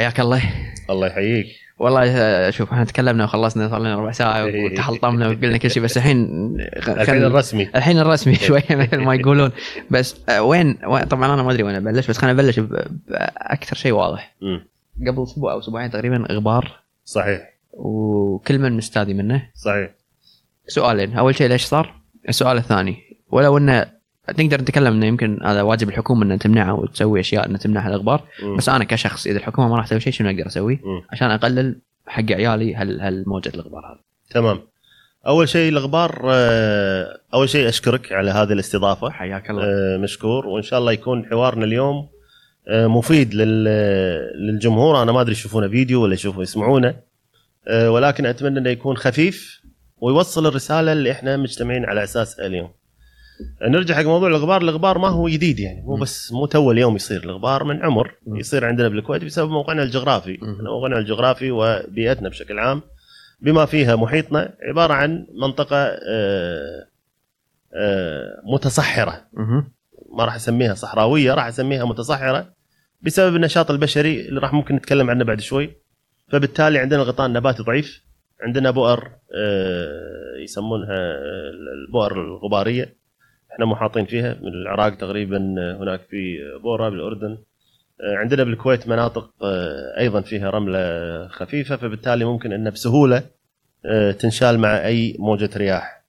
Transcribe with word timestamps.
حياك 0.00 0.20
الله. 0.20 0.42
الله 0.90 1.06
يحييك. 1.06 1.46
والله 1.78 2.02
آه، 2.16 2.50
شوف 2.50 2.72
إحنا 2.72 2.84
تكلمنا 2.84 3.24
وخلصنا 3.24 3.68
صار 3.68 3.78
لنا 3.80 3.96
ربع 3.96 4.10
ساعة 4.12 4.44
إيه. 4.44 4.64
وتحلطمنا 4.64 5.26
وقلنا 5.28 5.56
كل 5.56 5.70
شيء 5.70 5.82
بس 5.82 5.96
الحين 5.96 6.26
الحين 6.88 7.24
الرسمي. 7.24 7.68
الحين 7.74 7.98
الرسمي 7.98 8.34
شوية 8.34 8.64
مثل 8.70 8.96
ما 8.98 9.14
يقولون. 9.14 9.50
بس 9.90 10.16
آه، 10.28 10.42
وين 10.42 10.74
طبعا 11.10 11.34
أنا 11.34 11.42
ما 11.42 11.50
أدري 11.52 11.62
وين 11.62 11.74
أبلش 11.74 12.06
بس 12.10 12.18
خلينا 12.18 12.42
نبلش 12.42 12.58
ب- 12.60 12.86
بأكثر 13.08 13.76
شيء 13.76 13.92
واضح. 13.92 14.36
قبل 15.06 15.22
أسبوع 15.22 15.52
أو 15.52 15.58
أسبوعين 15.58 15.90
تقريبا 15.90 16.26
غبار. 16.30 16.80
صحيح. 17.04 17.40
وكل 17.72 18.58
من 18.58 18.76
مستاذي 18.76 19.14
منه. 19.14 19.42
صحيح. 19.54 19.90
سؤالين. 20.66 21.16
أول 21.16 21.34
شيء 21.34 21.48
ليش 21.48 21.64
صار؟ 21.64 21.94
السؤال 22.28 22.56
الثاني. 22.56 22.96
ولو 23.30 23.58
إنه 23.58 23.86
نقدر 24.28 24.60
نتكلم 24.60 24.92
إنه 24.94 25.06
يمكن 25.06 25.38
هذا 25.42 25.62
واجب 25.62 25.88
الحكومة 25.88 26.22
إنها 26.24 26.36
تمنعه 26.36 26.74
وتسوي 26.74 27.20
أشياء 27.20 27.46
إنها 27.46 27.58
تمنع 27.58 27.96
مم. 28.42 28.56
بس 28.56 28.68
أنا 28.68 28.84
كشخص 28.84 29.26
إذا 29.26 29.38
الحكومة 29.38 29.68
ما 29.68 29.76
راح 29.76 29.86
تسوي 29.86 30.00
شيء 30.00 30.12
شنو 30.12 30.30
أقدر 30.30 30.46
أسوي. 30.46 30.80
عشان 31.10 31.30
أقلل 31.30 31.76
حق 32.06 32.32
عيالي 32.32 32.76
هل 32.76 33.00
هل 33.00 33.24
موجة 33.26 33.52
الغبار 33.54 33.86
هذا 33.86 33.98
تمام. 34.30 34.60
أول 35.26 35.48
شيء 35.48 35.68
الغبار 35.72 36.20
آه، 36.24 37.18
أول 37.34 37.48
شيء 37.48 37.68
أشكرك 37.68 38.12
على 38.12 38.30
هذه 38.30 38.52
الاستضافة. 38.52 39.10
حياك 39.10 39.50
الله. 39.50 39.62
آه، 39.64 39.96
مشكور. 39.96 40.46
وإن 40.46 40.62
شاء 40.62 40.78
الله 40.78 40.92
يكون 40.92 41.26
حوارنا 41.26 41.64
اليوم 41.64 42.08
آه، 42.68 42.86
مفيد 42.86 43.34
لل- 43.34 43.64
للجمهور. 44.46 45.02
أنا 45.02 45.12
ما 45.12 45.20
أدري 45.20 45.32
يشوفونه 45.32 45.68
فيديو 45.68 46.02
ولا 46.02 46.14
يشوفوا 46.14 46.42
يسمعونه. 46.42 46.94
ولكن 47.70 48.26
أتمنى 48.26 48.58
إنه 48.58 48.70
يكون 48.70 48.96
خفيف 48.96 49.60
ويوصل 49.98 50.46
الرسالة 50.46 50.92
اللي 50.92 51.12
إحنا 51.12 51.36
مجتمعين 51.36 51.84
على 51.84 52.04
أساسها 52.04 52.46
اليوم. 52.46 52.70
نرجع 53.62 53.94
حق 53.94 54.02
موضوع 54.02 54.28
الغبار، 54.28 54.62
الغبار 54.62 54.98
ما 54.98 55.08
هو 55.08 55.28
جديد 55.28 55.60
يعني 55.60 55.82
مو. 55.82 55.96
بس 55.96 56.32
مو 56.32 56.46
تو 56.46 56.70
اليوم 56.70 56.96
يصير 56.96 57.24
الغبار 57.24 57.64
من 57.64 57.82
عمر. 57.82 58.14
يصير 58.26 58.64
عندنا 58.64 58.88
بالكويت 58.88 59.24
بسبب 59.24 59.50
موقعنا 59.50 59.82
الجغرافي،. 59.82 60.38
موقعنا 60.42 60.98
الجغرافي 60.98 61.50
وبيئتنا 61.50 62.28
بشكل 62.28 62.58
عام 62.58 62.82
بما 63.40 63.64
فيها 63.64 63.96
محيطنا 63.96 64.54
عبارة 64.62 64.94
عن 64.94 65.26
منطقة 65.42 65.76
آه، 65.76 66.86
آه، 67.74 68.42
متصحرة. 68.44 69.24
ما 70.12 70.24
راح 70.24 70.34
أسميها 70.34 70.74
صحراوية 70.74 71.34
راح 71.34 71.46
أسميها 71.46 71.84
متصحرة 71.84 72.52
بسبب 73.02 73.36
النشاط 73.36 73.70
البشري 73.70 74.28
اللي 74.28 74.40
راح 74.40 74.52
ممكن 74.52 74.74
نتكلم 74.74 75.10
عنه 75.10 75.24
بعد 75.24 75.40
شوي 75.40 75.70
فبالتالي 76.28 76.78
عندنا 76.78 77.02
الغطاء 77.02 77.26
النباتي 77.26 77.62
ضعيف 77.62 78.04
عندنا 78.42 78.70
بؤر 78.70 79.10
آه، 79.36 80.42
يسمونها 80.42 80.96
البؤر 81.86 82.22
الغبارية 82.22 82.99
إحنا 83.52 83.66
محاطين 83.66 84.04
فيها. 84.06 84.36
من 84.42 84.48
العراق 84.48 84.94
تقريبا 84.96 85.54
آه، 85.58 85.76
هناك 85.82 86.00
في 86.10 86.38
بورا 86.62 86.88
بالأردن. 86.90 87.38
آه، 88.00 88.16
عندنا 88.16 88.44
بالكويت 88.44 88.88
مناطق 88.88 89.30
آه، 89.42 89.98
أيضا 89.98 90.20
فيها 90.20 90.50
رملة 90.50 91.28
خفيفة 91.28 91.76
فبالتالي 91.76 92.24
ممكن 92.24 92.52
انها 92.52 92.70
بسهولة 92.72 93.22
تنشال 94.18 94.58
مع 94.58 94.86
أي 94.86 95.16
موجة 95.18 95.50
رياح. 95.56 96.00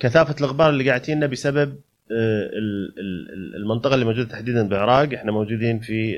كثافة 0.00 0.34
الغبار 0.40 0.70
اللي 0.70 0.88
قاعد 0.88 1.00
تجينا 1.02 1.26
بسبب 1.26 1.74
ال- 2.10 2.94
ال- 2.98 3.56
المنطقة 3.56 3.94
اللي 3.94 4.04
موجودة 4.04 4.28
تحديدا 4.28 4.68
بالعراق 4.68 5.12
إحنا 5.14 5.32
موجودين 5.32 5.78
في 5.80 6.16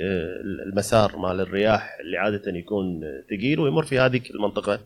المسار 0.67 1.17
مال 1.17 1.41
الرياح 1.41 1.97
اللي 2.01 2.17
عادة 2.19 2.53
يكون 2.59 3.01
ثقيل 3.31 3.61
ويمر 3.61 3.83
في 3.83 3.99
هذيك 3.99 4.31
المنطقة 4.31 4.81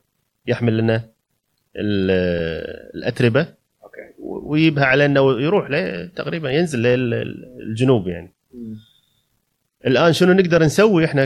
يحمل 0.46 0.78
لنا 0.78 0.96
ال- 1.76 2.10
الأتربة. 2.94 3.46
ويجيبها 4.26 4.84
علينا 4.84 5.20
ويروح 5.20 5.70
له 5.70 6.06
تقريبا 6.16 6.50
ينزل 6.50 6.82
للجنوب 6.82 8.08
يعني. 8.08 8.32
الآن 9.86 10.12
شنو 10.12 10.32
نقدر 10.32 10.62
نسوي 10.62 11.04
إحنا 11.04 11.24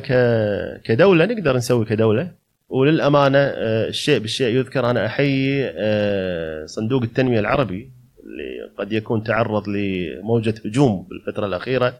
كدولة؟ 0.84 1.24
نقدر 1.24 1.56
نسوي 1.56 1.84
كدولة. 1.84 2.40
وللأمانة 2.70 3.38
آه، 3.38 3.88
الشيء 3.88 4.18
بالشيء 4.18 4.56
يذكر 4.56 4.90
أنا 4.90 5.06
أحيي 5.06 5.72
آه، 5.74 6.66
صندوق 6.66 7.02
التنمية 7.02 7.40
العربي 7.40 7.90
اللي 8.24 8.74
قد 8.78 8.92
يكون 8.92 9.22
تعرض 9.22 9.68
لموجة 9.68 10.54
هجوم 10.64 11.06
بالفترة 11.10 11.46
الأخيرة 11.46 11.94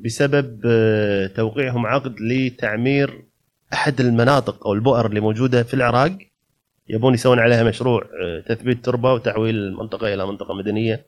بسبب 0.00 0.60
آه، 0.66 1.26
توقيعهم 1.26 1.86
عقد 1.86 2.20
لتعمير 2.20 3.24
أحد 3.72 4.00
المناطق 4.00 4.66
أو 4.66 4.72
البؤر 4.72 5.06
اللي 5.06 5.20
موجودة 5.20 5.62
في 5.62 5.74
العراق. 5.74 6.18
يبون 6.88 7.14
يسوون 7.14 7.38
عليها 7.38 7.62
مشروع 7.62 8.02
آه، 8.22 8.40
تثبيت 8.40 8.84
تربة 8.84 9.12
وتحويل 9.12 9.54
المنطقة 9.56 10.14
إلى 10.14 10.26
منطقة 10.26 10.54
مدنية. 10.54 11.06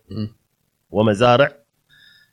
ومزارع 0.91 1.53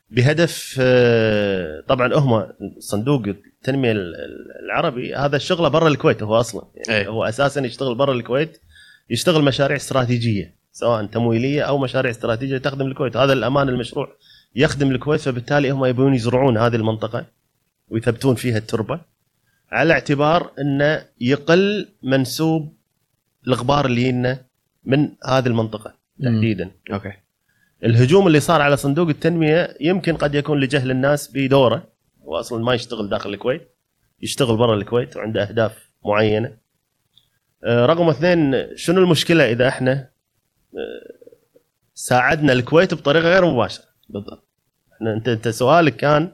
بهدف 0.09 0.77
آه، 0.81 1.83
طبعا 1.87 2.13
هم 2.15 2.47
صندوق 2.79 3.23
التنمية 3.27 3.91
ال- 3.91 4.15
العربي 4.65 5.15
هذا 5.15 5.35
الشغلة 5.35 5.67
برا 5.67 5.87
الكويت 5.87 6.23
هو 6.23 6.39
أصلا 6.39 6.63
يعني 6.75 6.99
أي. 7.01 7.07
هو 7.07 7.23
أساسا 7.23 7.61
يشتغل 7.65 7.95
برا 7.95 8.13
الكويت 8.13 8.61
يشتغل 9.09 9.43
مشاريع 9.43 9.77
استراتيجية 9.77 10.55
سواء 10.71 11.05
تمويلية 11.05 11.61
أو 11.61 11.77
مشاريع 11.77 12.11
استراتيجية 12.11 12.57
تخدم 12.57 12.87
الكويت 12.87 13.17
هذا 13.17 13.33
الامانه 13.33 13.71
المشروع 13.71 14.09
يخدم 14.55 14.91
الكويت 14.91 15.21
فبالتالي 15.21 15.71
هم 15.71 15.85
يبون 15.85 16.13
يزرعون 16.13 16.57
هذه 16.57 16.75
المنطقة 16.75 17.25
ويثبتون 17.89 18.35
فيها 18.35 18.57
التربة 18.57 18.99
على 19.71 19.93
اعتبار 19.93 20.51
إنه 20.59 21.05
يقل 21.21 21.87
منسوب 22.03 22.76
الغبار 23.47 23.85
اللي 23.85 24.01
يجينا 24.01 24.45
من 24.83 25.09
هذه 25.25 25.47
المنطقة 25.47 25.93
تحديدا. 26.23 26.71
أوكي. 26.93 27.13
الهجوم 27.83 28.27
اللي 28.27 28.39
صار 28.39 28.61
على 28.61 28.77
صندوق 28.77 29.07
التنمية 29.07 29.77
يمكن 29.81 30.15
قد 30.15 30.35
يكون 30.35 30.59
لجهل 30.59 30.91
الناس 30.91 31.31
بدوره. 31.33 31.87
هو 32.23 32.39
أصلا 32.39 32.63
ما 32.63 32.73
يشتغل 32.73 33.09
داخل 33.09 33.33
الكويت 33.33 33.67
يشتغل 34.21 34.57
برا 34.57 34.75
الكويت 34.75 35.17
وعنده 35.17 35.43
أهداف 35.43 35.89
معينة. 36.05 36.57
آه، 37.63 37.85
رقم 37.85 38.09
اثنين 38.09 38.67
شنو 38.75 39.01
المشكلة 39.01 39.51
إذا 39.51 39.67
إحنا 39.67 39.91
آه، 40.73 41.17
ساعدنا 41.93 42.53
الكويت 42.53 42.93
بطريقة 42.93 43.29
غير 43.29 43.45
مباشرة؟ 43.45 43.85
بالضبط. 44.09 44.47
إحنا 44.93 45.13
أنت 45.13 45.27
أنت 45.27 45.47
سؤالك 45.47 45.95
كان 45.95 46.31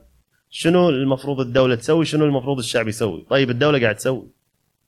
شنو 0.49 0.89
المفروض 0.89 1.39
الدولة 1.39 1.75
تسوي 1.75 2.05
شنو 2.05 2.25
المفروض 2.25 2.57
الشعب 2.57 2.87
يسوي؟ 2.87 3.25
طيب 3.29 3.49
الدولة 3.49 3.81
قاعد 3.81 3.95
تسوي. 3.95 4.27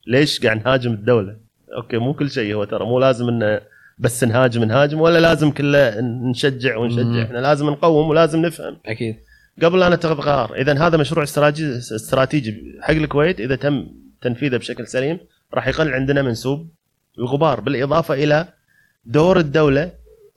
ليش 0.07 0.45
قاعد 0.45 0.57
نهاجم 0.57 0.93
الدولة؟ 0.93 1.44
أوكي 1.75 1.97
مو 1.97 2.13
كل 2.13 2.31
شيء 2.31 2.53
هو 2.53 2.63
ترى 2.63 2.85
مو 2.85 2.99
لازم 2.99 3.29
إنه 3.29 3.61
بس 3.97 4.23
نهاجم 4.23 4.63
نهاجم 4.63 5.01
ولا 5.01 5.19
لازم 5.19 5.51
كله 5.51 6.01
نشجع 6.01 6.77
ونشجع. 6.77 7.03
مم. 7.03 7.19
إحنا 7.19 7.37
لازم 7.37 7.69
نقوم 7.69 8.09
ولازم 8.09 8.41
نفهم. 8.41 8.77
أكيد. 8.85 9.15
قبل 9.63 9.79
لا 9.79 9.89
نتخذ 9.89 10.21
قرار 10.21 10.55
اذا 10.55 10.87
هذا 10.87 10.97
مشروع 10.97 11.23
استراتيجي 11.23 11.77
استراتيجي 11.77 12.79
حق 12.81 12.93
الكويت. 12.93 13.39
إذا 13.39 13.55
تم 13.55 13.87
تنفيذه 14.21 14.57
بشكل 14.57 14.87
سليم 14.87 15.19
راح 15.53 15.67
يقل 15.67 15.93
عندنا 15.93 16.21
منسوب 16.21 16.69
الغبار 17.19 17.59
بالإضافة 17.59 18.13
إلى 18.13 18.47
دور 19.05 19.39
الدولة 19.39 19.91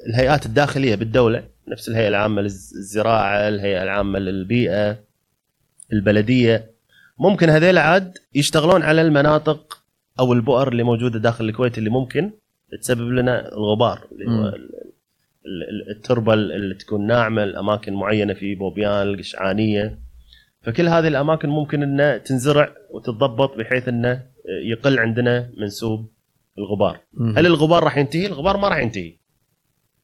الهيئات 0.07 0.47
الداخلية 0.47 0.95
بالدولة 0.95 1.43
نفس 1.69 1.89
الهيئة 1.89 2.09
العامة 2.09 2.43
للزراعة 2.43 3.49
الهيئة 3.49 3.83
العامة 3.83 4.19
للبيئة 4.19 4.99
البلدية. 5.93 6.71
ممكن 7.19 7.51
هذيل 7.51 7.79
عاد 7.79 8.19
يشتغلون 8.35 8.83
على 8.83 9.03
المناطق 9.03 9.78
أو 10.19 10.33
البؤر 10.33 10.69
اللي 10.69 10.83
موجودة 10.83 11.19
داخل 11.19 11.49
الكويت 11.49 11.79
اللي 11.79 11.91
ممكن 11.91 12.31
تسبب 12.81 13.09
لنا 13.09 13.53
الغبار 13.53 14.09
اللي 14.13 14.31
هو 14.31 14.55
التربة 15.91 16.35
اللي 16.35 16.75
تكون 16.75 17.07
ناعمة 17.07 17.45
الأماكن 17.45 17.95
معينة 17.95 18.35
في 18.35 18.55
بوبيان 18.55 19.03
القشعانيه 19.03 19.99
فكل 20.63 20.89
هذه 20.89 21.09
الأماكن 21.09 21.49
ممكن 21.49 21.83
إنها 21.83 22.19
تنزرع 22.19 22.75
وتتضبط 22.91 23.59
بحيث 23.59 23.89
إنه 23.89 24.27
يقل 24.65 24.99
عندنا 24.99 25.51
منسوب 25.57 26.11
الغبار. 26.59 27.01
مم. 27.13 27.39
هل 27.39 27.47
الغبار 27.47 27.85
راح 27.85 27.99
ينتهي؟ 27.99 28.27
الغبار 28.27 28.57
ما 28.57 28.69
راح 28.69 28.79
ينتهي. 28.79 29.19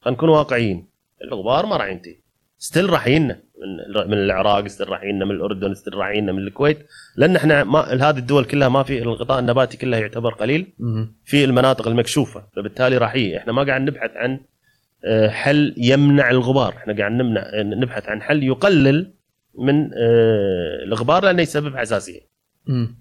خلينا 0.00 0.17
نكون 0.17 0.29
واقعيين. 0.29 0.88
الغبار 1.25 1.67
ما 1.67 1.77
راح 1.77 1.87
ينتهي. 1.87 2.17
ستيل 2.59 2.91
راح 2.91 3.06
يجينا 3.06 3.43
من 3.62 4.09
من 4.11 4.19
العراق 4.19 4.65
يجينا 4.65 5.25
من 5.25 5.31
الأردن 5.31 5.75
يجينا 5.87 6.33
من 6.33 6.39
الكويت. 6.39 6.79
لأن 7.17 7.37
إحنا 7.37 7.65
ما 7.65 7.81
هذه 7.81 8.19
الدول 8.19 8.45
كلها 8.45 8.69
ما 8.69 8.83
في 8.83 9.03
الغطاء 9.03 9.39
النباتي 9.39 9.77
كله 9.77 9.97
يعتبر 9.97 10.35
قليل. 10.35 10.73
في 11.25 11.45
المناطق 11.45 11.89
المكشوفة. 11.89 12.45
فبالتالي 12.56 12.99
راح 12.99 13.15
إحنا 13.37 13.53
ما 13.53 13.62
قاعد 13.62 13.81
نبحث 13.81 14.11
عن 14.17 14.41
آه، 15.05 15.29
حل 15.29 15.75
يمنع 15.77 16.31
الغبار. 16.31 16.75
إحنا 16.77 16.97
قاعد 16.97 17.12
نمنع 17.12 17.43
نبحث 17.55 18.09
عن 18.09 18.23
حل 18.23 18.43
يقلل 18.43 19.15
من 19.59 19.91
آه، 19.95 20.85
الغبار 20.85 21.25
لأنه 21.25 21.43
يسبب 21.43 21.77
حساسية. 21.77 22.21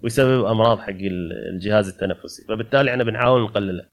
ويسبب 0.02 0.44
أمراض 0.44 0.78
حق 0.78 0.96
الجهاز 1.52 1.88
التنفسي. 1.88 2.44
فبالتالي 2.48 2.90
إحنا 2.90 3.04
بنحاول 3.04 3.42
نقلله. 3.42 3.84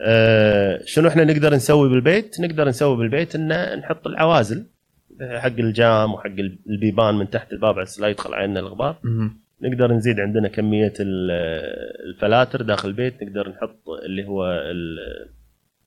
آه، 0.00 0.80
شنو 0.84 1.08
إحنا 1.08 1.24
نقدر 1.24 1.54
نسوي 1.54 1.88
بالبيت؟ 1.88 2.40
نقدر 2.40 2.68
نسوي 2.68 2.96
بالبيت 2.96 3.34
إن 3.34 3.78
نحط 3.78 4.06
العوازل. 4.06 4.66
حق 5.20 5.46
الجام 5.58 6.14
وحق 6.14 6.30
البيبان 6.70 7.14
من 7.14 7.30
تحت 7.30 7.52
الباب 7.52 7.74
على 7.74 7.82
أساس 7.82 8.00
لا 8.00 8.08
يدخل 8.08 8.34
علينا 8.34 8.60
الغبار. 8.60 8.96
نقدر 9.60 9.92
نزيد 9.92 10.20
عندنا 10.20 10.48
كمية 10.48 10.92
ال- 11.00 11.30
الفلاتر 12.08 12.62
داخل 12.62 12.88
البيت. 12.88 13.22
نقدر 13.22 13.48
نحط 13.48 13.88
اللي 14.04 14.26
هو 14.26 14.46
ال- 14.52 15.28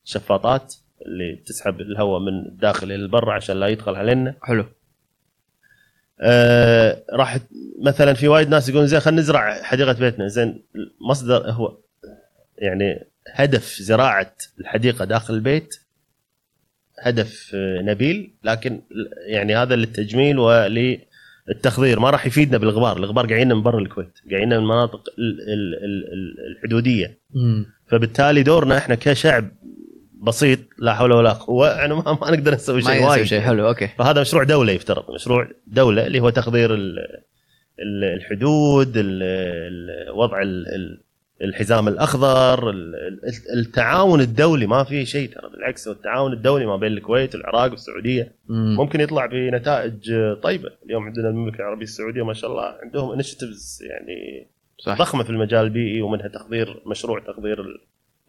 الشفاطات 0.05 0.75
اللي 1.05 1.35
تسحب 1.45 1.81
الهواء 1.81 2.19
من 2.19 2.45
الداخل 2.45 2.91
إلى 2.91 3.07
برا 3.07 3.33
عشان 3.33 3.59
لا 3.59 3.67
يدخل 3.67 3.95
علينا. 3.95 4.35
حلو. 4.41 4.65
آه 6.21 7.03
راح 7.13 7.37
مثلا 7.81 8.13
في 8.13 8.27
وايد 8.27 8.49
ناس 8.49 8.69
يقولون 8.69 8.87
زين 8.87 8.99
خلينا 8.99 9.21
نزرع 9.21 9.63
حديقة 9.63 9.93
بيتنا. 9.99 10.27
زين 10.27 10.63
مصدر 11.09 11.51
هو 11.51 11.77
يعني 12.57 13.07
هدف 13.33 13.77
زراعة 13.81 14.35
الحديقة 14.59 15.05
داخل 15.05 15.33
البيت 15.33 15.75
هدف 17.05 17.51
آه، 17.55 17.81
نبيل. 17.81 18.31
لكن 18.43 18.81
يعني 19.27 19.55
هذا 19.55 19.75
للتجميل 19.75 20.39
وللتخضير. 20.39 21.99
ما 21.99 22.09
راح 22.09 22.25
يفيدنا 22.25 22.57
بالغبار. 22.57 22.97
الغبار 22.97 23.25
قاعدين 23.27 23.53
من 23.53 23.63
برا 23.63 23.79
الكويت. 23.79 24.19
قاعدين 24.31 24.47
من 24.49 24.53
المناطق 24.53 25.03
ال- 25.19 25.41
ال- 25.41 25.75
ال- 25.85 26.13
ال- 26.13 26.55
الحدودية. 26.57 27.19
فبالتالي 27.87 28.43
دورنا 28.43 28.77
إحنا 28.77 28.95
كشعب 28.95 29.51
بسيط 30.21 30.59
لا 30.79 30.93
حول 30.93 31.11
ولا 31.13 31.33
قوة. 31.33 31.67
يعني 31.69 31.93
ما, 31.93 32.17
ما 32.21 32.31
نقدر 32.31 32.53
نسوي 32.53 32.81
شيء 32.81 33.03
وايد. 33.05 33.23
شيء 33.23 33.39
حلو. 33.41 33.67
أوكي. 33.67 33.87
فهذا 33.97 34.21
مشروع 34.21 34.43
دولة 34.43 34.71
يفترض. 34.73 35.11
مشروع 35.13 35.47
دولة 35.67 36.07
اللي 36.07 36.19
هو 36.19 36.29
تخضير 36.29 36.73
ال- 36.73 36.99
ال- 37.79 38.03
الحدود 38.03 38.97
ال- 38.97 39.23
ال- 39.23 40.11
وضع 40.11 40.41
الحزام 41.41 41.87
الأخضر 41.87 42.69
ال- 42.69 42.95
ال- 42.95 43.59
التعاون 43.59 44.21
الدولي 44.21 44.67
ما 44.67 44.83
في 44.83 45.05
شيء 45.05 45.29
ترى 45.29 45.49
بالعكس 45.49 45.87
التعاون 45.87 46.33
الدولي 46.33 46.65
ما 46.65 46.75
بين 46.77 46.91
الكويت 46.91 47.35
والعراق 47.35 47.71
والسعوديه 47.71 48.31
مم. 48.49 48.75
ممكن 48.75 49.01
يطلع 49.01 49.25
بنتائج 49.25 50.13
طيبة 50.43 50.71
اليوم 50.85 51.03
عندنا 51.03 51.29
المملكة 51.29 51.57
العربية 51.57 51.83
السعودية 51.83 52.23
ما 52.25 52.33
شاء 52.33 52.51
الله 52.51 52.63
عندهم 52.83 53.11
initiatives 53.11 53.79
يعني 53.89 54.47
صح 54.79 54.97
ضخمة 54.97 55.23
في 55.23 55.29
المجال 55.29 55.63
البيئي 55.65 56.01
ومنها 56.01 56.27
تخضير 56.27 56.81
مشروع 56.85 57.19
تخضير 57.19 57.61
ال- 57.61 57.81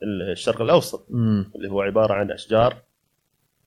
ال- 0.03 0.31
الشرق 0.31 0.63
الأوسط 0.63 1.07
مم. 1.11 1.51
اللي 1.57 1.69
هو 1.71 1.81
عبارة 1.83 2.15
عن 2.15 2.31
أشجار 2.31 2.77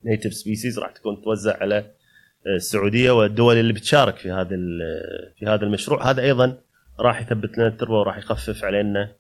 نيتف 0.06 0.34
سبيسيز 0.34 0.80
راح 0.80 0.92
تكون 0.92 1.22
توزع 1.22 1.58
على 1.62 1.86
السعودية 2.48 3.12
والدول 3.12 3.56
اللي 3.56 3.74
بتشارك 3.74 4.16
في 4.18 4.32
هذا 4.32 4.50
في 5.40 5.46
هذا 5.48 5.64
المشروع 5.66 6.10
هذا 6.10 6.22
أيضا 6.22 6.58
راح 7.00 7.22
يثبت 7.22 7.58
لنا 7.58 7.68
التربة 7.68 7.94
وراح 7.94 8.18
يخفف 8.18 8.64
علينا 8.64 9.12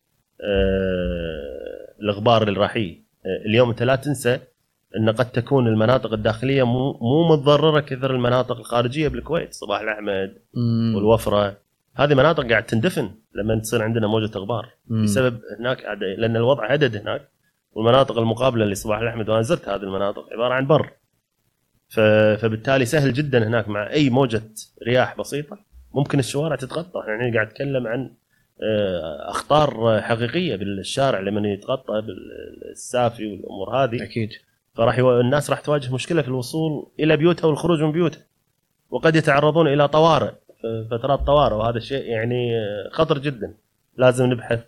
آه، 0.43 1.93
الغبار 2.01 2.47
اللي 2.47 2.59
راح 2.59 2.75
آه، 2.75 2.97
اليوم 3.45 3.69
أنت 3.69 3.83
لا 3.83 3.95
تنسى 3.95 4.39
أن 4.97 5.09
قد 5.09 5.31
تكون 5.31 5.67
المناطق 5.67 6.13
الداخلية 6.13 6.63
مو 6.63 6.93
مو 6.93 7.27
متضررة 7.33 7.79
كثر 7.79 8.11
المناطق 8.11 8.57
الخارجية 8.57 9.07
بالكويت 9.07 9.53
صباح 9.53 9.81
الأحمد 9.81 10.37
مم. 10.53 10.95
والوفرة 10.95 11.57
هذه 11.95 12.13
مناطق 12.13 12.49
قاعد 12.49 12.63
تندفن 12.63 13.11
لما 13.35 13.59
تصير 13.59 13.83
عندنا 13.83 14.07
موجة 14.07 14.37
غبار 14.37 14.69
مم. 14.87 15.03
بسبب 15.03 15.39
هناك 15.59 15.83
لأن 16.17 16.35
الوضع 16.35 16.73
هدد 16.73 16.95
هناك 16.95 17.29
والمناطق 17.71 18.17
المقابلة 18.17 18.65
لصباح 18.65 18.99
الأحمد 18.99 19.29
وأنا 19.29 19.41
زرت 19.41 19.69
هذه 19.69 19.83
المناطق 19.83 20.33
عبارة 20.33 20.53
عن 20.53 20.67
بر. 20.67 20.89
فبالتالي 21.89 22.85
سهل 22.85 23.13
جدا 23.13 23.47
هناك 23.47 23.67
مع 23.67 23.89
أي 23.89 24.09
موجة 24.09 24.43
رياح 24.87 25.17
بسيطة 25.17 25.57
ممكن 25.93 26.19
الشوارع 26.19 26.55
تتغطى 26.55 26.99
يعني 27.07 27.33
قاعد 27.33 27.47
اتكلم 27.47 27.87
عن 27.87 28.11
أخطار 29.29 30.01
حقيقية 30.01 30.55
بالشارع 30.55 31.19
لما 31.19 31.47
يتغطى 31.47 32.01
بالسافي 32.01 33.27
والأمور 33.31 33.75
هذه. 33.75 34.03
أكيد. 34.03 34.29
فراح 34.73 34.97
يو... 34.97 35.19
الناس 35.19 35.49
راح 35.49 35.59
تواجه 35.59 35.93
مشكلة 35.93 36.21
في 36.21 36.27
الوصول 36.27 36.87
إلى 36.99 37.17
بيوتها 37.17 37.47
والخروج 37.47 37.81
من 37.83 37.91
بيوتها. 37.91 38.21
وقد 38.89 39.15
يتعرضون 39.15 39.67
إلى 39.67 39.87
طوارئ 39.87 40.31
فترات 40.91 41.19
طوارئ 41.19 41.55
وهذا 41.55 41.77
الشيء 41.77 42.03
يعني 42.05 42.57
آه، 42.57 42.89
خطر 42.91 43.17
جدا. 43.17 43.53
لازم 43.97 44.25
نبحث 44.25 44.63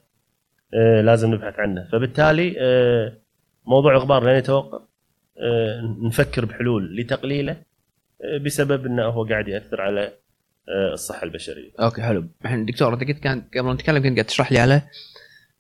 آه، 0.74 1.02
لازم 1.02 1.34
نبحث 1.34 1.60
عنه. 1.60 1.88
فبالتالي 1.92 2.56
آه، 2.60 3.14
موضوع 3.66 3.92
الغبار 3.92 4.24
لن 4.24 4.36
يتوقف. 4.38 4.82
آه، 5.40 5.96
نفكر 6.02 6.46
بحلول 6.46 6.96
لتقليله 6.96 7.52
آه، 8.24 8.38
بسبب 8.38 8.86
إنه 8.86 9.04
هو 9.06 9.24
قاعد 9.26 9.48
يأثر 9.48 9.82
على 9.82 10.04
آه، 10.04 10.12
الصحة 10.94 11.24
البشرية. 11.24 11.72
أوكي 11.80 12.02
حلو. 12.02 12.26
الحين 12.46 12.66
دكتور 12.66 12.94
أنت 12.94 13.04
كنت 13.04 13.20
كان 13.20 13.44
قبل 13.54 13.62
ما 13.62 13.74
نتكلم 13.74 14.04
كنت 14.04 14.14
قاعد 14.14 14.26
تشرح 14.26 14.52
لي 14.52 14.60
على 14.60 14.82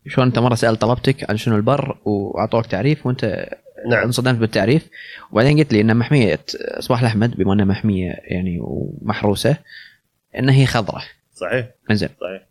شلون 0.07 0.27
أنت 0.27 0.39
مرة 0.39 0.55
سالت 0.55 0.81
طلبتك 0.81 1.29
عن 1.29 1.37
شنو 1.37 1.55
البر 1.55 1.97
وأعطوك 2.05 2.65
تعريف 2.65 3.05
وأنت 3.05 3.49
نعم. 3.89 4.03
انصدمت 4.03 4.39
بالتعريف. 4.39 4.89
وبعدين 5.31 5.59
قلت 5.59 5.73
لي 5.73 5.81
إن 5.81 5.97
محمية 5.97 6.39
صباح 6.79 6.99
الأحمد 6.99 7.37
بما 7.37 7.53
إنها 7.53 7.65
محمية 7.65 8.11
يعني 8.23 8.59
ومحروسة 8.61 9.57
إن 10.39 10.49
هي 10.49 10.65
خضراء 10.65 11.03
صحيح. 11.33 11.67
إنزين. 11.91 12.09
صحيح. 12.21 12.41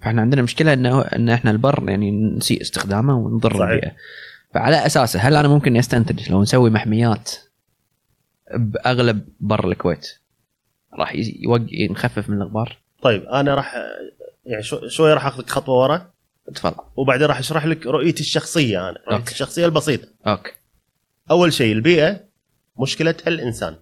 فإحنا 0.00 0.20
عندنا 0.22 0.42
مشكلة 0.42 0.72
انه 0.72 1.00
إن 1.00 1.28
إحنا 1.28 1.50
البر 1.50 1.88
يعني 1.88 2.10
نسيء 2.10 2.60
استخدامه 2.60 3.14
ونضر. 3.18 3.64
البيئه 3.64 3.92
فعلى 4.54 4.86
أساسه 4.86 5.20
هل 5.20 5.36
أنا 5.36 5.48
ممكن 5.48 5.76
أستنتج 5.76 6.30
لو 6.30 6.42
نسوي 6.42 6.70
محميات 6.70 7.30
بأغلب 8.54 9.28
بر 9.40 9.68
الكويت؟ 9.68 10.08
راح. 10.94 11.16
نخفف 11.90 12.28
من 12.30 12.36
الغبار 12.42 12.76
طيب 13.02 13.24
أنا 13.24 13.54
راح 13.54 13.74
يعني 14.46 14.62
شو- 14.62 14.88
شوي 14.88 15.12
راح 15.12 15.26
أخذك 15.26 15.50
خطوة 15.50 15.74
ورا. 15.82 16.10
تفضل. 16.54 16.74
وبعدين 16.96 17.26
راح 17.26 17.38
أشرح 17.38 17.66
لك 17.66 17.86
رؤيتي 17.86 18.20
الشخصية 18.20 18.88
أنا. 18.88 18.98
رؤيتي. 19.08 19.30
الشخصية 19.32 19.66
البسيطة. 19.66 20.08
أوكي. 20.26 20.52
أول 21.30 21.52
شيء 21.52 21.72
البيئة 21.72 22.20
مشكلتها 22.78 23.28
الإنسان. 23.30 23.76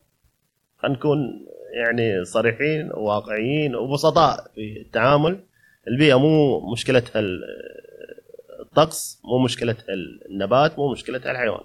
خلينا 0.78 0.96
نكون 0.96 1.46
يعني 1.74 2.24
صريحين 2.24 2.90
وواقعيين 2.94 3.74
وبسطاء 3.76 4.50
في 4.54 4.80
التعامل. 4.86 5.40
البيئة 5.88 6.18
مو 6.18 6.60
مشكلتها 6.72 7.20
ال- 7.20 7.42
الطقس 8.60 9.20
مو 9.24 9.38
مشكلتها 9.44 9.86
النبات 10.30 10.78
مو 10.78 10.92
مشكلتها 10.92 11.30
الحيوان. 11.32 11.60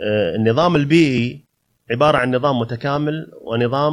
آه، 0.00 0.36
النظام 0.36 0.76
البيئي 0.76 1.44
عبارة 1.92 2.18
عن 2.18 2.34
نظام 2.34 2.58
متكامل 2.58 3.32
ونظام 3.40 3.92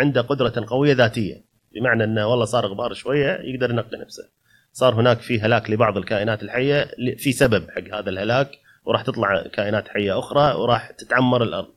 عنده 0.00 0.20
قدرة 0.20 0.64
قوية 0.66 0.92
ذاتية. 0.94 1.44
بمعنى 1.74 2.04
إنه 2.04 2.26
والله 2.26 2.44
صار 2.44 2.66
غبار 2.66 2.92
شوية 2.92 3.40
يقدر 3.42 3.70
ينقي 3.70 3.96
نفسه. 3.98 4.28
صار 4.72 4.94
هناك 4.94 5.20
في 5.20 5.40
هلاك 5.40 5.70
لبعض 5.70 5.96
الكائنات 5.96 6.42
الحية 6.42 6.90
في 7.16 7.32
سبب 7.32 7.70
حق 7.70 7.98
هذا 7.98 8.10
الهلاك 8.10 8.50
وراح 8.84 9.02
تطلع 9.02 9.42
كائنات 9.52 9.88
حية 9.88 10.18
أخرى 10.18 10.54
وراح 10.54 10.90
تتعمر 10.90 11.42
الأرض. 11.42 11.68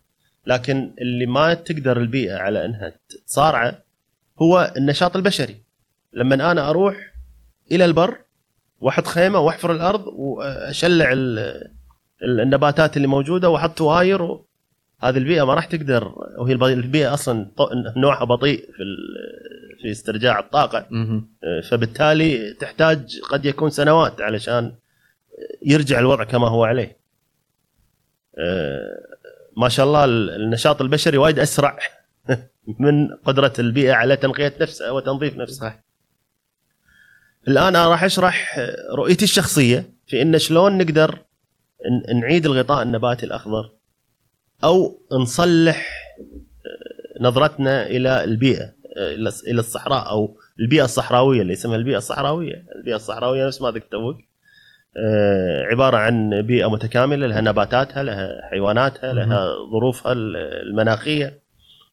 لكن 0.46 0.94
اللي 1.02 1.26
ما 1.26 1.54
تقدر 1.54 1.98
البيئة 1.98 2.36
على 2.38 2.66
إنها 2.66 2.94
تصارعه 3.28 3.78
هو 4.42 4.74
النشاط 4.78 5.16
البشري. 5.16 5.56
لما 6.14 6.52
أنا 6.52 6.70
أروح 6.70 6.96
إلى 7.72 7.86
البر 7.86 8.18
وأحط 8.82 9.06
خيمة 9.08 9.40
وأحفر 9.40 9.72
الأرض 9.72 10.08
وأشلع 10.08 11.12
ال- 11.12 11.40
ال- 12.24 12.40
النباتات 12.42 12.98
اللي 12.98 13.08
موجودة 13.08 13.50
وأحط 13.50 13.82
واير. 13.82 14.40
هذه 15.02 15.18
البيئة 15.18 15.44
ما 15.44 15.54
راح 15.54 15.66
تقدر 15.66 16.14
وهي 16.38 16.54
الب- 16.54 16.64
البيئة 16.64 17.14
أصلا 17.14 17.48
نوعها 17.98 18.24
بطيء 18.26 18.60
في 18.72 18.84
في 19.82 19.92
استرجاع 19.92 20.40
الطاقة. 20.40 20.86
مهم. 20.90 21.30
فبالتالي 21.70 22.54
تحتاج 22.54 23.20
قد 23.30 23.46
يكون 23.46 23.70
سنوات 23.70 24.22
علشان 24.22 24.74
يرجع 25.66 26.00
الوضع 26.00 26.24
كما 26.24 26.48
هو 26.48 26.64
عليه. 26.66 26.98
آه، 28.38 28.98
ما 29.58 29.70
شاء 29.70 29.86
الله 29.86 30.06
ال- 30.06 30.30
النشاط 30.30 30.82
البشري 30.82 31.18
وايد 31.18 31.40
أسرع 31.40 31.78
من 32.80 33.08
قدرة 33.26 33.54
البيئة 33.60 33.94
على 33.94 34.16
تنقية 34.16 34.54
نفسها 34.62 34.92
وتنظيف 34.92 35.38
نفسها. 35.38 35.84
الآن 37.48 37.76
أنا 37.76 37.88
راح 37.90 38.04
أشرح 38.04 38.60
رؤيتي 38.96 39.26
الشخصية 39.26 39.90
في 40.08 40.22
إن 40.22 40.40
شلون 40.40 40.78
نقدر 40.78 41.20
نعيد 42.22 42.46
الغطاء 42.46 42.82
النباتي 42.84 43.26
الأخضر. 43.26 43.72
أو 44.64 45.00
نصلح 45.12 45.88
آه، 46.66 47.24
نظرتنا 47.24 47.88
إلى 47.88 48.24
البيئة 48.24 48.64
آه، 48.98 49.14
إلى 49.48 49.60
الصحراء 49.60 50.10
أو 50.10 50.38
البيئة 50.60 50.84
الصحراوية 50.86 51.42
اللي 51.42 51.54
اسمها 51.54 51.76
البيئة 51.76 51.98
الصحراوية، 51.98 52.66
البيئة 52.76 52.96
الصحراوية 52.96 53.48
نفس 53.48 53.62
ما 53.62 53.72
ذكرت 53.72 53.92
توك 53.92 54.18
آه، 54.98 55.64
عبارة 55.64 55.98
عن 55.98 56.42
بيئة 56.42 56.70
متكاملة 56.70 57.28
لها 57.28 57.42
نباتاتها 57.42 58.04
لها 58.04 58.42
حيواناتها 58.50 59.14
لها 59.14 59.46
ظروفها 59.72 60.12
ال- 60.12 60.36
المناخية 60.38 61.40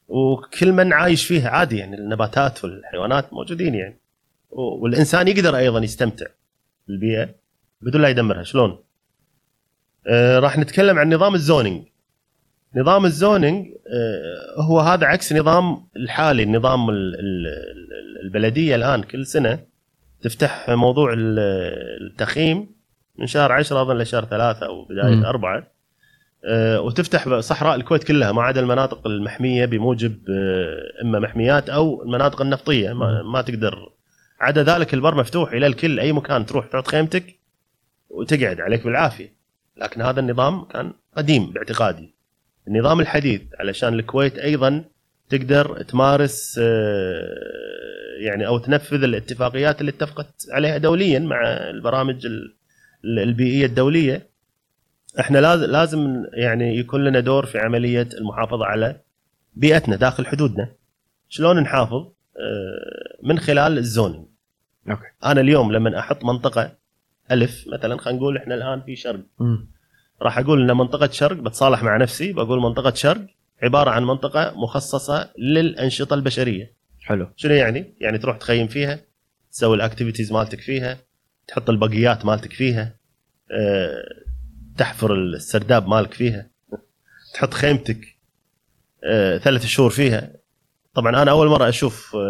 وكل 0.08 0.72
من 0.72 0.92
عايش 0.92 1.26
فيها 1.26 1.48
عادي 1.50 1.78
يعني 1.78 1.96
النباتات 1.96 2.64
والحيوانات 2.64 3.32
موجودين 3.32 3.74
يعني. 3.74 3.98
والإنسان 4.50 5.28
يقدر 5.28 5.56
أيضا 5.56 5.78
يستمتع 5.80 6.26
بالبيئة 6.88 7.28
بدون 7.80 8.02
لا 8.02 8.08
يدمرها. 8.08 8.42
شلون؟ 8.42 8.78
راح 10.38 10.58
نتكلم 10.58 10.98
عن 10.98 11.14
نظام 11.14 11.34
ال 11.34 11.40
zoning. 11.40 11.84
نظام 12.76 13.04
ال 13.04 13.13
zoning 13.13 13.66
آه 13.86 14.62
هو 14.62 14.80
هذا 14.80 15.06
عكس 15.06 15.32
نظام 15.32 15.86
الحالي 15.96 16.42
النظام 16.42 16.90
ال- 16.90 17.14
ال- 17.14 17.46
ال- 17.46 18.24
البلدية 18.24 18.74
الآن 18.74 19.02
كل 19.02 19.26
سنة 19.26 19.58
تفتح 20.22 20.70
موضوع 20.70 21.12
ال- 21.12 21.38
التخييم 22.10 22.66
من 23.18 23.26
شهر 23.26 23.52
10 23.52 23.82
أظن 23.82 23.98
لشهر 23.98 24.24
ثلاثة 24.24 24.66
أو 24.66 24.84
بداية 24.84 25.14
مم. 25.14 25.24
أربعة 25.24 25.66
آه، 26.44 26.80
وتفتح 26.80 27.38
صحراء 27.38 27.74
الكويت 27.74 28.04
كلها 28.04 28.32
ما 28.32 28.42
عدا 28.42 28.60
المناطق 28.60 29.06
المحمية 29.06 29.64
بموجب 29.64 30.18
آه، 30.30 31.02
إما 31.02 31.18
محميات 31.18 31.70
أو 31.70 32.02
المناطق 32.02 32.40
النفطية 32.42 32.92
ما, 32.92 33.22
ما 33.22 33.42
تقدر. 33.42 33.92
عدا 34.40 34.62
ذلك 34.62 34.94
البر 34.94 35.14
مفتوح 35.14 35.52
إلى 35.52 35.66
الكل 35.66 36.00
أي 36.00 36.12
مكان 36.12 36.46
تروح 36.46 36.66
تحط 36.66 36.86
خيمتك 36.86 37.38
وتقعد 38.10 38.60
عليك 38.60 38.84
بالعافية. 38.84 39.34
لكن 39.76 40.02
هذا 40.02 40.20
النظام 40.20 40.64
كان 40.64 40.92
قديم 41.16 41.50
باعتقادي. 41.52 42.14
النظام 42.68 43.00
الحديث 43.00 43.42
علشان 43.60 43.94
الكويت 43.94 44.38
أيضا 44.38 44.84
تقدر 45.28 45.82
تمارس 45.82 46.60
آه، 46.62 48.18
يعني 48.20 48.46
أو 48.46 48.58
تنفذ 48.58 49.02
الاتفاقيات 49.02 49.80
اللي 49.80 49.90
اتفقت 49.90 50.46
عليها 50.50 50.78
دوليا 50.78 51.18
مع 51.18 51.40
البرامج 51.46 52.26
ال- 52.26 52.54
البيئية 53.04 53.66
الدولية. 53.66 54.28
إحنا 55.20 55.38
لاز- 55.38 55.62
لازم 55.70 56.24
يعني 56.32 56.76
يكون 56.78 57.04
لنا 57.04 57.20
دور 57.20 57.46
في 57.46 57.58
عملية 57.58 58.08
المحافظة 58.18 58.64
على 58.64 59.00
بيئتنا 59.54 59.96
داخل 59.96 60.26
حدودنا. 60.26 60.68
شلون 61.28 61.60
نحافظ؟ 61.60 62.06
آه، 62.36 63.16
من 63.22 63.38
خلال 63.38 63.78
ال 63.78 63.84
zoning. 63.84 64.26
أوكي. 64.90 65.02
أنا 65.24 65.40
اليوم 65.40 65.72
لما 65.72 65.98
أحط 65.98 66.24
منطقة 66.24 66.72
ألف 67.32 67.64
مثلا 67.72 67.98
خلينا 67.98 68.18
نقول 68.20 68.36
إحنا 68.36 68.54
الآن 68.54 68.82
في 68.82 68.96
شرق. 68.96 69.20
راح 70.22 70.38
أقول 70.38 70.70
إن 70.70 70.76
منطقة 70.76 71.10
شرق 71.10 71.36
بتصالح 71.36 71.82
مع 71.82 71.96
نفسي 71.96 72.32
بقول 72.32 72.60
منطقة 72.60 72.94
شرق 72.94 73.26
عبارة 73.62 73.90
عن 73.90 74.04
منطقة 74.04 74.52
مخصصة 74.56 75.30
للأنشطة 75.38 76.14
البشرية. 76.14 76.72
حلو. 77.00 77.28
شنو 77.36 77.54
يعني؟ 77.54 77.94
يعني 78.00 78.18
تروح 78.18 78.36
تخيم 78.36 78.66
فيها 78.66 79.00
تسوي 79.52 79.76
ال 79.76 79.81
activities 79.81 80.32
مالتك 80.32 80.60
فيها 80.60 80.98
تحط 81.48 81.70
البقيات 81.70 82.24
مالتك 82.24 82.52
فيها 82.52 82.94
أه، 83.50 84.04
تحفر 84.78 85.14
السرداب 85.14 85.88
مالك 85.88 86.14
فيها 86.14 86.50
تحط 87.34 87.54
خيمتك 87.54 88.00
أه، 89.04 89.38
ثلاث 89.38 89.66
شهور 89.66 89.90
فيها. 89.90 90.32
طبعا 90.94 91.22
أنا 91.22 91.30
أول 91.30 91.48
مرة 91.48 91.68
أشوف 91.68 92.16
أه، 92.16 92.20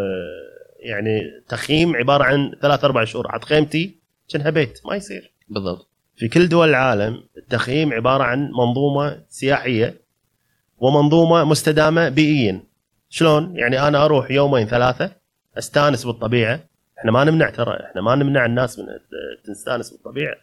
يعني 0.80 1.20
تخييم 1.48 1.96
عبارة 1.96 2.24
عن 2.24 2.52
ثلاث 2.62 2.84
أربع 2.84 3.04
شهور. 3.04 3.32
حط 3.32 3.44
خيمتي 3.44 3.98
كأنها 4.28 4.50
بيت 4.50 4.80
ما 4.86 4.96
يصير. 4.96 5.32
بالضبط. 5.48 5.88
في 6.18 6.28
كل 6.28 6.48
دول 6.48 6.68
العالم 6.68 7.22
التخييم 7.36 7.92
عبارة 7.92 8.24
عن 8.24 8.50
منظومة 8.52 9.20
سياحية 9.28 9.94
ومنظومة 10.78 11.44
مستدامة 11.44 12.08
بيئيا. 12.08 12.60
شلون؟ 13.08 13.56
يعني 13.56 13.88
أنا 13.88 14.04
أروح 14.04 14.30
يومين 14.30 14.66
ثلاثة 14.66 15.12
أستأنس 15.58 16.04
بالطبيعة. 16.04 16.60
إحنا 16.98 17.12
ما 17.12 17.24
نمنع 17.24 17.50
ترى 17.50 17.76
إحنا 17.90 18.00
ما 18.02 18.14
نمنع 18.14 18.46
الناس 18.46 18.78
من 18.78 18.84
تستأنس 19.44 19.90
بالطبيعة. 19.90 20.34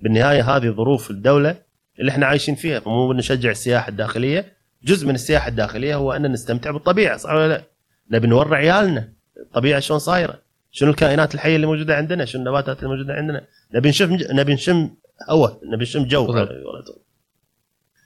بالنهاية 0.00 0.56
هذه 0.56 0.70
ظروف 0.70 1.10
الدولة 1.10 1.56
اللي 2.00 2.10
إحنا 2.10 2.26
عايشين 2.26 2.54
فيها 2.54 2.80
فمو 2.80 3.12
نشجع 3.12 3.50
السياحة 3.50 3.88
الداخلية. 3.88 4.52
جزء 4.82 5.06
من 5.06 5.14
السياحة 5.14 5.48
الداخلية 5.48 5.94
هو 5.94 6.12
ان 6.12 6.32
نستمتع 6.32 6.70
بالطبيعة 6.70 7.16
صح 7.16 7.30
ولا 7.30 7.48
لا؟ 7.48 7.62
نبي 8.10 8.26
نوري 8.26 8.56
عيالنا. 8.56 9.08
الطبيعة 9.36 9.80
شلون 9.80 9.98
صايرة؟ 9.98 10.38
شنو 10.70 10.90
الكائنات 10.90 11.34
الحية 11.34 11.56
اللي 11.56 11.66
موجودة 11.66 11.96
عندنا؟ 11.96 12.24
شنو 12.24 12.42
النباتات 12.42 12.78
اللي 12.78 12.90
موجودة 12.90 13.14
عندنا؟ 13.14 13.44
نبي 13.74 13.88
نشم 13.88 14.18
نبي 14.30 14.54
نشم 14.54 14.90
هواء 15.28 15.60
نبي 15.64 15.82
نشم 15.82 16.04
جو. 16.04 16.46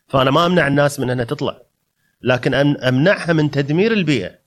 فأنا 0.09 0.31
ما 0.31 0.47
أمنع 0.47 0.67
الناس 0.67 1.01
من 1.01 1.11
أنها 1.11 1.25
تطلع 1.25 1.63
لكن 2.23 2.55
أمنعها 2.55 3.33
من 3.33 3.51
تدمير 3.51 3.93
البيئة. 3.93 4.39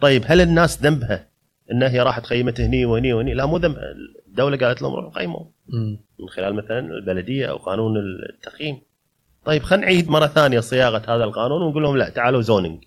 طيب 0.00 0.22
هل 0.26 0.40
الناس 0.40 0.82
ذنبها 0.82 1.28
ان 1.72 1.82
هي 1.82 2.00
راحت 2.00 2.26
خيمت 2.26 2.60
هني 2.60 2.84
وهني 2.84 3.12
وهني؟ 3.12 3.34
لا 3.34 3.46
مو 3.46 3.56
ذنبها. 3.56 3.94
الدولة 4.32 4.56
قالت 4.56 4.82
لهم 4.82 4.94
روحوا 4.94 5.10
خيموا 5.10 5.44
مم. 5.68 5.98
من 6.20 6.28
خلال 6.28 6.54
مثلا 6.54 6.78
البلدية 6.78 7.46
أو 7.46 7.56
قانون 7.56 7.96
التخييم 7.96 8.80
طيب 9.44 9.62
خلينا 9.62 9.84
نعيد 9.84 10.10
مرة 10.10 10.26
ثانية 10.26 10.60
صياغة 10.60 11.02
هذا 11.08 11.24
القانون 11.24 11.62
ونقول 11.62 11.82
لهم 11.82 11.96
لا 11.96 12.08
تعالوا 12.08 12.40
زونينج 12.40 12.84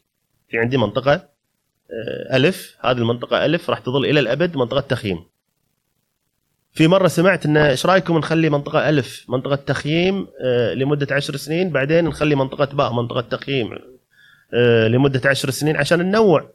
في 0.49 0.57
عندي 0.57 0.77
منطقة 0.77 1.13
آه، 1.91 2.35
ألف. 2.35 2.77
هذه 2.81 2.97
المنطقة 2.97 3.45
ألف 3.45 3.69
راح 3.69 3.79
تظل 3.79 4.05
إلى 4.05 4.19
الأبد 4.19 4.57
منطقة 4.57 4.79
تخييم 4.79 5.23
في 6.75 6.87
مرة 6.87 7.07
سمعت 7.07 7.45
إن 7.45 7.57
إيش 7.57 7.85
رأيكم 7.85 8.17
نخلي 8.17 8.49
منطقة 8.49 8.89
ألف 8.89 9.25
منطقة 9.29 9.55
تخييم 9.55 10.27
آه، 10.41 10.73
لمدة 10.73 11.15
عشر 11.15 11.35
سنين 11.35 11.69
بعدين 11.69 12.05
نخلي 12.05 12.35
منطقة 12.35 12.65
باء 12.65 12.93
منطقة 12.93 13.21
تخييم 13.21 13.69
آه، 14.53 14.87
لمدة 14.87 15.29
عشر 15.29 15.49
سنين 15.49 15.77
عشان 15.77 15.99
ننوع. 15.99 16.49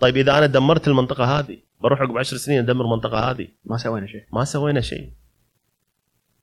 طيب 0.00 0.16
إذا 0.16 0.38
أنا 0.38 0.46
دمرت 0.46 0.88
المنطقة 0.88 1.38
هذه 1.38 1.58
بروح 1.80 2.00
عقب 2.00 2.18
عشر 2.18 2.36
سنين 2.36 2.58
أدمر 2.58 2.84
المنطقة 2.84 3.30
هذه. 3.30 3.48
ما 3.64 3.76
سوينا 3.76 4.06
شيء. 4.06 4.24
ما 4.32 4.44
سوينا 4.44 4.80
شيء. 4.80 5.10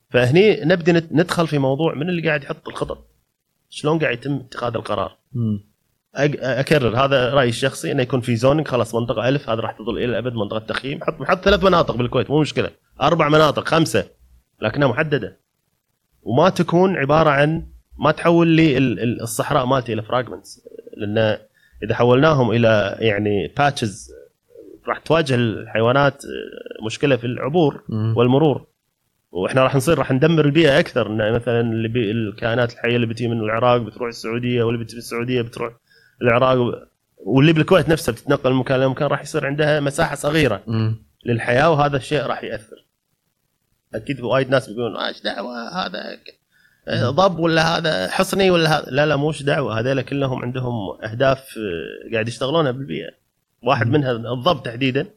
فهني 0.09 0.61
نبدا 0.65 1.07
ندخل 1.11 1.47
في 1.47 1.57
موضوع 1.57 1.95
من 1.95 2.09
اللي 2.09 2.27
قاعد 2.27 2.43
يحط 2.43 2.67
الخطط. 2.67 3.07
شلون 3.69 3.99
قاعد 3.99 4.13
يتم 4.13 4.35
اتخاذ 4.35 4.75
القرار؟ 4.75 5.17
مم. 5.33 5.70
أكرر 6.15 7.05
هذا 7.05 7.33
رأيي 7.33 7.49
الشخصي 7.49 7.91
إنه 7.91 8.01
يكون 8.01 8.21
في 8.21 8.35
زونينج 8.35 8.67
خلاص 8.67 8.95
منطقة 8.95 9.29
ألف 9.29 9.49
هذا 9.49 9.61
راح 9.61 9.71
تظل 9.71 9.97
إلى 9.97 10.05
الابد 10.05 10.33
منطقة 10.33 10.59
تخييم 10.59 10.99
حط 11.03 11.23
حط 11.23 11.43
ثلاث 11.43 11.63
مناطق 11.63 11.95
بالكويت 11.95 12.29
مو 12.29 12.41
مشكلة. 12.41 12.69
أربع 13.01 13.29
مناطق 13.29 13.67
خمسة 13.67 14.05
لكنها 14.61 14.87
محددة. 14.87 15.39
وما 16.23 16.49
تكون 16.49 16.97
عبارة 16.97 17.29
عن 17.29 17.65
ما 17.99 18.11
تحول 18.11 18.47
لي 18.47 18.77
ال- 18.77 18.99
ال- 18.99 19.21
الصحراء 19.21 19.65
مالتي 19.65 19.93
إلى 19.93 20.01
fragments 20.01 20.61
لأن 20.97 21.37
إذا 21.83 21.95
حولناهم 21.95 22.51
إلى 22.51 22.97
يعني 22.99 23.47
patches 23.57 24.11
راح 24.87 24.99
تواجه 24.99 25.35
الحيوانات 25.35 26.25
آه، 26.25 26.85
مشكلة 26.85 27.15
في 27.15 27.27
العبور. 27.27 27.83
والمرور. 28.17 28.67
وإحنا 29.31 29.63
راح 29.63 29.75
نصير 29.75 29.97
راح 29.97 30.11
ندمر 30.11 30.45
البيئة 30.45 30.79
أكثر. 30.79 31.07
إن 31.07 31.33
مثلا 31.33 31.61
الكائنات 31.95 32.73
الحية 32.73 32.95
اللي 32.95 33.07
بتجي 33.07 33.27
من 33.27 33.39
العراق 33.39 33.77
بتروح 33.81 34.07
السعودية 34.07 34.63
واللي 34.63 34.83
بتجي 34.83 34.95
من 34.95 34.99
السعودية 34.99 35.41
بتروح 35.41 35.73
العراق 36.21 36.87
واللي 37.17 37.53
بالكويت 37.53 37.89
نفسها 37.89 38.11
بتتنقل 38.11 38.51
من 38.51 38.55
مكان 38.57 38.79
لمكان 38.79 39.07
راح 39.07 39.21
يصير 39.21 39.45
عندها 39.45 39.79
مساحة 39.79 40.15
صغيرة 40.15 40.63
مم. 40.67 40.95
للحياة 41.25 41.69
وهذا 41.69 41.97
الشيء 41.97 42.21
راح 42.25 42.43
يأثر. 42.43 42.85
أكيد 43.95 44.21
وايد 44.21 44.49
ناس 44.49 44.69
بيقولون 44.69 44.95
"آه، 44.95 45.07
إيش 45.07 45.21
دعوة 45.21 45.85
هذا 45.85 46.19
ضب 47.09 47.39
ولا 47.39 47.77
هذا 47.77 48.09
حصني 48.09 48.51
ولا 48.51 48.77
هذا 48.77 48.85
لا 48.91 49.05
لا 49.05 49.15
موش 49.15 49.43
دعوة 49.43 49.79
هذول 49.79 50.01
كلهم 50.01 50.41
عندهم 50.41 50.73
أهداف 51.03 51.39
آه، 51.57 52.13
قاعد 52.13 52.27
يشتغلونها 52.27 52.71
بالبيئة. 52.71 53.09
واحد. 53.63 53.87
منها 53.87 54.11
الضب 54.11 54.63
تحديدا 54.63 55.07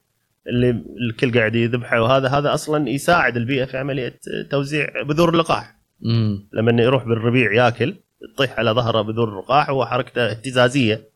اللي 0.46 0.84
الكل 1.10 1.38
قاعد 1.38 1.54
يذبحه 1.54 2.02
وهذا 2.02 2.28
هذا 2.28 2.54
أصلا 2.54 2.88
يساعد 2.88 3.36
البيئة 3.36 3.64
في 3.64 3.76
عملية 3.78 4.20
توزيع 4.50 5.02
بذور 5.02 5.28
اللقاح 5.28 5.76
مم. 6.00 6.48
لما 6.52 6.82
يروح 6.82 7.04
بالربيع 7.04 7.52
ياكل 7.52 7.94
تطيح 8.34 8.58
على 8.58 8.70
ظهره 8.70 9.02
بذور 9.02 9.28
اللقاح 9.28 9.70
وهو 9.70 9.86
حركته 9.86 10.30
اهتزازية. 10.30 11.08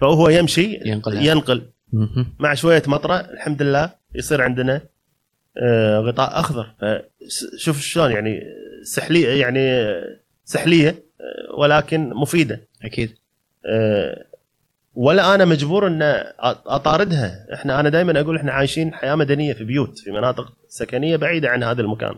فهو 0.00 0.28
يمشي. 0.28 0.80
ينقل. 1.26 1.62
مم. 1.92 2.26
مع 2.38 2.54
شوية 2.54 2.82
مطرة 2.86 3.14
الحمد 3.16 3.62
لله 3.62 3.90
يصير 4.14 4.42
عندنا 4.42 4.80
آه، 5.58 5.98
غطاء 6.00 6.40
أخضر. 6.40 6.74
شوف 7.56 7.80
شلون 7.80 8.10
يعني 8.10 8.40
سحليه 8.82 9.40
يعني 9.40 9.84
سحلية 10.44 10.88
آه، 11.20 11.54
ولكن 11.58 12.10
مفيدة. 12.10 12.60
أكيد. 12.84 13.14
آه، 13.66 14.24
ولا 14.94 15.34
أنا 15.34 15.44
مجبور 15.44 15.86
إن 15.86 16.02
أطاردها. 16.66 17.46
إحنا 17.54 17.80
أنا 17.80 17.88
دائما 17.88 18.20
أقول 18.20 18.36
إحنا 18.36 18.52
عايشين 18.52 18.94
حياة 18.94 19.14
مدنية 19.14 19.52
في 19.52 19.64
بيوت 19.64 19.98
في 19.98 20.10
مناطق 20.10 20.52
سكنية 20.68 21.16
بعيدة 21.16 21.48
عن 21.48 21.62
هذا 21.62 21.80
المكان. 21.82 22.14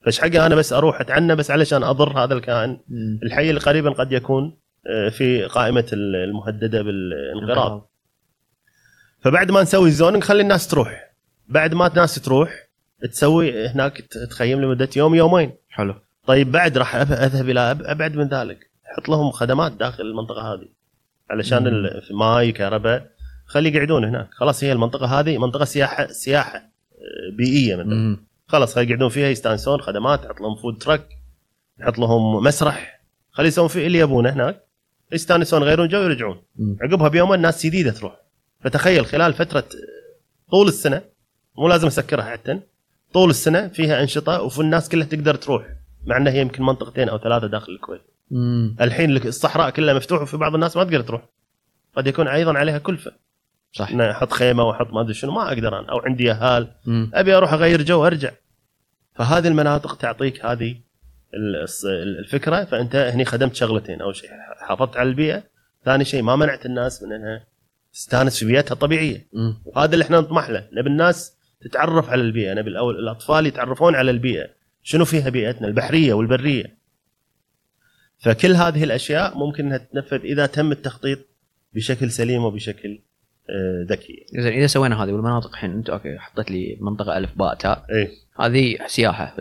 فايش 0.00 0.20
حقي 0.20 0.46
أنا 0.46 0.54
بس 0.54 0.72
أروح 0.72 1.00
أتعنى 1.00 1.36
بس 1.36 1.50
علشان 1.50 1.82
أضر 1.82 2.24
هذا 2.24 2.34
الكائن. 2.34 2.80
الحي 3.22 3.50
اللي 3.50 3.60
قريبا 3.60 3.90
قد 3.90 4.12
يكون 4.12 4.56
آه، 4.86 5.08
في 5.08 5.44
قائمة 5.44 5.86
المهددة 5.92 6.82
بالانقراض. 6.82 7.90
فبعد 9.20 9.50
ما 9.50 9.62
نسوي 9.62 9.88
الزوننج 9.88 10.24
خلي 10.24 10.42
الناس 10.42 10.68
تروح. 10.68 11.10
بعد 11.48 11.74
ما 11.74 11.86
الناس 11.86 12.14
تروح 12.14 12.68
تسوي 13.10 13.68
هناك 13.68 14.00
تخيم 14.30 14.60
لمدة 14.60 14.88
يوم 14.96 15.14
يومين. 15.14 15.52
حلو. 15.68 15.94
طيب 16.26 16.52
بعد 16.52 16.78
راح 16.78 16.96
أذهب 16.96 17.50
إلى 17.50 17.60
أبعد 17.70 18.16
من 18.16 18.28
ذلك. 18.28 18.70
حط 18.84 19.08
لهم 19.08 19.30
خدمات 19.30 19.72
داخل 19.72 20.04
المنطقة 20.04 20.54
هذه. 20.54 20.68
علشان 21.30 21.90
ماي 22.10 22.52
كهرباء. 22.52 23.10
خلي 23.46 23.74
يقعدون 23.74 24.04
هناك. 24.04 24.28
خلاص 24.34 24.64
هي 24.64 24.72
المنطقة 24.72 25.20
هذه 25.20 25.38
منطقة 25.38 25.64
سياحة 25.64 26.06
سياحة 26.06 26.58
آه، 26.58 27.36
بيئية 27.36 27.76
مثلا. 27.76 28.16
خلاص 28.50 28.76
يقعدون 28.76 29.08
فيها 29.08 29.28
يستانسون 29.28 29.80
خدمات 29.80 30.20
حط 30.20 30.40
لهم 30.40 30.56
food 30.56 30.78
truck 30.78 31.08
حط 31.80 31.98
لهم 31.98 32.44
مسرح. 32.44 33.00
خلي 33.32 33.48
يسوون 33.48 33.68
فيه 33.68 33.86
اللي 33.86 33.98
يبونه 33.98 34.30
هناك. 34.30 34.64
يستانسون 35.12 35.62
يغيرون 35.62 35.88
جو 35.88 35.98
يرجعون. 35.98 36.42
مم. 36.56 36.76
عقبها 36.82 37.08
بيومين 37.08 37.40
ناس 37.40 37.66
جديدة 37.66 37.90
تروح. 37.90 38.16
فتخيل 38.60 39.06
خلال 39.06 39.32
فترة 39.32 39.64
طول 40.50 40.68
السنة 40.68 41.02
مو 41.58 41.68
لازم 41.68 41.86
أسكرها 41.86 42.24
حتى 42.24 42.60
طول 43.12 43.30
السنة 43.30 43.68
فيها 43.68 44.02
أنشطة 44.02 44.42
وفي 44.42 44.60
الناس 44.60 44.88
كلها 44.88 45.06
تقدر 45.06 45.34
تروح 45.34 45.66
مع 46.06 46.16
انها 46.16 46.32
هي 46.32 46.40
يمكن 46.40 46.62
منطقتين 46.62 47.08
أو 47.08 47.18
ثلاثة 47.18 47.46
داخل 47.46 47.72
الكويت. 47.72 48.02
مم. 48.30 48.76
الحين 48.80 49.16
الصحراء 49.16 49.70
كلها 49.70 49.94
مفتوحة 49.94 50.22
وفي 50.22 50.36
بعض 50.36 50.54
الناس 50.54 50.76
ما 50.76 50.84
تقدر 50.84 51.00
تروح. 51.00 51.22
قد 51.96 52.06
يكون 52.06 52.28
أيضا 52.28 52.58
عليها 52.58 52.78
كلفة. 52.78 53.12
صح. 53.72 53.90
ان 53.90 54.00
أحط 54.00 54.32
خيمة 54.32 54.64
واحط 54.64 54.92
ما 54.92 55.00
أدري 55.00 55.14
شنو 55.14 55.32
ما 55.32 55.48
أقدر 55.48 55.78
أنا 55.78 55.90
أو 55.90 55.98
عندي 55.98 56.32
أهال. 56.32 56.68
مم. 56.86 57.10
أبي 57.14 57.34
أروح 57.34 57.52
أغير 57.52 57.82
جو 57.82 58.02
وارجع 58.02 58.30
فهذه 59.14 59.48
المناطق 59.48 59.96
تعطيك 59.96 60.44
هذه 60.44 60.76
الفكرة 62.18 62.64
فأنت 62.64 62.96
هني 62.96 63.24
خدمت 63.24 63.54
شغلتين. 63.54 64.00
أول 64.00 64.16
شيء 64.16 64.30
حافظت 64.60 64.96
على 64.96 65.08
البيئة. 65.08 65.42
ثاني 65.84 66.04
شيء 66.04 66.22
ما 66.22 66.36
منعت 66.36 66.66
الناس 66.66 67.02
من 67.02 67.12
إنها 67.12 67.46
تستانس 67.92 68.38
في 68.38 68.44
بيئتها 68.44 68.74
الطبيعيه 68.74 69.26
مم. 69.32 69.62
وهذا 69.64 69.94
اللي 69.94 70.04
إحنا 70.04 70.20
نطمح 70.20 70.50
له. 70.50 70.68
نبي 70.72 70.88
الناس 70.88 71.36
تتعرف 71.60 72.10
على 72.10 72.20
البيئة. 72.22 72.54
نبي 72.54 72.70
الأول 72.70 72.98
الأطفال 72.98 73.46
يتعرفون 73.46 73.94
على 73.94 74.10
البيئة. 74.10 74.50
شنو 74.82 75.04
فيها 75.04 75.28
بيئتنا 75.28 75.68
البحرية 75.68 76.14
والبرية. 76.14 76.80
فكل 78.18 78.52
هذه 78.52 78.84
الأشياء 78.84 79.38
ممكن 79.38 79.66
إنها 79.66 79.78
تتنفذ 79.78 80.24
إذا 80.24 80.46
تم 80.46 80.72
التخطيط 80.72 81.18
بشكل 81.74 82.10
سليم 82.10 82.44
وبشكل 82.44 82.98
آه، 83.50 83.86
ذكي 83.88 84.26
زين 84.34 84.52
إذا 84.52 84.66
سوينا 84.66 85.04
هذه 85.04 85.12
والمناطق 85.12 85.50
الحين 85.50 85.70
أنت 85.70 85.90
okay 85.90 86.18
حطيت 86.18 86.50
لي 86.50 86.78
منطقة 86.80 87.16
ألف 87.18 87.30
باء 87.36 87.54
تاء 87.54 87.86
إيه. 87.92 88.10
هذه 88.40 88.78
سياحة. 88.86 89.34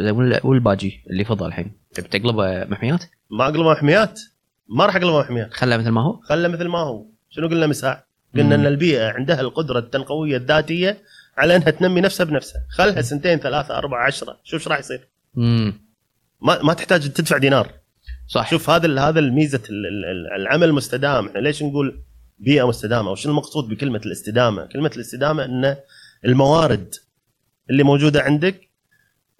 والباجي 0.44 1.04
اللي 1.10 1.26
فضل 1.26 1.48
الحين. 1.48 1.72
تبي 1.94 2.08
تقلبه 2.08 2.66
محميات؟ 2.66 3.04
ما 3.32 3.46
اقلبها 3.46 3.74
محميات؟ 3.74 4.20
ما 4.68 4.86
راح 4.86 4.96
اقلبها 4.96 5.22
محميات. 5.22 5.54
خله 5.54 5.78
مثل 5.78 5.90
ما 5.90 6.02
هو؟ 6.02 6.20
خله 6.22 6.48
مثل 6.48 6.68
ما 6.68 6.80
هو. 6.80 7.06
شنو 7.30 7.48
قلنا 7.48 7.68
مساع 7.68 8.04
قلنا. 8.36 8.56
إن 8.56 8.66
البيئة 8.66 9.10
عندها 9.10 9.42
القدرة 9.42 9.80
التنقوية 9.80 10.38
الذاتية 10.38 10.98
على 11.38 11.56
إنها 11.56 11.70
تنمي 11.70 12.02
نفسها 12.02 12.24
بنفسها. 12.24 12.62
خلها 12.70 13.02
سنتين 13.02 13.38
ثلاثة 13.38 13.78
أربعة 13.78 14.06
عشرة. 14.06 14.38
شوف 14.44 14.62
إيش 14.62 14.68
راح 14.68 14.80
يصير. 14.80 15.08
امم 15.38 15.74
ما 16.42 16.64
ما 16.64 16.74
تحتاج 16.74 17.10
تدفع 17.10 17.38
دينار. 17.38 17.70
صح. 18.28 18.50
شوف 18.50 18.70
هذا 18.70 19.02
هذا 19.02 19.20
الميزة 19.20 19.62
ال- 19.70 19.86
ال- 19.86 20.06
ال- 20.06 20.42
العمل 20.42 20.64
المستدام 20.64 21.28
إحنا 21.28 21.40
ليش 21.40 21.64
نقول 21.64 22.00
بيئة 22.40 22.68
مستدامه 22.68 23.12
وش 23.12 23.26
المقصود 23.26 23.70
بكلمة 23.70 24.02
الاستدامة؟ 24.06 24.66
كلمة 24.66 24.92
الاستدامة 24.96 25.46
إن 25.46 25.76
الموارد 26.26 26.96
اللي 27.70 27.84
موجودة 27.84 28.22
عندك 28.22 28.70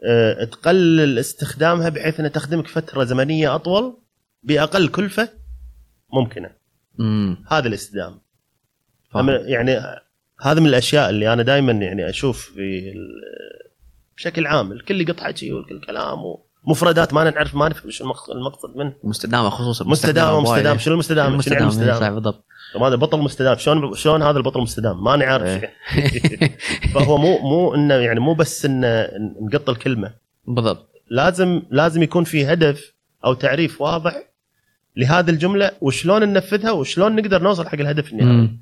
آه، 0.04 0.44
تقلل 0.44 1.20
استخدامها 1.20 1.90
بحيث 1.90 2.20
إنها 2.20 2.30
تخدمك 2.30 2.68
فترة 2.68 3.04
زمنية 3.04 3.56
أطول 3.56 3.98
بأقل 4.44 4.88
كلفة 4.88 5.30
ممكنة. 6.14 6.52
امم 7.00 7.38
هذا 7.52 7.68
الاستدامة. 7.68 8.20
يعني 9.46 9.80
هذا 10.42 10.60
من 10.60 10.68
الأشياء 10.68 11.10
اللي 11.10 11.34
أنا 11.34 11.44
دائما 11.44 11.72
يعني 11.72 12.10
أشوف 12.10 12.52
في 12.52 12.94
بشكل 14.18 14.48
عام 14.48 14.72
الكل 14.72 15.02
يقط 15.02 15.20
حكي 15.20 15.54
والكل 15.54 15.82
كلام 15.86 16.20
ومفردات 16.64 17.14
ما 17.14 17.30
نعرف 17.30 17.56
ما 17.56 17.70
نفهم 17.70 17.92
شو 17.92 18.04
المقصد- 18.04 18.76
منه. 18.78 18.94
مستدامة 19.04 19.50
خصوصا 19.50 19.86
مستدام 19.86 20.44
مستدام. 20.44 20.78
شنو 20.78 20.94
المستدام؟ 20.94 21.36
مستدام؟ 21.36 22.14
بالضبط. 22.16 22.46
طب 22.76 22.84
هذا 22.84 22.96
بطل 22.96 23.20
مستدام. 23.20 23.58
شلون 23.58 23.96
شلون 23.96 24.22
هذا 24.24 24.38
البطل 24.38 24.62
مستدام؟ 24.62 25.04
ما 25.04 25.16
نعرف. 25.16 25.44
إيه. 25.48 25.72
فهو 26.94 27.18
مو 27.18 27.38
مو 27.40 27.76
إنه 27.76 27.94
يعني 27.94 28.20
مو 28.20 28.34
بس 28.34 28.66
إنه 28.66 29.08
نقط 29.42 29.70
الكلمة. 29.70 30.14
بالضبط. 30.48 30.90
لازم 31.10 31.62
لازم 31.72 32.04
يكون 32.04 32.24
في 32.24 32.46
هدف 32.54 32.94
أو 33.26 33.34
تعريف 33.34 33.82
واضح 33.82 34.24
لهذه 34.98 35.30
الجملة 35.30 35.72
وشلون 35.82 36.24
ننفذها 36.24 36.72
وشلون 36.72 37.16
نقدر 37.16 37.42
نوصل 37.42 37.68
حق 37.68 37.74
الهدف 37.80 38.14
النهائي. 38.14 38.58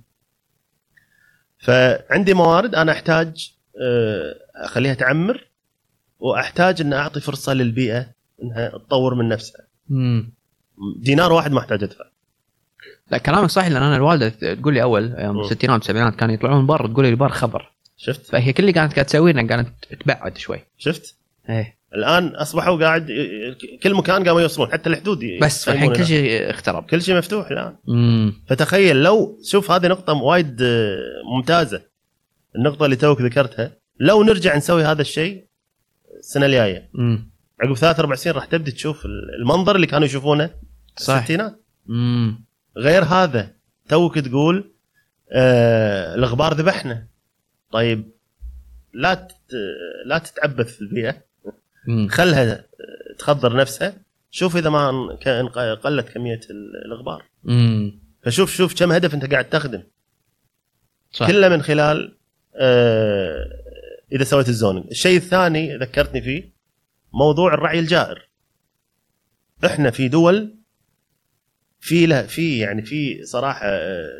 فعندي 1.60 2.34
موارد. 2.34 2.76
أنا 2.76 2.92
أحتاج 2.92 3.54
آه، 3.82 4.36
أخليها 4.56 4.94
تعمر. 4.94 5.48
وأحتاج 6.20 6.82
ان 6.82 6.94
أعطي 6.94 7.20
فرصة 7.20 7.54
للبيئة 7.54 8.06
إنها 8.44 8.70
تطور 8.70 9.16
من 9.16 9.30
نفسها. 9.30 9.62
مم. 9.90 10.34
دينار 11.00 11.34
واحد 11.34 11.52
ما 11.52 11.60
أحتاج 11.60 11.84
أدفع. 11.84 12.06
لا 13.12 13.18
كلامك 13.18 13.50
صحيح 13.50 13.68
لأن 13.68 13.84
أنا 13.84 13.96
الوالدة 13.96 14.30
تقول 14.30 14.74
لي 14.74 14.82
أول 14.84 15.10
مم. 15.10 15.40
الستينات 15.40 15.80
والسبعينات 15.80 16.16
كانوا 16.16 16.34
يطلعون 16.34 16.66
بر 16.66 16.88
تقول 16.88 17.06
لي 17.06 17.12
البر 17.12 17.30
خبر 17.30 17.72
شفت؟ 17.98 18.26
فهي 18.26 18.54
كل 18.54 18.64
اللي 18.64 18.74
كانت 18.74 18.94
قاعدة 18.94 19.08
تسويه 19.08 19.32
إنها 19.32 19.48
قاعدة 19.48 19.74
تبعد 20.00 20.38
شوي 20.38 20.60
شفت؟ 20.78 21.16
إيه 21.50 21.78
الآن 21.96 22.28
أصبحوا 22.28 22.80
قاعد 22.80 23.12
كل 23.84 23.94
مكان 23.94 24.24
قاموا 24.28 24.42
يوصلون 24.42 24.72
حتى 24.72 24.90
الحدود 24.90 25.20
بس 25.42 25.70
الحين 25.70 25.94
كل. 25.94 26.06
شيء 26.06 26.50
اخترب 26.50 26.84
كل 26.84 27.02
شيء 27.02 27.18
مفتوح 27.18 27.52
الآن 27.52 27.76
امم 27.90 28.34
فتخيل 28.48 29.04
لو 29.04 29.40
شوف 29.44 29.72
هذه 29.72 29.88
نقطة 29.88 30.14
وايد 30.14 30.62
آه، 30.62 30.98
ممتازة 31.36 31.82
النقطة 32.56 32.86
اللي 32.86 32.96
توك 32.96 33.22
ذكرتها 33.22 33.72
لو 34.00 34.24
نرجع 34.24 34.58
نسوي 34.58 34.84
هذا 34.84 35.02
الشيء 35.02 35.47
السنة 36.28 36.46
الجاية. 36.46 36.90
عقب 37.62 37.74
ثلاث 37.74 38.00
أربع 38.00 38.16
سنين 38.16 38.36
راح 38.36 38.46
تبدأ 38.46 38.72
تشوف 38.72 39.06
المنظر 39.40 39.76
اللي 39.76 39.88
كانوا 39.88 40.06
يشوفونه. 40.06 40.50
صح 40.98 41.16
الستينات. 41.16 41.62
غير 42.78 43.04
هذا 43.04 43.52
توك 43.90 44.20
تقول 44.20 44.74
آه 45.32 46.16
الغبار 46.16 46.54
ذبحنا. 46.54 47.08
طيب 47.72 48.12
لا 48.94 49.14
تت... 49.14 49.54
لا 50.06 50.18
تتعبث 50.18 50.76
في 50.76 50.82
البيئة. 50.82 51.24
خلها 52.10 52.66
تخضر 53.20 53.56
نفسها. 53.56 53.94
شوف 54.32 54.58
إذا 54.58 54.70
ما 54.70 54.90
قلت 55.84 56.10
كمية 56.10 56.42
ال- 56.50 56.86
الغبار 56.86 57.24
امم 57.48 58.00
فشوف 58.24 58.52
شوف 58.56 58.80
كم 58.80 58.92
هدف 58.92 59.14
أنت 59.14 59.32
قاعد 59.32 59.50
تخدم. 59.50 59.84
صح. 61.12 61.28
كله 61.28 61.50
من 61.50 61.62
خلال 61.62 62.18
آه 62.56 63.57
إذا 64.12 64.24
سويت 64.24 64.50
ال 64.50 64.54
zoning. 64.54 64.86
الشيء 64.92 65.18
الثاني 65.18 65.78
ذكرتني 65.78 66.22
فيه 66.22 66.54
موضوع 67.14 67.54
الرعي 67.54 67.80
الجائر. 67.80 68.30
إحنا 69.66 69.92
في 69.92 70.08
دول 70.08 70.56
في 71.80 72.06
له 72.06 72.22
في 72.22 72.58
يعني 72.58 72.82
في 72.82 73.24
صراحة 73.24 73.68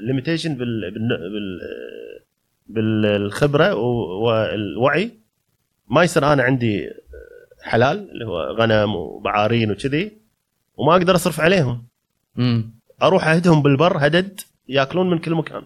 limitation 0.02 0.56
بال 0.56 0.92
بال 0.92 1.08
بال 1.34 1.60
بالخبرة 2.68 3.76
والوعي. 3.76 5.12
ما 5.90 6.04
يصير 6.04 6.34
أنا 6.34 6.44
عندي 6.44 6.90
حلال 7.62 8.12
اللي 8.12 8.26
هو 8.26 8.42
غنم 8.42 8.96
وبعارين 8.96 9.72
وكذي 9.72 10.18
وما 10.76 10.96
أقدر 10.96 11.16
أصرف 11.16 11.40
عليهم. 11.40 11.88
امم 12.40 12.80
أروح 13.02 13.28
أهدهم 13.28 13.62
بالبر 13.62 13.98
هدد 14.08 14.40
يأكلون 14.68 15.10
من 15.10 15.18
كل 15.20 15.36
مكان. 15.36 15.64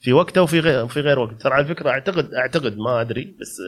في 0.00 0.12
وقته 0.12 0.42
وفي 0.42 0.60
غير 0.60 0.88
في 0.88 1.00
غير 1.00 1.18
وقت 1.18 1.40
ترى 1.42 1.54
على 1.54 1.64
فكرة 1.64 1.90
اعتقد 1.90 2.34
أعتقد 2.34 2.76
ما 2.78 3.00
أدري 3.00 3.34
بس 3.40 3.62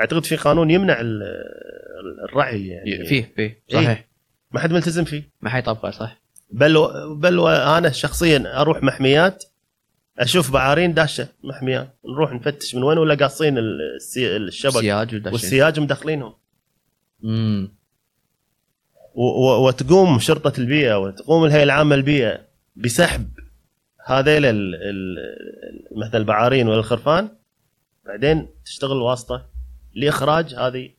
أعتقد 0.00 0.24
في 0.24 0.36
قانون 0.36 0.70
يمنع 0.70 1.00
ال- 1.00 1.22
الرعي 2.28 2.66
يعني. 2.66 3.04
فيه 3.06 3.32
فيه. 3.36 3.62
صحيح. 3.72 4.04
ما 4.52 4.60
حد 4.60 4.72
ملتزم 4.72 5.04
فيه. 5.04 5.22
ما 5.42 5.50
حيطبقه 5.50 5.90
صح. 5.90 6.20
بل 6.50 6.76
و- 6.76 7.14
بل 7.14 7.38
وأنا 7.38 7.90
شخصيا 7.90 8.60
أروح 8.60 8.82
محميات 8.82 9.44
أشوف 10.18 10.50
بعارين 10.50 10.94
داشه 10.94 11.28
محميات. 11.44 11.88
نروح 12.04 12.32
نفتش 12.32 12.74
من 12.74 12.82
وين 12.82 12.98
ولا 12.98 13.14
قاصين 13.14 13.58
السي- 13.58 14.36
الشبك 14.36 14.72
سياج 14.80 15.14
ودشين 15.14 15.32
والسياج 15.32 15.80
مدخلينهم. 15.80 16.34
امم 17.24 17.74
و- 19.14 19.22
و- 19.46 19.66
وتقوم 19.66 20.18
شرطة 20.18 20.52
البيئة 20.60 20.98
وتقوم 20.98 21.44
الهيئة 21.44 21.62
العامة 21.62 21.96
للبيئة 21.96 22.40
بسحب 22.76 23.28
هذيل 24.06 24.44
ال- 24.46 24.74
ال- 24.74 25.98
مثل 25.98 26.18
البعارين 26.18 26.68
والخرفان 26.68 27.28
بعدين 28.06 28.48
تشتغل 28.64 28.96
واسطة 28.96 29.46
لإخراج 29.94 30.54
هذه. 30.54 30.90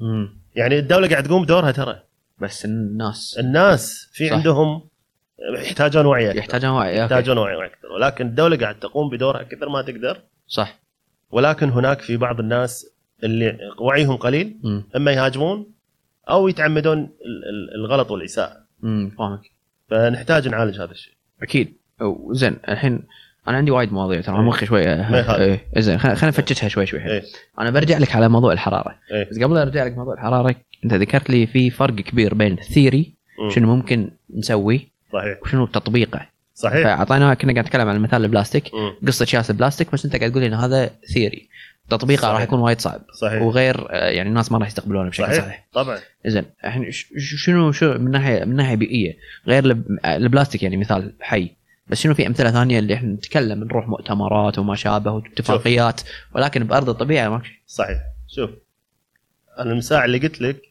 امم 0.00 0.38
يعني 0.56 0.78
الدولة 0.78 1.08
قاعد 1.08 1.22
تقوم 1.24 1.42
بدورها 1.44 1.70
ترى. 1.70 2.02
بس 2.38 2.64
الناس. 2.64 3.36
الناس 3.38 4.08
في 4.12 4.28
صح. 4.28 4.32
عندهم 4.36 4.88
يحتاجون 5.54 6.06
وعي 6.06 6.26
أكثر. 6.26 6.38
يحتاجون 6.38 6.70
وعي. 6.70 6.98
يحتاجون 6.98 7.38
وعي 7.38 7.66
أكثر. 7.66 7.92
ولكن 7.92 8.26
الدولة 8.26 8.56
قاعد 8.56 8.78
تقوم 8.78 9.10
بدورها 9.10 9.42
كثر 9.42 9.68
ما 9.68 9.82
تقدر. 9.82 10.20
صح. 10.48 10.80
ولكن 11.30 11.68
هناك 11.70 12.00
في 12.00 12.16
بعض 12.16 12.40
الناس 12.40 12.86
اللي 13.24 13.58
وعيهم 13.78 14.16
قليل 14.16 14.58
امم 14.64 14.84
أما 14.96 15.12
يهاجمون 15.12 15.66
أو 16.30 16.48
يتعمدون 16.48 16.98
ال- 16.98 17.44
ال- 17.48 17.74
الغلط 17.74 18.10
والإساءة. 18.10 18.56
امم 18.84 19.10
فاهمك. 19.18 19.40
فنحتاج 19.90 20.48
نعالج 20.48 20.80
هذا 20.80 20.90
الشيء. 20.92 21.14
أكيد. 21.42 21.76
زين 22.30 22.56
الحين 22.68 23.02
أنا 23.48 23.56
عندي 23.56 23.70
وايد 23.70 23.92
مواضيع 23.92 24.20
ترى 24.20 24.34
إيه. 24.36 24.42
مخي 24.42 24.66
ما 24.70 25.18
يخالف. 25.20 25.40
إيه. 25.40 25.66
زين 25.82 25.98
خلينا 25.98 26.26
نفتشها 26.28 26.68
شوي 26.68 26.86
شوي 26.86 27.00
إيه. 27.10 27.22
أنا 27.58 27.70
برجع 27.70 27.98
لك 27.98 28.16
على 28.16 28.28
موضوع 28.28 28.52
الحرارة 28.52 28.94
إيه. 29.12 29.28
بس 29.30 29.38
قبل 29.38 29.56
أرجع 29.56 29.84
لك 29.84 29.96
موضوع 29.96 30.14
الحرارة 30.14 30.54
أنت 30.84 30.94
ذكرت 30.94 31.30
لي 31.30 31.46
في 31.46 31.70
فرق 31.70 31.94
كبير 31.94 32.34
بين 32.34 32.52
الثيري. 32.52 33.12
شنو 33.54 33.76
ممكن 33.76 34.10
نسوي 34.34 34.88
صحيح 35.12 35.38
وشنو 35.42 35.66
تطبيقه 35.66 36.26
صحيح 36.54 36.82
فأعطينا 36.84 37.34
كنا 37.34 37.52
قاعد 37.52 37.64
نتكلم 37.66 37.88
عن 37.88 37.98
مثال 38.00 38.24
البلاستيك 38.24 38.64
مم. 38.74 39.08
قصة 39.08 39.24
جياس 39.24 39.50
البلاستيك 39.50 39.92
بس 39.92 40.04
أنت 40.04 40.16
قاعد 40.16 40.30
تقول 40.30 40.42
لي 40.42 40.48
إن 40.48 40.54
هذا 40.54 40.90
theory 41.14 41.48
تطبيقه. 41.90 42.32
راح 42.32 42.42
يكون 42.42 42.58
وايد 42.60 42.80
صعب 42.80 43.00
صحيح 43.20 43.42
وغير 43.42 43.86
آه، 43.90 44.08
يعني 44.10 44.28
الناس 44.28 44.52
ما 44.52 44.58
راح 44.58 44.66
يستقبلونه 44.66 45.08
بشكل 45.10 45.24
صحيح, 45.26 45.44
صحيح. 45.44 45.66
طبعا 45.72 45.98
زين 46.26 46.44
الحين 46.64 46.86
شنو 47.18 47.72
شو 47.72 47.94
من 47.98 48.10
ناحية 48.10 48.44
من 48.44 48.56
ناحية 48.56 48.74
بيئية 48.74 49.16
غير 49.46 49.64
الب- 49.64 49.98
البلاستيك 50.04 50.62
يعني 50.62 50.76
مثال 50.76 51.12
حي 51.20 51.50
بس 51.92 51.98
شنو 52.00 52.14
في 52.14 52.26
أمثلة 52.26 52.50
ثانية 52.50 52.78
اللي 52.78 52.94
إحنا 52.94 53.08
نتكلم 53.08 53.64
نروح 53.64 53.88
مؤتمرات 53.88 54.58
وما 54.58 54.74
شابه 54.74 55.10
واتفاقيات 55.12 56.00
ولكن 56.34 56.64
بأرض 56.64 56.88
الطبيعة 56.88 57.28
ما 57.28 57.38
في 57.38 57.50
صحيح. 57.66 57.98
شوف 58.28 58.50
أنا 59.58 59.72
المساع 59.72 60.04
اللي 60.04 60.18
قلت 60.18 60.40
لك 60.40 60.62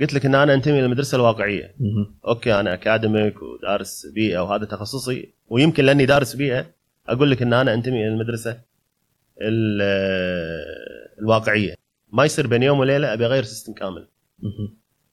قلت 0.00 0.14
لك 0.14 0.26
إن 0.26 0.34
أنا 0.34 0.54
أنتمي 0.54 0.80
للمدرسة 0.80 1.16
الواقعية. 1.16 1.74
مهم. 1.80 2.14
okay 2.26 2.60
أنا 2.60 2.74
academic 2.74 3.34
ودارس 3.42 4.06
بيئة 4.14 4.38
وهذا 4.38 4.64
تخصصي 4.64 5.32
ويمكن 5.48 5.84
لأني 5.84 6.06
دارس 6.06 6.34
بيئة 6.36 6.66
أقول 7.08 7.30
لك 7.30 7.42
إن 7.42 7.52
أنا 7.52 7.74
أنتمي 7.74 7.96
إلى 8.06 8.08
المدرسة 8.08 8.60
ال- 9.40 9.82
الواقعية. 11.20 11.74
ما 12.12 12.24
يصير 12.24 12.46
بين 12.46 12.62
يوم 12.62 12.78
وليلة 12.78 13.12
أبي 13.12 13.26
أغير 13.26 13.42
سيستم 13.42 13.72
كامل. 13.72 14.08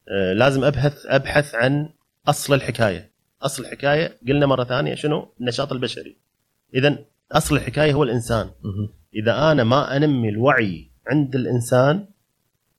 آه، 0.10 0.34
لازم 0.34 0.64
أبحث 0.64 1.06
أبحث 1.06 1.56
عن 1.56 1.90
أصل 2.28 2.54
الحكاية. 2.54 3.11
أصل 3.42 3.64
الحكاية 3.64 4.18
قلنا 4.28 4.46
مرة 4.46 4.64
ثانية 4.64 4.96
شنو؟ 4.96 5.34
النشاط 5.42 5.72
البشري. 5.72 6.18
اذا 6.74 6.98
أصل 7.32 7.56
الحكاية 7.56 7.94
هو 7.94 8.04
الإنسان. 8.04 8.50
إذا 9.16 9.52
أنا 9.52 9.64
ما 9.64 9.98
أنمي 9.98 10.30
الوعي 10.30 10.92
عند 11.08 11.36
الإنسان 11.36 12.06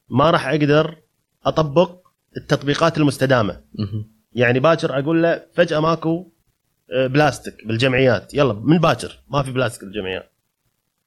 ما 0.09 0.31
راح 0.31 0.49
أقدر 0.49 0.97
أطبق 1.45 2.07
التطبيقات 2.37 2.99
المستدامة. 2.99 3.61
يعني 4.33 4.61
باكر 4.61 4.99
أقول 4.99 5.23
له 5.23 5.43
فجأة 5.55 5.81
ماكو 5.81 6.29
آه، 6.93 7.07
بلاستيك 7.07 7.67
بالجمعيات. 7.67 8.35
يلا 8.35 8.53
من 8.53 8.79
باكر؟ 8.79 9.19
ما 9.29 9.43
في 9.43 9.53
بلاستيك 9.53 9.85
بالجمعيات. 9.85 10.33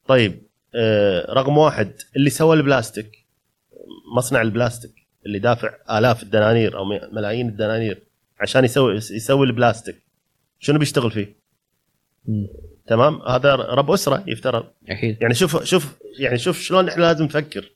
طيب 0.08 0.42
آه، 0.76 1.34
رقم 1.34 1.58
واحد 1.58 1.92
اللي 2.16 2.30
سوى 2.30 2.56
البلاستيك 2.56 3.26
مصنع 4.18 4.42
البلاستيك 4.42 4.92
اللي 5.26 5.40
دافع 5.40 5.98
آلاف 5.98 6.24
الدنانير 6.24 6.78
أو 6.78 6.86
ملايين 7.12 7.50
الدنانير. 7.50 8.04
عشان 8.40 8.66
يسوي 8.66 8.96
يسوي 8.96 9.46
البلاستيك 9.48 10.02
شنو 10.60 10.80
بيشتغل 10.80 11.12
فيه؟ 11.12 11.36
مم. 12.28 12.48
تمام 12.88 13.22
هذا 13.22 13.56
رب 13.56 13.92
أسرة 13.92 14.24
يفترض 14.28 14.66
أكيد 14.90 15.18
يعني 15.22 15.34
شوف 15.34 15.64
شوف 15.64 15.96
يعني 16.20 16.38
شوف 16.38 16.60
شلون 16.62 16.90
إحنا 16.90 17.02
لازم 17.04 17.26
نفكر 17.26 17.72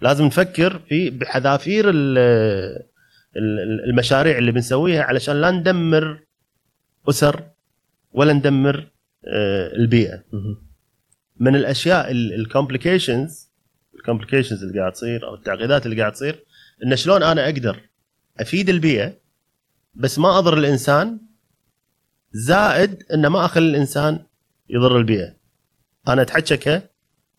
لازم 0.00 0.24
نفكر 0.24 0.78
في 0.88 1.10
بحذافير 1.10 1.90
ال- 1.90 2.18
ال- 3.36 3.84
المشاريع 3.90 4.38
اللي 4.38 4.52
بنسويها 4.52 5.02
علشان 5.02 5.40
لا 5.40 5.50
ندمر 5.50 6.20
أسر 7.08 7.42
ولا 8.12 8.32
ندمر 8.32 8.86
آه، 9.26 9.72
البيئة. 9.76 10.22
من 11.40 11.56
الأشياء 11.56 12.10
ال 12.10 12.20
complications 12.20 13.48
ال 13.94 13.99
complications 13.99 14.64
اللي 14.64 14.80
قاعد 14.80 14.92
تصير 14.92 15.26
أو 15.28 15.34
التعقيدات 15.34 15.86
اللي 15.86 16.00
قاعد 16.00 16.12
تصير 16.12 16.44
إن 16.84 16.96
شلون 16.96 17.22
أنا 17.22 17.44
أقدر 17.44 17.80
أفيد 18.40 18.68
البيئة 18.68 19.12
بس 19.94 20.18
ما 20.18 20.38
أضر 20.38 20.58
الإنسان 20.58 21.20
زائد 22.32 23.02
ان 23.14 23.26
ما 23.26 23.44
أخلي 23.44 23.66
الإنسان 23.70 24.18
يضر 24.68 24.96
البيئة. 24.96 25.34
أنا 26.08 26.22
أتحكى 26.22 26.56
ك 26.56 26.90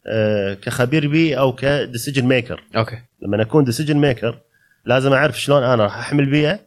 آه، 0.07 0.53
كخبير 0.53 1.07
بيئي 1.07 1.38
أو 1.39 1.55
ك 1.55 1.63
decision 1.63 2.25
maker 2.25 2.63
okay. 2.75 3.01
لما 3.21 3.41
اكون 3.41 3.63
decision 3.63 3.97
maker 3.97 4.41
لازم 4.85 5.13
أعرف 5.13 5.39
شلون 5.39 5.63
أنا 5.63 5.83
راح 5.83 5.97
أحمي 5.97 6.21
البيئة 6.21 6.59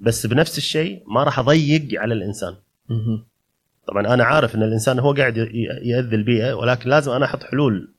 بس 0.00 0.26
بنفس 0.26 0.58
الشيء 0.58 1.02
ما 1.06 1.22
راح 1.24 1.38
أضيق 1.38 2.00
على 2.00 2.14
الإنسان. 2.14 2.54
طبعا 3.86 4.14
أنا 4.14 4.24
عارف 4.24 4.54
إن 4.54 4.62
الإنسان 4.62 4.98
هو 4.98 5.12
قاعد 5.12 5.36
يأذي 5.82 6.16
البيئة 6.16 6.52
ولكن 6.52 6.90
لازم 6.90 7.12
أنا 7.12 7.24
أحط 7.24 7.42
حلول 7.42 7.94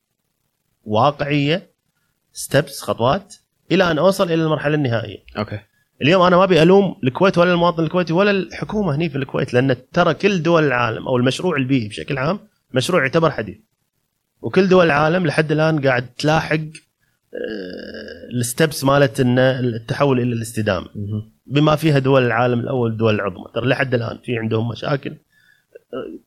واقعية 0.83 1.69
steps 2.33 2.81
خطوات 2.81 3.35
إلى 3.71 3.91
أن 3.91 3.97
أوصل 3.97 4.23
إلى 4.23 4.43
المرحلة 4.43 4.75
النهائية. 4.75 5.23
okay. 5.37 5.59
اليوم 6.03 6.21
أنا 6.21 6.37
ما 6.37 6.43
أبي 6.43 6.61
ألوم 6.61 6.95
الكويت 7.03 7.37
ولا 7.37 7.53
المواطن 7.53 7.83
الكويتي 7.83 8.13
ولا 8.13 8.31
الحكومة 8.31 8.95
هني 8.95 9.09
في 9.09 9.17
الكويت 9.17 9.53
لأن 9.53 9.75
ترى 9.93 10.13
كل 10.13 10.43
دول 10.43 10.63
العالم 10.63 11.07
أو 11.07 11.17
المشروع 11.17 11.57
البيئي 11.57 11.87
بشكل 11.87 12.17
عام 12.17 12.39
مشروع 12.73 13.01
يعتبر 13.01 13.31
حديث. 13.31 13.57
وكل 14.41 14.67
دول 14.67 14.85
العالم 14.85 15.27
لحد 15.27 15.51
الآن 15.51 15.87
قاعد 15.87 16.05
تلاحق 16.17 16.55
آه، 16.55 18.29
الستبس 18.33 18.83
مالت 18.83 19.19
إن 19.19 19.39
التحول 19.39 20.19
إلى 20.19 20.33
الاستدامة. 20.33 20.87
بما 21.45 21.75
فيها 21.75 21.99
دول 21.99 22.25
العالم 22.25 22.59
الأول 22.59 22.91
الدول 22.91 23.15
العظمى 23.15 23.45
ترى 23.53 23.67
لحد 23.67 23.93
الآن 23.93 24.17
في 24.23 24.37
عندهم 24.37 24.69
مشاكل 24.69 25.13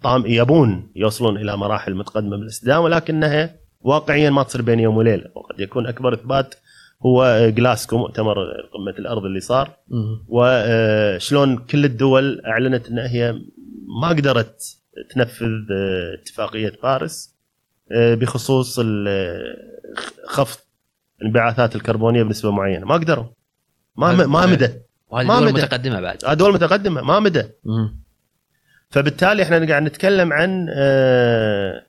طام 0.03 0.27
يبون 0.27 0.89
يوصلون 0.97 1.37
إلى 1.37 1.57
مراحل 1.57 1.95
متقدمة 1.95 2.37
بالاستدامة 2.37 2.81
ولكنها 2.81 3.55
واقعيا 3.81 4.31
ما 4.31 4.43
تصير 4.43 4.63
بين 4.63 4.81
يوم 4.81 4.97
وليلة 4.97 5.25
وقد 5.35 5.61
يكون 5.61 5.87
أكبر 5.87 6.15
إثبات 6.15 6.55
هو 7.07 7.49
جلاسكو 7.51 7.99
مؤتمر 7.99 8.35
قمة 8.75 8.99
الأرض 8.99 9.25
اللي 9.25 9.41
صار. 9.41 9.77
وشلون 10.29 11.57
كل 11.59 11.85
الدول 11.85 12.43
أعلنت 12.47 12.89
إن 12.89 12.99
هي 12.99 13.33
ما 14.03 14.09
قدرت 14.09 14.63
تنفذ 15.15 15.47
آه، 15.73 16.15
اتفاقية 16.23 16.73
باريس 16.83 17.37
آه، 17.93 18.15
بخصوص 18.15 18.79
ال- 18.83 19.57
خفض 20.27 20.59
انبعاثات 21.25 21.77
الكربونية 21.77 22.23
بنسبة 22.23 22.51
معينة. 22.51 22.87
ما 22.87 22.95
قدروا. 22.95 23.25
ما 23.97 24.13
ما 24.27 24.47
مدى. 24.47 24.69
ما 25.13 25.23
دول 25.39 25.45
مدى. 25.53 25.63
متقدمة 25.63 26.01
بعد. 26.01 26.25
آه، 26.25 26.35
دول 26.35 26.53
متقدمة. 26.55 27.03
ما 27.03 27.21
مدى. 27.21 27.43
فبالتالي 28.91 29.43
إحنا 29.43 29.67
قاعد 29.69 29.83
نتكلم 29.83 30.33
عن 30.33 30.67
آه، 30.71 31.83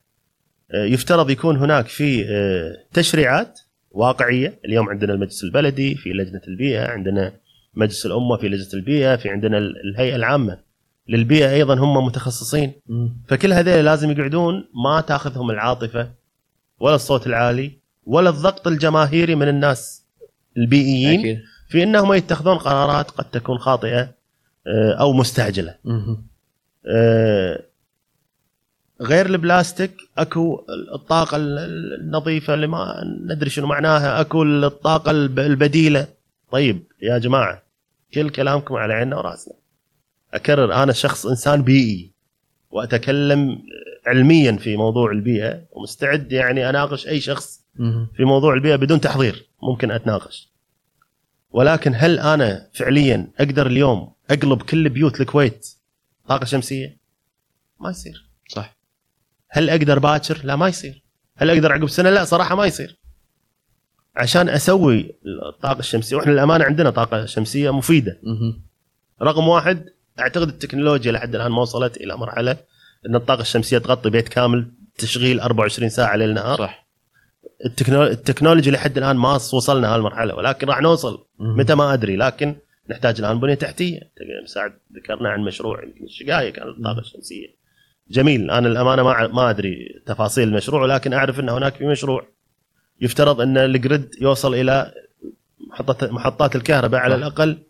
آه، 0.72 0.84
يفترض 0.86 1.30
يكون 1.30 1.58
هناك 1.58 1.88
في 1.88 2.26
آه، 2.30 2.74
تشريعات 2.94 3.60
واقعية. 3.92 4.60
اليوم 4.66 4.90
عندنا 4.90 5.14
المجلس 5.14 5.44
البلدي 5.44 5.96
في 5.96 6.10
لجنة 6.10 6.42
البيئة 6.48 6.88
عندنا 6.88 7.34
مجلس 7.74 8.06
الأمة 8.06 8.38
في 8.38 8.48
لجنة 8.50 8.74
البيئة 8.74 9.16
في 9.16 9.30
عندنا 9.30 9.58
ال- 9.58 9.76
الهيئة 9.90 10.16
العامة 10.16 10.60
للبيئة 11.10 11.52
أيضا 11.52 11.74
هم 11.80 12.06
متخصصين. 12.06 12.72
فكل 13.28 13.54
هذول 13.54 13.86
لازم 13.86 14.12
يقعدون 14.12 14.68
ما 14.86 15.02
تأخذهم 15.02 15.52
العاطفة 15.52 16.10
ولا 16.80 16.96
الصوت 16.96 17.28
العالي 17.28 17.72
ولا 18.06 18.30
الضغط 18.30 18.68
الجماهيري 18.68 19.36
من 19.36 19.48
الناس 19.48 20.04
البيئيين 20.58 21.20
أكيد. 21.20 21.40
في 21.70 21.84
إنهم 21.84 22.14
يتخذون 22.14 22.58
قرارات 22.58 23.12
قد 23.12 23.26
تكون 23.26 23.58
خاطئة 23.58 24.10
آه، 24.68 24.94
أو 24.94 25.14
مستعجلة. 25.14 25.76
غير 29.02 29.26
البلاستيك 29.26 29.98
أكو 30.18 30.66
الطاقة 30.96 31.38
ال- 31.38 31.60
النظيفة 32.02 32.54
اللي 32.54 32.68
ما 32.68 33.02
ندري 33.26 33.50
شنو 33.50 33.68
معناها 33.68 34.22
أكو 34.22 34.44
الطاقة 34.44 35.12
الب- 35.12 35.40
البديلة. 35.40 36.08
طيب 36.52 36.84
يا 37.02 37.18
جماعة 37.18 37.64
كل 38.14 38.30
كلامكم 38.30 38.76
على 38.76 38.94
عيننا 38.94 39.18
وراسنا. 39.18 39.54
أكرر 40.34 40.74
أنا 40.84 40.94
شخص 40.94 41.26
إنسان 41.26 41.62
بيئي 41.62 42.12
وأتكلم 42.72 43.60
علميا 44.08 44.52
في 44.58 44.78
موضوع 44.78 45.12
البيئة 45.12 45.62
ومستعد 45.72 46.32
يعني 46.32 46.70
أناقش 46.70 47.08
أي 47.08 47.20
شخص. 47.20 47.62
في 48.16 48.24
موضوع 48.26 48.54
البيئة 48.54 48.76
بدون 48.76 49.02
تحضير 49.02 49.48
ممكن 49.64 49.92
أتناقش. 49.92 50.52
ولكن 51.52 51.92
هل 51.96 52.20
أنا 52.20 52.70
فعليا 52.74 53.32
أقدر 53.40 53.68
اليوم 53.68 54.12
أقلب 54.30 54.62
كل 54.62 54.90
بيوت 54.90 55.22
الكويت 55.22 55.68
طاقة 56.28 56.46
شمسية؟ 56.46 56.98
ما 57.80 57.90
يصير. 57.90 58.30
صح. 58.50 58.77
هل 59.50 59.70
أقدر 59.70 60.00
باكر؟ 60.00 60.42
لا 60.44 60.56
ما 60.56 60.68
يصير. 60.68 61.04
هل 61.38 61.50
أقدر 61.50 61.72
عقب 61.72 61.90
سنة؟ 61.90 62.10
لا 62.10 62.24
صراحة 62.24 62.56
ما 62.56 62.66
يصير. 62.66 63.00
عشان 64.16 64.50
أسوي 64.50 65.16
الطاقة 65.50 65.80
الشمسية 65.80 66.16
وإحنا 66.16 66.32
للأمانة 66.32 66.66
عندنا 66.66 66.90
طاقة 66.90 67.26
شمسية 67.26 67.74
مفيدة. 67.74 68.20
رقم 69.22 69.48
واحد 69.48 69.86
أعتقد 70.20 70.48
التكنولوجيا 70.48 71.12
لحد 71.12 71.36
الآن 71.36 71.52
ما 71.52 71.62
وصلت 71.62 71.98
إلى 71.98 72.18
مرحلة 72.18 72.58
إن 73.06 73.16
الطاقة 73.16 73.42
الشمسية 73.42 73.78
تغطي 73.78 74.10
بيت 74.10 74.28
كامل 74.30 74.72
تشغيل 74.98 75.40
24 75.40 75.90
ساعة 75.90 76.16
ليل 76.16 76.34
نهار. 76.34 76.58
صح. 76.58 76.88
التكنو... 77.66 78.04
التكنولوجيا 78.04 78.72
لحد 78.72 78.98
الآن 78.98 79.16
ما 79.16 79.34
وصلنا 79.34 79.96
هالمرحلة 79.96 80.36
ولكن 80.36 80.68
راح 80.68 80.82
نوصل. 80.82 81.26
متى 81.40 81.76
ما 81.76 81.94
أدري 81.94 82.16
لكن 82.16 82.56
نحتاج 82.90 83.20
الآن 83.20 83.40
بنية 83.40 83.54
تحتية. 83.54 84.00
مساعد 84.44 84.74
ذكرنا 84.96 85.30
عن 85.30 85.42
مشروع 85.42 85.84
الشقايه 86.04 86.50
كان 86.50 86.68
الطاقة 86.68 87.00
الشمسية. 87.00 87.57
جميل 88.10 88.52
أنا 88.52 88.68
الأمانة 88.68 89.04
ما 89.04 89.28
ما 89.28 89.50
أدري 89.50 90.02
تفاصيل 90.06 90.48
المشروع 90.48 90.82
ولكن 90.82 91.14
أعرف 91.14 91.40
إن 91.40 91.50
هناك 91.50 91.76
في 91.76 91.88
مشروع 91.88 92.28
يفترض 93.02 93.42
إن 93.42 93.58
الجريد 93.58 94.10
يوصل 94.22 94.54
إلى 94.54 94.94
محطات 95.68 96.04
محطات 96.04 96.56
الكهرباء 96.56 97.02
على 97.02 97.14
صح. 97.14 97.18
الأقل 97.18 97.64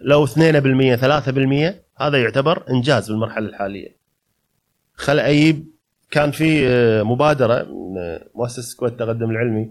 لو 0.00 0.26
2% 0.26 0.30
3% 0.30 1.74
هذا 1.96 2.22
يعتبر 2.22 2.70
إنجاز 2.70 3.10
بالمرحلة 3.10 3.48
الحالية. 3.48 3.96
خل 4.94 5.18
أجيب 5.18 5.72
كان 6.10 6.30
في 6.30 6.68
آه، 6.68 7.02
مبادرة 7.02 7.62
من 7.62 7.98
آه، 7.98 8.28
مؤسسه 8.34 8.72
الكويت 8.72 8.92
التقدم 8.92 9.30
العلمي 9.30 9.70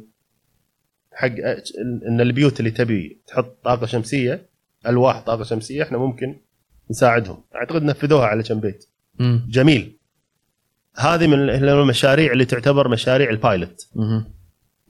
حق 1.13 1.27
آه، 1.27 1.63
إن 2.07 2.21
البيوت 2.21 2.59
اللي 2.59 2.71
تبي 2.71 3.21
تحط 3.27 3.57
طاقة 3.63 3.85
شمسية 3.85 4.49
ألواح 4.87 5.21
طاقة 5.21 5.43
شمسية 5.43 5.83
إحنا 5.83 5.97
ممكن 5.97 6.35
نساعدهم 6.89 7.43
أعتقد 7.55 7.83
نفذوها 7.83 8.25
على 8.25 8.43
كم 8.43 8.59
بيت. 8.59 8.85
جميل 9.49 9.97
هذه 10.97 11.27
من 11.27 11.49
المشاريع 11.49 12.31
اللي 12.31 12.45
تعتبر 12.45 12.87
مشاريع 12.87 13.29
ال 13.29 13.38
pilot. 13.38 13.87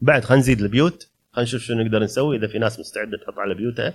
بعد 0.02 0.24
خلينا 0.24 0.42
نزيد 0.42 0.62
البيوت 0.62 1.10
خلينا 1.32 1.48
نشوف 1.48 1.62
شو 1.62 1.74
نقدر 1.74 2.04
نسوي 2.04 2.38
إذا 2.38 2.48
في 2.48 2.60
ناس 2.60 2.80
مستعدة 2.80 3.18
تحط 3.18 3.40
على 3.40 3.56
بيوتها 3.56 3.94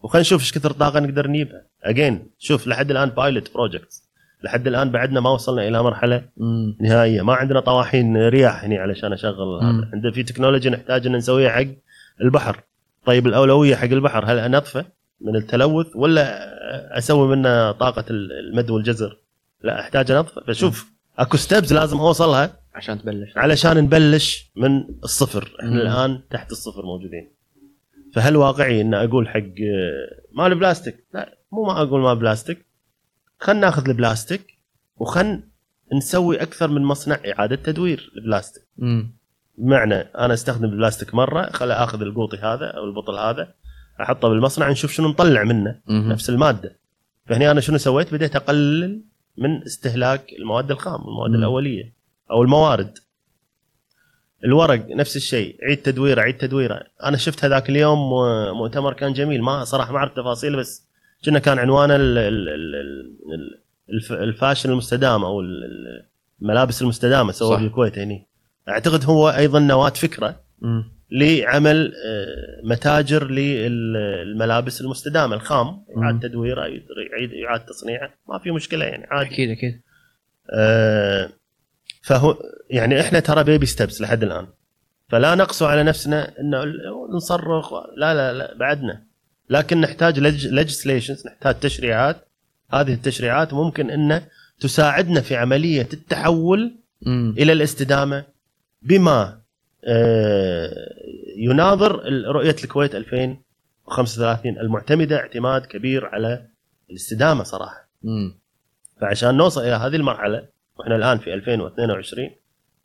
وخلينا 0.00 0.20
نشوف 0.20 0.40
إيش 0.40 0.52
كثر 0.52 0.72
طاقة 0.72 1.00
نقدر 1.00 1.26
نجيبها 1.26 1.66
again 1.82 2.26
شوف 2.38 2.66
لحد 2.66 2.90
الآن 2.90 3.08
pilot 3.08 3.54
project 3.54 4.02
لحد 4.44 4.66
الآن 4.66 4.90
بعدنا 4.90 5.20
ما 5.20 5.30
وصلنا 5.30 5.68
إلى 5.68 5.82
مرحلة 5.82 6.24
مم. 6.36 6.76
نهائية. 6.80 7.22
ما 7.22 7.34
عندنا 7.34 7.60
طواحين 7.60 8.16
رياح 8.28 8.64
هنا 8.64 8.78
علشان 8.78 9.12
أشغل. 9.12 9.62
مم. 9.62 9.78
هذا 9.78 9.90
عندنا 9.92 10.12
في 10.12 10.22
تكنولوجيا 10.22 10.70
نحتاج 10.70 11.06
إن 11.06 11.16
نسويها 11.16 11.50
حق 11.50 11.66
البحر. 12.20 12.60
طيب 13.06 13.26
الأولوية 13.26 13.76
حق 13.76 13.84
البحر 13.84 14.24
هل 14.24 14.38
انظفه 14.38 14.84
من 15.20 15.36
التلوث 15.36 15.86
ولا 15.94 16.98
أسوي 16.98 17.36
منه 17.36 17.72
طاقة 17.72 18.04
المد 18.10 18.70
والجزر؟ 18.70 19.18
لا 19.62 19.80
أحتاج 19.80 20.10
انظفه 20.10 20.42
فشوف 20.46 20.92
اكو 21.18 21.36
steps 21.36 21.72
لازم 21.72 21.98
اوصلها 21.98 22.58
عشان 22.74 23.02
تبلش. 23.02 23.36
علشان 23.36 23.76
نبلش 23.78 24.50
من 24.56 24.84
الصفر. 25.04 25.56
إحنا 25.60 25.70
مم. 25.70 25.76
الآن 25.80 26.20
تحت 26.30 26.52
الصفر 26.52 26.82
موجودين. 26.86 27.30
فهل 28.14 28.36
واقعي 28.36 28.80
إن 28.80 28.94
أقول 28.94 29.28
حق 29.28 29.36
آه، 29.38 30.22
ما 30.32 30.46
البلاستيك 30.46 31.04
لا 31.14 31.38
مو 31.52 31.64
ما 31.64 31.82
أقول 31.82 32.00
ما 32.00 32.14
بلاستيك. 32.14 32.66
خلينا 33.40 33.60
ناخذ 33.60 33.88
البلاستيك 33.88 34.58
وخلنا 34.96 35.42
نسوي 35.94 36.42
أكثر 36.42 36.68
من 36.68 36.82
مصنع 36.82 37.20
إعادة 37.26 37.56
تدوير 37.56 38.12
البلاستيك. 38.16 38.62
مم. 38.78 39.14
بمعنى 39.58 39.94
أنا 39.94 40.34
أستخدم 40.34 40.64
البلاستيك 40.64 41.14
مرة 41.14 41.50
خل 41.50 41.70
أخذ 41.70 42.02
القوطي 42.02 42.36
هذا 42.36 42.66
أو 42.66 42.84
البطل 42.84 43.18
هذا 43.18 43.54
أحطه 44.00 44.28
بالمصنع 44.28 44.70
نشوف 44.70 44.92
شنو 44.92 45.08
نطلع 45.08 45.44
منه 45.44 45.80
مهم. 45.86 46.12
نفس 46.12 46.30
المادة. 46.30 46.78
فهني 47.26 47.50
أنا 47.50 47.60
شنو 47.60 47.78
سويت؟ 47.78 48.14
بديت 48.14 48.36
أقلل 48.36 49.02
من 49.36 49.62
استهلاك 49.62 50.32
المواد 50.38 50.70
الخام 50.70 51.00
المواد 51.00 51.30
مم. 51.30 51.36
الأولية 51.36 51.92
أو 52.30 52.42
الموارد 52.42 52.98
الورق 54.44 54.86
نفس 54.90 55.16
الشيء 55.16 55.56
عيد 55.62 55.76
تدويره 55.82 56.20
عيد 56.20 56.36
تدويره 56.38 56.82
أنا 57.04 57.16
شفت 57.16 57.44
هذاك 57.44 57.70
اليوم 57.70 57.98
آه، 57.98 58.52
مؤتمر 58.54 58.92
كان 58.92 59.12
جميل 59.12 59.42
ما 59.42 59.64
صراحة 59.64 59.92
ما 59.92 59.98
أعرف 59.98 60.12
تفاصيل 60.14 60.56
بس 60.56 60.86
كنا 61.24 61.38
كان 61.38 61.58
عنوانه 61.58 61.96
ال- 61.96 62.18
ال- 62.18 62.48
ال- 62.48 62.74
ال- 63.34 63.62
الف- 63.94 64.12
الفاشن 64.12 64.70
المستدام 64.70 65.24
أو 65.24 65.40
ال- 65.40 65.64
ال- 65.64 66.06
الملابس 66.42 66.82
المستدامة 66.82 67.32
سووا 67.32 67.56
صح. 67.56 67.62
بالكويت 67.62 67.98
هني 67.98 68.26
أعتقد 68.68 69.04
هو 69.04 69.28
أيضا 69.30 69.58
نواة 69.58 69.90
فكرة 69.90 70.40
مم. 70.60 70.91
لعمل 71.12 71.92
آه، 72.06 72.60
متاجر 72.64 73.30
للملابس 73.30 74.80
المستدامة 74.80 75.34
الخام. 75.36 75.84
إعادة 75.98 76.28
تدويره 76.28 76.60
يعيد 76.60 77.30
إعادة 77.46 77.64
تصنيعه 77.64 78.10
ما 78.28 78.38
في 78.38 78.50
مشكلة 78.50 78.84
يعني 78.84 79.06
عادي. 79.10 79.30
أكيد 79.30 79.50
أكيد. 79.50 79.80
آه، 80.50 81.30
فهو 82.02 82.36
يعني 82.70 83.00
إحنا 83.00 83.20
ترى 83.20 83.44
بيبي 83.44 83.66
ستبس 83.66 84.00
لحد 84.00 84.22
الآن. 84.22 84.46
فلا 85.08 85.34
نقسو 85.34 85.66
على 85.66 85.82
نفسنا 85.82 86.40
إنه 86.40 86.64
نصرخ 87.16 87.72
لا 87.96 88.14
لا 88.14 88.32
لا 88.32 88.54
بعدنا. 88.54 89.02
لكن 89.50 89.80
نحتاج 89.80 90.18
ليجسليشنز 90.46 91.26
نحتاج 91.26 91.54
تشريعات. 91.60 92.28
هذه 92.72 92.94
التشريعات 92.94 93.54
ممكن 93.54 93.90
إن 93.90 94.22
تساعدنا 94.60 95.20
في 95.20 95.36
عملية 95.36 95.88
التحول 95.92 96.74
مم. 97.02 97.34
إلى 97.38 97.52
الاستدامة 97.52 98.24
بما 98.82 99.41
يناظر 101.36 102.02
رؤية 102.26 102.56
الكويت 102.64 102.94
2035 102.94 104.58
المعتمدة 104.58 105.16
اعتماد 105.16 105.66
كبير 105.66 106.06
على 106.06 106.46
الاستدامة 106.90 107.42
صراحة. 107.42 107.88
مم. 108.02 108.38
فعشان 109.00 109.36
نوصل 109.36 109.60
إلى 109.60 109.74
هذه 109.74 109.96
المرحلة 109.96 110.48
وإحنا 110.78 110.96
الآن 110.96 111.18
في 111.18 111.34
2022 111.34 112.30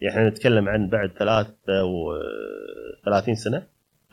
يعني 0.01 0.27
نتكلم 0.27 0.69
عن 0.69 0.89
بعد 0.89 1.09
33 1.19 3.35
سنة 3.35 3.63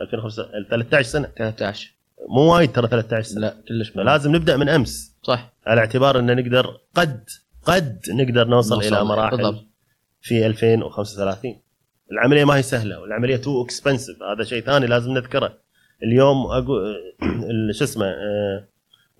2005 0.01 0.43
13 0.69 1.07
سنة. 1.07 1.27
13 1.37 1.93
مو 2.29 2.53
وايد 2.53 2.71
ترى 2.71 2.87
13 2.87 3.27
سنة. 3.27 3.41
لا 3.41 3.55
كلش 3.67 3.95
مهم. 3.95 4.05
فلازم 4.05 4.35
نبدأ 4.35 4.57
من 4.57 4.69
أمس. 4.69 5.15
صح. 5.23 5.53
على 5.65 5.81
اعتبار 5.81 6.19
إن 6.19 6.35
نقدر 6.35 6.77
قد 6.95 7.23
قد 7.63 8.01
نقدر 8.09 8.47
نوصل, 8.47 8.75
نوصل 8.75 8.95
إلى 8.95 9.05
مراحل 9.05 9.37
بالضبط. 9.37 9.65
في 10.21 10.45
2035 10.45 11.61
العملية 12.11 12.45
ما 12.45 12.55
هي 12.55 12.61
سهلة 12.63 12.99
والعملية 12.99 13.35
too 13.35 13.63
expensive 13.63 14.23
هذا 14.23 14.43
شيء 14.43 14.63
ثاني 14.63 14.87
لازم 14.87 15.11
نذكره. 15.11 15.57
اليوم 16.03 16.45
أقول 16.45 16.95
شو 17.71 17.83
اسمه 17.83 18.05
آه، 18.05 18.67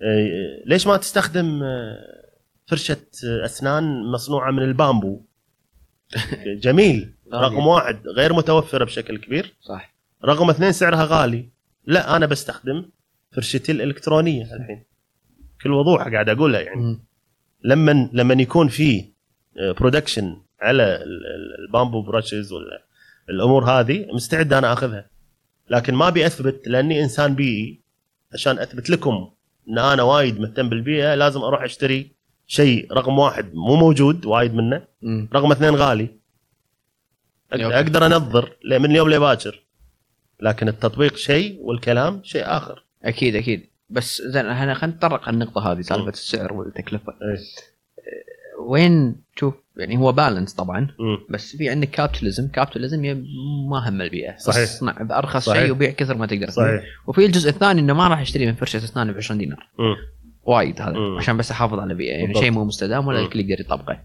آه، 0.02 0.62
ليش 0.66 0.86
ما 0.86 0.96
تستخدم 0.96 1.62
آه، 1.62 1.96
فرشة 2.66 2.96
أسنان 3.24 4.02
مصنوعة 4.02 4.50
من 4.50 4.62
البامبو؟ 4.62 5.20
جميل. 6.64 7.12
رقم 7.32 7.66
واحد 7.66 8.08
غير 8.08 8.32
متوفرة 8.32 8.84
بشكل 8.84 9.18
كبير. 9.18 9.54
صح. 9.60 9.94
رقم 10.24 10.50
اثنين 10.50 10.72
سعرها 10.72 11.04
غالي. 11.04 11.48
لا 11.86 12.16
أنا 12.16 12.26
بستخدم 12.26 12.84
فرشتي 13.32 13.72
الإلكترونية 13.72 14.54
الحين. 14.54 14.84
بكل 15.58 15.72
وضوح 15.72 16.08
قاعد 16.08 16.28
اقولها 16.28 16.60
يعني. 16.60 16.98
لما 17.64 18.10
لما 18.12 18.34
يكون 18.34 18.68
في 18.68 19.04
production 19.56 20.36
على 20.60 20.82
ال- 20.82 21.26
ال- 21.26 21.64
ال 21.66 21.71
bamboo 21.71 22.02
brushes 22.02 22.52
ولا 22.52 22.82
الأمور 23.30 23.64
هذه 23.64 24.06
مستعد 24.14 24.52
أنا 24.52 24.72
أخذها 24.72 25.06
لكن 25.70 25.94
ما 25.94 26.08
أبي 26.08 26.26
أثبت 26.26 26.68
لأني 26.68 27.02
إنسان 27.02 27.34
بيئي 27.34 27.80
عشان 28.32 28.58
أثبت 28.58 28.90
لكم 28.90 29.30
إن 29.68 29.78
أنا 29.78 30.02
وايد 30.02 30.40
مهتم 30.40 30.68
بالبيئة 30.68 31.14
لازم 31.14 31.40
أروح 31.40 31.62
أشتري 31.62 32.12
شيء 32.46 32.92
رقم 32.92 33.18
واحد 33.18 33.54
مو 33.54 33.76
موجود 33.76 34.26
وايد 34.26 34.54
منه. 34.54 34.82
رقم 35.34 35.50
اثنين 35.52 35.74
غالي. 35.74 36.08
أقدر 37.52 38.06
أنظر 38.06 38.56
من 38.64 38.84
اليوم 38.90 39.10
لباكر 39.10 39.62
لكن 40.40 40.68
التطبيق 40.68 41.16
شيء 41.16 41.58
والكلام 41.62 42.20
شيء 42.24 42.42
آخر 42.44 42.84
أكيد 43.04 43.34
أكيد 43.36 43.66
بس 43.90 44.22
زين 44.22 44.46
إحنا 44.46 44.74
خلينا 44.74 44.96
نتطرق 44.96 45.22
على 45.28 45.34
النقطه 45.34 45.72
هذه 45.72 45.80
سالفة. 45.80 46.08
السعر 46.08 46.52
والتكلفة 46.52 47.12
إيه. 47.22 47.38
وين 48.68 49.16
تشوف 49.36 49.54
يعني 49.76 49.96
هو 49.98 50.12
balance 50.12 50.54
طبعا 50.54 50.80
مم. 50.98 51.18
بس 51.30 51.56
في 51.56 51.68
عندك 51.68 51.90
capitalism 51.90 52.48
capitalism 52.48 53.02
ما 53.70 53.88
هم 53.88 54.00
البيئة 54.02 54.36
صحيح. 54.36 54.62
اصنع 54.62 55.02
بارخص 55.02 55.44
صحيح. 55.44 55.62
شيء 55.62 55.72
وبيع 55.72 55.90
كثر 55.90 56.16
ما 56.16 56.26
تقدر 56.26 56.50
صحيح 56.50 56.82
وفي 57.06 57.26
الجزء 57.26 57.50
الثاني 57.50 57.80
إنه 57.80 57.92
ما 57.92 58.08
راح 58.08 58.20
اشتري 58.20 58.46
من 58.46 58.54
فرشه 58.54 58.76
اسنان 58.76 59.12
ب 59.12 59.16
20 59.16 59.38
دينار 59.38 59.68
مم. 59.78 59.96
وايد 60.42 60.80
هذا 60.82 60.98
مم. 60.98 61.18
عشان 61.18 61.36
بس 61.36 61.50
أحافظ 61.50 61.78
على 61.78 61.92
البيئه 61.92 62.12
يعني. 62.12 62.34
شيء 62.34 62.50
مو 62.50 62.64
مستدام 62.64 63.06
ولا. 63.06 63.20
الكل 63.20 63.40
يقدر 63.40 63.60
يطبقه. 63.60 64.02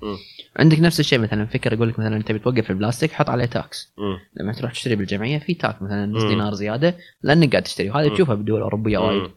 عندك 0.57 0.79
نفس 0.79 0.99
الشيء 0.99 1.19
مثلا 1.19 1.45
فكرة 1.45 1.73
يقول 1.73 1.89
لك 1.89 1.99
مثلا 1.99 2.15
أنت 2.17 2.31
بتوقف 2.31 2.71
البلاستيك 2.71 3.11
حط 3.11 3.29
عليه 3.29 3.45
tax. 3.45 3.93
لما 4.39 4.53
تروح 4.53 4.71
تشتري 4.71 4.95
بالجمعية 4.95 5.39
في 5.39 5.53
tax 5.53 5.81
مثلا 5.81 6.05
نص. 6.05 6.23
دينار 6.23 6.53
زيادة 6.53 6.95
لأنك 7.23 7.51
قاعد 7.51 7.63
تشتري 7.63 7.89
وهذا. 7.89 8.09
تشوفها 8.13 8.35
بالدول 8.35 8.57
الأوروبية 8.57 8.97
وايد. 8.97 9.31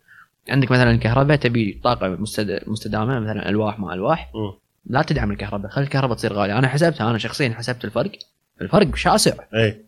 عندك 0.48 0.70
مثلا 0.70 0.90
الكهرباء 0.90 1.36
تبي 1.36 1.80
طاقة 1.84 2.08
مستد... 2.08 2.60
مستدامة 2.66 3.20
مثلا 3.20 3.48
ألواح 3.48 3.78
ما 3.80 3.94
ألواح 3.94 4.30
مم. 4.34 4.52
لا 4.86 5.02
تدعم 5.02 5.30
الكهرباء 5.30 5.70
خلي 5.70 5.84
الكهرباء 5.84 6.16
تصير 6.16 6.32
غالية. 6.32 6.58
أنا 6.58 6.68
حسبتها 6.68 7.10
أنا 7.10 7.18
شخصيا 7.18 7.48
حسبت 7.48 7.84
الفرق. 7.84 8.12
الفرق 8.60 8.96
شاسع. 8.96 9.34
اي 9.54 9.84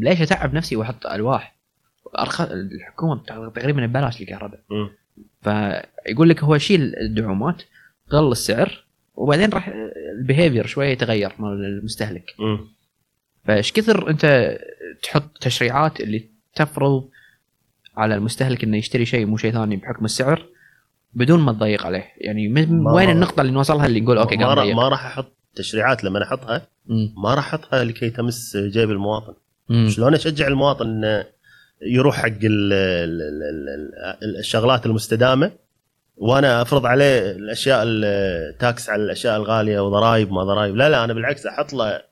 ليش 0.00 0.22
أتعب 0.22 0.54
نفسي 0.54 0.76
وأحط 0.76 1.06
ألواح؟ 1.06 1.56
أرخ... 2.18 2.40
الحكومة 2.40 3.22
تقريبا 3.54 3.86
ببلاش 3.86 4.20
الكهرباء. 4.20 4.60
فيقول 5.42 6.28
لك 6.28 6.44
هو 6.44 6.58
شيل 6.58 6.96
الدعومات 6.96 7.62
غل 8.12 8.32
السعر 8.32 8.84
وبعدين 9.14 9.50
راح 9.50 9.72
البيهيفير 10.18 10.66
شوية 10.66 10.88
يتغير 10.88 11.32
مال 11.38 11.64
المستهلك. 11.64 12.34
فايش 13.44 13.72
كثر 13.72 14.10
أنت 14.10 14.56
تحط 15.02 15.38
تشريعات 15.38 16.00
اللي 16.00 16.28
تفرض 16.54 17.08
على 17.96 18.14
المستهلك 18.14 18.64
إنه 18.64 18.76
يشتري 18.76 19.06
شيء 19.06 19.26
مو 19.26 19.36
شيء 19.36 19.52
ثاني 19.52 19.76
بحكم 19.76 20.04
السعر؟ 20.04 20.46
بدون 21.14 21.40
ما 21.40 21.52
تضيق 21.52 21.86
عليه 21.86 22.04
يعني 22.16 22.48
من 22.48 22.86
وين 22.86 23.10
النقطة 23.10 23.40
اللي 23.40 23.52
نوصلها 23.52 23.86
اللي 23.86 24.00
نقول 24.00 24.18
okay 24.18 24.36
ما, 24.36 24.64
ما 24.74 24.88
راح 24.88 25.06
أحط 25.06 25.32
تشريعات 25.54 26.04
لما 26.04 26.22
أحطها. 26.22 26.62
ما 27.16 27.34
راح 27.34 27.54
أحطها 27.54 27.84
لكي 27.84 28.10
تمس 28.10 28.56
جيب 28.56 28.90
المواطن 28.90 29.34
مم. 29.68 29.88
شلون 29.90 30.14
أشجع 30.14 30.48
المواطن 30.48 30.86
إنه 30.86 31.24
يروح 31.82 32.16
حق 32.16 32.26
ال 32.26 32.72
ال 32.72 33.22
ال 33.22 33.68
ال 34.22 34.38
الشغلات 34.38 34.86
المستدامة 34.86 35.50
وأنا 36.16 36.62
أفرض 36.62 36.86
عليه 36.86 37.30
الأشياء 37.30 37.82
ال 37.86 38.12
tax 38.12 38.88
على 38.88 39.02
الأشياء 39.02 39.36
الغالية 39.36 39.80
وضرائب 39.80 40.32
ما 40.32 40.44
ضرائب 40.44 40.76
لا 40.76 40.88
لا 40.88 41.04
أنا 41.04 41.12
بالعكس 41.12 41.46
أحط 41.46 41.72
له 41.72 42.02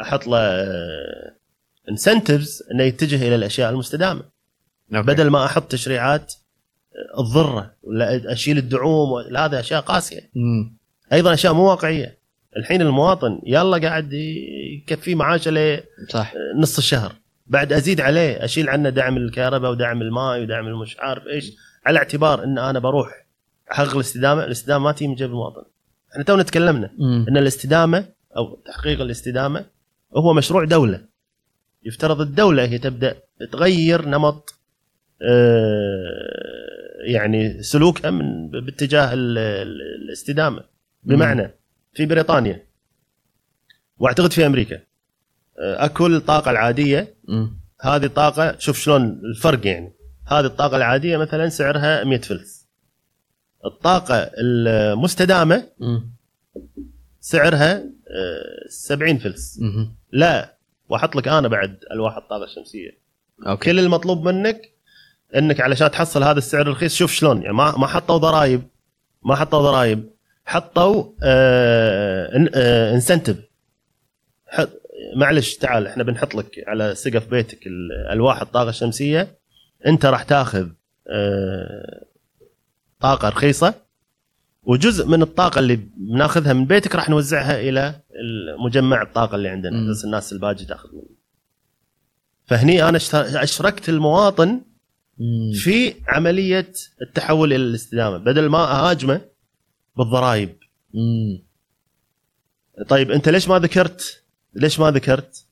أحط 0.00 0.26
له 0.26 0.66
انسنتفز 1.88 2.62
إنه 2.72 2.82
يتجه 2.82 3.16
إلى 3.28 3.34
الأشياء 3.34 3.70
المستدامة 3.70 4.22
أوكي. 4.94 5.06
بدل 5.06 5.30
ما 5.30 5.44
أحط 5.44 5.62
تشريعات 5.62 6.34
تضره 7.16 7.74
ولا 7.82 8.32
أشيل 8.32 8.58
الدعوم 8.58 9.20
لا 9.30 9.46
هذه 9.46 9.60
أشياء 9.60 9.80
قاسية. 9.80 10.30
مم. 10.34 10.76
أيضا 11.12 11.34
أشياء 11.34 11.52
مو 11.52 11.68
واقعية. 11.68 12.18
الحين 12.56 12.82
المواطن 12.82 13.40
يلا 13.46 13.88
قاعد 13.88 14.12
يكفيه 14.12 15.14
معاشه 15.14 15.82
صح. 16.08 16.34
لنص 16.56 16.78
الشهر. 16.78 17.12
بعد 17.46 17.72
أزيد 17.72 18.00
عليه 18.00 18.44
أشيل 18.44 18.68
عنه 18.68 18.88
دعم 18.88 19.16
الكهرباء 19.16 19.70
ودعم 19.70 20.02
الماء 20.02 20.42
ودعم 20.42 20.66
المش 20.66 20.96
عارف 20.98 21.26
إيش؟ 21.26 21.52
على 21.86 21.98
اعتبار 21.98 22.44
إن 22.44 22.58
أنا 22.58 22.78
بروح 22.78 23.26
أحقق 23.72 23.94
الاستدامة 23.94 24.44
الاستدامة 24.44 24.84
ما 24.84 24.92
تجي 24.92 25.08
من 25.08 25.14
جيب 25.14 25.30
المواطن. 25.30 25.62
إحنا 26.12 26.24
تونا 26.24 26.42
تكلمنا 26.42 26.90
مم. 26.98 27.26
إن 27.28 27.36
الاستدامة 27.36 28.04
أو 28.36 28.62
تحقيق 28.66 29.00
الاستدامة 29.00 29.64
هو 30.16 30.32
مشروع 30.32 30.64
دولة. 30.64 31.00
يفترض 31.84 32.20
الدولة 32.20 32.64
هي 32.64 32.78
تبدأ 32.78 33.16
تغير 33.52 34.08
نمط 34.08 34.54
آه، 35.22 36.51
يعني 37.02 37.62
سلوكها 37.62 38.10
من 38.10 38.50
باتجاه 38.50 39.12
ال- 39.12 39.38
ال- 39.38 40.02
الاستدامة 40.04 40.64
بمعنى 41.02 41.50
في 41.94 42.06
بريطانيا 42.06 42.66
واعتقد 43.98 44.32
في 44.32 44.46
أمريكا 44.46 44.76
آه، 45.58 45.84
اكو 45.84 46.06
الطاقه 46.06 46.50
العادية. 46.50 47.14
هذه 47.80 48.06
طاقه 48.06 48.58
شوف 48.58 48.78
شلون 48.78 49.02
الفرق 49.24 49.66
يعني 49.66 49.92
هذه 50.26 50.44
الطاقة 50.46 50.76
العادية 50.76 51.16
مثلا 51.16 51.48
سعرها 51.48 52.04
100 52.04 52.20
فلس 52.20 52.68
الطاقة 53.64 54.30
المستدامة. 54.38 55.68
سعرها 57.20 57.74
آه، 58.08 58.68
70 58.68 59.18
فلس 59.18 59.58
مم. 59.60 59.94
لا 60.12 60.56
وأحط 60.88 61.16
لك 61.16 61.28
أنا 61.28 61.48
بعد 61.48 61.78
ألواح 61.92 62.16
الطاقة 62.16 62.44
الشمسية 62.44 62.98
أوكي 63.46 63.70
كل 63.72 63.78
المطلوب 63.78 64.28
منك 64.28 64.71
انك 65.36 65.60
علشان 65.60 65.90
تحصل 65.90 66.22
هذا 66.22 66.38
السعر 66.38 66.62
الرخيص 66.62 66.94
شوف 66.94 67.12
شلون 67.12 67.42
يعني 67.42 67.54
ما 67.54 67.78
ما 67.78 67.86
حطوا 67.86 68.16
ضرائب 68.18 68.62
ما 69.24 69.34
حطوا 69.36 69.62
ضرائب 69.62 70.10
حطوا 70.44 71.04
آه 71.22 72.36
انسنتف 72.94 73.36
معلش 75.16 75.54
تعال 75.54 75.86
إحنا 75.86 76.02
بنحط 76.02 76.34
لك 76.34 76.64
على 76.66 76.94
سقف 76.94 77.26
بيتك 77.28 77.66
ال- 77.66 78.12
ألواح 78.12 78.40
الطاقة 78.40 78.68
الشمسية 78.68 79.38
أنت 79.86 80.06
راح 80.06 80.22
تاخذ 80.22 80.68
آه 81.08 82.04
طاقة 83.00 83.28
رخيصة 83.28 83.74
وجزء 84.62 85.06
من 85.06 85.22
الطاقة 85.22 85.58
اللي 85.58 85.76
بناخذها 85.96 86.52
من 86.52 86.64
بيتك 86.66 86.94
راح 86.94 87.08
نوزعها 87.08 87.60
إلى 87.60 87.94
مجمع 88.64 89.02
الطاقة 89.02 89.34
اللي 89.34 89.48
عندنا. 89.48 89.90
بس 89.90 90.04
الناس 90.04 90.32
الباجي 90.32 90.64
تاخذ 90.64 90.88
منه 90.92 91.04
فهني 92.44 92.88
أنا 92.88 92.96
اشتر- 92.96 93.42
أشركت 93.42 93.88
المواطن. 93.88 94.60
في 95.54 95.94
عملية 96.08 96.72
التحول 97.02 97.52
إلى 97.52 97.62
الاستدامة. 97.64 98.16
بدل 98.16 98.46
ما 98.48 98.58
أهاجمه 98.58 99.20
بالضرائب. 99.96 100.48
مم. 100.94 101.42
طيب 102.88 103.10
أنت 103.10 103.28
ليش 103.28 103.48
ما 103.48 103.58
ذكرت 103.58 104.22
ليش 104.54 104.80
ما 104.80 104.90
ذكرت 104.90 105.44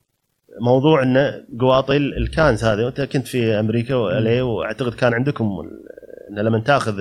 موضوع 0.61 1.03
انه 1.03 1.43
قواطي 1.59 1.97
ال 1.97 2.10
cans 2.10 2.63
هذه؟ 2.63 2.83
وانت 2.85 3.01
كنت 3.01 3.27
في 3.27 3.59
أمريكا 3.59 3.95
والي 3.95 4.41
وأعتقد 4.41 4.93
كان 4.93 5.13
عندكم 5.13 5.69
انه 6.29 6.41
لما 6.41 6.59
تأخذ 6.59 6.99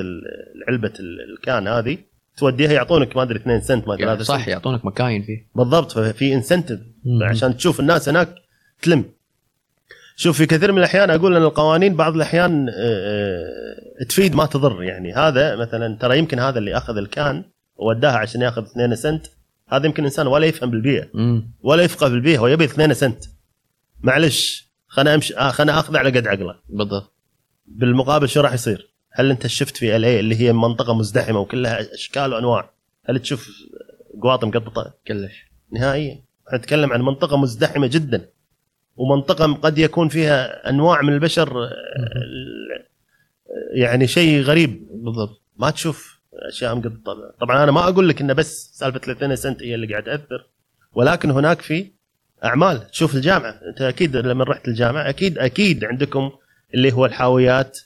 علبة 0.68 0.92
ال- 1.00 1.32
ال 1.38 1.46
can 1.46 1.68
هذه 1.68 1.98
توديها 2.36 2.72
يعطونك 2.72 3.16
ما 3.16 3.22
أدري 3.22 3.38
2 3.38 3.60
سنت 3.60 3.88
ما 3.88 3.96
3 3.96 4.06
يعني 4.08 4.24
صح 4.24 4.48
يعطونك 4.48 4.84
مكاين 4.84 5.22
فيه. 5.22 5.46
بالضبط 5.54 5.92
ففي 5.92 6.34
incentive. 6.34 6.78
عشان 7.22 7.56
تشوف 7.56 7.80
الناس 7.80 8.08
هناك 8.08 8.34
تلم. 8.82 9.04
شوف 10.20 10.36
في 10.36 10.46
كثير 10.46 10.72
من 10.72 10.78
الأحيان 10.78 11.10
أقول 11.10 11.36
أن 11.36 11.42
القوانين 11.42 11.96
بعض 11.96 12.14
الأحيان 12.14 12.68
آه، 12.68 12.72
آه، 14.00 14.04
تفيد 14.08 14.34
ما 14.34 14.46
تضر. 14.46 14.82
يعني 14.82 15.14
هذا 15.14 15.56
مثلا 15.56 15.96
ترى 15.96 16.18
يمكن 16.18 16.38
هذا 16.38 16.58
اللي 16.58 16.76
أخذ 16.76 16.96
ال 16.96 17.08
can 17.08 17.44
ووداها 17.76 18.16
عشان 18.16 18.42
يأخذ 18.42 18.62
2 18.62 18.96
سنت. 18.96 19.26
هذا 19.68 19.86
يمكن 19.86 20.04
إنسان 20.04 20.26
ولا 20.26 20.46
يفهم 20.46 20.70
بالبيئة. 20.70 21.08
ولا 21.62 21.82
يفقه 21.82 22.08
بالبيئه 22.08 22.38
هو 22.38 22.46
يبي 22.46 22.64
2 22.64 22.94
سنت. 22.94 23.24
معلش 24.00 24.70
خلنا 24.86 25.14
أمشي 25.14 25.36
آه 25.36 25.50
خلنا 25.50 25.78
أخذ 25.78 25.96
على 25.96 26.10
قد 26.10 26.26
عقله. 26.26 26.54
بالضبط. 26.68 27.12
بالمقابل 27.66 28.28
شو 28.28 28.40
راح 28.40 28.52
يصير؟ 28.52 28.90
هل 29.10 29.30
أنت 29.30 29.46
شفت 29.46 29.76
في 29.76 29.96
ال 29.96 30.04
اللي 30.04 30.40
هي 30.40 30.52
منطقة 30.52 30.94
مزدحمة 30.94 31.40
وكلها 31.40 31.94
أشكال 31.94 32.34
وأنواع 32.34 32.70
هل 33.04 33.18
تشوف 33.18 33.48
قواطم 34.22 34.48
مقططة؟ 34.48 34.94
كلش. 35.06 35.46
نهائيا. 35.72 36.22
نتكلم 36.54 36.92
عن 36.92 37.02
منطقة 37.02 37.36
مزدحمة 37.36 37.86
جدا. 37.86 38.28
ومنطقة 39.00 39.54
قد 39.54 39.78
يكون 39.78 40.08
فيها 40.08 40.68
أنواع 40.70 41.02
من 41.02 41.12
البشر 41.12 41.68
يعني 43.72 44.06
شيء 44.06 44.40
غريب 44.42 44.86
بالضبط. 44.90 45.40
ما 45.56 45.70
تشوف 45.70 46.20
أشياء 46.48 46.74
مقططه 46.74 47.34
طبعا 47.40 47.62
أنا 47.64 47.72
ما 47.72 47.88
أقول 47.88 48.08
لك 48.08 48.20
إنه 48.20 48.32
بس 48.32 48.70
سالفة 48.74 48.98
30 48.98 49.36
سنت 49.36 49.62
هي 49.62 49.74
اللي 49.74 49.86
قاعد 49.86 50.02
تاثر 50.02 50.46
ولكن 50.92 51.30
هناك 51.30 51.60
في 51.60 51.90
أعمال. 52.44 52.86
تشوف 52.90 53.14
الجامعة. 53.14 53.50
أنت 53.68 53.82
أكيد 53.82 54.16
لما 54.16 54.44
رحت 54.44 54.68
الجامعة 54.68 55.08
أكيد 55.08 55.38
أكيد 55.38 55.84
عندكم 55.84 56.30
اللي 56.74 56.92
هو 56.92 57.06
الحاويات 57.06 57.78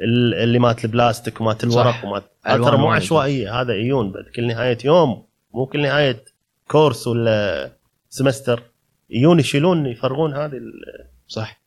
ال- 0.00 0.34
اللي 0.34 0.58
مالت 0.58 0.84
البلاستيك 0.84 1.40
ومالت 1.40 1.64
الورق. 1.64 2.04
ومالت. 2.04 2.24
ألوان 2.48 2.70
ترى 2.70 2.76
مو. 2.80 2.92
عشوائية. 2.92 3.60
هذا 3.60 3.72
يجون 3.72 4.12
بعد. 4.12 4.24
كل 4.36 4.46
نهاية 4.46 4.78
يوم. 4.84 5.26
مو 5.54 5.66
كل 5.66 5.82
نهاية 5.82 6.24
course 6.68 7.06
ولا 7.06 7.70
semester 8.10 8.62
يجون 9.10 9.40
يشيلون 9.40 9.86
يفرغون 9.86 10.34
هذه 10.34 10.56
ال- 10.56 11.06
صح. 11.28 11.60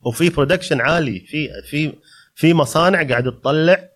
وفي 0.00 0.30
production 0.30 0.80
عالي. 0.80 1.20
في 1.20 1.48
في 1.70 1.92
في 2.34 2.54
مصانع 2.54 3.02
قاعدة 3.08 3.30
تطلع 3.30 3.88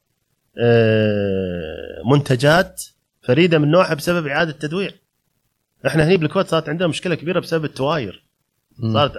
آه، 0.59 2.03
منتجات 2.13 2.83
فريدة 3.23 3.59
من 3.59 3.71
نوعها 3.71 3.95
بسبب 3.95 4.27
إعادة 4.27 4.53
تدوير 4.53 5.01
إحنا 5.87 6.05
هني 6.09 6.17
بالكويت 6.17 6.47
صارت 6.47 6.69
عندنا 6.69 6.89
مشكلة 6.89 7.15
كبيرة 7.15 7.41
بسبب 7.41 7.65
التواير. 7.65 8.25
صارت 8.93 9.13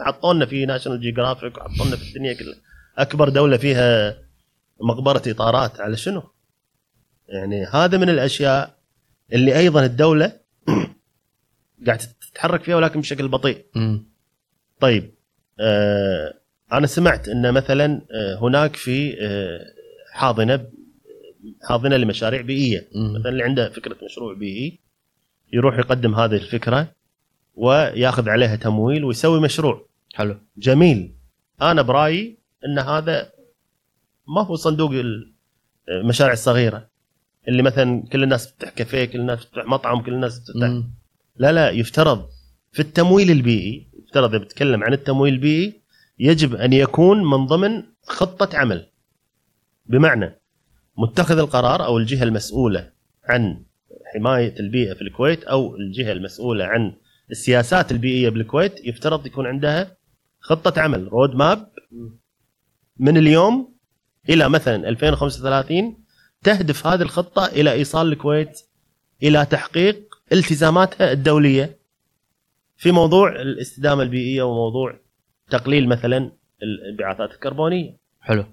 حطونا 0.00 0.46
في 0.46 0.66
National 0.66 1.00
Geographic 1.00 1.56
وحطونا 1.58 1.96
في 1.96 2.08
الدنيا 2.08 2.32
كلها. 2.32 2.54
أكبر 2.98 3.28
دولة 3.28 3.56
فيها 3.56 4.16
مقبرة 4.80 5.22
إطارات 5.26 5.80
على 5.80 5.96
شنو؟ 5.96 6.22
يعني 7.28 7.64
هذا 7.66 7.98
من 7.98 8.08
الأشياء 8.08 8.74
اللي 9.32 9.58
أيضا 9.58 9.84
الدولة 9.84 10.32
قاعدة 11.86 12.02
تتحرك 12.32 12.62
فيها 12.62 12.76
ولكن 12.76 13.00
بشكل 13.00 13.28
بطيء 13.28 13.64
مم. 13.74 14.04
طيب 14.80 15.14
آه 15.60 16.34
أنا 16.72 16.86
سمعت 16.86 17.28
إن 17.28 17.52
مثلا 17.52 18.00
آه 18.10 18.38
هناك 18.40 18.76
في 18.76 19.16
آه 19.20 19.60
حاضنة 20.12 20.66
حاضنة 21.68 21.96
لمشاريع 21.96 22.40
بيئية 22.40 22.88
مم. 22.94 23.12
مثلا 23.14 23.28
اللي 23.28 23.42
عنده 23.42 23.70
فكرة 23.70 23.96
مشروع 24.04 24.34
بيئي 24.34 24.78
يروح 25.52 25.78
يقدم 25.78 26.14
هذه 26.14 26.34
الفكرة 26.34 26.92
وياخذ 27.54 28.28
عليها 28.28 28.56
تمويل 28.56 29.04
ويسوي 29.04 29.40
مشروع 29.40 29.86
حلو 30.14 30.36
جميل 30.56 31.14
أنا 31.62 31.82
برأيي 31.82 32.38
إن 32.66 32.78
هذا 32.78 33.32
ما 34.28 34.42
هو 34.42 34.56
صندوق 34.56 34.90
المشاريع 35.88 36.32
الصغيره 36.32 36.88
اللي 37.48 37.62
مثلا 37.62 38.02
كل 38.12 38.22
الناس 38.22 38.46
تفتح 38.54 38.68
كافيه 38.70 39.04
كل 39.04 39.20
الناس 39.20 39.46
تفتح 39.46 39.64
مطعم 39.64 40.02
كل 40.02 40.12
الناس 40.14 40.44
تفتح 40.44 40.60
مم. 40.68 40.90
لا 41.36 41.52
لا 41.52 41.70
يفترض 41.70 42.28
في 42.72 42.80
التمويل 42.80 43.30
البيئي 43.30 43.88
يفترض 44.04 44.34
إذا 44.34 44.44
بتكلم 44.44 44.84
عن 44.84 44.92
التمويل 44.92 45.34
البيئي 45.34 45.80
يجب 46.18 46.54
أن 46.54 46.72
يكون 46.72 47.24
من 47.24 47.46
ضمن 47.46 47.82
خطة 48.02 48.58
عمل. 48.58 48.86
بمعنى 49.86 50.40
متخذ 50.98 51.38
القرار 51.38 51.84
أو 51.84 51.98
الجهة 51.98 52.22
المسؤولة 52.22 52.90
عن 53.24 53.62
حماية 54.14 54.60
البيئة 54.60 54.94
في 54.94 55.02
الكويت 55.02 55.44
أو 55.44 55.76
الجهة 55.76 56.12
المسؤولة 56.12 56.64
عن 56.64 56.94
السياسات 57.30 57.92
البيئية 57.92 58.28
بالكويت 58.28 58.86
يفترض 58.86 59.26
يكون 59.26 59.46
عندها 59.46 59.96
خطة 60.40 60.80
عمل 60.80 61.08
رود 61.08 61.34
ماب 61.34 61.68
من 62.96 63.16
اليوم 63.16 63.74
إلى 64.28 64.48
مثلا 64.48 64.88
2035 64.88 65.96
تهدف 66.42 66.86
هذه 66.86 67.02
الخطة 67.02 67.46
إلى 67.46 67.72
إيصال 67.72 68.12
الكويت 68.12 68.60
إلى 69.22 69.46
تحقيق 69.46 70.13
التزاماتها 70.32 71.12
الدولية 71.12 71.78
في 72.76 72.92
موضوع 72.92 73.28
الاستدامة 73.28 74.02
البيئية 74.02 74.42
وموضوع 74.42 75.00
تقليل 75.50 75.88
مثلا 75.88 76.32
الانبعاثات 76.62 77.30
الكربونية. 77.30 77.96
حلو 78.20 78.44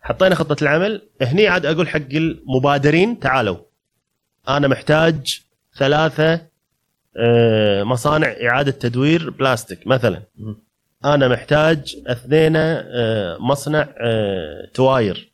حطينا 0.00 0.34
خطة 0.34 0.56
العمل 0.62 1.08
هني 1.22 1.46
عاد 1.48 1.66
أقول 1.66 1.88
حق 1.88 2.12
المبادرين 2.12 3.20
تعالوا 3.20 3.56
أنا 4.48 4.68
محتاج 4.68 5.40
ثلاثة 5.76 6.52
آه، 7.16 7.82
مصانع 7.82 8.26
إعادة 8.26 8.70
تدوير 8.70 9.30
بلاستيك 9.30 9.86
مثلا. 9.86 10.22
أنا 11.04 11.28
محتاج 11.28 11.96
اثنين 12.06 12.52
آه، 12.56 13.36
مصنع 13.40 13.94
آه، 14.00 14.68
تواير 14.74 15.32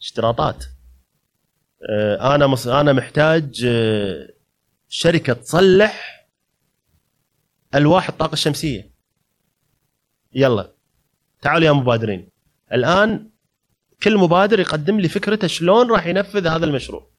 اشتراطات 0.00 0.64
أنا. 2.20 2.80
أنا 2.80 2.92
محتاج 2.92 3.66
شركة 4.88 5.32
تصلح 5.32 6.26
الواح 7.74 8.08
الطاقه 8.08 8.32
الشمسيه 8.32 8.90
يلا 10.34 10.74
تعالوا 11.42 11.66
يا 11.66 11.72
مبادرين. 11.72 12.28
الآن 12.72 13.30
كل 14.02 14.18
مبادر 14.18 14.60
يقدم 14.60 15.00
لي 15.00 15.08
فكرته 15.08 15.46
شلون 15.46 15.90
راح 15.90 16.06
ينفذ 16.06 16.46
هذا 16.46 16.64
المشروع. 16.66 17.10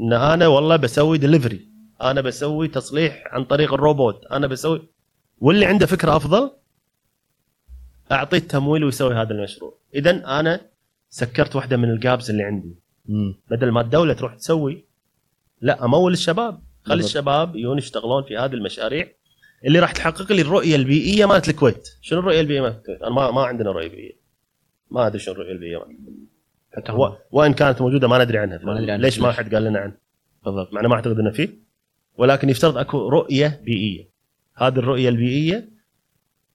إن 0.00 0.12
أنا 0.12 0.46
والله 0.46 0.76
بسوي 0.76 1.18
دليفري 1.18 1.68
أنا 2.02 2.20
بسوي 2.20 2.68
تصليح 2.68 3.24
عن 3.26 3.44
طريق 3.44 3.74
الروبوت. 3.74 4.24
أنا 4.26 4.46
بسوي 4.46 4.88
واللي 5.38 5.66
عنده 5.66 5.86
فكرة 5.86 6.16
أفضل 6.16 6.50
أعطيه 8.12 8.38
تمويل 8.38 8.84
ويسوي 8.84 9.14
هذا 9.14 9.32
المشروع. 9.32 9.78
اذا 9.94 10.40
أنا 10.40 10.70
سكرت 11.10 11.56
واحدة 11.56 11.76
من 11.76 11.90
الجابز 11.90 12.30
اللي 12.30 12.42
عندي. 12.42 12.78
مم. 13.06 13.34
بدل 13.50 13.70
ما 13.70 13.80
الدولة 13.80 14.14
تروح 14.14 14.34
تسوي 14.34 14.87
لا 15.60 15.84
أمول 15.84 16.12
الشباب. 16.12 16.62
خلي. 16.82 17.04
الشباب 17.04 17.56
يجون 17.56 17.78
يشتغلون 17.78 18.22
في 18.24 18.36
هذه 18.36 18.52
المشاريع 18.54 19.08
اللي 19.64 19.78
راح 19.78 19.92
تحقق 19.92 20.32
لي 20.32 20.42
الرؤية 20.42 20.76
البيئية 20.76 21.26
مالت 21.26 21.48
الكويت. 21.48 21.88
شنو 22.02 22.18
الرؤية 22.20 22.40
البيئية 22.40 22.60
مالت 22.60 22.76
الكويت؟ 22.78 23.02
أنا 23.02 23.10
ما, 23.10 23.30
ما 23.30 23.42
عندنا 23.42 23.70
رؤية 23.70 23.88
بيئية. 23.88 24.18
ما 24.90 25.06
أدري 25.06 25.18
شنو 25.18 25.34
الرؤية 25.34 25.52
البيئية. 25.52 25.78
حتى 26.76 26.92
و... 26.92 27.16
وإن 27.30 27.52
كانت 27.54 27.80
موجودة 27.80 28.08
ما 28.08 28.24
ندري 28.24 28.38
عنها. 28.38 28.58
ما 28.62 28.74
ندري 28.74 28.90
عنها. 28.92 29.04
ليش 29.04 29.18
ما؟ 29.18 29.32
حد 29.32 29.54
قال 29.54 29.64
لنا 29.64 29.78
عنها؟ 29.78 29.98
بالضبط. 30.44 30.72
مع 30.72 30.80
ما 30.82 30.94
أعتقد 30.94 31.18
إنه 31.18 31.30
فيه 31.30 31.48
ولكن 32.16 32.48
يفترض 32.48 32.78
أكو 32.78 33.08
رؤية 33.08 33.60
بيئية. 33.64 34.10
هذه 34.56 34.78
الرؤية 34.78 35.08
البيئية 35.08 35.68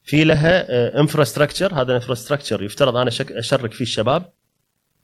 في 0.03 0.23
لها 0.23 0.99
infrastructure 0.99 1.73
هذا 1.73 1.91
ال 1.91 1.96
infrastructure 1.96 2.63
يفترض 2.63 2.95
أنا 2.95 3.09
شك- 3.09 3.31
أشرك 3.31 3.71
فيه 3.73 3.85
الشباب. 3.85 4.33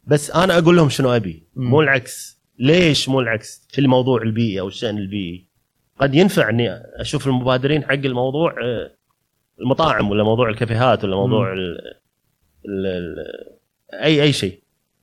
بس 0.04 0.32
أنا 0.32 0.58
أقول 0.58 0.76
لهم 0.76 0.90
شنو 0.90 1.10
أبي. 1.16 1.48
مو 1.56 1.82
العكس. 1.82 2.39
ليش 2.60 3.10
مو 3.10 3.20
العكس 3.20 3.68
في 3.70 3.82
الموضوع 3.82 4.22
البيئي 4.22 4.60
أو 4.60 4.68
الشأن 4.68 4.98
البيئي؟ 4.98 5.48
قد 6.00 6.16
ينفع 6.16 6.50
إني 6.50 6.70
أشوف 6.96 7.28
المبادرين 7.28 7.84
حق 7.84 7.92
الموضوع 7.94 8.56
آه، 8.64 8.92
المطاعم 9.62 10.10
ولا 10.10 10.24
موضوع 10.24 10.50
الكافيهات 10.50 11.04
ولا 11.04 11.16
موضوع 11.16 11.54
ال 11.54 11.78
ال 12.66 12.86
ال 12.86 13.16
اي 13.94 14.24
أي 14.24 14.34
شيء. 14.34 14.60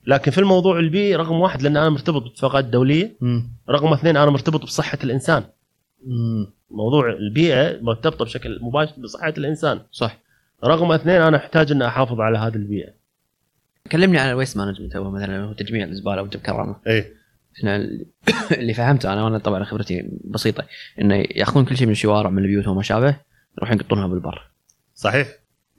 لكن 0.07 0.31
في 0.31 0.37
الموضوع 0.37 0.79
البيئي 0.79 1.15
رقم 1.15 1.35
واحد 1.35 1.61
لأن 1.61 1.77
أنا 1.77 1.89
مرتبط 1.89 2.23
باتفاقات 2.23 2.65
دوليه. 2.65 3.17
رقم 3.69 3.93
اثنين 3.93 4.17
أنا 4.17 4.31
مرتبط 4.31 4.63
بصحة 4.63 4.97
الإنسان. 5.03 5.43
موضوع 6.71 7.09
البيئة 7.09 7.81
مرتبطة 7.81 8.25
بشكل 8.25 8.59
مباشر 8.61 8.93
بصحة 8.97 9.33
الإنسان. 9.37 9.79
صح. 9.91 10.19
رقم 10.63 10.91
اثنين 10.91 11.21
أنا 11.21 11.37
أحتاج 11.37 11.71
ان 11.71 11.81
أحافظ 11.81 12.19
على 12.19 12.37
هذه 12.37 12.55
البيئة. 12.55 12.93
كلمني 13.91 14.17
عن 14.17 14.29
ال 14.29 14.34
waste 14.34 14.57
management 14.57 14.95
هو 14.95 15.11
مثلا 15.11 15.53
تجميع 15.53 15.85
الزبالة 15.85 16.21
وانت 16.21 16.37
بكرامه 16.37 16.75
إيه. 16.87 17.16
اللي 18.59 18.73
فهمته 18.73 19.13
أنا 19.13 19.23
وأنا 19.23 19.37
طبعا 19.37 19.63
خبرتي 19.63 20.09
بسيطة 20.23 20.63
انه 21.01 21.15
يأخذون 21.15 21.65
كل 21.65 21.77
شيء 21.77 21.87
من 21.87 21.91
الشوارع 21.91 22.29
من 22.29 22.43
البيوت 22.43 22.67
وما 22.67 22.81
شابه 22.81 23.15
يروحون 23.57 23.77
يقطونها 23.77 24.07
بالبر. 24.07 24.51
صحيح. 24.95 25.27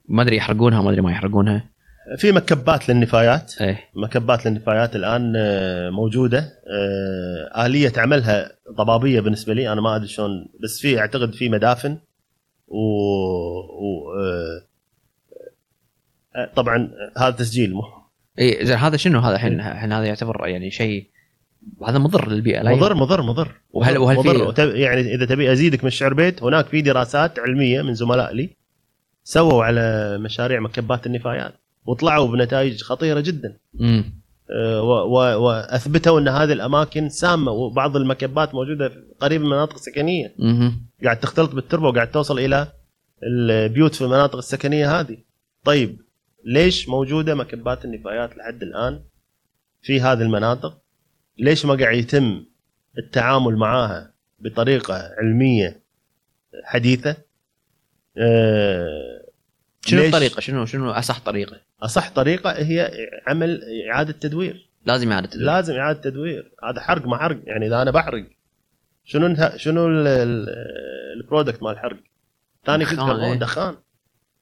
ما 0.07 0.21
أدري 0.21 0.37
يحرقونها 0.37 0.81
ما 0.81 0.89
أدري 0.89 1.01
ما 1.01 1.11
يحرقونها. 1.11 1.69
في 2.17 2.31
مكبات 2.31 2.89
للنفايات. 2.89 3.61
إيه. 3.61 3.79
مكبات 3.95 4.45
للنفايات 4.45 4.95
الآن 4.95 5.33
آه، 5.37 5.89
موجودة. 5.89 6.39
آه، 6.39 7.65
آلية 7.65 7.93
عملها 7.97 8.51
ضبابية 8.71 9.19
بالنسبة 9.19 9.53
لي. 9.53 9.71
أنا 9.73 9.81
ما 9.81 9.95
أدري 9.95 10.07
شلون 10.07 10.47
بس 10.63 10.79
في 10.79 10.99
أعتقد 10.99 11.33
في 11.33 11.49
مدافن. 11.49 11.97
و, 12.67 12.79
و... 13.79 14.13
آه، 16.35 16.45
طبعا 16.55 16.91
هذا 17.17 17.31
تسجيل 17.31 17.73
مو؟ 17.73 17.83
اي 18.39 18.65
زين 18.65 18.77
هذا 18.77 18.97
شنو؟ 18.97 19.19
هذا 19.19 19.35
الحين 19.35 19.59
الحين 19.59 19.91
هذا 19.91 20.05
يعتبر 20.05 20.47
يعني 20.47 20.71
شيء 20.71 21.09
هذا 21.87 21.97
مضر 21.97 22.29
للبيئة 22.29 22.61
لا 22.61 22.75
مضر 22.75 22.93
مضر 22.93 23.21
مضر. 23.21 23.51
وهل- 23.71 23.97
وهل 23.97 24.15
في- 24.23 24.29
مضر 24.29 24.43
وت- 24.47 24.59
يعني 24.59 25.15
إذا 25.15 25.25
تبي 25.25 25.51
أزيدك 25.51 25.83
من 25.83 25.87
الشعر 25.87 26.13
بيت 26.13 26.43
هناك 26.43 26.65
في 26.67 26.81
دراسات 26.81 27.39
علمية 27.39 27.81
من 27.81 27.93
زملاء 27.93 28.33
لي 28.33 28.49
سووا 29.23 29.63
على 29.63 30.17
مشاريع 30.17 30.59
مكبات 30.59 31.05
النفايات 31.05 31.53
وطلعوا 31.85 32.27
بنتائج 32.27 32.81
خطيرة 32.83 33.19
جدا. 33.19 33.57
امم 33.81 34.19
وأثبتوا 35.35 36.19
أن 36.19 36.27
هذه 36.27 36.53
الأماكن 36.53 37.09
سامة 37.09 37.51
وبعض 37.51 37.95
المكبات 37.95 38.55
موجودة 38.55 38.91
قريب 39.19 39.41
من 39.41 39.47
مناطق 39.49 39.77
سكنية. 39.77 40.33
امم 40.39 40.81
قاعد 41.03 41.19
تختلط 41.19 41.55
بالتربة 41.55 41.87
وقاعد 41.87 42.11
توصل 42.11 42.39
إلى 42.39 42.67
البيوت 43.23 43.95
في 43.95 44.01
المناطق 44.01 44.35
السكنية 44.37 44.99
هذه. 44.99 45.17
طيب 45.63 46.01
ليش 46.45 46.89
موجودة 46.89 47.35
مكبات 47.35 47.85
النفايات 47.85 48.37
لحد 48.37 48.63
الآن 48.63 48.99
في 49.81 50.01
هذه 50.01 50.21
المناطق؟ 50.21 50.77
ليش 51.39 51.65
ما 51.65 51.73
قاعد 51.75 51.97
يتم 51.97 52.45
التعامل 52.97 53.55
معاها 53.57 54.13
بطريقة 54.39 55.11
علمية 55.17 55.81
حديثة؟ 56.63 57.17
آه، 58.17 59.25
شنو؟ 59.85 60.01
الطريقة؟ 60.05 60.39
شنو 60.39 60.65
شنو 60.65 60.91
أصح 60.91 61.19
طريقة؟ 61.19 61.57
أصح 61.81 62.09
طريقة 62.11 62.51
هي 62.51 62.91
عمل 63.27 63.61
إعادة 63.91 64.11
تدوير. 64.11 64.69
لازم 64.85 65.11
إعادة 65.11 65.27
تدوير. 65.27 65.45
لازم 65.45 65.73
إعادة 65.75 66.01
تدوير. 66.01 66.51
هذا 66.63 66.81
حرق 66.81 67.07
ما 67.07 67.17
حرق. 67.17 67.39
يعني 67.43 67.67
إذا 67.67 67.81
أنا 67.81 67.91
بحرق 67.91 68.25
شنو 69.03 69.25
انت 69.25 69.53
شنو 69.55 69.87
ال- 69.87 70.07
ال- 70.07 70.49
البرودكت 71.21 71.63
مال 71.63 71.71
الحرق 71.71 71.97
ثاني 72.65 72.83
دخان، 72.83 73.19
إيه. 73.19 73.39
دخان. 73.39 73.75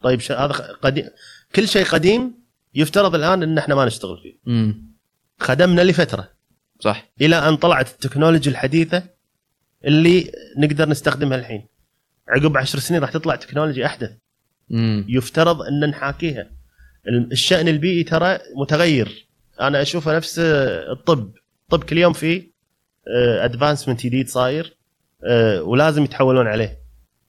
طيب 0.01 0.19
ش- 0.19 0.31
هذا 0.31 0.53
قديم 0.81 1.09
كل 1.55 1.67
شيء 1.67 1.85
قديم 1.85 2.33
يفترض 2.75 3.15
الآن 3.15 3.43
إن 3.43 3.57
إحنا 3.57 3.75
ما 3.75 3.85
نشتغل 3.85 4.17
فيه. 4.17 4.37
امم 4.47 4.91
خدمنا 5.39 5.81
لفترة. 5.81 6.29
صح. 6.79 7.09
إلى 7.21 7.35
أن 7.35 7.55
طلعت 7.55 7.89
التكنولوجيا 7.91 8.51
الحديثة 8.51 9.03
اللي 9.85 10.31
نقدر 10.57 10.89
نستخدمها 10.89 11.37
الحين. 11.37 11.65
عقب 12.29 12.57
عشر 12.57 12.79
سنين 12.79 13.01
راح 13.01 13.11
تطلع 13.11 13.35
تكنولوجيا 13.35 13.85
أحدث. 13.85 14.11
امم 14.71 15.05
يفترض 15.09 15.61
أن 15.61 15.89
نحاكيها. 15.89 16.49
الشأن 17.31 17.67
البيئي 17.67 18.03
ترى 18.03 18.39
متغير. 18.55 19.27
أنا 19.61 19.81
أشوفه 19.81 20.15
نفس 20.15 20.39
الطب. 20.39 21.31
الطب 21.63 21.83
كل 21.83 21.97
يوم 21.97 22.13
في 22.13 22.43
advancement 23.41 24.05
جديد 24.05 24.27
صاير 24.29 24.77
آه، 25.23 25.61
ولازم 25.63 26.03
يتحولون 26.03 26.47
عليه. 26.47 26.77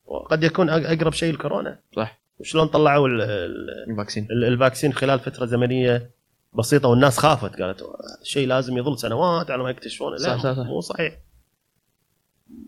وقد 0.04 0.44
يكون 0.44 0.70
أقرب 0.70 1.12
شيء 1.12 1.30
الكورونا. 1.30 1.78
صح. 1.96 2.20
وشلون 2.38 2.66
طلعوا 2.66 3.08
ال- 3.08 3.20
ال- 3.20 3.90
ال 3.90 3.94
vaccine. 3.94 4.28
ال- 4.30 4.44
ال 4.44 4.50
vaccine 4.50 4.92
خلال 4.92 5.20
فترة 5.20 5.46
زمنية؟ 5.46 6.10
بسيطة 6.52 6.88
والناس 6.88 7.18
خافت 7.18 7.62
قالت 7.62 7.82
الشيء 8.22 8.48
لازم 8.48 8.78
يظل 8.78 8.98
سنوات 8.98 9.50
على 9.50 9.62
ما 9.62 9.70
يكتشفونه. 9.70 10.16
لا 10.16 10.18
صح، 10.18 10.42
صح، 10.42 10.52
صح. 10.52 10.66
مو 10.66 10.80
صحيح. 10.80 11.18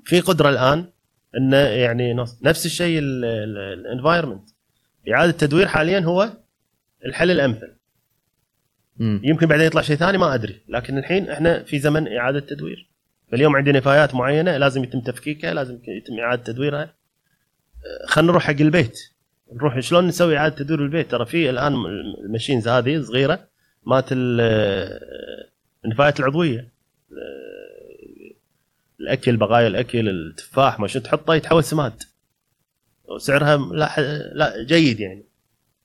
في 0.05 0.21
قدرة 0.21 0.49
الآن 0.49 0.85
إنه 1.37 1.57
يعني 1.57 2.15
نفس 2.43 2.67
الشيء 2.67 2.99
ال 3.03 3.15
environment 3.15 4.51
إعادة 5.13 5.31
التدوير 5.31 5.67
حاليا 5.67 6.01
هو 6.01 6.31
الحل 7.07 7.31
الأمثل. 7.31 7.77
امم 9.01 9.21
يمكن 9.25 9.47
بعدين 9.47 9.67
يطلع 9.67 9.83
شيء 9.83 9.97
ثاني 9.97 10.19
ما 10.19 10.35
أدري. 10.35 10.63
لكن 10.69 10.99
الحين 10.99 11.31
إحنا 11.31 11.63
في 11.63 11.79
زمن 11.79 12.17
إعادة 12.17 12.41
تدوير. 12.41 12.91
فاليوم 13.31 13.57
عندي 13.57 13.73
نفايات 13.73 14.15
معينة 14.15 14.57
لازم 14.57 14.85
يتم 14.85 15.01
تفكيكها 15.01 15.55
لازم 15.55 15.75
يتم 15.75 16.21
إعادة 16.21 16.43
تدويرها. 16.43 16.83
أه، 16.83 18.07
خلينا 18.07 18.33
نروح 18.33 18.43
حق 18.43 18.61
البيت. 18.61 18.99
نروح 19.53 19.81
شلون 19.81 20.07
نسوي 20.07 20.37
إعادة 20.37 20.55
تدوير 20.57 20.83
البيت؟ 20.83 21.11
ترى 21.11 21.27
في 21.27 21.51
الآن 21.51 21.75
ال 22.25 22.30
machines 22.30 22.69
هذه 22.69 23.01
صغيرة. 23.03 23.50
مالت 23.87 24.09
ال- 24.13 25.41
النفايات 25.85 26.21
العضوية. 26.21 26.69
الأكل 29.01 29.37
بقايا 29.37 29.67
الأكل 29.67 30.09
التفاح 30.09 30.81
ما 30.81 30.87
شو 30.87 30.99
تحطه 30.99 31.35
يتحول 31.35 31.65
سماد. 31.65 32.03
وسعرها 33.05 33.57
لا 33.57 34.01
لا 34.35 34.65
جيد 34.65 35.01
يعني. 35.01 35.25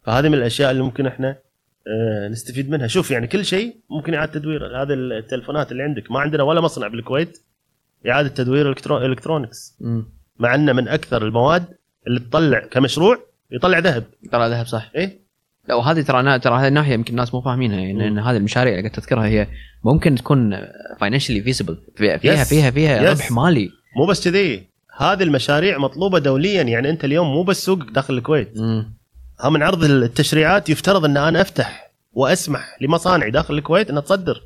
فهذه 0.04 0.28
من 0.30 0.34
الأشياء 0.34 0.72
اللي 0.72 0.82
ممكن 0.84 1.06
إحنا 1.08 1.38
آه، 1.88 2.28
نستفيد 2.28 2.70
منها. 2.70 2.88
شوف 2.88 3.12
يعني 3.12 3.28
كل 3.28 3.46
شيء 3.46 3.76
ممكن 3.90 4.14
اعاده 4.14 4.32
تدوير. 4.32 4.82
هذه 4.82 4.94
التلفونات 4.94 5.72
اللي 5.72 5.84
عندك. 5.84 6.12
ما 6.12 6.20
عندنا 6.20 6.44
ولا 6.44 6.62
مصنع 6.62 6.88
بالكويت 6.88 7.42
اعاده 8.08 8.30
تدوير 8.30 8.70
electro... 8.70 8.98
electronics 8.98 9.78
مع 10.40 10.56
إنه 10.56 10.74
من 10.74 10.88
أكثر 10.88 11.26
المواد 11.26 11.66
اللي 12.08 12.20
تطلع 12.20 12.60
كمشروع 12.60 13.20
يطلع 13.52 13.80
ذهب. 13.80 14.04
ترى 14.32 14.50
ذهب 14.50 14.66
صح. 14.66 14.92
إيه؟ 14.96 15.25
لا 15.68 15.76
وهذه 15.76 16.02
ترى 16.02 16.40
ترى 16.40 16.60
هذه 16.60 16.68
الناحيه 16.68 16.94
يمكن 16.94 17.12
الناس 17.12 17.34
مو 17.34 17.42
فاهمينها 17.42 17.80
يعني 17.80 17.94
مم. 17.94 18.02
ان 18.02 18.20
هذه 18.20 18.38
المشاريع 18.38 18.74
اللي 18.74 18.82
قاعد 18.90 19.02
تذكرها 19.02 19.26
هي 19.26 19.48
ممكن 19.84 20.16
تكون 20.16 20.58
financially 21.00 21.42
feasible 21.42 21.78
فيها 21.98 22.18
Yes. 22.18 22.48
فيها 22.48 22.72
فيها 22.72 23.00
Yes. 23.06 23.18
ربح 23.18 23.32
مالي 23.32 23.70
مو 23.98 24.06
بس 24.06 24.28
كذي 24.28 24.68
هذه 24.98 25.24
المشاريع 25.24 25.78
مطلوبة 25.78 26.20
دوليا 26.20 26.62
يعني 26.64 26.90
أنت 26.90 27.06
اليوم 27.06 27.28
مو 27.28 27.44
بس 27.44 27.66
سوق 27.66 27.84
داخل 27.84 28.18
الكويت 28.18 28.58
امم 28.58 28.94
ها 29.40 29.50
من 29.50 29.64
عرض 29.64 29.84
التشريعات 29.84 30.70
يفترض 30.70 31.06
إن 31.06 31.18
أنا 31.18 31.42
أفتح 31.42 31.92
وأسمح 32.14 32.78
لمصانعي 32.82 33.32
داخل 33.32 33.54
الكويت 33.58 33.90
انها 33.90 34.02
تصدر 34.02 34.42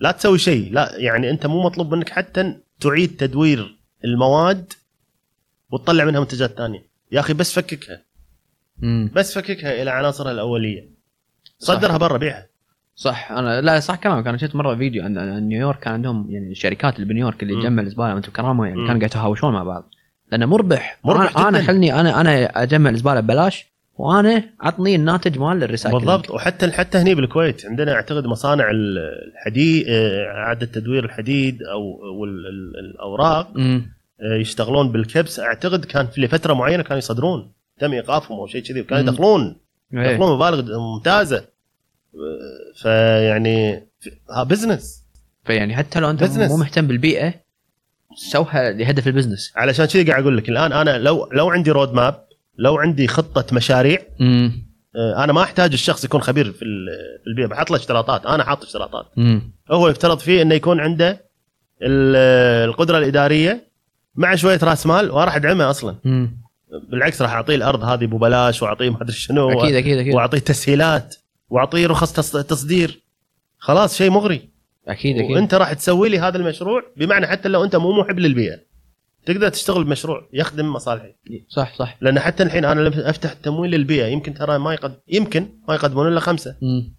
لا 0.00 0.10
تسوي 0.10 0.38
شيء 0.38 0.72
لا 0.72 0.92
يعني 0.96 1.30
أنت 1.30 1.46
مو 1.46 1.62
مطلوب 1.62 1.94
منك 1.94 2.08
حتى 2.08 2.54
تعيد 2.80 3.16
تدوير 3.16 3.78
المواد 4.04 4.72
وتطلع 5.70 6.04
منها 6.04 6.20
منتجات 6.20 6.50
ثانية 6.58 6.86
يا 7.12 7.20
أخي 7.20 7.32
بس 7.34 7.52
فككها 7.52 8.02
امم 8.82 9.10
بس 9.14 9.34
فككها 9.38 9.82
إلى 9.82 9.90
عناصرها 9.90 10.32
الأولية. 10.32 10.88
صدرها 11.58 11.96
برا 11.96 12.18
بيعها 12.18 12.46
صح. 12.96 13.32
أنا 13.32 13.60
لا 13.60 13.80
صح 13.80 13.94
كلامك. 13.96 14.26
أنا 14.26 14.36
شفت 14.36 14.54
مرة 14.56 14.74
فيديو 14.74 15.04
عن 15.04 15.18
عن 15.18 15.48
نيويورك 15.48 15.78
كان 15.78 15.92
عندهم 15.92 16.26
يعني 16.30 16.50
الشركات 16.50 16.94
اللي 16.96 17.06
بنيويورك 17.06 17.42
اللي 17.42 17.54
مم. 17.54 17.60
تجمع 17.60 17.82
الزباله 17.82 18.14
وأنتم 18.14 18.32
كرامة 18.32 18.64
يعني 18.66 18.80
مم. 18.80 18.86
كانوا 18.86 18.98
قاعد 19.00 19.10
يتهاوشون 19.10 19.52
مع 19.52 19.62
بعض. 19.62 19.90
لأنه 20.32 20.46
مربح. 20.46 20.98
مربح 21.04 21.36
أنا, 21.38 21.48
أنا 21.48 21.58
جداً. 21.58 21.66
خلني 21.66 22.00
أنا 22.00 22.20
أنا 22.20 22.62
أجمع 22.62 22.90
الزباله 22.90 23.20
ببلاش 23.20 23.66
وأنا 23.94 24.42
عطني 24.60 24.94
الناتج 24.94 25.38
مال 25.38 25.62
ال 25.62 25.66
recycle. 25.66 25.98
بالضبط. 25.98 26.30
وحتى 26.30 26.72
حتى 26.72 26.98
هني 26.98 27.14
بالكويت 27.14 27.66
عندنا 27.66 27.92
أعتقد 27.92 28.26
مصانع 28.26 28.70
الحديد 28.70 29.86
إعادة 29.88 30.66
تدوير 30.66 31.04
الحديد 31.04 31.62
أو 31.62 32.24
الأوراق 32.80 33.52
آه، 33.58 34.34
يشتغلون 34.34 34.92
بالكبس. 34.92 35.40
أعتقد 35.40 35.84
كان 35.84 36.06
في 36.06 36.20
لفترة 36.20 36.54
معينة 36.54 36.82
كانوا 36.82 36.98
يصدرون. 36.98 37.52
تم 37.80 37.92
إيقافهم 37.92 38.38
أو 38.38 38.46
شيء 38.46 38.62
كذي 38.62 38.80
وكانوا 38.80 39.02
مم. 39.02 39.08
يدخلون 39.08 39.56
إيه. 39.94 40.00
يدخلون 40.10 40.36
مبالغ 40.36 40.78
ممتازة. 40.78 41.44
فيعني 42.82 43.88
business 44.46 45.04
فيعني 45.44 45.76
حتى 45.76 46.00
لو 46.00 46.10
أنت 46.10 46.24
Business. 46.24 46.48
مو 46.50 46.56
مهتم 46.56 46.86
بالبيئة 46.86 47.34
سوها 48.32 48.70
لهدف 48.72 49.06
ال 49.06 49.11
business 49.11 49.52
علشان 49.56 49.84
كذي 49.86 50.10
قاعد 50.10 50.22
أقول 50.22 50.36
لك 50.36 50.48
الآن 50.48 50.72
أنا 50.72 50.98
لو 50.98 51.28
لو 51.32 51.50
عندي 51.50 51.70
road 51.70 51.92
map 51.92 52.24
لو 52.58 52.78
عندي 52.78 53.08
خطة 53.08 53.56
مشاريع 53.56 53.98
امم 54.20 54.68
آه، 54.96 55.24
أنا 55.24 55.32
ما 55.32 55.42
أحتاج 55.42 55.72
الشخص 55.72 56.04
يكون 56.04 56.20
خبير 56.20 56.44
في 56.52 56.62
ال- 56.62 56.88
في 57.24 57.26
البيئة 57.30 57.46
بحط 57.46 57.70
له 57.70 57.76
اشتراطات 57.76 58.26
أنا 58.26 58.44
حاط 58.44 58.62
اشتراطات. 58.64 59.06
امم 59.18 59.52
هو 59.70 59.88
يفترض 59.88 60.18
فيه 60.18 60.42
إنه 60.42 60.54
يكون 60.54 60.80
عنده 60.80 61.10
ال- 61.82 62.68
القدرة 62.68 62.98
الإدارية 62.98 63.68
مع 64.14 64.34
شوية 64.34 64.58
رأس 64.62 64.86
مال 64.86 65.10
وراح 65.10 65.36
أدعمه 65.36 65.70
أصلا. 65.70 65.96
امم 66.06 66.38
بالعكس 66.88 67.22
راح 67.22 67.32
أعطيه 67.32 67.54
الأرض 67.54 67.84
هذه 67.84 68.04
ببلاش 68.04 68.62
وأعطيه 68.62 68.90
ما 68.90 69.02
أدري 69.02 69.12
شنو 69.16 69.60
أكيد 69.62 69.74
أكيد 69.74 69.98
أكيد. 69.98 70.14
وأعطيه 70.14 70.38
تسهيلات 70.38 71.14
وأعطيه 71.50 71.86
رخص 71.86 72.12
تص- 72.12 72.46
تصدير. 72.46 73.02
خلاص 73.58 73.96
شيء 73.96 74.10
مغري. 74.10 74.48
أكيد 74.88 75.18
أكيد. 75.18 75.30
وأنت 75.30 75.54
راح 75.54 75.72
تسوي 75.72 76.08
لي 76.08 76.18
هذا 76.18 76.36
المشروع 76.36 76.82
بمعنى 76.96 77.26
حتى 77.26 77.48
لو 77.48 77.64
أنت 77.64 77.76
مو 77.76 77.92
محب 78.00 78.18
للبيئه 78.18 78.58
تقدر 79.26 79.48
تشتغل 79.48 79.84
بمشروع 79.84 80.28
يخدم 80.32 80.72
مصالحي 80.72 81.14
صح 81.48 81.74
صح. 81.76 81.96
لأن 82.00 82.20
حتى 82.20 82.42
الحين 82.42 82.64
أنا 82.64 82.80
لما 82.80 83.10
أفتح 83.10 83.32
تمويل 83.32 83.70
للبيئه 83.70 84.06
يمكن 84.06 84.34
ترى 84.34 84.58
ما 84.58 84.74
يقد 84.74 84.94
يمكن 85.08 85.48
ما 85.68 85.74
يقدمون 85.74 86.08
إلا 86.08 86.20
خمسة. 86.20 86.56
امم 86.62 86.92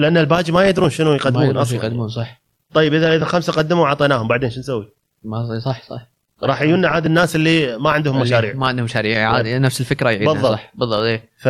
لأن 0.00 0.16
الباقي 0.16 0.52
ما 0.52 0.68
يدرون 0.68 0.90
شنو 0.90 1.10
ما 1.10 1.16
يقدمون 1.16 1.42
يقدمون 1.44 1.62
أصلا. 1.62 1.76
يقدمون 1.76 2.08
صح. 2.08 2.42
طيب 2.74 2.94
إذا 2.94 3.16
إذا 3.16 3.24
خمسة 3.24 3.52
قدموا 3.52 3.82
واعطيناهم 3.84 4.28
بعدين 4.28 4.50
شو 4.50 4.60
نسوي؟ 4.60 4.88
ما 5.24 5.60
صح 5.64 5.82
صح. 5.88 6.06
راح 6.42 6.62
يجونا 6.62 6.88
عاد 6.88 7.06
الناس 7.06 7.36
اللي 7.36 7.78
ما 7.78 7.90
عندهم 7.90 8.20
مشاريع. 8.20 8.54
ما 8.54 8.66
عندهم 8.66 8.84
مشاريع 8.84 9.30
عادي 9.30 9.58
نفس 9.58 9.80
الفكرة 9.80 10.10
يعيدها 10.10 10.32
بالضبط. 10.32 10.52
صح 10.52 10.72
بالضبط 10.74 11.02
إيه. 11.02 11.28
ف 11.36 11.48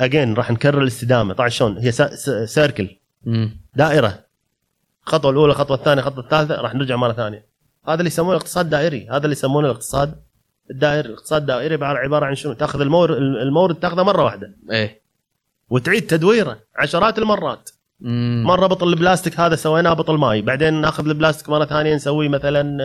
اجين 0.00 0.34
راح 0.34 0.50
نكرر 0.50 0.82
الاستدامة. 0.82 1.34
طبعا 1.34 1.48
شلون؟ 1.48 1.78
هي 1.78 1.92
سيركل. 2.46 2.96
دائرة. 3.74 4.18
الخطوه 5.06 5.30
الأولى 5.30 5.52
الخطوه 5.52 5.76
الثانية 5.76 6.00
الخطوه 6.02 6.24
الثالثة 6.24 6.54
راح 6.54 6.74
نرجع 6.74 6.96
مرة 6.96 7.12
ثانية. 7.12 7.46
هذا 7.86 7.94
اللي 7.94 8.06
يسمونه 8.06 8.32
الاقتصاد 8.32 8.70
دائري. 8.70 9.08
هذا 9.10 9.24
اللي 9.24 9.32
يسمونه 9.32 9.66
الاقتصاد 9.66 10.14
الدائري. 10.70 11.08
الاقتصاد 11.08 11.40
الدائري 11.40 11.84
عبارة 11.84 12.26
عن 12.26 12.34
شنو؟ 12.34 12.52
تأخذ 12.52 12.80
المورد 12.80 13.16
المورد 13.16 13.74
تأخذه 13.74 14.02
مرة 14.02 14.24
واحدة. 14.24 14.54
إيه. 14.70 15.00
وتعيد 15.70 16.06
تدويره. 16.06 16.58
عشرات 16.76 17.18
المرات. 17.18 17.70
مم. 18.00 18.42
مرة 18.46 18.66
بطل 18.66 18.88
البلاستيك 18.88 19.40
هذا 19.40 19.56
سويناه 19.56 19.92
بطل 19.92 20.14
ماي. 20.14 20.42
بعدين 20.42 20.74
ناخذ 20.74 21.08
البلاستيك 21.08 21.48
مرة 21.48 21.64
ثانية 21.64 21.94
نسوي 21.94 22.28
مثلا 22.28 22.78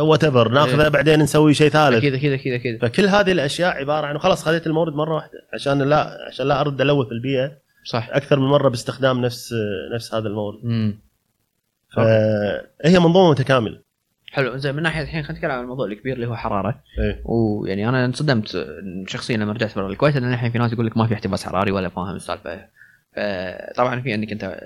whatever 0.00 0.48
ناخذه 0.48 0.82
إيه. 0.82 0.88
بعدين 0.88 1.20
نسوي 1.20 1.54
شيء 1.54 1.68
ثالث. 1.68 1.96
أكيد 1.96 2.14
أكيد 2.14 2.32
أكيد 2.32 2.52
أكيد. 2.52 2.80
فكل 2.82 3.06
هذه 3.06 3.32
الأشياء 3.32 3.76
عبارة 3.76 4.06
عن 4.06 4.18
خلاص 4.18 4.44
خذيت 4.44 4.66
المورد 4.66 4.92
مرة 4.92 5.14
واحدة. 5.14 5.48
عشان 5.54 5.82
لا 5.82 6.18
عشان 6.28 6.46
لا 6.48 6.60
أرد 6.60 6.80
الوث 6.80 7.12
البيئة. 7.12 7.52
صح. 7.84 8.08
أكثر 8.12 8.40
من 8.40 8.46
مرة 8.46 8.68
باستخدام 8.68 9.20
نفس 9.20 9.54
نفس 9.94 10.14
هذا 10.14 10.28
المورد. 10.28 10.58
مم. 10.62 10.98
فهي 11.96 12.98
منظومة 12.98 13.30
متكاملة. 13.30 13.80
حلو. 14.32 14.56
زين 14.56 14.74
من 14.74 14.82
ناحية 14.82 15.02
الحين 15.02 15.22
خلينا 15.22 15.38
نتكلم 15.38 15.50
عن 15.50 15.60
الموضوع 15.60 15.86
الكبير 15.86 16.14
اللي 16.14 16.26
هو 16.26 16.36
حرارة. 16.36 16.82
إيه. 16.98 17.22
ويعني 17.24 17.88
أنا 17.88 18.04
انصدمت 18.04 18.66
شخصيا 19.06 19.36
لما 19.36 19.52
رجعت 19.52 19.76
برا 19.76 19.88
الكويت 19.88 20.16
ان 20.16 20.32
الحين 20.32 20.50
في 20.52 20.58
ناس 20.58 20.72
يقول 20.72 20.86
لك 20.86 20.96
ما 20.96 21.06
في 21.06 21.14
احتباس 21.14 21.44
حراري 21.44 21.72
ولا 21.72 21.88
فاهم 21.88 22.16
السالفة. 22.16 22.68
طبعا 23.76 24.00
في 24.00 24.14
انك 24.14 24.32
أنت 24.32 24.60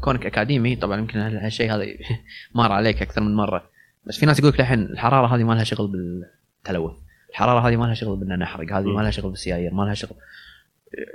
كونك 0.00 0.26
أكاديمي 0.26 0.76
طبعا 0.76 0.98
يمكن 0.98 1.18
هالشيء 1.18 1.74
هذا 1.74 1.84
مر 2.54 2.72
عليك 2.72 3.02
أكثر 3.02 3.20
من 3.20 3.34
مرة. 3.34 3.71
بس 4.04 4.18
في 4.18 4.26
ناس 4.26 4.38
يقول 4.38 4.50
لك 4.50 4.60
الحين 4.60 4.82
الحرارة 4.82 5.36
هذه 5.36 5.44
ما 5.44 5.52
لها 5.52 5.64
شغل 5.64 5.86
بالتلوث. 5.86 6.92
الحرارة 7.30 7.68
هذه 7.68 7.76
ما 7.76 7.84
لها 7.84 7.94
شغل 7.94 8.16
بان 8.16 8.38
نحرق 8.38 8.72
هذه. 8.72 8.84
ما 8.84 9.02
لها 9.02 9.10
شغل 9.10 9.30
بالسيايير 9.30 9.74
ما 9.74 9.82
لها 9.82 9.94
شغل. 9.94 10.16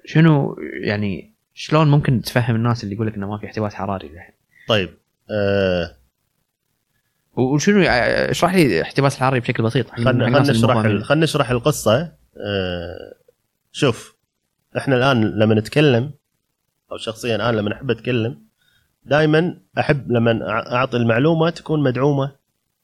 شنو 0.05 0.55
يعني 0.83 1.33
شلون 1.53 1.91
ممكن 1.91 2.21
تفهم 2.21 2.55
الناس 2.55 2.83
اللي 2.83 2.95
يقول 2.95 3.07
لك 3.07 3.15
إنه 3.15 3.29
ما 3.29 3.37
في 3.37 3.45
احتباس 3.45 3.75
حراري 3.75 4.07
الحين 4.07 4.33
طيب 4.67 4.89
آه 5.31 5.95
وشنو 7.33 7.81
يعني 7.81 8.31
اشرح 8.31 8.55
لي 8.55 8.81
احتباس 8.81 9.15
الحراري 9.15 9.39
بشكل 9.39 9.63
بسيط. 9.63 9.99
مو 9.99 10.11
نشرح 10.39 11.03
خلنا 11.03 11.23
نشرح 11.23 11.49
القصة. 11.49 12.01
آه 12.37 13.13
شوف 13.71 14.17
إحنا 14.77 14.95
الآن 14.95 15.23
لما 15.23 15.55
نتكلم 15.55 16.11
أو 16.91 16.97
شخصيا 16.97 17.35
أنا 17.35 17.57
لما 17.57 17.73
احب 17.73 17.91
أتكلم 17.91 18.41
دائما 19.05 19.57
أحب 19.79 20.11
لما 20.11 20.49
أعطي 20.75 20.97
المعلومة 20.97 21.49
تكون 21.49 21.83
مدعومة 21.83 22.35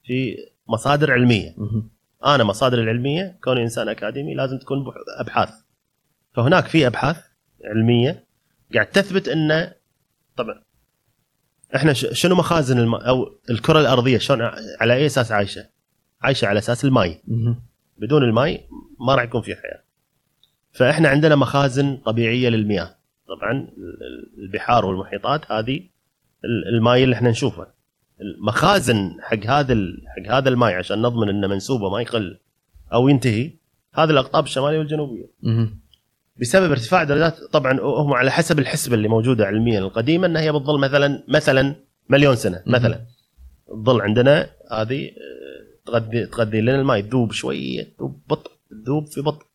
في 0.04 0.36
مصادر 0.68 1.12
علمية. 1.12 1.54
أنا 2.26 2.44
مصادر 2.44 2.78
العلمية 2.80 3.38
كوني 3.44 3.62
إنسان 3.62 3.88
أكاديمي 3.88 4.34
لازم 4.34 4.58
تكون 4.58 4.84
بح- 4.84 4.94
أبحاث 5.20 5.50
فهناك 6.34 6.66
في 6.66 6.86
أبحاث 6.86 7.16
علمية 7.64 8.24
قاعد 8.74 8.86
تثبت 8.86 9.28
إن 9.28 9.72
طبعا 10.36 10.62
إحنا 11.76 11.92
شنو 11.92 12.34
مخازن 12.34 12.78
الم... 12.78 12.94
أو 12.94 13.38
الكرة 13.50 13.80
الأرضية 13.80 14.18
شلون 14.18 14.42
على 14.80 14.94
أي 14.94 15.06
أساس 15.06 15.32
عايشة؟ 15.32 15.66
عايشة 16.22 16.46
على 16.46 16.58
أساس 16.58 16.84
الماي. 16.84 17.20
بدون 17.98 18.22
الماي 18.22 18.68
ما 19.00 19.14
راح 19.14 19.24
يكون 19.24 19.42
في 19.42 19.54
حياة. 19.54 19.82
فإحنا 20.72 21.08
عندنا 21.08 21.36
مخازن 21.36 21.96
طبيعية 21.96 22.48
للمياه، 22.48 22.96
طبعا 23.28 23.52
ال- 23.52 24.38
البحار 24.38 24.86
والمحيطات 24.86 25.52
هذه 25.52 25.80
ال- 26.44 26.68
الماي 26.76 27.04
اللي 27.04 27.14
إحنا 27.14 27.30
نشوفه. 27.30 27.66
المخازن 28.24 29.16
حق 29.20 29.46
هذا 29.46 29.76
حق 30.16 30.32
هذا 30.34 30.48
الماي 30.48 30.74
عشان 30.74 31.02
نضمن 31.02 31.28
ان 31.28 31.50
منسوبة 31.50 31.90
ما 31.90 32.00
يقل 32.02 32.38
أو 32.92 33.08
ينتهي 33.08 33.50
هذه 33.94 34.10
الأقطاب 34.10 34.44
الشمالية 34.44 34.78
والجنوبية. 34.78 35.26
بسبب 36.40 36.70
ارتفاع 36.70 37.04
درجات 37.04 37.38
طبعا 37.52 37.80
هم 37.80 38.12
على 38.12 38.30
حسب 38.30 38.58
الحسبة 38.58 38.94
اللي 38.94 39.08
موجودة 39.08 39.46
علميا 39.46 39.78
القديمة 39.78 40.26
إنها 40.26 40.42
هي 40.42 40.52
بتظل 40.52 40.78
مثلا 40.80 41.24
مثلا 41.28 41.74
مليون 42.08 42.36
سنة. 42.36 42.62
مثلا. 42.66 43.00
تظل 43.68 44.00
عندنا 44.00 44.50
هذه 44.72 45.04
آه، 45.06 45.86
تغذي 45.86 46.26
تغذي 46.26 46.60
لنا 46.60 46.74
الماء 46.80 47.00
تذوب 47.00 47.32
شوية 47.32 47.82
تذوب 47.98 48.20
بطء 48.30 48.50
تذوب 48.84 49.06
في 49.06 49.20
بطء 49.20 49.46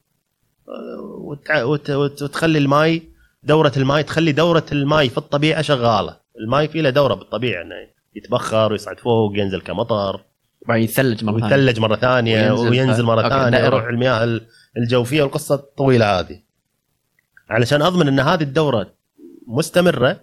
آه، 0.68 1.02
وتع- 1.28 1.64
وت- 1.64 1.90
وت- 1.90 2.22
وتخلي 2.24 2.58
الماء 2.60 3.02
دورة 3.44 3.72
الماء 3.78 4.02
تخلي 4.02 4.32
دورة 4.32 4.66
الماء 4.72 5.08
في 5.08 5.18
الطبيعة 5.18 5.62
شغالة. 5.62 6.20
الماء 6.40 6.68
في 6.68 6.82
له 6.82 6.90
دورة 6.90 7.14
بالطبيعة 7.14 7.62
انه 7.62 7.76
يتبخر 8.24 8.72
ويصعد 8.72 9.00
فوق 9.00 9.38
ينزل 9.38 9.62
كمطر 9.62 10.22
بعدين 10.68 10.84
يثلج 10.84 11.24
مرة 11.24 11.40
ثانية 11.40 11.52
ويثلج 11.62 11.80
مرة 11.80 11.96
ثانية 11.96 12.52
وينزل. 12.52 12.70
وينزل 12.70 13.04
مرة 13.04 13.30
ثانية. 13.30 13.58
يروح 13.58 13.84
المياه 13.84 14.24
ال- 14.24 14.42
الجوفية 14.78 15.24
والقصة 15.24 15.56
الطويله 15.56 16.20
هذه 16.20 16.40
علشان 17.50 17.82
أضمن 17.82 18.08
إن 18.08 18.20
هذه 18.20 18.44
الدورة 18.44 18.94
مستمرة. 19.48 20.20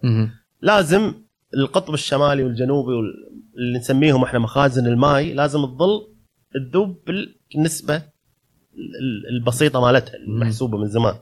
لازم 0.63 1.15
القطب 1.55 1.95
الشمالي 1.95 2.43
والجنوبي 2.45 2.93
وال- 2.93 3.27
اللي 3.59 3.79
نسميهم 3.79 4.23
إحنا 4.25 4.39
مخازن 4.39 4.87
الماء 4.87 5.35
لازم 5.35 5.65
تظل 5.67 6.09
تذوب 6.55 6.99
بالنسبة 7.55 7.97
ال- 7.97 8.03
ال- 9.01 9.37
البسيطة 9.37 9.81
مالتها 9.81 10.15
المحسوبة 10.15 10.79
من 10.79 10.89
زمان. 10.89 11.15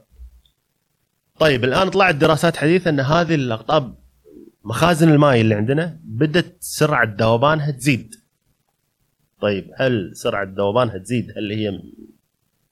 طيب 1.39 1.65
الآن 1.65 1.91
طلعت 1.91 2.15
دراسات 2.15 2.57
حديثة 2.57 2.91
إن 2.91 3.01
هذه 3.01 3.35
الأقطاب 3.35 3.95
مخازن 4.65 5.09
الماء 5.09 5.41
اللي 5.41 5.55
عندنا 5.55 6.01
بدت 6.05 6.57
سرعة 6.61 7.17
ذوبانها 7.21 7.71
تزيد. 7.71 8.15
طيب 9.41 9.71
هل 9.77 10.11
سرعة 10.15 10.55
ذوبانها 10.57 10.99
تزيد؟ 10.99 11.33
هل 11.37 11.53
هي 11.53 11.81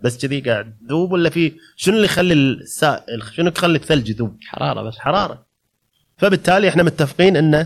بس 0.01 0.27
كذي 0.27 0.41
قاعد 0.41 0.77
تذوب 0.87 1.13
ولا 1.13 1.31
في 1.31 1.53
شنو 1.77 1.95
اللي 1.95 2.05
يخلي 2.05 2.35
السائل 2.35 3.23
شنو 3.33 3.49
يخلي 3.49 3.79
الثلج 3.79 4.09
يذوب؟ 4.09 4.37
حرارة 4.47 4.83
بس 4.83 4.99
حرارة 4.99 5.47
فبالتالي 6.17 6.69
إحنا 6.69 6.83
متفقين 6.83 7.37
إنه 7.37 7.59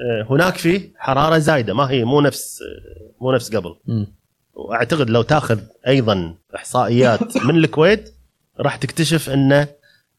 آه، 0.00 0.26
هناك 0.30 0.56
في 0.56 0.90
حرارة 0.96 1.38
زايدة 1.38 1.74
ما 1.74 1.90
هي 1.90 2.04
مو 2.04 2.20
نفس 2.20 2.62
آه، 2.62 3.24
مو 3.24 3.32
نفس 3.32 3.56
قبل 3.56 3.76
مم. 3.86 4.06
وأعتقد 4.54 5.10
لو 5.10 5.22
تأخذ 5.22 5.60
أيضا 5.86 6.34
إحصائيات 6.54 7.36
من 7.46 7.56
الكويت 7.56 8.14
راح 8.60 8.76
تكتشف 8.76 9.30
ان 9.30 9.52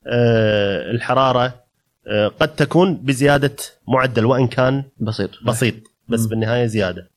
آه، 0.08 0.92
الحرارة 0.92 1.64
قد 2.40 2.56
تكون 2.56 2.96
بزيادة 2.98 3.56
معدل 3.88 4.26
وإن 4.26 4.48
كان 4.48 4.84
بسيط. 5.00 5.30
بسيط 5.44 5.76
بس 6.08 6.22
مم. 6.22 6.28
بالنهاية 6.28 6.66
زيادة. 6.66 7.10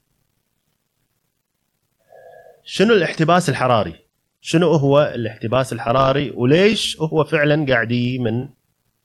شنو 2.64 2.95
الاحتباس 2.95 3.49
الحراري؟ 3.49 3.95
شنو 4.40 4.72
هو 4.72 5.12
الاحتباس 5.14 5.72
الحراري؟ 5.72 6.30
وليش 6.30 7.01
هو 7.01 7.24
فعلا 7.24 7.66
قاعد 7.68 7.93
من 8.20 8.49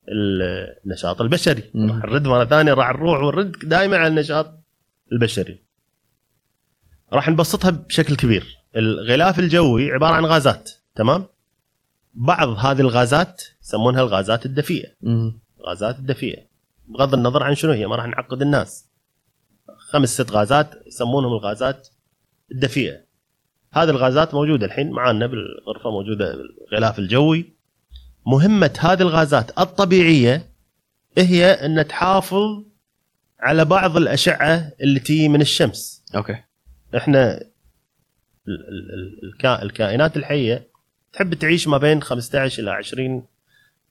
النشاط 0.10 1.22
البشري. 1.22 1.64
راح 1.76 1.96
نرد 2.06 2.28
مرة 2.28 2.46
ثانية 2.46 2.74
راح 2.74 2.90
نروح 2.90 3.20
ونرد 3.20 3.52
دائما 3.64 3.98
على 3.98 4.08
النشاط 4.08 4.54
البشري. 5.12 5.60
راح 7.14 7.30
نبسطها 7.30 7.70
بشكل 7.72 8.16
كبير. 8.16 8.58
الغلاف 8.76 9.40
الجوي 9.40 9.92
عبارة 9.92 10.14
عن 10.14 10.26
غازات 10.26 10.72
تمام؟ 10.96 11.26
بعض 12.14 12.48
هذه 12.50 12.82
الغازات 12.82 13.44
يسمونها 13.64 14.02
الغازات 14.02 14.46
الدفيئة. 14.46 14.90
مم. 15.02 15.40
غازات 15.68 16.00
الدفيئه 16.00 16.44
بغض 16.88 17.14
النظر 17.14 17.44
عن 17.44 17.56
شنو 17.56 17.72
هي 17.72 17.88
ما 17.88 17.96
راح 17.96 18.06
نعقد 18.06 18.42
الناس. 18.42 18.90
خمس 19.78 20.10
ست 20.10 20.32
غازات 20.32 20.88
يسمونهم 20.88 21.34
الغازات 21.34 21.88
الدفيئه 22.52 22.98
هذه 23.74 23.90
الغازات 23.90 24.34
موجودة 24.34 24.66
الحين 24.66 24.92
معنا 24.92 25.28
بالغرفة 25.28 25.92
موجودة 25.92 26.36
بالغلاف 26.36 27.00
الجوي. 27.00 27.54
مهمة 28.26 28.74
هذه 28.80 29.02
الغازات 29.02 29.60
الطبيعية 29.60 30.50
هي 31.18 31.46
إن 31.46 31.88
تحافظ 31.88 32.64
على 33.40 33.66
بعض 33.66 33.98
الأشعة 33.98 34.72
اللي 34.82 35.00
تجي 35.00 35.30
من 35.30 35.42
الشمس. 35.42 36.04
أوكي. 36.16 36.44
إحنا 36.98 37.32
ال- 37.38 37.48
ال- 38.48 38.94
ال- 38.94 39.20
الكا- 39.34 39.62
الكائنات 39.64 40.18
الحية 40.18 40.68
تحب 41.14 41.34
تعيش 41.34 41.68
ما 41.68 41.78
بين 41.78 42.02
15 42.02 42.64
إلى 42.64 42.72
20 42.72 43.26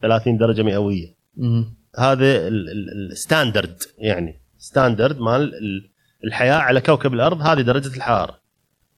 30 0.02 0.38
درجة 0.38 0.62
مئوية. 0.62 1.15
هذا 1.98 2.48
ال- 2.48 2.68
ال- 2.68 3.10
ال 3.12 3.20
standard 3.20 3.82
يعني. 3.98 4.40
standard 4.58 5.18
مال 5.18 5.54
ال- 5.54 5.90
الحياة 6.24 6.54
على 6.54 6.80
كوكب 6.80 7.14
الأرض 7.14 7.40
هذه 7.40 7.60
درجة 7.60 7.96
الحرارة. 7.96 8.40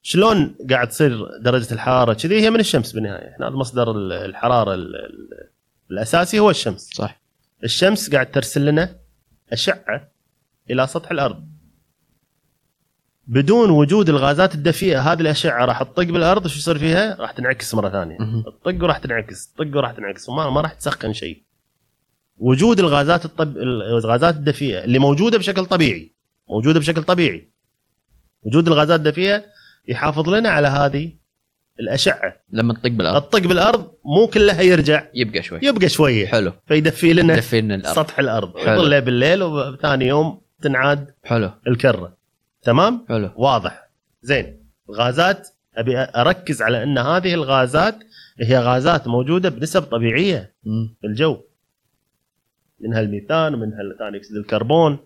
شلون 0.03 0.55
قاعد 0.71 0.89
تصير 0.89 1.39
درجة 1.43 1.75
الحرارة؟ 1.75 2.13
كذي 2.13 2.41
هي 2.43 2.51
من 2.51 2.61
الشمس 2.61 2.93
بالنهاية. 2.93 3.31
إحنا 3.31 3.51
مصدر 3.51 3.91
ال- 3.91 4.13
الحرارة 4.13 4.75
ال- 4.75 4.97
ال- 4.97 5.49
الأساسي 5.91 6.39
هو 6.39 6.51
الشمس. 6.51 6.91
صح. 6.95 7.21
الشمس 7.65 8.11
قاعد 8.11 8.31
ترسل 8.31 8.67
لنا 8.67 8.97
أشعة 9.53 10.11
إلى 10.71 10.87
سطح 10.87 11.11
الأرض. 11.11 11.45
بدون 13.27 13.71
وجود 13.71 14.09
الغازات 14.09 14.55
الدفيئة 14.55 15.13
هذه 15.13 15.21
الأشعة 15.21 15.65
راح 15.65 15.83
تطق 15.83 16.03
بالأرض 16.03 16.45
وش 16.45 16.57
يصير 16.57 16.79
فيها؟ 16.79 17.17
راح 17.21 17.31
تنعكس 17.31 17.75
مرة 17.75 17.89
ثانية. 17.89 18.19
تطق 18.43 18.83
وراح 18.85 18.99
تنعكس 18.99 19.53
تطق 19.53 19.77
وراح 19.77 19.93
تنعكس 19.93 20.29
وما 20.29 20.51
ما 20.51 20.61
راح 20.61 20.73
تسخن 20.73 21.13
شيء. 21.13 21.43
وجود 22.39 22.81
الغازات 22.81 23.25
الطب... 23.25 23.57
الغازات 23.57 24.35
الدفيئة 24.35 24.85
اللي 24.85 24.99
موجودة 24.99 25.39
بشكل 25.39 25.67
طبيعي 25.67 26.13
موجودة 26.51 26.81
بشكل 26.81 27.03
طبيعي. 27.03 27.49
وجود 28.43 28.69
الغازات 28.69 28.99
الدفيئة 28.99 29.45
يحافظ 29.89 30.29
لنا 30.29 30.49
على 30.49 30.69
هذه 30.69 31.13
الأشعة. 31.81 32.37
لما 32.53 32.75
تطق 32.75 32.89
بالأرض. 32.89 33.23
الطق 33.23 33.39
بالأرض 33.39 33.91
مو 34.05 34.27
كلها 34.27 34.63
يرجع. 34.63 35.05
يبقى 35.15 35.43
شوي. 35.43 35.61
يبقى 35.63 35.89
شوية 35.89 36.27
حلو. 36.27 36.53
فيدفي 36.67 37.13
لنا 37.13 37.41
الأرض. 37.53 37.95
سطح 37.95 38.19
الأرض. 38.19 38.59
يظل 38.59 39.01
بالليل 39.01 39.43
وثاني 39.43 40.07
يوم 40.07 40.41
تنعاد 40.63 41.15
حلو. 41.25 41.51
الكرة. 41.67 42.17
تمام؟ 42.63 43.07
حلو. 43.09 43.31
واضح. 43.37 43.89
زين. 44.23 44.61
الغازات 44.89 45.49
أبي 45.77 45.99
أركز 45.99 46.63
على 46.63 46.83
إن 46.83 46.99
هذه 46.99 47.35
الغازات 47.35 47.99
هي 48.41 48.59
غازات 48.59 49.09
موجودة 49.09 49.49
بنسب 49.49 49.83
طبيعية. 49.83 50.55
في 51.01 51.07
الجو. 51.07 51.41
منها 52.81 53.01
الميثان 53.01 53.55
ومنها 53.55 53.79
ثاني 53.99 54.17
اكسيد 54.17 54.37
الكربون 54.37 54.99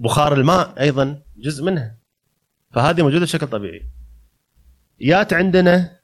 بخار 0.00 0.32
الماء 0.34 0.80
أيضا 0.80 1.22
جزء 1.36 1.64
منها. 1.64 1.96
فهذه 2.70 3.02
موجودة 3.02 3.24
بشكل 3.24 3.46
طبيعي. 3.46 3.82
يات 5.00 5.32
عندنا 5.32 5.98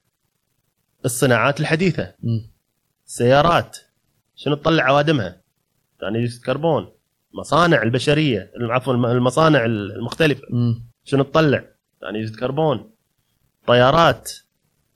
الصناعات 1.04 1.60
الحديثة. 1.60 2.14
السيارات 3.06 3.78
شنو 4.34 4.54
تطلع 4.54 4.84
عوادمها؟ 4.84 5.40
ثاني 6.00 6.24
اكسيد 6.24 6.38
الكربون 6.38 6.92
مصانع 7.32 7.82
البشرية 7.82 8.52
عفوا 8.60 8.94
المصانع 8.94 9.64
المختلفة. 9.64 10.42
شنو 11.04 11.22
تطلع؟ 11.22 11.64
ثاني 12.00 12.20
اكسيد 12.20 12.34
الكربون 12.34 12.90
طيارات. 13.66 14.32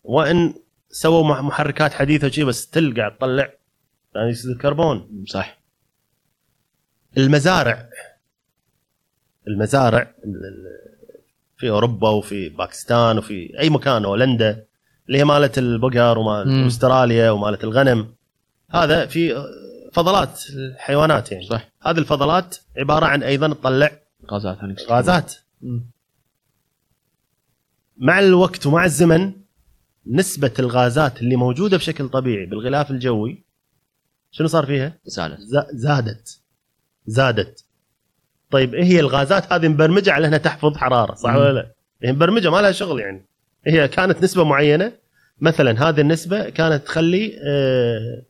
وإن 0.05 0.55
سووا 0.91 1.24
مح- 1.28 1.41
محركات 1.41 1.93
حديثة 1.93 2.26
وشي 2.26 2.45
بس 2.45 2.70
still 2.70 2.94
قاعد 2.97 3.16
تطلع 3.16 3.53
ثاني 4.14 4.30
اكسيد 4.30 4.51
الكربون 4.51 5.24
صح. 5.28 5.59
المزارع. 7.16 7.88
المزارع 9.48 10.14
ال- 10.24 10.44
ال- 10.44 10.88
في 11.56 11.70
أوروبا 11.70 12.09
وفي 12.11 12.48
باكستان 12.48 13.18
وفي 13.18 13.59
أي 13.61 13.70
مكان 13.70 14.04
هولندا 14.04 14.64
اللي 15.06 15.18
هي 15.18 15.24
مالت 15.24 15.59
البقر 15.59 16.18
ومالت 16.18 16.46
مم. 16.48 16.66
أستراليا 16.66 17.30
ومالت 17.30 17.64
الغنم. 17.64 18.14
هذا 18.70 19.06
في 19.06 19.44
فضلات 19.92 20.40
الحيوانات 20.50 21.32
يعني. 21.32 21.46
صح. 21.46 21.70
هذه 21.82 21.98
الفضلات 21.98 22.56
عبارة 22.76 23.06
عن 23.06 23.22
أيضا 23.22 23.48
تطلع 23.54 23.90
غازات 24.30 24.59
غازات. 24.90 25.34
مع 27.96 28.18
الوقت 28.18 28.66
ومع 28.66 28.84
الزمن 28.84 29.32
نسبة 30.06 30.52
الغازات 30.59 31.20
اللي 31.22 31.36
موجودة 31.36 31.76
بشكل 31.76 32.09
طبيعي 32.09 32.46
بالغلاف 32.46 32.90
الجوي 32.90 33.44
شنو 34.30 34.46
صار 34.46 34.66
فيها؟ 34.66 34.98
زادت. 35.04 35.38
زادت. 35.72 36.40
زادت 37.09 37.64
طيب 38.50 38.74
إيه 38.74 38.84
هي 38.84 39.00
الغازات 39.00 39.52
هذه 39.52 39.68
مبرمجة 39.68 40.12
على 40.12 40.26
إنها 40.26 40.38
تحفظ 40.38 40.76
حرارة 40.76 41.14
صح. 41.14 41.34
ولا 41.34 41.52
لا؟ 41.52 41.72
هي 42.02 42.12
مبرمجة 42.12 42.50
ما 42.50 42.56
لها 42.62 42.72
شغل 42.72 43.00
يعني 43.00 43.26
هي 43.66 43.88
كانت 43.88 44.22
نسبة 44.22 44.44
معينة 44.44 44.92
مثلا 45.40 45.88
هذه 45.88 46.00
النسبة 46.00 46.48
كانت 46.48 46.84
تخلي 46.86 47.38
آه 47.42 48.22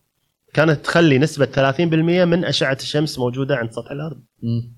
كانت 0.55 0.85
تخلي 0.85 1.18
نسبة 1.18 1.72
30% 1.72 1.81
من 1.81 2.45
أشعة 2.45 2.79
الشمس 2.81 3.18
موجودة 3.18 3.57
عند 3.57 3.70
سطح 3.72 3.91
الأرض 3.91 4.20
مم. 4.43 4.72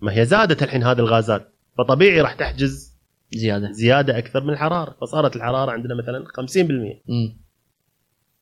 ما 0.00 0.12
هي 0.12 0.24
زادت 0.26 0.62
الحين 0.62 0.82
هذه 0.82 0.98
الغازات 0.98 1.52
فطبيعي 1.78 2.20
راح 2.20 2.32
تحجز 2.34 2.96
زيادة 3.34 3.72
زيادة 3.72 4.18
أكثر 4.18 4.44
من 4.44 4.50
الحرارة 4.50 4.96
فصارت 5.00 5.36
الحرارة 5.36 5.70
عندنا 5.70 5.94
مثلا 5.94 6.24
50% 6.24 6.60
مم. 7.08 7.36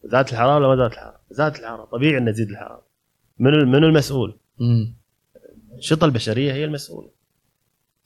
زادت 0.05 0.33
الحرارة 0.33 0.57
ولا 0.57 0.69
ما 0.69 0.77
زادت 0.77 0.93
الحرارة؟ 0.93 1.21
زادت 1.31 1.59
الحرارة 1.59 1.85
طبيعي 1.85 2.19
إن 2.19 2.33
تزيد 2.33 2.51
الحرارة 2.51 2.87
منو 3.39 3.67
منو 3.67 3.87
المسؤول؟ 3.87 4.39
مم. 4.59 4.95
الأنشطة 5.75 6.05
البشرية 6.05 6.53
هي 6.53 6.65
المسؤولة 6.65 7.11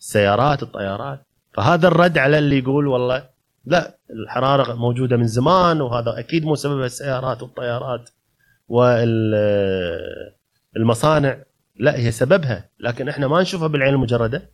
السيارات 0.01 0.63
الطيارات 0.63 1.21
فهذا 1.55 1.89
الرد 1.89 2.19
على 2.19 2.39
اللي 2.39 2.59
يقول 2.59 2.87
والله 2.87 3.29
لا 3.65 3.99
الحرارة 4.11 4.75
موجودة 4.75 5.17
من 5.17 5.27
زمان 5.27 5.81
وهذا 5.81 6.19
أكيد 6.19 6.45
مو 6.45 6.55
سببها 6.55 6.87
السيارات 6.87 7.43
والطيارات 7.43 8.11
والمصانع 10.77 11.39
لا 11.77 11.99
هي 11.99 12.11
سببها 12.11 12.71
لكن 12.81 13.09
إحنا 13.09 13.29
ما 13.29 13.43
نشوفها 13.43 13.69
بالعين 13.69 13.95
المجردة. 13.95 14.51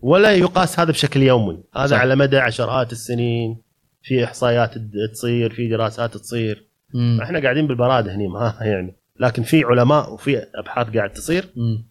ولا 0.00 0.34
يقاس 0.34 0.80
هذا 0.80 0.90
بشكل 0.90 1.22
يومي 1.22 1.62
هذا 1.76 1.86
صح. 1.86 1.98
على 2.00 2.16
مدى 2.16 2.38
عشرات 2.38 2.92
السنين 2.92 3.62
في 4.02 4.24
إحصائيات 4.24 4.74
تصير 5.12 5.50
في 5.50 5.68
دراسات 5.68 6.16
تصير 6.16 6.66
مم. 6.94 7.18
إحنا 7.22 7.40
قاعدين 7.42 7.66
بالبراد 7.66 8.08
هني 8.08 8.28
ما 8.28 8.54
يعني 8.60 8.96
لكن 9.20 9.42
في 9.42 9.64
علماء 9.64 10.12
وفي 10.12 10.46
أبحاث 10.54 10.96
قاعد 10.96 11.12
تصير 11.12 11.48
مم. 11.56 11.89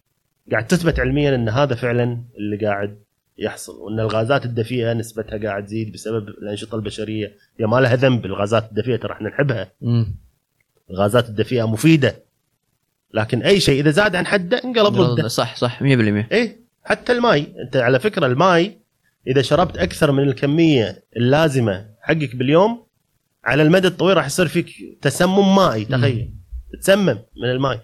قاعد 0.50 0.66
تثبت 0.66 1.00
علميا 1.00 1.34
إن 1.34 1.48
هذا 1.48 1.74
فعلا 1.74 2.24
اللي 2.38 2.66
قاعد 2.66 2.98
يحصل 3.38 3.72
وإن 3.72 4.00
الغازات 4.00 4.44
الدفيئة 4.44 4.92
نسبتها 4.92 5.38
قاعد 5.38 5.66
تزيد 5.66 5.92
بسبب 5.92 6.28
الأنشطة 6.28 6.76
البشرية. 6.76 7.36
هي 7.60 7.66
ما 7.66 7.80
لها 7.80 7.96
ذنب 7.96 8.26
الغازات 8.26 8.68
الدفيئة 8.68 8.96
ترى 8.96 9.12
إحنا 9.12 9.28
نحبها. 9.28 9.72
الغازات 10.90 11.28
الدفيئة 11.28 11.64
مفيدة. 11.64 12.22
لكن 13.14 13.42
أي 13.42 13.60
شيء 13.60 13.80
إذا 13.80 13.90
زاد 13.90 14.16
عن 14.16 14.26
حده 14.26 14.60
انقلب 14.64 14.94
ضده. 14.94 15.28
صح 15.28 15.56
صح 15.56 15.82
100% 15.82 15.82
إيه 15.82 16.60
حتى 16.84 17.12
الماي. 17.12 17.54
أنت 17.64 17.76
على 17.76 18.00
فكرة 18.00 18.26
الماي 18.26 18.78
إذا 19.26 19.42
شربت 19.42 19.76
أكثر 19.76 20.12
من 20.12 20.28
الكمية 20.28 21.04
اللازمة 21.16 21.86
حقك 22.00 22.36
باليوم 22.36 22.86
على 23.44 23.62
المدى 23.62 23.88
الطويل 23.88 24.16
راح 24.16 24.26
يصير 24.26 24.48
فيك 24.48 24.98
تسمم 25.02 25.56
مائي 25.56 25.84
تخيل. 25.84 26.34
تتسمم 26.72 27.18
من 27.42 27.50
الماي. 27.50 27.80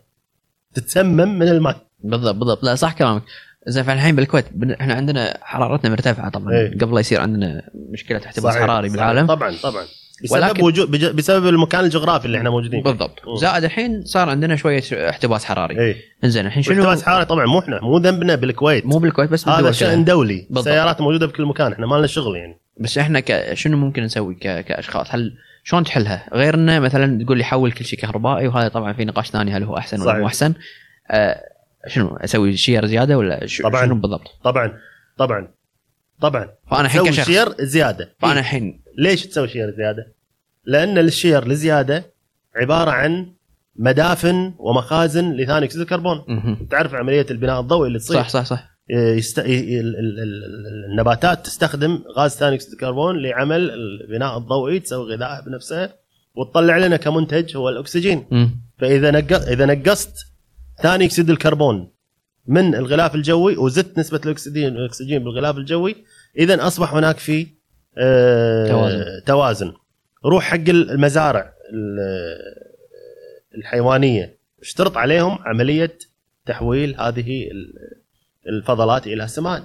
تتسمم 0.74 1.38
من 1.38 1.48
الماء 1.48 1.85
بالضبط 1.98 2.34
بالضبط. 2.34 2.64
لا 2.64 2.74
صح 2.74 2.92
كلامك. 2.92 3.22
زين 3.68 3.84
فالحين 3.84 4.16
بالكويت 4.16 4.44
إحنا 4.80 4.94
عندنا 4.94 5.38
حرارتنا 5.42 5.90
مرتفعة 5.90 6.28
طبعا. 6.30 6.52
إيه. 6.52 6.78
قبل 6.78 6.94
لا 6.94 7.00
يصير 7.00 7.20
عندنا 7.20 7.62
مشكلة 7.92 8.20
احتباس 8.26 8.56
حراري. 8.56 8.88
بالعالم. 8.88 9.26
طبعا 9.26 9.54
طبعا. 9.62 9.84
بسبب 10.24 10.32
ولكن- 10.42 10.64
وجود 10.64 11.16
بسبب 11.16 11.46
المكان 11.48 11.84
الجغرافي 11.84 12.26
اللي 12.26 12.38
إحنا 12.38 12.50
موجودين. 12.50 12.82
فيه 12.82 12.90
بالضبط. 12.90 13.20
مم. 13.28 13.36
زائد 13.36 13.64
الحين 13.64 14.04
صار 14.04 14.28
عندنا 14.28 14.56
شوية 14.56 14.82
احتباس 14.92 15.44
حراري. 15.44 15.78
إيه. 15.80 15.96
إنزين 16.24 16.46
الحين 16.46 16.62
شنو؟ 16.62 16.74
احتباس 16.82 17.02
حراري 17.02 17.24
طبعا 17.24 17.46
مو 17.46 17.58
إحنا 17.58 17.80
مو 17.82 17.98
ذنبنا 17.98 18.34
بالكويت. 18.34 18.86
مو 18.86 18.98
بالكويت 18.98 19.30
بس 19.30 19.48
هذا 19.48 19.72
شأن. 19.72 20.04
دولي. 20.04 20.46
بالضبط. 20.50 20.64
سيارات 20.64 21.00
موجودة 21.00 21.26
بكل 21.26 21.44
مكان 21.44 21.72
إحنا 21.72 21.86
ما 21.86 21.96
لنا 21.96 22.06
شغل 22.06 22.36
يعني. 22.36 22.60
بس 22.80 22.98
إحنا 22.98 23.20
ك... 23.20 23.54
شنو 23.54 23.76
ممكن 23.76 24.02
نسوي 24.02 24.34
ك... 24.34 24.64
كأشخاص؟ 24.64 25.06
هل 25.10 25.32
شلون 25.64 25.84
تحلها؟ 25.84 26.28
غير 26.34 26.54
انه 26.54 26.78
مثلا 26.78 27.24
تقول 27.24 27.38
لي 27.38 27.44
حول 27.44 27.72
كل 27.72 27.84
شيء 27.84 27.98
كهربائي 27.98 28.48
وهذا 28.48 28.68
طبعا 28.68 28.92
في 28.92 29.04
نقاش 29.04 29.30
ثاني 29.30 29.52
هل 29.52 29.62
هو 29.62 29.76
أحسن 29.76 30.00
ولا. 30.00 30.18
مو 30.18 30.26
أحسن؟ 30.26 30.54
آه 31.10 31.40
شنو 31.86 32.16
أسوي 32.16 32.56
شير 32.56 32.86
زيادة 32.86 33.18
ولا 33.18 33.46
ش... 33.46 33.62
طبعاً. 33.62 33.84
شنو 33.86 33.94
بالضبط؟ 33.94 34.28
طبعا 34.44 34.78
طبعا 35.18 35.48
طبعا. 36.20 36.48
فأنا 36.70 36.80
الحين 36.84 37.06
كشخص. 37.06 37.26
شجر 37.26 37.48
زيادة. 37.60 38.14
فأنا 38.18 38.40
الحين 38.40 38.82
ليش 38.98 39.26
تسوي 39.26 39.48
شجر 39.48 39.74
زيادة؟ 39.76 40.12
لأن 40.64 40.98
الشجر 40.98 41.46
الزياده 41.46 42.12
عبارة 42.56 42.90
عن 42.90 43.32
مدافن 43.76 44.54
ومخازن 44.58 45.32
لثاني 45.32 45.66
أكسيد 45.66 45.80
الكربون. 45.80 46.24
تعرف 46.70 46.94
عملية 46.94 47.26
البناء 47.30 47.60
الضوئي 47.60 47.88
اللي 47.88 47.98
تصير؟ 47.98 48.16
صح 48.16 48.28
صح 48.28 48.44
صح. 48.44 48.76
يست... 48.90 49.38
ي- 49.38 49.80
ال- 49.80 49.96
ال- 49.98 50.18
ال- 50.22 50.90
النباتات 50.90 51.46
تستخدم 51.46 52.02
غاز 52.16 52.30
ثاني 52.36 52.54
أكسيد 52.56 52.72
الكربون 52.72 53.22
لعمل 53.22 53.70
البناء 53.70 54.38
الضوئي 54.38 54.80
تسوي 54.80 55.14
غذائها 55.14 55.40
بنفسها 55.46 55.94
وتطلع 56.34 56.76
لنا 56.76 56.96
كمنتج 56.96 57.56
هو 57.56 57.68
الأكسجين. 57.68 58.26
فإذا 58.78 59.10
نق... 59.10 59.32
إذا 59.32 59.66
نقصت 59.66 60.14
ثاني 60.82 61.04
اكسيد 61.04 61.30
الكربون 61.30 61.92
من 62.46 62.74
الغلاف 62.74 63.14
الجوي 63.14 63.56
وزدت 63.56 63.98
نسبة 63.98 64.20
الاكسجين 64.24 64.76
الأكسجين 64.76 65.24
بالغلاف 65.24 65.56
الجوي. 65.56 65.96
اذا 66.38 66.66
أصبح 66.66 66.94
هناك 66.94 67.18
في 67.18 67.46
آه 67.98 68.68
توازن. 68.68 69.22
توازن. 69.26 69.72
روح 70.24 70.44
حق 70.44 70.68
المزارع 70.68 71.52
ال- 71.72 72.66
الحيوانية. 73.58 74.36
اشترط 74.62 74.96
عليهم 74.96 75.38
عملية 75.44 75.98
تحويل 76.46 77.00
هذه 77.00 77.48
ال- 77.50 77.74
الفضلات 78.48 79.06
إلى 79.06 79.28
سماد. 79.28 79.64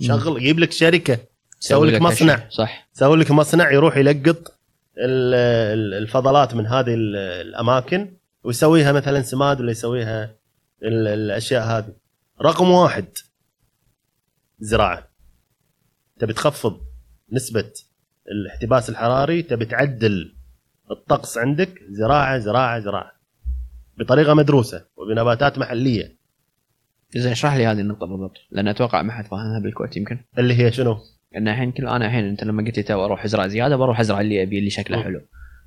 شغل 0.00 0.36
يجيب 0.42 0.58
لك 0.58 0.72
شركة. 0.72 1.18
سوي 1.60 1.90
لك 1.90 2.00
مصنع. 2.02 2.48
صح. 2.50 2.88
سوي 2.92 3.16
لك 3.16 3.30
مصنع 3.30 3.72
يروح 3.72 3.96
يلقط 3.96 4.38
ال- 4.98 5.34
ال- 5.78 5.94
الفضلات 6.02 6.54
من 6.54 6.66
هذه 6.66 6.94
ال- 6.94 7.16
الأماكن 7.16 8.10
ويسويها 8.44 8.92
مثلا 8.92 9.22
سماد 9.22 9.60
ولا 9.60 9.70
يسويها 9.70 10.37
الأشياء 10.82 11.62
هذه. 11.62 11.94
رقم 12.42 12.70
واحد 12.70 13.08
زراعة. 14.58 15.08
تبي 16.18 16.32
تخفض 16.32 16.80
نسبة 17.32 17.72
الاحتباس 18.30 18.90
الحراري 18.90 19.42
تبي 19.42 19.64
تعدل 19.64 20.36
الطقس 20.90 21.38
عندك 21.38 21.82
زراعة 21.90 22.38
زراعة 22.38 22.80
زراعة. 22.80 23.12
بطريقة 23.98 24.34
مدروسة 24.34 24.86
وبنباتات 24.96 25.58
محلية. 25.58 26.18
زين 27.16 27.32
اشرح 27.32 27.54
لي 27.54 27.66
هذه 27.66 27.80
النقطة 27.80 28.06
بالضبط 28.06 28.36
لأن 28.50 28.68
أتوقع 28.68 29.02
ما 29.02 29.12
حد 29.12 29.26
فاهمها 29.26 29.60
بالكويت 29.60 29.96
يمكن. 29.96 30.18
اللي 30.38 30.54
هي 30.54 30.72
شنو؟ 30.72 30.98
إن 31.36 31.48
الحين 31.48 31.72
كل 31.72 31.88
أنا 31.88 32.06
الحين 32.06 32.24
أنت 32.24 32.44
لما 32.44 32.64
قلت 32.64 32.76
لي 32.76 32.82
تو 32.82 33.04
أروح 33.04 33.24
ازرع 33.24 33.46
زيادة 33.46 33.76
بروح 33.76 34.00
أزرع 34.00 34.20
اللي 34.20 34.42
أبي 34.42 34.58
اللي 34.58 34.70
شكله. 34.70 35.02
حلو. 35.02 35.20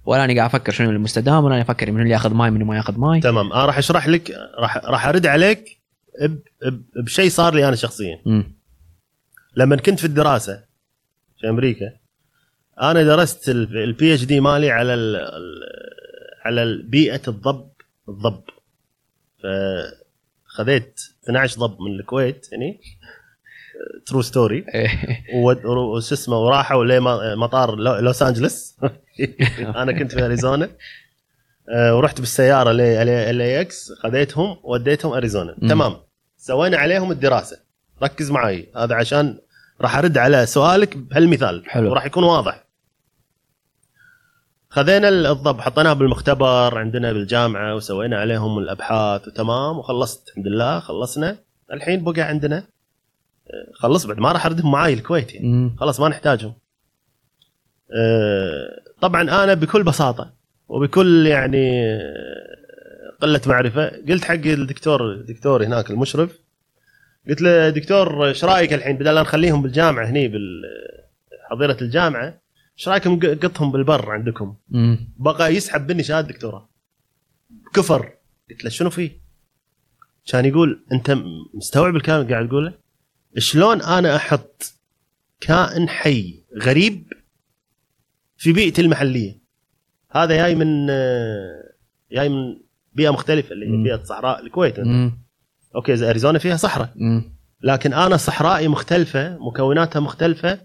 ولا 0.06 0.26
أنا 0.26 0.36
قاعد 0.36 0.50
أفكر 0.50 0.72
شنو 0.72 0.90
المستدام 0.90 1.44
ولا 1.44 1.54
أنا 1.56 1.62
أفكر 1.64 1.92
من 1.92 2.02
اللي 2.02 2.14
ياخذ 2.14 2.34
ماي 2.34 2.52
من 2.52 2.64
ما 2.64 2.76
ياخذ 2.78 3.00
ماي. 3.00 3.20
تمام. 3.20 3.54
أنا 3.54 3.66
راح 3.66 3.78
أشرح 3.78 4.08
لك 4.08 4.32
راح 4.58 4.78
راح 4.78 5.06
أرد 5.08 5.26
عليك 5.26 5.78
بشيء 6.96 7.30
صار 7.30 7.54
لي 7.56 7.68
أنا 7.68 7.76
شخصيا. 7.76 8.22
مم. 8.26 8.56
لما 9.56 9.76
كنت 9.76 10.00
في 10.00 10.06
الدراسة 10.06 10.64
في 11.40 11.50
أمريكا 11.50 11.94
أنا 12.82 13.04
درست 13.04 13.50
ال 13.50 14.14
PhD 14.14 14.40
مالي 14.40 14.72
على 14.72 14.94
ال 14.94 15.16
ال- 15.16 15.92
على 16.46 16.82
بيئة 16.84 17.22
الضب 17.28 17.70
الضب. 18.10 18.44
فخذيت 19.44 21.00
12 21.24 21.60
ضب 21.60 21.82
من 21.82 22.00
الكويت 22.00 22.48
يعني. 22.52 22.80
true 24.06 24.22
story 24.22 24.66
وش 25.66 26.12
اسمه 26.14 26.38
وراحوا 26.38 26.86
لمطار 26.86 27.76
لو- 27.76 27.96
لوس 27.96 28.24
أنجلس. 28.24 28.78
أنا 29.82 29.92
كنت 30.00 30.12
في 30.12 30.26
أريزونا. 30.26 30.70
آه، 31.70 31.96
ورحت 31.96 32.20
بالسيارة 32.20 32.72
ل 32.72 33.42
LAX 33.42 33.92
خذيتهم 34.04 34.58
وديتهم 34.64 35.14
أريزونا. 35.14 35.56
تمام. 35.70 35.96
سوينا 36.38 36.78
عليهم 36.78 37.12
الدراسة. 37.12 37.58
ركز 38.04 38.32
معي. 38.32 38.68
هذا 38.78 38.96
عشان 38.96 39.38
راح 39.82 39.98
أرد 39.98 40.18
على 40.18 40.46
سؤالك 40.46 40.98
بهالمثال. 40.98 41.64
حلو. 41.68 41.92
وراح 41.92 42.06
يكون 42.06 42.24
واضح. 42.24 42.64
خذينا 44.70 45.10
الضب. 45.10 45.62
حطيناه 45.62 45.94
بالمختبر 45.94 46.78
عندنا 46.78 47.14
بالجامعة 47.14 47.76
وسوينا 47.76 48.20
عليهم 48.20 48.60
الأبحاث 48.60 49.28
وتمام. 49.28 49.78
وخلصت. 49.78 50.30
الحمد 50.30 50.48
لله 50.48 50.80
خلصنا. 50.80 51.38
الحين 51.74 52.04
بقى 52.04 52.22
عندنا 52.22 52.64
خلص 53.74 54.06
بعد 54.06 54.20
ما 54.20 54.32
راح 54.32 54.46
اردهم 54.46 54.72
معاي 54.72 54.94
الكويت 54.94 55.34
يعني. 55.34 55.76
خلاص 55.80 56.00
ما 56.00 56.10
نحتاجهم 56.10 56.54
آه، 57.96 58.82
طبعا 59.02 59.22
أنا 59.22 59.54
بكل 59.54 59.84
بساطة 59.84 60.34
وبكل 60.68 61.28
يعني 61.28 61.86
آه، 61.86 63.18
قلة 63.22 63.42
معرفة 63.48 63.88
قلت 64.10 64.24
حق 64.24 64.34
الدكتور 64.34 65.12
الدكتور 65.14 65.64
هناك 65.66 65.92
المشرف 65.92 66.40
قلت 67.30 67.42
له 67.42 67.70
دكتور 67.70 68.28
إيش 68.28 68.46
رأيك 68.46 68.74
الحين 68.74 68.98
بدل 68.98 69.16
لا 69.16 69.22
نخليهم 69.22 69.62
بالجامعة 69.62 70.06
هني 70.06 70.32
بحظيره 71.48 71.78
الجامعة 71.82 72.42
إيش 72.78 72.88
رأيكم 72.90 73.20
قطهم 73.20 73.72
بالبر 73.72 74.12
عندكم 74.12 74.56
مم. 74.70 75.14
بقى 75.18 75.56
يسحب 75.56 75.92
مني 75.92 76.04
شهادة 76.04 76.28
دكتوراه 76.28 76.70
كفر 77.74 78.12
قلت 78.50 78.64
له 78.64 78.70
شنو 78.70 78.90
فيه؟ 78.90 79.22
كان 80.26 80.46
يقول 80.46 80.86
أنت 80.92 81.18
مستوعب 81.54 81.96
الكلام 81.96 82.22
اللي 82.22 82.34
قاعد 82.34 82.48
تقوله؟ 82.48 82.74
شلون 83.38 83.82
أنا 83.82 84.16
أحط 84.16 84.74
كائن 85.40 85.90
حي 85.90 86.44
غريب 86.62 87.14
في 88.38 88.54
بيئتي 88.54 88.82
المحلية 88.82 89.42
هذا 90.12 90.36
جاي 90.36 90.56
من 90.56 90.88
آه، 90.90 91.74
جاي 92.12 92.30
من 92.30 92.58
بيئة 92.94 93.10
مختلفة 93.10 93.52
اللي 93.52 93.66
هي. 93.66 93.84
بيئة 93.84 94.04
صحراء 94.04 94.46
الكويت. 94.46 94.80
أوكي 95.76 95.96
زي 95.96 96.10
أريزونا 96.10 96.40
فيها 96.40 96.56
صحراء. 96.56 96.94
لكن 97.64 97.94
أنا 97.94 98.18
صحرائي 98.18 98.68
مختلفة 98.68 99.38
مكوناتها 99.38 100.00
مختلفة 100.00 100.60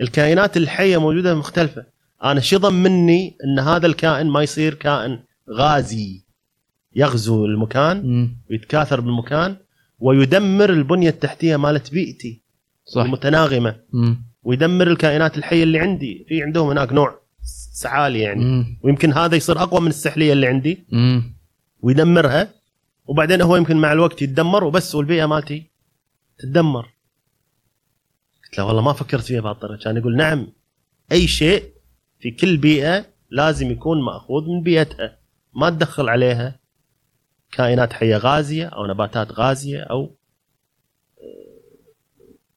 الكائنات 0.00 0.56
الحية 0.56 0.96
موجودة 1.00 1.34
مختلفة 1.34 1.86
أنا 2.24 2.40
شو 2.40 2.58
ضمني 2.58 3.36
إن 3.44 3.58
هذا 3.58 3.86
الكائن 3.86 4.26
ما 4.26 4.42
يصير 4.42 4.74
كائن 4.74 5.18
غازي 5.50 6.24
يغزو 6.96 7.44
المكان. 7.46 8.04
ويتكاثر 8.50 9.00
بالمكان 9.00 9.56
ويدمر 9.98 10.70
البنية 10.70 11.08
التحتية 11.08 11.56
مالت 11.56 11.92
بيئتي 11.92 12.42
صح. 12.84 13.02
المتناغمة. 13.02 13.76
مم. 13.92 14.26
ويدمر 14.42 14.86
الكائنات 14.86 15.38
الحية 15.38 15.62
اللي 15.62 15.78
عندي. 15.78 16.26
في 16.28 16.42
عندهم 16.42 16.70
هناك 16.70 16.92
نوع 16.92 17.20
سعالي 17.72 18.20
يعني. 18.20 18.44
مم. 18.44 18.78
ويمكن 18.82 19.12
هذا 19.12 19.36
يصير 19.36 19.62
أقوى 19.62 19.80
من 19.80 19.88
السحلية 19.88 20.32
اللي 20.32 20.46
عندي. 20.46 20.86
مم. 20.92 21.36
ويدمرها. 21.80 22.54
وبعدين 23.06 23.42
هو 23.42 23.56
يمكن 23.56 23.76
مع 23.76 23.92
الوقت 23.92 24.22
يتدمر 24.22 24.64
وبس 24.64 24.94
والبيئة 24.94 25.26
مالتي 25.26 25.70
تتدمر. 26.38 26.86
قلت 28.44 28.58
له 28.58 28.64
والله 28.64 28.82
ما 28.82 28.92
فكرت 28.92 29.24
فيها 29.24 29.40
بهالطريقة. 29.40 29.84
كان 29.84 29.96
يقول 29.96 30.16
نعم 30.16 30.46
أي 31.12 31.26
شيء 31.26 31.64
في 32.18 32.30
كل 32.30 32.56
بيئة 32.56 33.06
لازم 33.30 33.70
يكون 33.70 34.02
مأخوذ 34.02 34.48
من 34.48 34.62
بيئتها. 34.62 35.18
ما 35.54 35.70
تدخل 35.70 36.08
عليها. 36.08 36.58
كائنات 37.52 37.92
حية 37.92 38.16
غازية 38.16 38.66
أو 38.66 38.86
نباتات 38.86 39.32
غازية 39.32 39.80
أو 39.80 40.16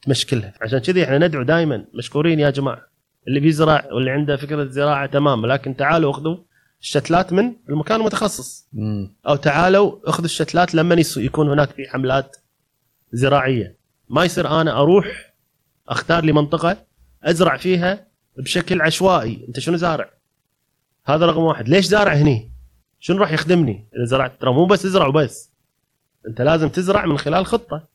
تمشكلها 0.01 0.53
عشان 0.61 0.79
كذي 0.79 1.03
إحنا 1.03 1.17
ندعو 1.17 1.43
دائما 1.43 1.85
مشكورين 1.93 2.39
يا 2.39 2.49
جماعة. 2.49 2.89
اللي 3.27 3.39
بيزرع 3.39 3.87
واللي 3.91 4.11
عنده 4.11 4.37
فكرة 4.37 4.65
زراعة 4.65 5.05
تمام 5.05 5.45
لكن 5.45 5.75
تعالوا 5.75 6.11
أخذوا 6.11 6.37
الشتلات 6.81 7.33
من 7.33 7.55
المكان 7.69 7.99
المتخصص. 7.99 8.67
أو 9.27 9.35
تعالوا 9.35 10.09
أخذوا 10.09 10.25
الشتلات 10.25 10.75
لما 10.75 11.03
يكون 11.17 11.49
هناك 11.49 11.69
في 11.69 11.89
حملات 11.89 12.37
زراعية. 13.11 13.77
ما 14.09 14.25
يصير 14.25 14.61
أنا 14.61 14.79
أروح 14.81 15.33
أختار 15.89 16.23
لي 16.25 16.31
منطقة 16.31 16.85
أزرع 17.23 17.57
فيها 17.57 18.07
بشكل 18.37 18.81
عشوائي. 18.81 19.45
أنت 19.47 19.59
شنو 19.59 19.77
زارع؟ 19.77 20.09
هذا 21.05 21.25
رقم 21.25 21.41
واحد. 21.41 21.69
ليش 21.69 21.85
زارع 21.85 22.13
هني؟ 22.13 22.51
شنو 22.99 23.17
راح 23.17 23.31
يخدمني؟ 23.31 23.87
إذا 23.95 24.05
زرعت 24.05 24.41
ترى 24.41 24.53
مو 24.53 24.65
بس 24.65 24.85
ازرع 24.85 25.07
وبس 25.07 25.51
أنت 26.27 26.41
لازم 26.41 26.69
تزرع 26.69 27.05
من 27.05 27.17
خلال 27.17 27.45
خطة. 27.45 27.87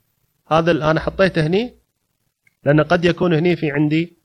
هذا 0.47 0.71
اللي 0.71 0.91
أنا 0.91 1.01
حطيته 1.01 1.47
هني 1.47 1.75
لأن 2.65 2.81
قد 2.81 3.05
يكون 3.05 3.35
هني 3.35 3.57
في 3.57 3.71
عندي 3.71 4.17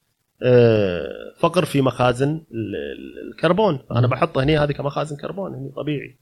آه، 0.44 1.34
فقر 1.40 1.66
في 1.66 1.82
مخازن 1.82 2.30
ال- 2.30 2.76
ال- 2.76 3.32
الكربون. 3.32 3.80
أنا 3.92 4.02
مم. 4.02 4.08
بحطه 4.08 4.44
هني 4.44 4.58
هذه 4.58 4.72
كمخازن 4.72 5.18
كربون 5.18 5.54
هني 5.56 5.72
طبيعي. 5.76 6.20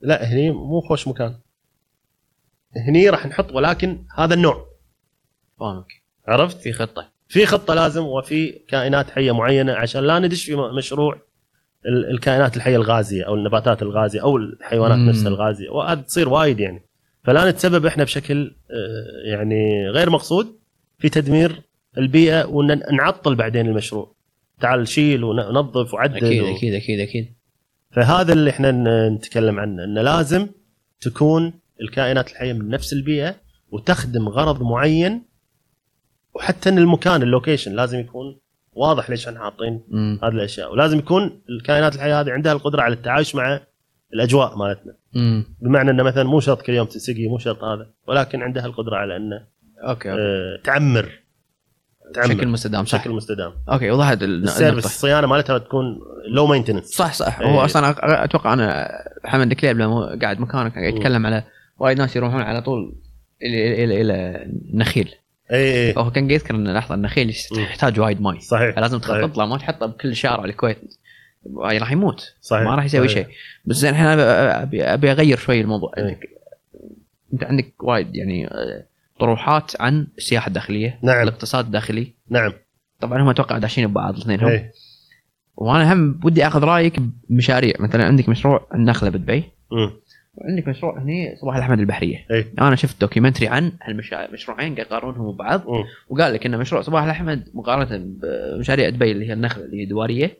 لا 0.00 0.24
هني 0.24 0.50
مو 0.50 0.80
خوش 0.80 1.08
مكان. 1.08 1.34
هني 2.88 3.10
راح 3.10 3.26
نحط 3.26 3.52
ولكن 3.52 4.04
هذا 4.16 4.34
النوع. 4.34 4.66
فاهمك. 5.60 5.86
عرفت؟ 6.28 6.60
في 6.60 6.72
خطة. 6.72 7.08
في 7.28 7.46
خطة 7.46 7.74
لازم 7.74 8.04
وفي 8.04 8.50
كائنات 8.52 9.10
حية 9.10 9.32
معينة 9.32 9.72
عشان 9.72 10.02
لا 10.04 10.18
ندش 10.18 10.44
في 10.44 10.56
مشروع 10.56 11.18
الكائنات 11.86 12.56
الحية 12.56 12.76
الغازية 12.76 13.22
أو 13.22 13.34
النباتات 13.34 13.82
الغازية 13.82 14.22
أو 14.22 14.36
الحيوانات. 14.36 14.98
نفسها 14.98 15.28
الغازية. 15.28 15.70
وهذا 15.70 16.00
تصير 16.00 16.28
وايد 16.28 16.60
يعني. 16.60 16.82
فلا 17.24 17.50
نتسبب 17.50 17.86
إحنا 17.86 18.04
بشكل 18.04 18.54
آه، 18.70 19.30
يعني 19.30 19.88
غير 19.88 20.10
مقصود 20.10 20.58
في 20.98 21.08
تدمير 21.08 21.62
البيئة 21.98 22.44
ونعطل 22.44 23.34
بعدين 23.34 23.66
المشروع. 23.66 24.14
تعال 24.60 24.88
شيل 24.88 25.24
وننظف 25.24 25.94
وعدل 25.94 26.16
أكيد 26.16 26.42
و... 26.42 26.56
أكيد 26.56 26.74
أكيد 26.74 27.00
أكيد. 27.00 27.34
فهذا 27.90 28.32
اللي 28.32 28.50
إحنا 28.50 29.08
نتكلم 29.08 29.60
عنه 29.60 29.84
إنه 29.84 30.02
لازم 30.02 30.48
تكون 31.00 31.52
الكائنات 31.80 32.30
الحية 32.30 32.52
من 32.52 32.68
نفس 32.68 32.92
البيئة 32.92 33.36
وتخدم 33.70 34.28
غرض 34.28 34.62
معين 34.62 35.22
وحتى 36.34 36.68
إن 36.68 36.78
المكان 36.78 37.22
اللوكيشن 37.22 37.72
لازم 37.72 38.00
يكون 38.00 38.38
واضح 38.76 39.10
ليش 39.10 39.28
إحنا 39.28 39.40
حاطين. 39.40 39.80
هذه 40.22 40.32
الأشياء. 40.32 40.72
ولازم 40.72 40.98
يكون 40.98 41.40
الكائنات 41.50 41.94
الحية 41.94 42.20
هذه 42.20 42.30
عندها 42.30 42.52
القدرة 42.52 42.82
على 42.82 42.94
التعايش 42.94 43.34
مع 43.34 43.60
الأجواء 44.14 44.56
مالتنا. 44.58 44.92
مم. 45.14 45.44
بمعنى 45.60 45.90
إنه 45.90 46.02
مثلا 46.02 46.24
مو 46.24 46.40
شرط 46.40 46.62
كل 46.62 46.72
يوم 46.72 46.86
تسقي 46.86 47.28
مو 47.28 47.38
شرط 47.38 47.64
هذا 47.64 47.86
ولكن 48.08 48.42
عندها 48.42 48.66
القدرة 48.66 48.96
على 48.96 49.16
إنه 49.16 49.36
أوكي 49.82 50.10
أوكي. 50.10 50.20
آه 50.22 50.60
تعمر. 50.64 51.08
بشكل 52.16 52.48
مستدام 52.48 52.84
صح. 52.84 52.98
بشكل 52.98 53.10
مستدام. 53.10 53.52
أوكي 53.68 53.90
وضحت 53.90 54.22
ال- 54.22 54.42
service 54.44 54.84
الصيانه 54.86 55.26
مالتها 55.26 55.58
تكون 55.58 55.98
low 56.28 56.46
maintenance 56.46 56.84
صح 56.84 57.12
صح. 57.12 57.40
إيه. 57.40 57.46
هو 57.46 57.64
أصلا 57.64 57.94
أتوقع 58.24 58.52
أنا 58.52 58.88
حمد 59.24 59.52
كليب 59.52 59.78
لما 59.78 60.18
قاعد 60.22 60.40
مكانك 60.40 60.74
قاعد 60.74 60.94
يتكلم 60.94 61.26
على 61.26 61.44
وايد 61.78 61.98
ناس 61.98 62.16
يروحون 62.16 62.42
على 62.42 62.62
طول 62.62 62.94
إلى 63.42 63.84
إلى 63.84 64.00
إلى 64.00 64.42
النخيل 64.72 65.14
اي 65.52 65.88
اي 65.88 65.94
هو 65.96 66.10
كان 66.10 66.30
يذكر 66.30 66.54
ان 66.54 66.74
لحظة 66.74 66.94
النخيل. 66.94 67.36
يحتاج 67.52 68.00
وايد 68.00 68.20
ماي. 68.20 68.40
صحيح 68.40 68.80
صحيح. 68.80 69.00
تخطط 69.00 69.38
له 69.38 69.46
ما 69.46 69.58
تحطه 69.58 69.86
بكل 69.86 70.16
شارع 70.16 70.44
الكويت. 70.44 70.78
راح 71.56 71.92
يموت. 71.92 72.34
صحيح 72.40 72.62
ما 72.62 72.74
راح 72.74 72.84
يسوي. 72.84 73.08
شيء. 73.08 73.26
بس 73.64 73.76
زين 73.76 73.90
الحين 73.90 74.06
أبي 74.06 74.84
أبي 74.84 75.12
أغير 75.12 75.36
شوي 75.36 75.60
الموضوع. 75.60 75.92
إيه. 75.98 76.04
عندك 76.04 76.28
أنت 77.32 77.44
عندك 77.44 77.82
وايد 77.82 78.16
يعني 78.16 78.46
آه، 78.46 78.84
طروحات 79.20 79.80
عن 79.80 80.06
السياحة 80.18 80.48
الداخلية 80.48 80.98
نعم. 81.02 81.22
الاقتصاد 81.22 81.64
الداخلي. 81.64 82.12
نعم. 82.30 82.52
طبعا 83.00 83.22
هم 83.22 83.28
أتوقع 83.28 83.58
داشين 83.58 83.86
ببعض 83.86 84.14
الاثنين 84.14 84.44
اي 84.44 84.70
وأنا 85.56 85.92
هم 85.92 86.12
بدي 86.12 86.46
أخذ 86.46 86.64
رأيك 86.64 87.00
بمشاريع. 87.28 87.74
مثلا 87.80 88.04
عندك 88.04 88.28
مشروع 88.28 88.66
النخلة 88.74 89.10
بدبي 89.10 89.44
مم. 90.36 90.44
وعندك 90.48 90.68
مشروع 90.68 90.98
هني 91.02 91.36
صباح 91.40 91.56
الأحمد 91.56 91.78
البحرية 91.80 92.26
اي 92.30 92.46
أنا 92.60 92.76
شفت 92.76 93.00
documentary 93.00 93.48
عن 93.48 93.72
هالمشروعين 93.82 94.74
قاعد 94.74 94.86
يقارنهم 94.86 95.32
ببعض. 95.32 95.62
وقال 96.08 96.34
لك 96.34 96.46
إن 96.46 96.58
مشروع 96.58 96.82
صباح 96.82 97.04
الأحمد 97.04 97.48
مقارنة 97.54 97.98
بمشاريع 98.04 98.88
دبي 98.88 99.12
اللي 99.12 99.28
هي 99.28 99.32
النخلة 99.32 99.64
اللي 99.64 99.80
هي 99.80 99.86
دوارية 99.86 100.38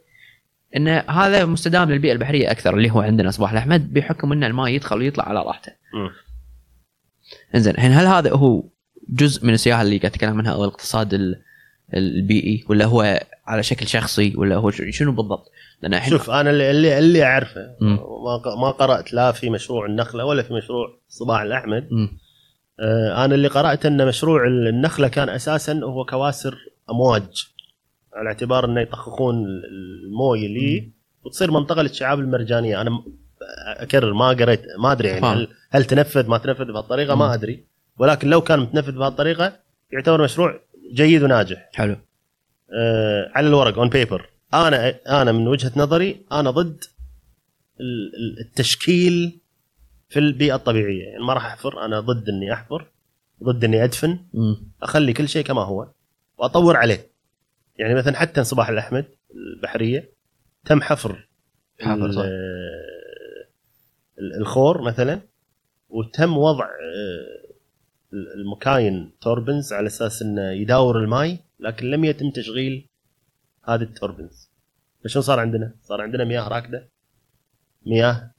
إن 0.76 0.88
هذا 0.88 1.44
مستدام 1.44 1.90
للبيئة 1.90 2.12
البحرية 2.12 2.50
أكثر 2.50 2.76
اللي 2.76 2.90
هو 2.90 3.00
عندنا 3.00 3.30
صباح 3.30 3.52
الأحمد 3.52 3.92
بحكم 3.92 4.32
إن 4.32 4.44
الماء 4.44 4.68
يدخل 4.68 4.98
ويطلع 4.98 5.28
على 5.28 5.38
راحته. 5.42 5.72
إنزين 7.54 7.74
الحين 7.74 7.92
هل 7.92 8.06
هذا 8.06 8.32
هو 8.32 8.64
جزء 9.08 9.46
من 9.46 9.52
السياحة 9.54 9.82
اللي 9.82 9.98
قاعد 9.98 10.12
اتكلم 10.12 10.38
عنها 10.38 10.52
أو 10.52 10.64
الاقتصاد 10.64 11.14
ال- 11.14 11.42
البيئي 11.94 12.64
ولا 12.68 12.84
هو 12.84 13.20
على 13.46 13.62
شكل 13.62 13.86
شخصي 13.86 14.32
ولا 14.36 14.56
هو 14.56 14.70
شنو 14.70 15.12
بالضبط؟ 15.12 15.50
لأن 15.82 15.94
الحين 15.94 16.10
شوف 16.10 16.30
أنا 16.30 16.50
اللي 16.50 16.70
اللي, 16.70 16.98
اللي 16.98 17.24
أعرفه. 17.24 17.76
ما 18.60 18.70
قرأت 18.70 19.12
لا 19.12 19.32
في 19.32 19.50
مشروع 19.50 19.86
النخلة 19.86 20.24
ولا 20.24 20.42
في 20.42 20.54
مشروع 20.54 20.98
صباح 21.08 21.40
الأحمد 21.40 21.88
مم. 21.90 22.18
آه، 22.80 23.24
أنا 23.24 23.34
اللي 23.34 23.48
قرأت 23.48 23.86
إن 23.86 24.06
مشروع 24.06 24.46
النخلة 24.46 25.08
كان 25.08 25.28
أساسا 25.28 25.80
هو 25.84 26.04
كواسر 26.04 26.58
أمواج 26.90 27.46
على 28.14 28.28
اعتبار 28.28 28.64
إنه 28.64 28.80
يطخخون 28.80 29.34
المويه 30.04 30.46
اللي 30.46 30.90
وتصير 31.24 31.50
منطقة 31.50 31.82
للشعاب 31.82 32.18
المرجانية 32.18 32.80
أنا 32.80 33.02
أكرر 33.66 34.12
ما 34.12 34.28
قريت 34.28 34.62
ما 34.78 34.92
أدري 34.92 35.08
يعني. 35.08 35.26
هل, 35.26 35.48
هل 35.70 35.84
تنفذ 35.84 36.28
ما 36.28 36.38
تنفذ 36.38 36.72
بهالطريقة. 36.72 37.14
ما 37.14 37.34
أدري 37.34 37.64
ولكن 37.98 38.30
لو 38.30 38.40
كان 38.40 38.60
متنفذ 38.60 38.92
بهالطريقة 38.92 39.52
يعتبر 39.92 40.22
مشروع 40.22 40.60
جيد 40.92 41.22
وناجح. 41.22 41.70
حلو. 41.74 41.96
آه 42.78 43.30
على 43.34 43.46
الورق 43.48 43.78
on 43.78 43.88
paper 43.88 44.30
أنا 44.54 44.98
أنا 45.22 45.32
من 45.32 45.48
وجهة 45.48 45.72
نظري 45.76 46.26
أنا 46.32 46.50
ضد 46.50 46.84
ال- 47.80 48.12
ال- 48.16 48.40
التشكيل 48.40 49.40
في 50.08 50.18
البيئة 50.18 50.54
الطبيعية. 50.54 51.04
يعني 51.04 51.24
ما 51.24 51.32
راح 51.32 51.46
أحفر 51.46 51.84
أنا 51.84 52.00
ضد 52.00 52.28
إني 52.28 52.52
أحفر 52.52 52.86
ضد 53.42 53.64
إني 53.64 53.84
أدفن. 53.84 54.18
مم. 54.34 54.56
أخلي 54.82 55.12
كل 55.12 55.28
شيء 55.28 55.44
كما 55.44 55.62
هو 55.62 55.88
وأطور 56.38 56.76
عليه. 56.76 57.06
يعني 57.78 57.94
مثلا 57.94 58.16
حتى 58.16 58.44
صباح 58.44 58.68
الأحمد 58.68 59.04
البحرية 59.34 60.12
تم 60.64 60.82
حفر 60.82 61.28
حفر، 61.80 62.12
صح. 62.12 62.22
الخور 64.40 64.82
مثلا 64.82 65.20
وتم 65.88 66.36
وضع 66.36 66.64
آه، 66.64 67.45
المكاين 68.12 69.12
turbines 69.20 69.72
على 69.72 69.86
أساس 69.86 70.22
إنه 70.22 70.50
يداور 70.50 70.98
الماي 70.98 71.38
لكن 71.60 71.90
لم 71.90 72.04
يتم 72.04 72.30
تشغيل 72.30 72.88
هذه 73.64 73.82
ال 73.82 73.90
turbines 73.90 74.50
فشنو 75.04 75.22
صار 75.22 75.40
عندنا؟ 75.40 75.74
صار 75.82 76.00
عندنا 76.00 76.24
مياه 76.24 76.48
راكدة 76.48 76.88
مياه 77.86 78.30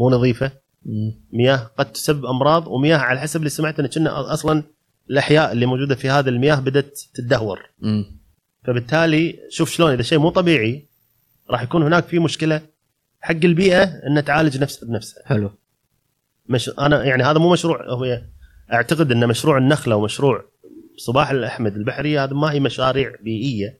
مو 0.00 0.10
نظيفة. 0.10 0.52
مياه 1.32 1.56
قد 1.56 1.92
تسبب 1.92 2.26
أمراض 2.26 2.66
ومياه 2.68 2.96
على 2.98 3.20
حسب 3.20 3.38
اللي 3.40 3.50
سمعت 3.50 3.80
إن 3.80 3.86
كنا 3.86 4.32
أصلا 4.32 4.62
الأحياء 5.10 5.52
اللي 5.52 5.66
موجودة 5.66 5.94
في 5.94 6.10
هذه 6.10 6.28
المياه 6.28 6.60
بدأت 6.60 7.00
تدهور. 7.14 7.70
فبالتالي 8.64 9.38
شوف 9.48 9.70
شلون 9.70 9.92
إذا 9.92 10.02
شيء 10.02 10.18
مو 10.18 10.30
طبيعي 10.30 10.88
راح 11.50 11.62
يكون 11.62 11.82
هناك 11.82 12.04
في 12.04 12.18
مشكلة 12.18 12.60
حق 13.20 13.30
البيئة 13.44 13.82
ان 13.82 14.24
تعالج 14.24 14.58
نفسها 14.58 14.88
بنفسها 14.88 15.26
حلو 15.26 15.50
مش 16.46 16.68
أنا 16.68 17.04
يعني 17.04 17.22
هذا 17.22 17.38
مو 17.38 17.52
مشروع 17.52 17.90
هو 17.90 18.22
أعتقد 18.74 19.12
إن 19.12 19.28
مشروع 19.28 19.58
النخلة 19.58 19.96
ومشروع 19.96 20.44
صباح 20.96 21.30
الأحمد 21.30 21.76
البحريه 21.76 22.24
هذا 22.24 22.34
ما 22.34 22.52
هي 22.52 22.60
مشاريع 22.60 23.12
بيئية 23.20 23.78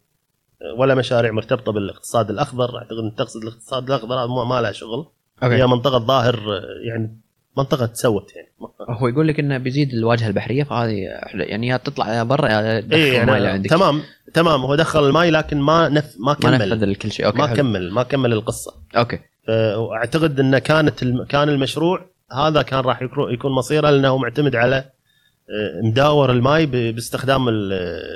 ولا 0.76 0.94
مشاريع 0.94 1.32
مرتبطة 1.32 1.72
بالاقتصاد 1.72 2.30
الأخضر. 2.30 2.78
أعتقد 2.78 2.98
إن 2.98 3.14
تقصد 3.14 3.42
الاقتصاد 3.42 3.88
الأخضر 3.90 4.14
هذا 4.14 4.26
ما 4.26 4.44
ما 4.44 4.60
له 4.60 4.72
شغل. 4.72 5.06
هي 5.42 5.62
أوكي 5.62 5.72
منطقة 5.72 5.98
ظاهر 5.98 6.62
يعني 6.84 7.20
منطقة 7.58 7.86
تسوت 7.86 8.36
يعني. 8.36 8.48
هو 8.88 9.08
يقول 9.08 9.28
لك 9.28 9.40
انه 9.40 9.58
بيزيد 9.58 9.92
الواجهة 9.92 10.28
البحرية 10.28 10.64
فهذه 10.64 10.92
يعني 11.34 11.66
يا 11.66 11.76
تطلع 11.76 12.14
يا 12.14 12.22
برا 12.22 12.48
يا 12.48 12.80
تدخل 12.80 12.96
اللي 12.96 13.14
يعني 13.14 13.46
عندك. 13.46 13.70
تمام 13.70 14.02
تمام. 14.34 14.60
هو 14.60 14.74
دخل 14.74 15.06
الماي 15.06 15.30
لكن 15.30 15.60
ما 15.60 15.88
نف 15.88 16.14
ما 16.18 16.26
ما 16.26 16.34
كمل. 16.34 16.70
نفذ 16.70 16.92
كل 16.92 17.12
شيء. 17.12 17.26
أوكي 17.26 17.38
ما 17.38 17.46
حلو. 17.46 17.56
كمل 17.56 17.92
ما 17.92 18.02
كمل 18.02 18.32
القصة. 18.32 18.74
أوكي. 18.96 19.18
فأعتقد 19.46 20.40
إن 20.40 20.58
كانت 20.58 21.02
الم... 21.02 21.24
كان 21.24 21.48
المشروع 21.48 22.06
هذا 22.32 22.62
كان 22.62 22.80
راح 22.80 23.02
يكون 23.18 23.52
مصيره 23.52 23.90
لأنه 23.90 24.16
معتمد 24.18 24.56
على 24.56 24.76
آه، 24.76 25.80
مداور 25.82 26.30
الماي. 26.32 26.66
باستخدام 26.66 27.48
ال- 27.48 27.72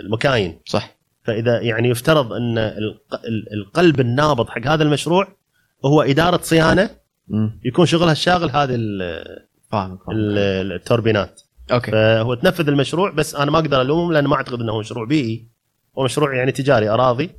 المكاين. 0.07 0.61
صح. 0.67 0.97
فإذا 1.25 1.61
يعني 1.61 1.89
يفترض 1.89 2.33
أن 2.33 2.59
الق- 2.59 3.25
ال- 3.25 3.53
القلب 3.53 4.01
النابض 4.01 4.49
حق 4.49 4.67
هذا 4.67 4.83
المشروع 4.83 5.29
هو 5.85 6.03
إدارة 6.03 6.41
صيانة. 6.43 6.91
يكون 7.65 7.87
شغلها 7.87 8.13
الشاغل 8.13 8.51
هذه 8.51 8.77
فاهم 9.73 9.99
التوربينات. 10.11 11.41
أوكي. 11.73 11.91
فهو 11.91 12.35
تنفذ 12.35 12.69
المشروع 12.69 13.11
بس 13.11 13.35
أنا 13.35 13.51
ما 13.51 13.59
أقدر 13.59 13.81
ألومهم 13.81 14.13
لأن 14.13 14.27
ما 14.27 14.35
أعتقد 14.37 14.61
إنه 14.61 14.79
مشروع 14.79 15.05
بيئي. 15.07 15.47
هو 15.99 16.05
مشروع 16.05 16.35
يعني 16.37 16.53
تجاري 16.53 16.89
أراضي 16.89 17.31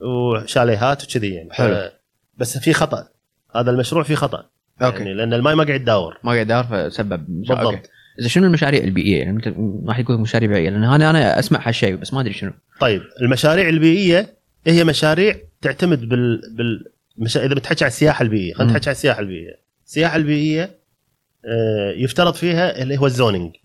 وشاليهات 0.00 1.04
وكذي 1.04 1.34
يعني. 1.34 1.52
حلو. 1.52 1.90
بس 2.38 2.58
في 2.58 2.72
خطأ. 2.72 3.08
هذا 3.56 3.70
المشروع 3.70 4.02
فيه 4.02 4.14
خطأ. 4.14 4.44
أوكي. 4.82 4.98
يعني 4.98 5.14
لأن 5.14 5.34
الماي 5.34 5.54
ما 5.54 5.64
قاعد 5.64 5.80
يداور. 5.80 6.18
ما 6.24 6.32
قاعد 6.32 6.46
دار 6.46 6.64
فسبب. 6.64 7.24
بالضبط. 7.28 7.58
أوكي. 7.58 7.80
إذا 8.20 8.28
شنو 8.28 8.46
المشاريع 8.46 8.84
البيئية؟ 8.84 9.18
يعني 9.18 9.54
راح 9.86 9.98
يقول 9.98 10.20
مشاريع 10.20 10.48
بيئية 10.48 10.70
لأن 10.70 10.84
أنا 10.84 11.10
أنا 11.10 11.38
أسمع 11.38 11.68
هالشيء 11.68 11.96
بس 11.96 12.14
ما 12.14 12.20
أدري 12.20 12.32
شنو. 12.32 12.52
طيب 12.80 13.02
المشاريع 13.22 13.68
البيئية 13.68 14.34
هي 14.66 14.84
مشاريع 14.84 15.36
تعتمد 15.62 16.08
بال, 16.08 16.40
بال... 16.56 16.84
مش... 17.16 17.36
إذا 17.36 17.54
بتحكي 17.54 17.84
على 17.84 17.90
السياحة 17.90 18.22
البيئية 18.22 18.54
خلينا. 18.54 18.72
نحكي 18.72 18.88
على 18.88 18.94
السياحة 18.94 19.20
البيئية. 19.20 19.60
السياحة 19.86 20.16
البيئية 20.16 20.78
آه، 21.44 21.92
يفترض 21.96 22.34
فيها 22.34 22.82
اللي 22.82 22.98
هو 22.98 23.06
ال 23.06 23.12
zoning. 23.12 23.56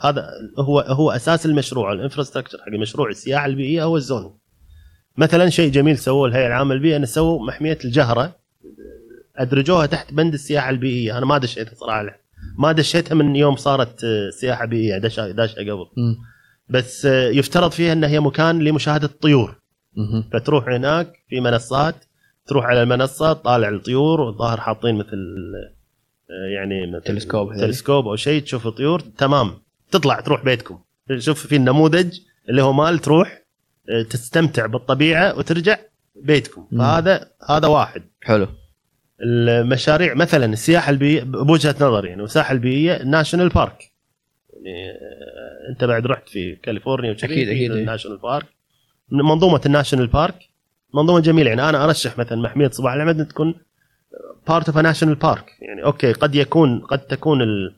هذا 0.00 0.30
هو 0.58 0.80
هو 0.80 1.10
أساس 1.10 1.46
المشروع 1.46 1.92
ال 1.92 1.96
infrastructure 1.96 2.58
حق 2.58 2.78
مشروع 2.78 3.08
السياحة 3.08 3.46
البيئية 3.46 3.84
هو 3.84 3.96
ال 3.96 4.01
zoning. 4.01 4.32
مثلا 5.16 5.48
شيء 5.48 5.70
جميل 5.70 5.98
سووه 5.98 6.28
الهيئه 6.28 6.46
العامة 6.46 6.74
للبيئه 6.74 6.96
ان 6.96 7.06
سووا 7.06 7.46
محمية 7.46 7.78
الجهرة. 7.84 8.36
أدرجوها 9.40 9.86
تحت 9.86 10.12
بند 10.12 10.34
السياحة 10.34 10.70
البيئية. 10.70 11.18
أنا 11.18 11.26
ما 11.26 11.38
دشيتها 11.38 11.74
صراحة. 11.74 12.20
ما 12.58 12.72
دشيتها 12.72 13.14
من 13.14 13.36
يوم 13.36 13.56
صارت 13.56 14.04
آه، 14.04 14.30
سياحة 14.30 14.66
بيئية. 14.66 14.98
داشها 14.98 15.30
داشها 15.30 15.62
قبل. 15.62 15.86
مم. 15.96 16.16
بس 16.68 17.06
آه، 17.06 17.28
يفترض 17.28 17.70
فيها 17.70 17.92
إن 17.92 18.04
هي 18.04 18.20
مكان 18.20 18.58
لمشاهدة 18.62 19.06
الطيور. 19.06 19.60
مم. 19.96 20.24
فتروح 20.32 20.68
هناك 20.68 21.12
في 21.28 21.40
منصات 21.40 21.94
تروح 22.46 22.64
على 22.64 22.82
المنصة 22.82 23.32
تطالع 23.32 23.68
الطيور 23.68 24.20
والظاهر 24.20 24.60
حاطين 24.60 24.94
مثل 24.94 25.16
آه، 26.30 26.54
يعني 26.54 26.86
مثل 26.86 27.04
تلسكوب. 27.04 27.52
تلسكوب 27.52 28.08
أو 28.08 28.16
شيء 28.16 28.42
تشوف 28.42 28.66
الطيور 28.66 29.00
تمام. 29.00 29.50
تطلع 29.90 30.20
تروح 30.20 30.44
بيتكم. 30.44 30.78
شوف 31.18 31.46
في 31.46 31.56
النموذج 31.56 32.18
اللي 32.48 32.62
هو 32.62 32.72
مال 32.72 32.98
تروح 32.98 33.40
تستمتع 34.10 34.66
بالطبيعة 34.66 35.38
وترجع 35.38 35.78
بيتكم. 36.16 36.66
فهذا 36.78 37.30
هذا 37.48 37.68
واحد. 37.68 38.02
حلو. 38.22 38.46
المشاريع 39.22 40.14
مثلا 40.14 40.44
السياحة 40.52 40.90
البيئية 40.90 41.22
بوجهة 41.22 41.74
نظري 41.80 42.08
يعني 42.08 42.22
الساحه 42.22 42.52
البيئية 42.52 43.02
ناشونال 43.02 43.48
بارك 43.48 43.90
يعني 44.52 44.90
آه، 44.90 45.70
أنت 45.72 45.84
بعد 45.84 46.06
رحت 46.06 46.28
في 46.28 46.56
كاليفورنيا 46.56 47.14
في 47.14 47.24
أكيد. 47.26 47.70
ال 47.72 47.77
national 47.77 48.18
park 48.18 48.46
من 49.10 49.18
منظومة 49.24 49.60
ال 49.66 49.70
national 49.70 50.06
park 50.06 50.34
منظومة 50.94 51.20
جميلة. 51.20 51.48
يعني 51.48 51.68
أنا 51.68 51.84
أرشح 51.84 52.18
مثلا 52.18 52.38
محمية 52.42 52.68
صباح 52.70 52.92
الأحمد 52.92 53.20
أن 53.20 53.28
تكون 53.28 53.54
part 54.48 54.68
of 54.68 54.78
national 54.78 55.14
park 55.14 55.50
يعني 55.62 55.84
okay 55.84 56.12
قد 56.12 56.34
يكون 56.34 56.78
قد 56.80 56.98
تكون 56.98 57.42
ال- 57.42 57.74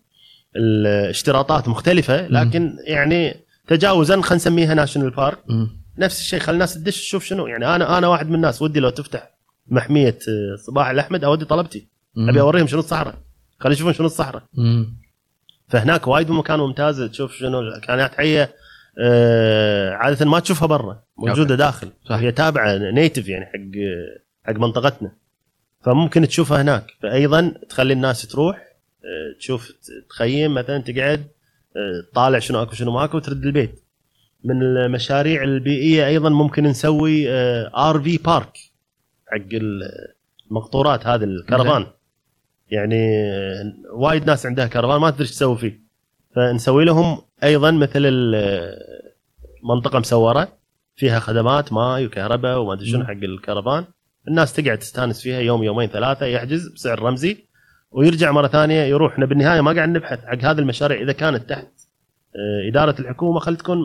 الاشتراطات 0.57 1.69
مختلفة 1.69 2.27
لكن 2.27 2.77
يعني 2.87 3.37
تجاوزا 3.67 4.15
خلينا 4.21 4.35
نسميها 4.37 4.75
national 4.75 5.11
park 5.11 5.39
مم. 5.49 5.71
نفس 5.99 6.21
الشيء 6.21 6.39
خلي 6.41 6.55
الناس 6.55 6.75
تدش 6.75 7.01
تشوف 7.01 7.25
شنو. 7.25 7.47
يعني 7.47 7.67
أنا 7.77 7.99
أنا 7.99 8.09
واحد 8.09 8.29
من 8.29 8.35
الناس 8.35 8.63
ودي 8.63 8.81
لو 8.81 8.91
تفتح 8.91 9.31
محمية 9.69 10.19
آه، 10.29 10.57
صباح 10.57 10.89
الأحمد 10.89 11.25
أودي 11.25 11.45
طلبتي. 11.45 11.89
مم. 12.15 12.29
أبي 12.29 12.41
أوريهم 12.41 12.67
شنو 12.67 12.81
الصحراء. 12.81 13.15
خلي 13.61 13.73
يشوفون 13.73 13.93
شنو 13.93 14.07
الصحراء. 14.07 14.43
مم. 14.55 14.97
فهناك 15.69 16.09
وايد 16.09 16.31
مكان 16.31 16.59
ممتاز 16.59 17.03
تشوف 17.03 17.33
شنو 17.33 17.61
الكائنات 17.61 18.15
حية 18.15 18.55
آه 18.99 19.91
عادة 19.91 20.27
ما 20.27 20.41
تشوفها 20.41 20.67
برا 20.69 21.03
موجودة 21.17 21.55
داخل. 21.55 21.91
صح. 22.09 22.15
هي 22.17 22.33
تابعة 22.33 22.77
native 22.79 23.29
يعني 23.29 23.45
حق 23.45 23.79
حق 24.45 24.61
منطقتنا. 24.61 25.13
فممكن 25.85 26.29
تشوفها 26.29 26.63
هناك. 26.63 26.87
فايضا 27.03 27.55
تخلي 27.69 27.93
الناس 27.93 28.27
تروح 28.27 28.57
آه 28.57 29.39
تشوف 29.39 29.73
تخيم 30.11 30.55
مثلا 30.55 30.79
تقعد 30.79 31.27
آه 31.77 32.11
تطالع 32.13 32.39
شنو 32.39 32.63
أكو 32.63 32.73
شنو 32.73 32.91
ماكو 32.91 33.17
وترد 33.17 33.45
البيت. 33.45 33.83
من 34.45 34.63
المشاريع 34.63 35.43
البيئية 35.43 36.07
أيضا 36.07 36.29
ممكن 36.29 36.65
نسوي 36.65 37.31
RV 37.31 38.19
park 38.19 38.59
حق 39.33 39.49
المقطورات 40.51 41.07
هذه 41.07 41.25
الكرفان. 41.25 41.87
يعني 42.71 43.31
آه، 43.31 43.73
وايد 43.93 44.27
ناس 44.27 44.47
عندها 44.47 44.67
كرفان 44.67 45.01
ما 45.01 45.11
تدري 45.11 45.23
إيش 45.23 45.31
تسوي 45.31 45.59
فيه. 45.59 45.81
فنسوي 46.37 46.85
لهم 46.85 47.19
أيضا 47.45 47.71
مثل 47.71 48.03
منطقة 49.65 49.99
مسوره 49.99 50.49
فيها 50.97 51.19
خدمات 51.19 51.73
ماء 51.73 52.05
وكهرباء 52.05 52.59
وما 52.59 52.73
أدري 52.73 52.87
شنو 52.87 52.99
مم. 52.99 53.07
حق 53.07 53.13
الكرفان. 53.13 53.85
الناس 54.29 54.53
تقعد 54.53 54.79
تستانس 54.79 55.23
فيها 55.23 55.41
يوم 55.41 55.63
يومين 55.63 55.89
ثلاثة 55.89 56.27
يحجز 56.27 56.69
بسعر 56.69 57.03
رمزي 57.03 57.37
ويرجع 57.91 58.31
مرة 58.31 58.49
ثانية 58.49 58.83
يروح. 58.83 59.13
إحنا 59.13 59.27
بالنهاية 59.27 59.61
ما 59.61 59.73
قاعد 59.73 59.89
نبحث 59.89 60.25
حق 60.25 60.39
هذه 60.39 60.59
المشاريع 60.59 61.03
إذا 61.03 61.13
كانت 61.13 61.49
تحت 61.51 61.69
آه، 62.37 62.69
إدارة 62.69 63.01
الحكومة 63.01 63.41
خل 63.41 63.57
تكون 63.57 63.79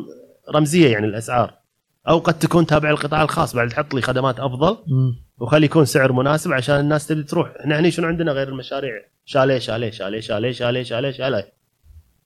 رمزية 0.56 0.92
يعني 0.92 1.06
الأسعار. 1.06 1.57
أو 2.10 2.20
قد 2.20 2.40
تكون 2.40 2.66
تابعه 2.66 2.92
للقطاع 2.92 3.24
الخاص. 3.24 3.56
بعد 3.56 3.70
تحط 3.70 3.94
لي 3.94 4.02
خدمات 4.02 4.40
أفضل. 4.40 4.78
وخلي 5.38 5.66
يكون 5.66 5.86
سعر 5.86 6.12
مناسب 6.12 6.54
عشان 6.54 6.80
الناس 6.80 7.08
تبي 7.08 7.24
تروح. 7.24 7.54
إحنا 7.60 7.80
هني 7.80 7.92
شنو 7.92 8.08
عندنا 8.08 8.32
غير 8.32 8.50
المشاريع؟ 8.50 8.92
شاليه 9.26 9.60
شاليه 9.60 9.92
شاليه 9.92 10.20
شاليه 10.20 10.52
شاليه 10.52 10.84
شاليه 10.84 11.12
شاليه. 11.12 11.54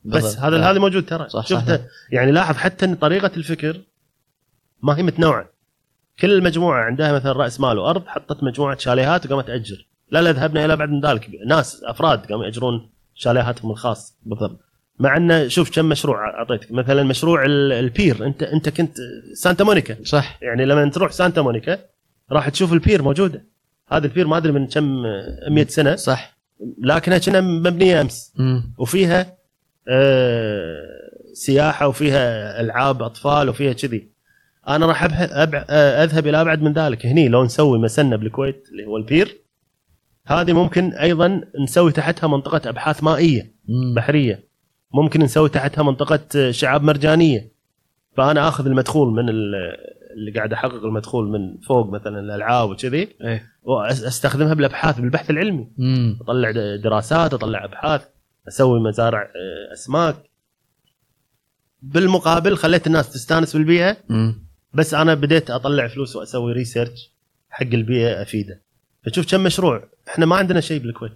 بس. 0.03 0.37
هذا 0.37 0.71
هذا 0.71 0.79
موجود 0.79 1.05
ترى. 1.05 1.29
صح، 1.29 1.45
شفته؟ 1.47 1.77
صح. 1.77 1.83
يعني 2.11 2.31
لاحظ 2.31 2.55
حتى 2.55 2.85
إن 2.85 2.95
طريقة 2.95 3.31
الفكر 3.37 3.81
ما 4.83 4.97
هي 4.97 5.03
متنوعة. 5.03 5.49
كل 6.19 6.31
المجموعة 6.31 6.83
عندها 6.83 7.13
مثلا 7.13 7.31
رأس 7.31 7.59
مال 7.59 7.77
وأرض 7.77 8.07
حطت 8.07 8.43
مجموعة 8.43 8.77
شاليهات 8.77 9.25
وقامت 9.25 9.47
تأجر. 9.47 9.87
لا 10.11 10.21
لا 10.21 10.31
ذهبنا 10.31 10.65
إلى 10.65 10.75
بعد 10.75 10.89
من 10.89 11.01
ذلك. 11.01 11.29
ناس 11.47 11.83
أفراد 11.83 12.25
قاموا 12.25 12.45
يأجرون 12.45 12.89
شاليهاتهم 13.13 13.71
الخاص 13.71 14.19
بالضبط. 14.23 14.59
مع 14.99 15.17
إنه 15.17 15.47
شوف 15.47 15.75
كم 15.75 15.85
مشروع 15.89 16.29
أعطيتك. 16.39 16.71
مثلا 16.71 17.03
مشروع 17.03 17.45
ال- 17.45 17.71
ال 17.71 17.80
pier. 17.80 18.25
انت 18.25 18.43
أنت 18.43 18.69
كنت 18.69 18.97
سانتا 19.33 19.63
مونيكا. 19.63 19.97
صح. 20.03 20.39
يعني 20.41 20.65
لما 20.65 20.89
تروح 20.89 21.11
سانتا 21.11 21.41
مونيكا 21.41 21.79
راح 22.31 22.49
تشوف 22.49 22.73
ال 22.73 22.79
pier 22.79 23.01
موجودة. 23.01 23.45
هذا 23.91 24.07
ال 24.07 24.11
pier 24.11 24.27
ما 24.27 24.37
أدري 24.37 24.51
من 24.51 24.67
كم 24.67 25.03
100 25.51 25.65
سنة. 25.67 25.95
صح. 25.95 26.37
لكنها 26.81 27.17
كأنها 27.17 27.41
مبنية 27.41 28.01
أمس. 28.01 28.33
مم. 28.35 28.73
وفيها 28.77 29.37
آه، 29.87 30.81
سياحة 31.33 31.87
وفيها 31.87 32.61
ألعاب 32.61 33.01
أطفال 33.03 33.49
وفيها 33.49 33.73
كذي. 33.73 34.11
أنا 34.67 34.85
راح 34.85 35.03
آه، 35.03 36.03
أذهب 36.03 36.27
إلى 36.27 36.41
أبعد 36.41 36.61
من 36.61 36.73
ذلك. 36.73 37.05
هني 37.05 37.27
لو 37.27 37.43
نسوي 37.43 37.79
مسنة 37.79 38.15
بالكويت 38.15 38.67
اللي 38.71 38.85
هو 38.85 38.97
ال 38.97 39.05
pier 39.05 39.37
هذه 40.27 40.53
ممكن 40.53 40.93
أيضا 40.93 41.41
نسوي 41.63 41.91
تحتها 41.91 42.27
منطقة 42.27 42.69
أبحاث 42.69 43.03
مائية 43.03 43.53
مم. 43.67 43.93
بحرية. 43.95 44.50
ممكن 44.93 45.19
نسوي 45.19 45.49
تحتها 45.49 45.83
منطقة 45.83 46.51
شعاب 46.51 46.83
مرجانية. 46.83 47.51
فأنا 48.17 48.47
آخذ 48.47 48.65
المدخول 48.65 49.13
من 49.13 49.29
ال- 49.29 49.55
اللي 50.13 50.31
قاعد 50.31 50.53
أحقق 50.53 50.83
المدخول 50.83 51.27
من 51.29 51.57
فوق 51.57 51.89
مثلا 51.89 52.19
الألعاب 52.19 52.69
وكذي 52.69 53.07
إيه. 53.21 53.51
وأستخدمها 53.63 54.53
بالأبحاث 54.53 54.99
بالبحث 54.99 55.29
العلمي. 55.29 55.67
مم. 55.77 56.17
أطلع 56.21 56.51
دراسات 56.75 57.33
أطلع 57.33 57.65
أبحاث 57.65 58.05
أسوي 58.47 58.79
مزارع 58.79 59.21
آه، 59.21 59.73
أسماك. 59.73 60.15
بالمقابل 61.81 62.57
خليت 62.57 62.87
الناس 62.87 63.13
تستانس 63.13 63.55
بالبيئة 63.55 63.97
مم. 64.09 64.43
بس 64.73 64.93
أنا 64.93 65.13
بديت 65.13 65.51
أطلع 65.51 65.87
فلوس 65.87 66.15
وأسوي 66.15 66.53
ريسيرش 66.53 67.11
حق 67.49 67.63
البيئة 67.73 68.21
أفيده. 68.21 68.61
فتشوف 69.05 69.31
كم 69.31 69.43
مشروع. 69.43 69.83
إحنا 70.07 70.25
ما 70.25 70.35
عندنا 70.35 70.59
شيء 70.61 70.81
بالكويت. 70.81 71.11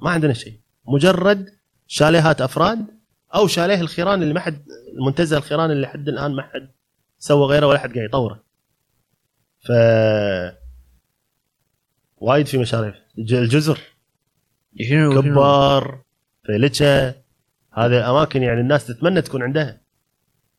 ما 0.00 0.10
عندنا 0.10 0.32
شيء. 0.32 0.54
مجرد 0.86 1.50
شاليهات 1.90 2.40
أفراد 2.40 2.86
أو 3.34 3.46
شاليه 3.46 3.80
الخيران 3.80 4.22
اللي 4.22 4.34
ما 4.34 4.40
حد 4.40 4.62
المنتزه 4.98 5.36
الخيران 5.36 5.70
اللي 5.70 5.86
حد 5.86 6.08
الآن 6.08 6.34
ما 6.34 6.42
حد 6.42 6.68
سوى 7.18 7.46
غيره 7.46 7.66
ولا 7.66 7.78
حد 7.78 7.94
قاعد 7.94 8.08
يطوره. 8.08 8.44
ف 9.60 9.72
وايد 12.16 12.46
في 12.46 12.58
مشاريع 12.58 12.94
الج- 13.18 13.34
الجزر. 13.34 13.78
كبار 15.22 16.02
فيلتشا 16.46 17.14
هذه 17.72 18.10
أماكن 18.10 18.42
يعني 18.42 18.60
الناس 18.60 18.86
تتمنى 18.86 19.22
تكون 19.22 19.42
عندها. 19.42 19.80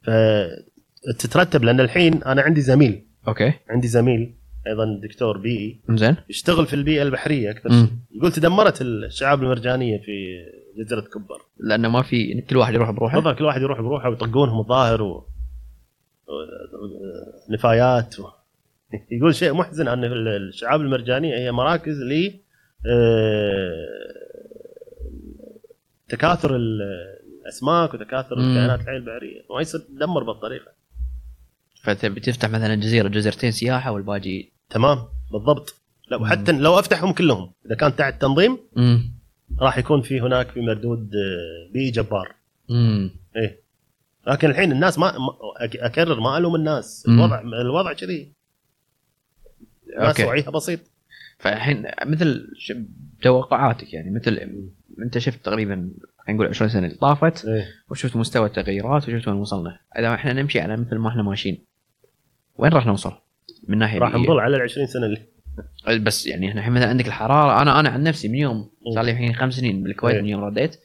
فتترتب 0.02 1.64
لأن 1.64 1.80
الحين 1.80 2.24
أنا 2.24 2.42
عندي 2.42 2.62
زميل. 2.62 3.08
أوكي. 3.28 3.54
عندي 3.70 3.88
زميل 3.88 4.36
أيضا 4.68 5.00
دكتور 5.04 5.38
بيئي 5.38 5.82
زين. 5.90 6.16
يشتغل 6.30 6.66
في 6.66 6.74
البيئة 6.74 7.04
البحرية 7.04 7.52
أكثر. 7.52 7.70
شيء. 7.70 7.88
يقول 8.12 8.32
تدمرت 8.32 8.82
الشعاب 8.82 9.44
المرجانية 9.44 9.98
في 9.98 10.12
جزيره 10.80 11.02
كبر 11.02 11.42
لأنه 11.58 11.90
ما 11.90 12.02
في 12.02 12.42
كل 12.42 12.58
واحد 12.58 12.74
يروح 12.74 12.92
بروحه. 12.92 13.16
بالضبط 13.16 13.38
كل 13.38 13.44
واحد 13.46 13.62
يروح 13.62 13.82
بروحه 13.82 14.10
ويطقونهم 14.10 14.60
الظاهر 14.60 15.02
و... 15.02 15.12
و... 15.12 15.26
نفايات 17.50 18.20
و... 18.20 18.28
يقول 19.12 19.36
شيء 19.36 19.54
محزن 19.54 19.88
ان 19.88 20.04
الشعاب 20.04 20.82
المرجانية. 20.82 21.38
هي 21.38 21.52
مراكز 21.52 22.02
ل 22.02 22.40
آه، 22.88 23.86
تكاثر 26.10 26.56
ال- 26.56 26.82
الأسماك 27.42 27.94
وتكاثر. 27.94 28.38
الكائنات 28.38 28.80
الحيه 28.80 28.98
البحرية. 28.98 29.42
ما 29.56 29.62
يصير 29.62 29.80
تدمر 29.80 30.24
بالطريقة. 30.24 30.72
فتبي 31.84 32.20
تفتح 32.20 32.50
مثلا 32.50 32.76
جزيره 32.76 33.08
جزيرتين 33.08 33.52
سياحة 33.52 33.92
والباقي 33.92 34.50
تمام 34.70 34.98
بالضبط. 35.32 35.76
لو 36.12 36.26
حتى 36.26 36.52
لو 36.52 36.80
أفتحهم 36.80 37.14
كلهم 37.14 37.52
إذا 37.66 37.76
كان 37.76 37.96
تحت 37.96 38.22
تنظيم 38.22 38.58
راح 39.60 39.78
يكون 39.78 40.02
في 40.02 40.22
هناك 40.22 40.50
في 40.50 40.62
مردود 40.62 41.16
آه، 41.16 41.72
بيئي 41.74 41.92
جبار. 41.92 42.36
امم 42.72 43.12
إيه. 43.36 43.60
لكن 44.28 44.50
الحين 44.50 44.72
الناس 44.72 45.00
ما 45.00 45.14
أكرر 45.60 46.20
ما 46.20 46.38
ألوم 46.38 46.56
الناس. 46.56 47.06
مم. 47.08 47.20
الوضع 47.20 47.42
الوضع 47.42 47.94
كذي. 47.94 48.34
الناس 49.98 50.20
وعيها 50.20 50.50
بسيط. 50.50 50.80
فالحين 51.38 51.86
مثل 52.06 52.48
توقعاتك 53.22 53.94
يعني؟ 53.94 54.12
مثل 54.12 54.40
أنت 55.00 55.18
شفت 55.18 55.46
تقريبا 55.46 55.92
خلينا 56.18 56.38
نقول 56.38 56.48
20 56.48 56.70
سنة 56.70 56.86
اللي 56.86 56.98
طافت 56.98 57.46
إيه. 57.46 57.66
وشفت 57.90 58.16
مستوى 58.16 58.48
التغيرات 58.48 59.10
وشفت 59.10 59.28
وين 59.28 59.38
وصلنا. 59.38 59.80
إذا 60.00 60.14
إحنا 60.14 60.34
نمشي 60.34 60.60
على 60.60 60.78
مثل 60.78 60.96
ما 60.96 61.10
إحنا 61.10 61.24
ماشيين 61.24 61.66
وين 62.58 62.72
راح 62.72 62.86
نوصل؟ 62.86 63.14
من 63.68 63.78
ناحية 63.78 64.00
راح؟ 64.00 64.16
نظل 64.16 64.40
على 64.40 64.58
ال 64.58 64.62
20 64.62 64.88
سنة 64.88 65.06
اللي 65.06 65.22
بس 66.04 66.28
يعني 66.28 66.50
إحنا 66.50 66.60
الحين 66.60 66.74
مثلا 66.74 66.90
عندك 66.90 67.08
الحرارة 67.08 67.62
أنا 67.62 67.80
أنا 67.80 67.90
عن 67.90 68.04
نفسي 68.04 68.28
من 68.28 68.36
يوم 68.36 68.70
صار 68.96 69.04
لي 69.04 69.12
الحين 69.12 69.36
خمس 69.36 69.54
سنين 69.54 69.84
بالكويت 69.84 70.16
إيه. 70.16 70.22
من 70.22 70.28
يوم 70.28 70.44
رديت. 70.44 70.76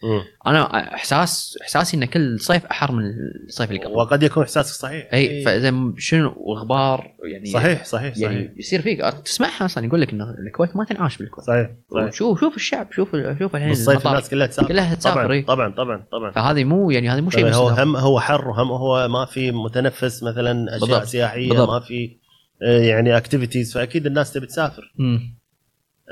أنا 0.46 0.94
احساس 0.94 1.58
إحساسي 1.62 1.96
إن 1.96 2.04
كل 2.04 2.40
صيف 2.40 2.66
أحر 2.66 2.92
من 2.92 3.02
الصيف 3.46 3.70
اللي 3.70 3.84
قبل 3.84 3.94
وقد 3.94 4.22
يكون 4.22 4.42
إحساسك 4.42 4.74
صحيح 4.74 5.08
إي 5.14 5.44
فإذا 5.44 5.74
شنو 5.98 6.34
وغبار 6.36 7.14
يعني 7.32 7.46
صحيح 7.46 7.84
صحيح 7.84 8.14
صحيح 8.14 8.30
يعني 8.30 8.54
يصير 8.56 8.82
فيك 8.82 9.00
تسمعها 9.24 9.64
أصلا 9.64 9.84
يقول 9.84 10.00
لك 10.00 10.12
إن 10.12 10.22
الكويت 10.46 10.76
ما 10.76 10.84
تنعاش 10.84 11.16
بالكويت 11.16 11.46
صحيح 11.46 11.70
صحيح 11.94 12.12
شوف 12.12 12.40
شوف 12.40 12.56
الشعب 12.56 12.92
شوف 12.92 13.08
شوف 13.38 13.56
الحين 13.56 13.72
المطار. 13.72 14.12
الناس 14.12 14.30
كلها 14.30 14.46
تسافر 14.46 14.68
كلها 14.68 14.94
تسافر 14.94 15.42
طبعا. 15.42 15.70
طبعا 15.70 16.04
طبعا 16.12 16.30
فهذه 16.30 16.64
مو 16.64 16.90
يعني 16.90 17.08
هذه 17.08 17.20
مو 17.20 17.30
شيء 17.30 17.54
هو. 17.54 17.68
هم 17.68 17.96
هو 17.96 18.20
حر 18.20 18.48
وهم 18.48 18.72
هو 18.72 19.08
ما 19.08 19.24
في 19.24 19.50
متنفس 19.50 20.22
مثلا 20.22 20.76
أشياء 20.76 20.80
بالضبط. 20.80 21.04
سياحية 21.04 21.48
بالضبط. 21.48 21.70
ما 21.70 21.80
في 21.80 22.23
يعني 22.60 23.16
اكتيفيتيز 23.16 23.74
فأكيد 23.74 24.06
الناس 24.06 24.32
تبي 24.32 24.46
تسافر. 24.46 24.94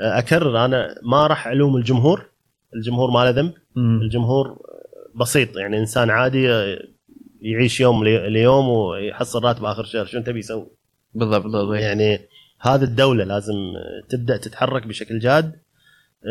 آه، 0.01 0.19
أكرر 0.19 0.65
أنا 0.65 0.95
ما 1.03 1.27
راح 1.27 1.47
ألوم 1.47 1.75
الجمهور. 1.77 2.29
الجمهور 2.75 3.11
ما 3.11 3.19
له 3.19 3.29
ذنب. 3.29 3.53
الجمهور 3.77 4.57
بسيط 5.15 5.57
يعني 5.57 5.79
إنسان 5.79 6.09
عادي 6.09 6.51
آه، 6.51 6.77
يعيش 7.41 7.79
يوم 7.81 8.03
لي- 8.03 8.29
ليوم 8.29 8.69
ويحصل 8.69 9.43
راتب 9.43 9.65
آخر 9.65 9.81
الشهر 9.83 10.05
شو 10.05 10.21
تبي 10.21 10.39
يسوي؟ 10.39 10.67
بالضبط 11.13 11.43
بالضبط. 11.43 11.73
يعني 11.75 12.19
هذه 12.59 12.83
الدولة 12.83 13.23
لازم 13.23 13.53
آه، 13.53 14.07
تبدأ 14.09 14.37
تتحرك 14.37 14.87
بشكل 14.87 15.19
جاد. 15.19 15.61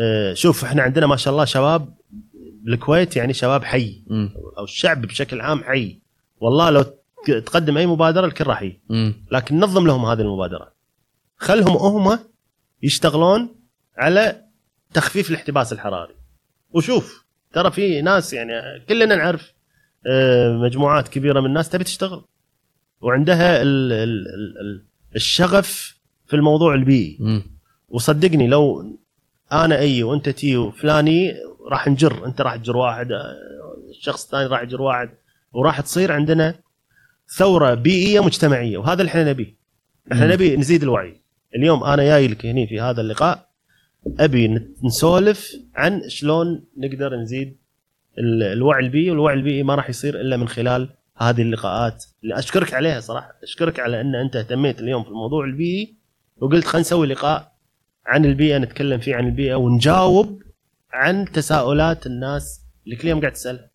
آه، 0.01 0.33
شوف 0.33 0.63
إحنا 0.63 0.81
عندنا 0.81 1.07
ما 1.07 1.15
شاء 1.15 1.33
الله 1.33 1.45
شباب 1.45 1.93
بالكويت 2.63 3.15
يعني 3.15 3.33
شباب 3.33 3.63
حي. 3.63 4.03
أو 4.57 4.63
الشعب 4.63 5.01
بشكل 5.01 5.41
عام 5.41 5.63
حي. 5.63 5.99
والله 6.39 6.69
لو 6.69 6.83
تقدم 7.25 7.77
أي 7.77 7.85
مبادرة 7.87 8.25
الكل 8.25 8.47
راح 8.47 8.61
يجي. 8.61 8.81
لكن 9.31 9.59
نظم 9.59 9.87
لهم 9.87 10.05
هذه 10.05 10.21
المبادرات 10.21 10.73
خلهم 11.37 11.77
هم 11.77 12.19
يشتغلون 12.83 13.55
على 13.97 14.43
تخفيف 14.93 15.29
الاحتباس 15.29 15.73
الحراري. 15.73 16.15
وشوف 16.71 17.25
ترى 17.53 17.71
في 17.71 18.01
ناس 18.01 18.33
يعني 18.33 18.79
كلنا 18.89 19.15
نعرف 19.15 19.53
آه، 20.07 20.57
مجموعات 20.57 21.07
كبيرة 21.07 21.39
من 21.39 21.45
الناس 21.45 21.69
تبي 21.69 21.83
تشتغل. 21.83 22.23
وعندها 23.01 23.61
ال 23.61 23.93
ال 23.93 24.27
ال 24.27 24.57
ال 24.61 24.85
الشغف 25.15 25.99
في 26.25 26.35
الموضوع 26.35 26.73
البيئي. 26.73 27.17
وصدقني 27.89 28.47
لو 28.47 28.97
أنا 29.51 29.79
أي 29.79 30.03
وأنت 30.03 30.29
تي 30.29 30.57
وفلاني 30.57 31.33
راح 31.69 31.87
نجر. 31.87 32.25
أنت 32.25 32.41
راح 32.41 32.55
تجر 32.55 32.77
واحد 32.77 33.11
آه، 33.11 33.35
الشخص 33.89 34.23
الثاني 34.23 34.45
راح 34.45 34.61
يجر 34.61 34.81
واحد. 34.81 35.09
وراح 35.53 35.81
تصير 35.81 36.11
عندنا 36.11 36.55
ثورة 37.37 37.73
بيئية 37.73 38.19
مجتمعية 38.23 38.77
وهذا 38.77 39.01
اللي 39.01 39.09
إحنا 39.09 39.29
نبيه. 39.29 39.55
إحنا. 40.11 40.27
نبي 40.27 40.57
نزيد 40.57 40.83
الوعي. 40.83 41.21
اليوم 41.55 41.83
أنا 41.83 42.03
جاي 42.03 42.27
لك 42.27 42.45
هني 42.45 42.67
في 42.67 42.81
هذا 42.81 43.01
اللقاء 43.01 43.49
أبي 44.19 44.59
نسولف 44.83 45.55
عن 45.75 46.01
شلون 46.09 46.63
نقدر 46.77 47.15
نزيد 47.15 47.57
ال- 48.17 48.43
الوعي 48.43 48.85
البيئي 48.85 49.11
والوعي 49.11 49.35
البيئي 49.35 49.63
ما 49.63 49.75
راح 49.75 49.89
يصير 49.89 50.21
إلا 50.21 50.37
من 50.37 50.47
خلال 50.47 50.89
هذه 51.17 51.41
اللقاءات. 51.41 52.05
اللي 52.23 52.39
أشكرك 52.39 52.73
عليها 52.73 52.99
صراحة. 52.99 53.33
أشكرك 53.43 53.79
على 53.79 54.01
إن 54.01 54.15
أنت 54.15 54.35
اهتميت 54.35 54.79
اليوم 54.79 55.03
في 55.03 55.09
الموضوع 55.09 55.45
البيئي 55.45 55.95
وقلت 56.37 56.65
خلينا 56.65 56.79
نسوي 56.81 57.07
لقاء 57.07 57.53
عن 58.05 58.25
البيئة 58.25 58.57
نتكلم 58.57 58.99
فيه 58.99 59.15
عن 59.15 59.25
البيئة 59.25 59.55
ونجاوب 59.55 60.43
عن 60.93 61.25
تساؤلات 61.31 62.05
الناس. 62.07 62.61
اللي 62.85 62.95
كل 62.95 63.07
يوم 63.07 63.19
قاعد 63.19 63.33
تسالها 63.33 63.69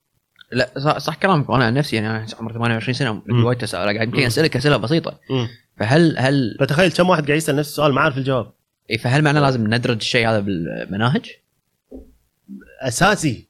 لا 0.53 0.70
صح, 0.78 0.99
صح 0.99 1.14
كلامك. 1.14 1.51
وأنا 1.51 1.64
عن 1.64 1.74
نفسي 1.74 1.96
يعني 1.96 2.11
أنا 2.11 2.26
عمري 2.40 2.55
28 2.55 2.94
سنة 2.94 3.12
مم. 3.12 3.22
عندي 3.30 3.42
وايد 3.42 3.59
تساؤلات 3.59 3.94
قاعد 3.94 4.09
يمكن 4.09 4.22
أسألك 4.22 4.57
أسئلة 4.57 4.76
بسيطة. 4.76 5.18
مم. 5.30 5.49
فهل 5.76 6.18
هل 6.18 6.57
فتخيل 6.61 6.92
كم 6.92 7.09
واحد 7.09 7.26
قاعد 7.26 7.36
يسأل 7.36 7.57
نفس 7.57 7.68
السؤال 7.68 7.92
ما 7.92 8.01
عارف 8.01 8.18
الجواب. 8.18 8.53
إيه، 8.90 8.96
فهل 8.99 9.22
معناه 9.22 9.40
لازم 9.40 9.74
ندرج 9.74 9.96
الشيء 9.96 10.28
هذا 10.28 10.40
بالمناهج؟ 10.40 11.26
أساسي. 12.80 13.49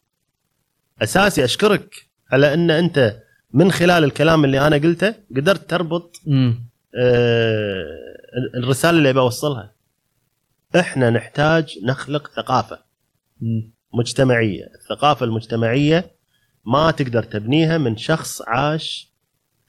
أساسي. 1.02 1.44
أشكرك 1.44 1.94
على 2.32 2.54
أن 2.54 2.70
أنت 2.70 3.16
من 3.52 3.72
خلال 3.72 4.04
الكلام 4.04 4.44
اللي 4.44 4.66
أنا 4.66 4.76
قلته 4.76 5.14
قدرت 5.36 5.70
تربط 5.70 6.16
آه، 6.94 7.84
الرسالة 8.54 8.98
اللي 8.98 9.12
بوصلها 9.12 9.72
إحنا 10.76 11.10
نحتاج 11.10 11.78
نخلق 11.84 12.30
ثقافة 12.36 12.78
مجتمعية. 13.94 14.64
الثقافة 14.74 15.26
المجتمعية 15.26 16.17
ما 16.64 16.90
تقدر 16.90 17.22
تبنيها 17.22 17.78
من 17.78 17.96
شخص 17.96 18.42
عاش 18.42 19.12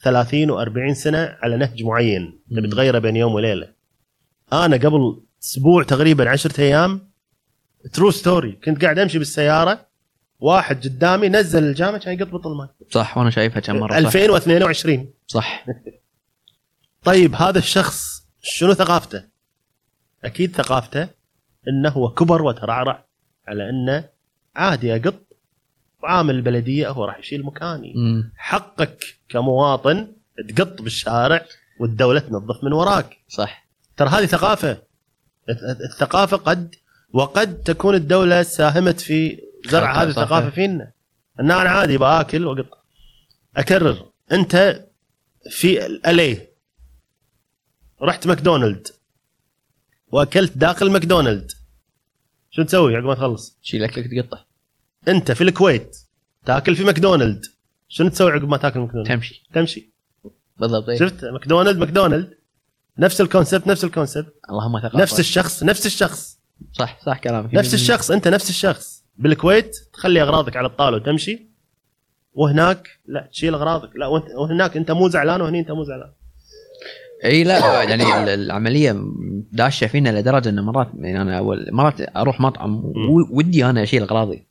30 0.01 0.47
و40 0.47 0.93
سنة 0.93 1.37
على 1.41 1.57
نهج 1.57 1.83
معين. 1.83 2.39
تبي. 2.51 2.67
تغيره 2.67 2.99
بين 2.99 3.15
يوم 3.15 3.33
وليلة. 3.33 3.73
أنا 4.53 4.77
قبل 4.77 5.21
أسبوع 5.43 5.83
تقريبا 5.83 6.29
10 6.29 6.61
أيام 6.61 7.09
True 7.93 8.11
story 8.11 8.51
كنت 8.51 8.81
قاعد 8.83 8.99
أمشي 8.99 9.17
بالسيارة 9.19 9.85
واحد 10.39 10.83
قدامي 10.83 11.29
نزل 11.29 11.63
الجام 11.63 11.97
كان 11.97 12.13
يقط 12.13 12.27
بطل 12.27 12.51
الماي 12.51 12.67
صح 12.89 13.17
وأنا 13.17 13.29
شايفها 13.29 13.59
كم 13.59 13.75
مرة 13.75 13.89
صح. 13.91 13.97
2022 13.97 15.09
صح. 15.27 15.65
طيب 17.03 17.35
هذا 17.35 17.59
الشخص 17.59 18.27
شنو 18.41 18.73
ثقافته؟ 18.73 19.23
أكيد 20.23 20.55
ثقافته 20.55 21.07
إنه 21.67 21.89
هو 21.89 22.09
كبر 22.09 22.41
وترعرع 22.41 23.05
على 23.47 23.69
إنه 23.69 24.09
عادي 24.55 24.95
اقط 24.95 25.15
وعامل 26.03 26.35
البلدية 26.35 26.89
هو 26.89 27.05
راح 27.05 27.19
يشيل 27.19 27.45
مكاني. 27.45 27.93
مم. 27.95 28.31
حقك 28.37 29.17
كمواطن 29.29 30.07
تقط 30.49 30.81
بالشارع 30.81 31.45
والدولة 31.79 32.19
تنظف 32.19 32.63
من 32.63 32.73
وراك. 32.73 33.17
صح. 33.29 33.67
ترى 33.97 34.09
هذه 34.09 34.25
ثقافة. 34.25 34.81
الثقافة 35.89 36.37
قد 36.37 36.75
وقد 37.13 37.63
تكون 37.63 37.95
الدولة 37.95 38.43
ساهمت 38.43 38.99
في 38.99 39.41
زرع 39.65 40.03
هذه. 40.03 40.09
الثقافة 40.09 40.49
فينا. 40.49 40.91
إن 41.39 41.51
أنا 41.51 41.69
عادي 41.69 41.97
باكل 41.97 42.45
وأقط. 42.45 42.85
أكرر 43.57 44.11
أنت 44.31 44.85
في 45.49 45.85
الي 45.85 46.47
رحت 48.01 48.27
ماكدونالد. 48.27 48.87
وأكلت 50.11 50.57
داخل 50.57 50.91
ماكدونالد. 50.91 51.51
شو 52.51 52.63
تسوي 52.63 52.95
عقب 52.95 53.05
ما 53.05 53.15
تخلص؟ 53.15 53.57
شيل 53.61 53.83
أكلك 53.83 54.25
تقطه. 54.25 54.48
انت 55.09 55.31
في 55.31 55.41
الكويت 55.43 55.97
تاكل 56.45 56.75
في 56.75 56.83
ماكدونالد. 56.83 57.45
شنو 57.87 58.09
تسوي 58.09 58.31
عقب 58.31 58.49
ما 58.49 58.57
تاكل 58.57 58.79
ماكدونالد؟ 58.79 59.07
تمشي. 59.09 59.45
تمشي. 59.53 59.89
بالضبط 60.57 60.89
إيه. 60.89 60.99
شفت؟ 60.99 61.25
ماكدونالد 61.25 61.77
ماكدونالد. 61.77 62.33
نفس 62.97 63.21
ال 63.21 63.27
concept 63.27 63.67
نفس 63.67 63.83
ال 63.83 63.89
concept. 63.89 64.33
اللهم 64.49 64.79
ثقافة. 64.79 64.99
نفس 64.99 65.19
الشخص 65.19 65.63
نفس 65.63 65.85
الشخص. 65.85 66.39
صح 66.73 66.99
صح 67.05 67.17
كلامك. 67.19 67.53
نفس 67.53 67.73
الشخص 67.73 68.11
انت 68.11 68.27
نفس 68.27 68.49
الشخص. 68.49 69.03
بالكويت 69.17 69.75
تخلي 69.93 70.21
أغراضك 70.21 70.55
على 70.57 70.67
الطاولة 70.67 70.97
وتمشي. 70.97 71.49
وهناك 72.33 72.87
لا 73.05 73.29
تشيل 73.31 73.53
أغراضك. 73.53 73.89
لا 73.95 74.07
وهناك 74.37 74.77
انت 74.77 74.91
مو 74.91 75.09
زعلان 75.09 75.41
وهني 75.41 75.59
انت 75.59 75.71
مو 75.71 75.83
زعلان. 75.83 76.11
إي 77.25 77.43
لا 77.43 77.83
يعني 77.83 78.03
ال- 78.03 78.29
العملية 78.29 79.03
داشة 79.51 79.87
فينا 79.87 80.19
لدرجة 80.19 80.49
ان 80.49 80.59
مرات 80.59 80.87
يعني 80.95 81.21
أنا 81.21 81.37
أول 81.37 81.67
مرات 81.71 82.17
أروح 82.17 82.39
مطعم 82.41 82.83
ودي 83.31 83.65
أنا 83.65 83.83
أشيل 83.83 84.03
أغراضي. 84.03 84.47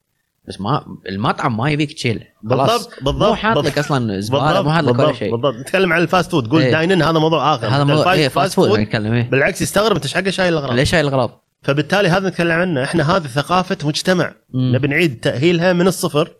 بس 0.49 0.61
ما 0.61 0.84
المطعم 1.09 1.57
ما 1.57 1.70
يبيك 1.70 1.92
تشيل 1.92 2.24
خلاص. 2.51 2.70
بالضبط 2.70 3.05
بالضبط. 3.05 3.28
مو 3.28 3.34
حاط 3.34 3.59
لك 3.59 3.78
أصلا 3.78 4.20
زباله 4.20 4.62
مو 4.62 4.72
حاط 4.72 4.84
لك 4.84 4.99
ولا 4.99 5.12
شيء. 5.12 5.30
بالضبط. 5.30 5.55
نتكلم 5.55 5.92
عن 5.92 6.03
ال 6.03 6.08
fast 6.08 6.30
food. 6.30 6.49
قول 6.49 6.62
إيه. 6.62 6.72
dine-in 6.72 7.03
هذا 7.03 7.18
موضوع 7.18 7.55
آخر. 7.55 7.68
هذا 7.68 7.84
موضوع 7.84 8.12
إيه 8.12 8.28
fast 8.28 8.55
food. 8.55 8.80
نتكلم 8.80 9.12
إيه. 9.12 9.30
بالعكس 9.30 9.62
يستغرب 9.62 9.96
أنت 9.96 10.05
إيش 10.05 10.14
حقه 10.14 10.30
شايل 10.30 10.53
الاغراض 10.53 10.74
ليش 10.74 10.94
هاي 10.94 11.01
الاغراض؟ 11.01 11.44
فبالتالي 11.62 12.09
هذا 12.09 12.28
نتكلم 12.28 12.53
عنه. 12.53 12.84
إحنا 12.84 13.16
هذه 13.16 13.26
ثقافة 13.26 13.78
مجتمع. 13.84 14.34
نبي 14.55 14.88
نعيد 14.88 15.20
تأهيلها 15.20 15.72
من 15.72 15.86
الصفر. 15.86 16.30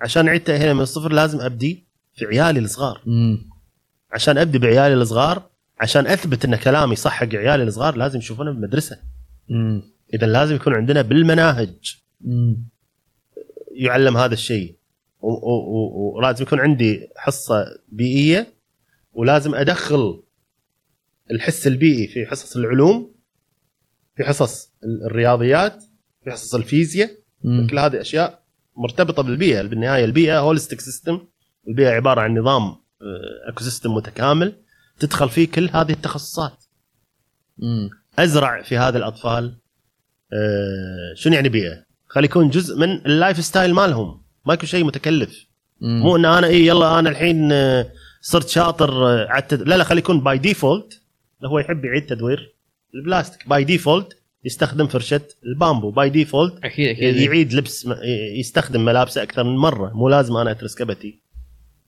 عشان 0.00 0.24
نعيد 0.24 0.44
تأهيلها 0.44 0.74
من 0.74 0.80
الصفر 0.80 1.12
لازم 1.12 1.40
أبدي 1.40 1.88
في 2.14 2.26
عيالي 2.26 2.60
الصغار. 2.60 3.00
مم. 3.06 3.38
عشان 4.12 4.38
أبدي 4.38 4.58
بعيالي 4.58 4.94
الصغار 4.94 5.42
عشان 5.80 6.06
أثبت 6.06 6.44
إن 6.44 6.56
كلامي 6.56 6.96
صح 6.96 7.12
حق 7.12 7.34
عيالي 7.34 7.62
الصغار 7.62 7.96
لازم 7.96 8.18
يشوفونه 8.18 8.50
بالمدرسة. 8.50 8.96
اذا 10.14 10.26
لازم 10.26 10.54
يكون 10.54 10.74
عندنا 10.74 11.02
بالمناهج. 11.02 11.96
مم. 12.20 12.68
يعلم 13.78 14.16
هذا 14.16 14.34
الشيء 14.34 14.76
ولازم 16.16 16.42
يكون 16.42 16.60
عندي 16.60 17.08
حصة 17.16 17.78
بيئية 17.88 18.54
ولازم 19.12 19.54
أدخل 19.54 20.22
الحس 21.30 21.66
البيئي 21.66 22.08
في 22.08 22.26
حصص 22.26 22.56
العلوم 22.56 23.14
في 24.16 24.24
حصص 24.24 24.72
ال- 24.84 25.04
الرياضيات 25.06 25.84
في 26.24 26.30
حصص 26.30 26.54
الفيزياء. 26.54 27.10
كل 27.70 27.78
هذه 27.78 28.00
أشياء 28.00 28.42
مرتبطة 28.76 29.22
بالبيئة 29.22 29.62
بالنهاية 29.62 30.04
البيئة 30.04 30.38
holistic 30.40 30.80
system 30.80 31.26
البيئة 31.68 31.88
عبارة 31.90 32.20
عن 32.20 32.38
نظام 32.38 32.76
ecosystem 33.48 33.94
متكامل 33.94 34.62
تدخل 34.98 35.28
فيه 35.28 35.48
كل 35.50 35.68
هذه 35.72 35.92
التخصصات 35.92 36.64
مم. 37.58 37.90
أزرع 38.18 38.62
في 38.62 38.78
هذا 38.78 38.98
الأطفال 38.98 39.58
آه، 40.32 41.14
شنو 41.14 41.34
يعني 41.34 41.48
بيئة؟ 41.48 41.87
خلي 42.08 42.24
يكون 42.24 42.48
جزء 42.50 42.78
من 42.78 43.06
ال 43.06 43.44
lifestyle 43.44 43.74
مالهم. 43.74 44.22
ما 44.46 44.54
يكون 44.54 44.66
شيء 44.66 44.84
متكلف. 44.84 45.46
مم. 45.80 46.00
مو 46.00 46.16
إن 46.16 46.24
أنا 46.24 46.46
إي 46.46 46.66
يلا 46.66 46.98
أنا 46.98 47.10
الحين 47.10 47.52
آه، 47.52 47.92
صرت 48.20 48.48
شاطر 48.48 49.06
آه، 49.06 49.26
على 49.28 49.42
التد... 49.42 49.62
لا 49.62 49.76
لا 49.76 49.84
خلي 49.84 49.98
يكون 49.98 50.20
by 50.20 50.38
default 50.38 51.02
هو 51.44 51.58
يحب 51.58 51.84
يعيد 51.84 52.06
تدوير. 52.06 52.56
البلاستيك 52.94 53.48
by 53.48 53.64
default 53.64 54.18
يستخدم 54.44 54.86
فرشة 54.86 55.20
ال 55.44 55.50
bamboo. 55.50 55.90
by 55.90 56.10
default 56.10 56.64
أكيد 56.64 56.88
أكيد. 56.88 57.16
يعيد 57.16 57.52
لبس 57.52 57.88
يستخدم 58.38 58.84
ملابسه 58.84 59.22
أكثر 59.22 59.44
من 59.44 59.56
مرة. 59.56 59.92
مو 59.94 60.08
لازم 60.08 60.36
أنا 60.36 60.50
اترس 60.50 60.74
كبتي. 60.74 61.20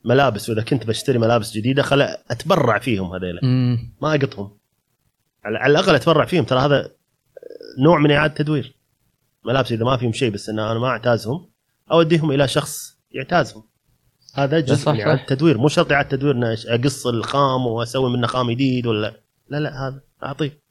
ملابس 0.05 0.49
وإذا 0.49 0.61
كنت 0.61 0.87
بشتري 0.87 1.19
ملابس 1.19 1.53
جديدة 1.53 1.83
خل 1.83 2.01
أتبرع 2.01 2.79
فيهم 2.79 3.13
هذيلا. 3.13 3.41
ما 4.01 4.15
أقطهم. 4.15 4.57
على 5.43 5.57
على 5.57 5.71
الأقل 5.71 5.95
أتبرع 5.95 6.25
فيهم. 6.25 6.43
ترى 6.43 6.59
هذا 6.59 6.91
نوع 7.79 7.99
من 7.99 8.11
إعادة 8.11 8.33
تدوير. 8.33 8.80
ملابس 9.45 9.71
إذا 9.71 9.85
ما 9.85 9.97
فيهم 9.97 10.13
شيء 10.13 10.31
بس 10.31 10.49
إن 10.49 10.59
أنا 10.59 10.79
ما 10.79 10.87
أعتازهم 10.87 11.49
أوديهم 11.91 12.31
إلى 12.31 12.47
شخص 12.47 12.97
يعتازهم. 13.11 13.63
هذا 14.33 14.59
جزء 14.59 14.75
صح، 14.85 14.91
من 14.91 15.01
اعاده 15.01 15.21
صح. 15.21 15.25
تدوير 15.27 15.57
مو 15.57 15.67
شرط 15.67 15.91
إعادة 15.91 16.09
تدوير 16.09 16.35
ان 16.35 16.55
أش- 16.55 16.69
أقص 16.69 17.07
الخام 17.07 17.65
وأسوي 17.67 18.09
منه 18.17 18.27
خام 18.27 18.51
جديد 18.51 18.87
ولا 18.87 19.21
لا 19.49 19.57
لا 19.57 19.87
هذا 19.87 20.01
أعطيه. 20.23 20.61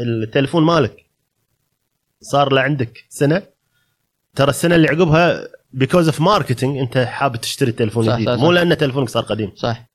التليفون 0.00 0.62
مالك 0.64 0.96
صار 2.20 2.52
له 2.52 2.60
عندك 2.60 3.04
سنة. 3.08 3.42
ترى 4.34 4.50
السنة 4.50 4.74
اللي 4.74 4.88
عقبها 4.88 5.48
because 5.72 6.06
of 6.08 6.20
marketing 6.20 6.78
أنت 6.78 6.98
حابب 6.98 7.36
تشتري 7.36 7.72
تليفون 7.72 8.04
جديد. 8.14 8.26
صح، 8.28 8.34
صح. 8.36 8.40
مو 8.42 8.52
لأن 8.52 8.76
تليفونك 8.76 9.08
صار 9.08 9.22
قديم. 9.22 9.52
صح. 9.56 9.88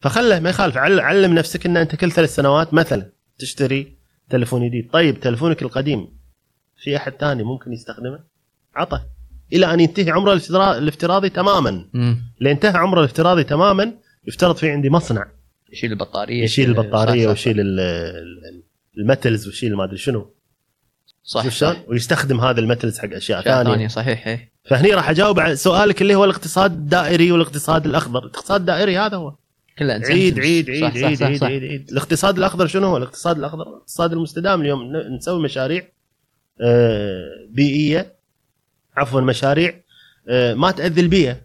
فخله 0.00 0.40
ما 0.40 0.50
يخالف 0.50 0.76
عل- 0.76 1.00
علم 1.00 1.34
نفسك 1.34 1.66
إن 1.66 1.76
أنت 1.76 1.94
كل 1.94 2.12
ثلاث 2.12 2.34
سنوات 2.34 2.74
مثلا 2.74 3.12
تشتري 3.38 3.98
تليفون 4.30 4.68
جديد. 4.68 4.90
طيب 4.92 5.20
تليفونك 5.20 5.62
القديم 5.62 6.21
في 6.82 6.96
أحد 6.96 7.12
ثاني 7.12 7.42
ممكن 7.42 7.72
يستخدمه؟ 7.72 8.18
عطه. 8.76 9.06
إلى 9.52 9.74
أن 9.74 9.80
ينتهي 9.80 10.10
عمره 10.10 10.32
الافترا- 10.34 10.76
الافتراضي 10.78 11.28
تماما. 11.28 11.70
لين 12.40 12.52
انتهى 12.52 12.76
عمره 12.78 12.98
الافتراضي 13.00 13.44
تماما 13.44 13.92
يفترض 14.26 14.56
في 14.56 14.70
عندي 14.70 14.90
مصنع. 14.90 15.26
يشيل 15.72 15.92
البطارية 15.92 16.44
يشيل 16.44 16.68
البطارية 16.68 17.28
ويشيل 17.28 17.60
ال- 17.60 17.80
ال- 17.80 18.62
المتلز 18.98 19.46
ويشيل 19.46 19.76
ما 19.76 19.84
أدري 19.84 19.96
شنو. 19.96 20.30
صح 21.22 21.42
صح 21.42 21.48
شلون؟ 21.48 21.76
ويستخدم 21.88 22.40
هذا 22.40 22.60
المتلز 22.60 22.98
حق 22.98 23.04
أشياء 23.04 23.40
أشياء 23.40 23.54
ثانية. 23.54 23.72
ثانية 23.72 23.88
صحيح 23.88 24.26
إيه. 24.28 24.52
فهني 24.64 24.94
راح 24.94 25.10
أجاوب 25.10 25.40
على 25.40 25.56
سؤالك 25.56 26.02
اللي 26.02 26.14
هو 26.14 26.24
الاقتصاد 26.24 26.72
الدائري 26.72 27.32
والاقتصاد 27.32 27.86
الأخضر. 27.86 28.18
الاقتصاد 28.24 28.60
الدائري 28.60 28.98
هذا 28.98 29.16
هو. 29.16 29.34
كلها 29.78 29.94
عيد. 29.94 30.38
عيد 30.40 30.70
عيد 30.70 30.80
صح، 30.80 30.94
صح، 30.96 31.04
عيد 31.04 31.18
صح، 31.18 31.26
عيد 31.26 31.40
صح. 31.40 31.46
عيد 31.46 31.62
عيد. 31.62 31.90
الاقتصاد 31.90 32.38
الأخضر 32.38 32.66
شنو 32.66 32.86
هو؟ 32.86 32.96
الاقتصاد 32.96 33.38
الأخضر 33.38 33.68
الاقتصاد 33.68 34.12
المستدام 34.12 34.60
اليوم 34.60 34.82
ن- 34.82 35.14
نسوي 35.16 35.42
مشاريع 35.42 35.88
بيئية 37.50 38.12
عفوا 38.96 39.20
مشاريع 39.20 39.80
آه، 40.28 40.54
ما 40.54 40.70
تأذي 40.70 41.00
البيئة. 41.00 41.40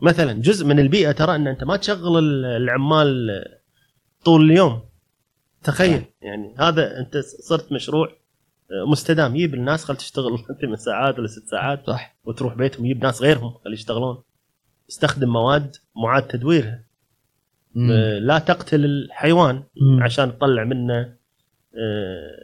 مثلا 0.00 0.32
جزء 0.32 0.66
من 0.66 0.78
البيئة 0.78 1.12
ترى 1.12 1.36
إن 1.36 1.46
أنت 1.46 1.64
ما 1.64 1.76
تشغل 1.76 2.18
ال- 2.18 2.44
العمال 2.44 3.30
آه، 3.30 3.58
طول 4.24 4.50
اليوم. 4.50 4.82
تخيل 5.62 6.04
يعني 6.22 6.54
هذا 6.58 6.98
أنت 6.98 7.16
صرت 7.18 7.72
مشروع 7.72 8.08
آه، 8.70 8.84
مستدام. 8.90 9.36
يجيب 9.36 9.54
الناس 9.54 9.84
خل 9.84 9.96
تشتغل 9.96 10.38
ثمان 10.60 10.76
ساعات 10.76 11.18
ولا 11.18 11.26
ست 11.26 11.46
ساعات 11.50 11.86
صح. 11.86 12.16
وتروح 12.24 12.54
بيتهم 12.54 12.86
يجيب 12.86 13.02
ناس 13.04 13.22
غيرهم 13.22 13.54
خلي 13.64 13.74
يشتغلون. 13.74 14.22
استخدم 14.90 15.28
مواد 15.28 15.76
معاد 15.96 16.22
تدويرها. 16.28 16.84
آه، 17.76 18.18
لا 18.18 18.38
تقتل 18.38 18.84
الحيوان 18.84 19.62
مم. 19.80 20.02
عشان 20.02 20.38
تطلع 20.38 20.64
منه 20.64 20.94
آه، 21.78 22.36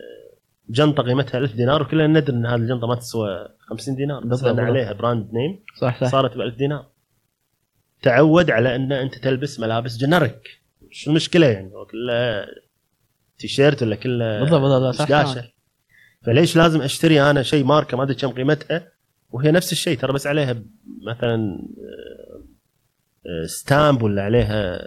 جنطة 0.71 1.03
قيمتها 1.03 1.39
1000 1.39 1.53
دينار 1.53 1.83
وكلنا 1.83 2.07
ندري 2.07 2.37
إن 2.37 2.47
هذه 2.47 2.55
الجنطة 2.55 2.87
ما 2.87 2.95
تسوى 2.95 3.49
50 3.59 3.97
دينار 3.97 4.25
بس 4.25 4.43
لأن. 4.43 4.61
عليها 4.61 4.93
brand 4.93 5.33
name 5.33 5.65
صح 5.81 6.01
صح. 6.01 6.11
صارت 6.11 6.37
ب 6.37 6.41
1000 6.41 6.55
دينار. 6.55 6.87
تعود 8.03 8.51
على 8.51 8.77
إن 8.77 8.93
أنت 8.93 9.19
تلبس 9.19 9.61
ملابس 9.61 9.97
generic 9.97 10.61
شو 10.91 11.11
المشكلة 11.11 11.47
يعني؟ 11.47 11.71
كله 11.91 12.47
تيشيرت 13.39 13.83
ولا 13.83 13.97
كله 13.97 14.41
بالضبط 14.41 14.61
بالضبط 14.61 14.95
صح. 14.95 15.45
فليش 16.23 16.57
لازم 16.57 16.83
أشتري 16.83 17.23
أنا 17.23 17.43
شيء 17.43 17.65
ماركة 17.65 17.97
ما 17.97 18.03
أدري 18.03 18.15
كم 18.15 18.29
قيمتها 18.29 18.93
وهي 19.31 19.51
نفس 19.51 19.73
الشيء 19.73 19.99
ترى 19.99 20.13
بس 20.13 20.27
عليها 20.27 20.63
مثلا 21.03 21.35
آه، 21.79 22.43
آه، 23.27 23.47
stamp 23.47 24.03
ولا 24.03 24.23
عليها 24.23 24.81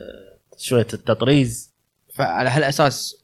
شوية 0.58 0.88
التطريز 0.94 1.76
فعلى 2.16 2.50
هالأساس 2.50 3.21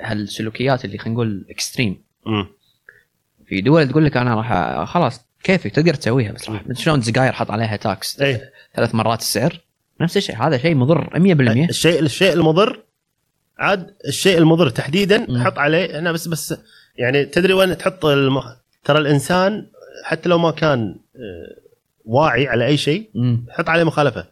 هالسلوكيات 0.00 0.84
اللي 0.84 0.98
خلينا 0.98 1.14
نقول 1.14 1.46
extreme 1.50 2.02
في 3.46 3.60
دول 3.60 3.88
تقول 3.88 4.04
لك 4.04 4.16
أنا 4.16 4.34
راح 4.34 4.84
خلاص 4.84 5.28
كيفك؟ 5.42 5.70
تقدر 5.74 5.94
تسويها 5.94 6.32
بس 6.32 6.50
راح 6.50 6.62
شلون 6.72 6.98
السجاير 6.98 7.32
حط 7.32 7.50
عليها 7.50 7.76
tax 7.76 8.20
إيه. 8.20 8.52
ثلاث 8.74 8.94
مرات 8.94 9.20
السعر. 9.20 9.60
نفس 10.00 10.16
الشيء 10.16 10.36
هذا 10.36 10.58
شيء 10.58 10.74
مضر 10.74 11.04
100% 11.04 11.68
الشيء 11.68 12.00
الشيء 12.00 12.32
المضر 12.32 12.82
عاد 13.58 13.94
الشيء 14.06 14.38
المضر 14.38 14.68
تحديدا 14.70 15.26
مم. 15.28 15.44
حط 15.44 15.58
عليه 15.58 15.98
أنا 15.98 16.12
بس 16.12 16.28
بس 16.28 16.54
يعني 16.96 17.24
تدري 17.24 17.52
وين 17.52 17.78
تحط 17.78 18.04
الم... 18.04 18.42
ترى 18.84 18.98
الإنسان 18.98 19.66
حتى 20.04 20.28
لو 20.28 20.38
ما 20.38 20.50
كان 20.50 20.96
آه، 21.16 21.60
واعي 22.04 22.48
على 22.48 22.66
أي 22.66 22.76
شيء. 22.76 23.10
حط 23.50 23.68
عليه 23.68 23.84
مخالفة. 23.84 24.26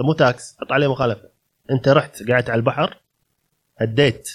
مو 0.00 0.12
تاكس 0.12 0.56
حط 0.60 0.72
عليه 0.72 0.90
مخالفة. 0.90 1.28
أنت 1.70 1.88
رحت 1.88 2.30
قعدت 2.30 2.50
على 2.50 2.58
البحر 2.58 2.96
هديت 3.78 4.30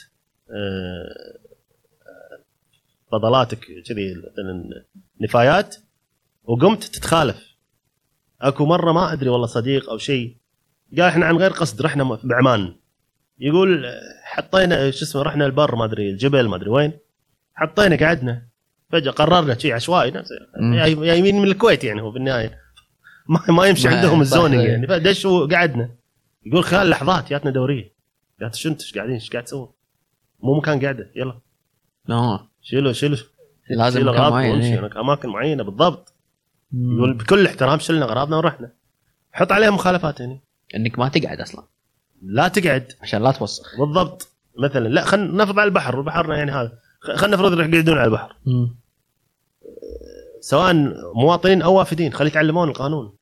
فضلاتك 3.11 3.59
كذي 3.85 4.15
مثلا 4.15 4.83
نفايات 5.21 5.75
وقمت 6.43 6.83
تتخالف. 6.83 7.57
اكو 8.41 8.65
مرة 8.65 8.91
ما 8.91 9.13
أدري 9.13 9.29
والله 9.29 9.47
صديق 9.47 9.89
أو 9.89 9.97
شيء 9.97 10.37
قال 10.91 11.01
إحنا 11.01 11.25
عن 11.25 11.37
غير 11.37 11.51
قصد 11.51 11.81
رحنا 11.81 12.19
بعمان. 12.23 12.75
يقول 13.39 13.85
آه، 13.85 13.99
حطينا 14.23 14.91
شو 14.91 15.05
اسمه 15.05 15.21
رحنا 15.21 15.45
البر 15.45 15.75
ما 15.75 15.85
أدري 15.85 16.09
الجبل 16.09 16.47
ما 16.47 16.55
أدري 16.55 16.69
وين. 16.69 16.93
حطينا 17.55 17.95
قعدنا. 17.95 18.47
فجأة 18.91 19.11
قررنا 19.11 19.57
شيء 19.57 19.73
عشوائي 19.73 20.11
نفس 20.11 20.29
مم. 20.59 20.75
جاي- 20.75 20.95
جايين 20.95 21.35
من 21.35 21.43
الكويت 21.47 21.83
يعني 21.83 22.01
هو 22.01 22.11
بالنهاية. 22.11 22.59
ما, 23.29 23.51
ما 23.51 23.65
يمشي 23.65 23.87
عندهم 23.87 24.13
صح. 24.13 24.19
الزونينج 24.19 24.63
يعني. 24.63 24.87
فدش 24.87 25.25
وقعدنا 25.25 25.89
يقول 26.45 26.63
خلال 26.63 26.89
لحظات 26.89 27.29
جاتنا 27.29 27.51
دورية. 27.51 27.93
قالت 28.41 28.55
شو 28.55 28.69
أنتم 28.69 28.83
إيش 28.83 28.95
قاعدين 28.95 29.13
إيش 29.13 29.29
قاعد 29.29 29.43
تسوون؟ 29.43 29.69
مو 30.39 30.57
مكان 30.57 30.81
قاعدة. 30.81 31.11
يلا. 31.15 31.39
لا 32.07 32.39
شيلوا 32.61 32.91
شيلوا. 32.91 33.17
لازم 33.69 33.99
شيلوا 33.99 34.13
مكان 34.13 34.29
معين، 34.29 34.51
وامشي. 34.51 34.67
إيه. 34.67 34.79
هناك 34.79 34.97
أماكن 34.97 35.29
معينة 35.29 35.63
بالضبط. 35.63 36.13
يقول 36.73 37.13
بكل 37.13 37.45
احترام 37.45 37.79
شلنا 37.79 38.05
أغراضنا 38.05 38.37
ورحنا. 38.37 38.71
حط 39.31 39.51
عليها 39.51 39.69
مخالفات 39.69 40.21
هنا 40.21 40.39
إنك 40.75 40.99
ما 40.99 41.09
تقعد 41.09 41.41
أصلا. 41.41 41.63
لا 42.21 42.47
تقعد. 42.47 42.91
عشان 43.01 43.23
لا 43.23 43.31
توسخ. 43.31 43.79
بالضبط. 43.79 44.27
مثلا 44.59 44.87
لا 44.87 45.05
خلينا 45.05 45.43
نفرض 45.43 45.59
على 45.59 45.67
البحر 45.67 45.95
والبحر 45.95 46.33
يعني 46.33 46.51
هذا. 46.51 46.79
خلينا 46.99 47.35
نفرض 47.35 47.59
يقعدون 47.59 47.97
على 47.97 48.07
البحر. 48.07 48.35
مم. 48.45 48.77
سواء 50.39 50.73
مواطنين 51.15 51.61
أو 51.61 51.73
وافدين 51.73 52.13
خلي 52.13 52.27
يتعلمون 52.27 52.69
القانون. 52.69 53.17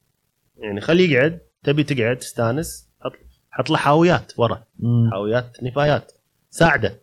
يعني 0.58 0.82
خليه 0.82 1.14
يقعد 1.14 1.40
تبي 1.64 1.84
تقعد 1.84 2.18
تستانس 2.18 2.90
حط 3.02 3.12
حط 3.52 3.70
له 3.70 3.78
حاويات 3.78 4.34
ورا. 4.38 4.64
حاويات 5.12 5.58
نفايات. 5.64 6.12
ساعدة. 6.50 7.02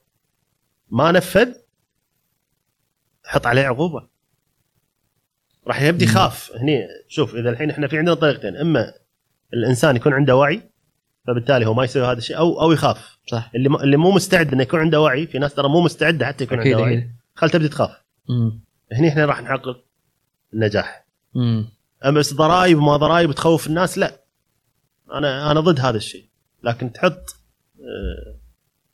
ما 0.92 1.12
نفذ 1.12 1.54
حط 3.24 3.46
عليه 3.46 3.62
عقوبة. 3.62 4.08
راح 5.66 5.82
يبدي. 5.82 6.04
يخاف 6.04 6.52
هني 6.56 6.88
شوف 7.08 7.34
إذا 7.34 7.50
الحين 7.50 7.70
إحنا 7.70 7.86
في 7.88 7.98
عندنا 7.98 8.14
طريقتين. 8.14 8.56
إما 8.56 8.94
الإنسان 9.54 9.96
يكون 9.96 10.12
عنده 10.12 10.36
وعي 10.36 10.62
فبالتالي 11.26 11.66
هو 11.66 11.74
ما 11.74 11.84
يسوي 11.84 12.06
هذا 12.06 12.18
الشيء 12.18 12.38
أو 12.38 12.60
أو 12.62 12.72
يخاف. 12.72 13.18
صح. 13.30 13.50
اللي 13.54 13.68
م- 13.68 13.76
اللي 13.76 13.96
مو 13.96 14.10
مستعد 14.10 14.52
إنه 14.52 14.62
يكون 14.62 14.80
عنده 14.80 15.00
وعي 15.00 15.26
في 15.26 15.38
ناس 15.38 15.54
ترى 15.54 15.68
مو 15.68 15.80
مستعدة 15.80 16.26
حتى 16.26 16.44
يكون 16.44 16.60
عنده 16.60 16.78
وعي. 16.78 17.10
خل 17.34 17.50
تبدي 17.50 17.68
تخاف. 17.68 17.90
مم. 18.28 18.60
هني 18.92 19.08
إحنا 19.08 19.24
راح 19.24 19.42
نحقق 19.42 19.84
النجاح. 20.54 21.06
مم. 21.34 21.68
أما 22.04 22.18
بس 22.18 22.34
ضرائب 22.34 22.78
وما 22.78 22.96
ضرائب 22.96 23.32
تخوف 23.32 23.66
الناس 23.66 23.98
لا. 23.98 24.20
أنا 25.12 25.50
أنا 25.50 25.60
ضد 25.60 25.80
هذا 25.80 25.96
الشيء. 25.96 26.28
لكن 26.62 26.92
تحط 26.92 27.36
آه، 27.80 28.36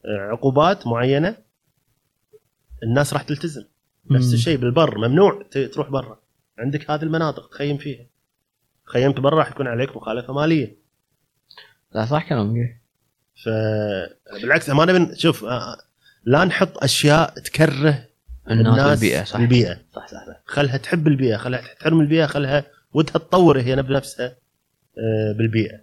آه، 0.05 0.19
عقوبات 0.31 0.87
معينة 0.87 1.37
الناس 2.83 3.13
راح 3.13 3.23
تلتزم. 3.23 3.65
نفس. 4.11 4.35
الشيء 4.35 4.57
بالبر 4.59 4.99
ممنوع 4.99 5.43
تروح 5.73 5.91
برا. 5.91 6.21
عندك 6.59 6.91
هذه 6.91 7.03
المناطق 7.03 7.49
تخيم 7.49 7.79
فيها. 7.79 8.07
خيمت 8.85 9.21
برا 9.21 9.39
راح 9.39 9.51
يكون 9.51 9.67
عليك 9.67 9.97
مخالفة 9.97 10.33
مالية. 10.33 10.77
لا 11.93 12.07
صح 12.07 12.29
كلامك. 12.29 12.81
فبالعكس 13.45 14.71
ما 14.71 14.85
نبي 14.85 15.17
شوف 15.17 15.45
لا 16.25 16.45
نحط 16.45 16.79
أشياء 16.85 17.35
تكره 17.41 18.05
الناس 18.51 18.99
البيئه 18.99 19.25
صح. 19.25 19.41
البيئه 19.41 19.75
صح 19.93 20.07
صح, 20.07 20.27
صح. 20.27 20.43
خلها 20.47 20.77
تحب 20.77 21.07
البيئة 21.07 21.37
خلها 21.37 21.61
تحترم 21.61 22.01
البيئة 22.01 22.27
خلها 22.27 22.65
ودها 22.93 23.13
تطور 23.13 23.61
هي 23.61 23.83
بنفسها 23.83 24.37
بالبيئة. 25.37 25.81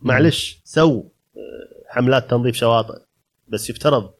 معلش 0.00 0.60
سو 0.64 1.04
حملات 1.88 2.30
تنظيف 2.30 2.56
شواطئ 2.56 3.02
بس 3.48 3.70
يفترض 3.70 4.14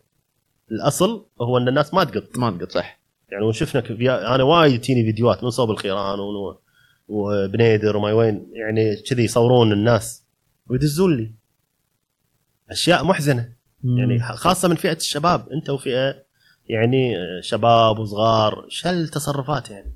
الأصل 0.70 1.27
هو 1.40 1.59
أن 1.59 1.69
الناس 1.69 1.95
ما 1.95 2.05
تقط. 2.05 2.39
ما 2.39 2.51
تقط. 2.51 2.70
صح. 2.70 2.99
يعني 3.32 3.45
وشفنا 3.45 3.81
كيف 3.81 4.01
أنا 4.11 4.43
وايد 4.45 4.81
تجيني 4.81 5.05
فيديوهات 5.05 5.45
من 5.45 5.51
صوب 5.51 5.70
الخيران 5.70 6.20
ون- 6.20 6.57
وبنيدر 7.09 7.97
وما 7.97 8.12
وين 8.12 8.47
يعني 8.53 8.97
كذي 8.97 9.24
يصورون 9.24 9.73
الناس 9.73 10.24
ويدزون 10.66 11.16
لي. 11.16 11.32
أشياء 12.70 13.05
محزنة. 13.05 13.53
يعني 13.85 14.19
خاصة 14.23 14.69
من 14.69 14.77
فئة 14.77 14.93
الشباب. 14.97 15.49
أنت 15.49 15.70
وفئة 15.70 16.15
يعني 16.69 17.15
شباب 17.43 17.99
وصغار 17.99 18.66
شو 18.69 18.89
التصرفات 18.89 19.70
يعني. 19.70 19.95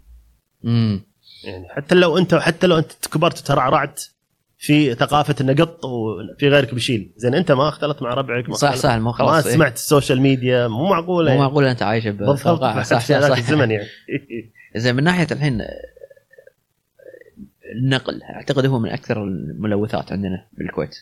امم 0.64 1.04
يعني 1.44 1.68
حتى 1.68 1.94
لو 1.94 2.18
انت 2.18 2.34
حتى 2.34 2.66
لو 2.66 2.78
أنت 2.78 2.92
كبرت 3.12 3.38
وترعرعت 3.40 4.02
في 4.62 4.94
ثقافة 4.94 5.34
انه 5.40 5.52
قط 5.52 5.84
وفي 5.84 6.48
غيرك 6.48 6.74
بيشيل 6.74 7.12
زين 7.16 7.34
أنت 7.34 7.52
ما 7.52 7.68
اختلطت 7.68 8.02
مع 8.02 8.14
ربعك 8.14 8.48
ما 8.48 8.54
صح 8.54 8.74
صح 8.74 8.94
مو 8.94 9.00
ما 9.00 9.12
خلاص 9.12 9.46
إيه. 9.46 9.54
سمعت 9.54 9.74
ال 9.74 9.81
social 9.81 10.20
media 10.20 10.68
مو 10.68 10.88
معقوله 10.88 11.24
مو 11.24 11.28
يعني. 11.28 11.40
معقول 11.40 11.64
أنت 11.64 11.82
عايشه 11.82 12.10
بالضبط 12.10 12.38
صح 12.38 12.82
صح, 12.82 13.00
صح. 13.00 13.36
الزمن 13.36 13.70
يعني 13.70 13.86
زين 14.76 14.94
من 14.94 15.04
ناحية 15.04 15.26
الحين 15.32 15.62
النقل 17.74 18.22
أعتقد 18.22 18.66
هو 18.66 18.78
من 18.78 18.90
أكثر 18.90 19.24
الملوثات 19.24 20.12
عندنا 20.12 20.46
بالكويت 20.52 20.96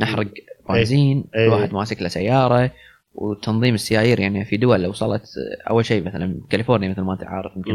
نحرق 0.00 0.26
بنزين 0.68 1.24
إيه. 1.34 1.48
كل 1.48 1.52
واحد 1.52 1.74
ماسك 1.74 2.02
له 2.02 2.08
سيارة 2.08 2.70
وتنظيم 3.14 3.74
السيايير 3.74 4.20
يعني 4.20 4.44
في 4.44 4.56
دول 4.56 4.86
وصلت 4.86 5.22
آه، 5.22 5.70
أول 5.70 5.84
شيء 5.84 6.04
مثلا 6.04 6.40
كاليفورنيا 6.50 6.88
مثل 6.88 7.00
ما 7.00 7.12
انت 7.12 7.24
عارف 7.24 7.56
يمكن. 7.56 7.72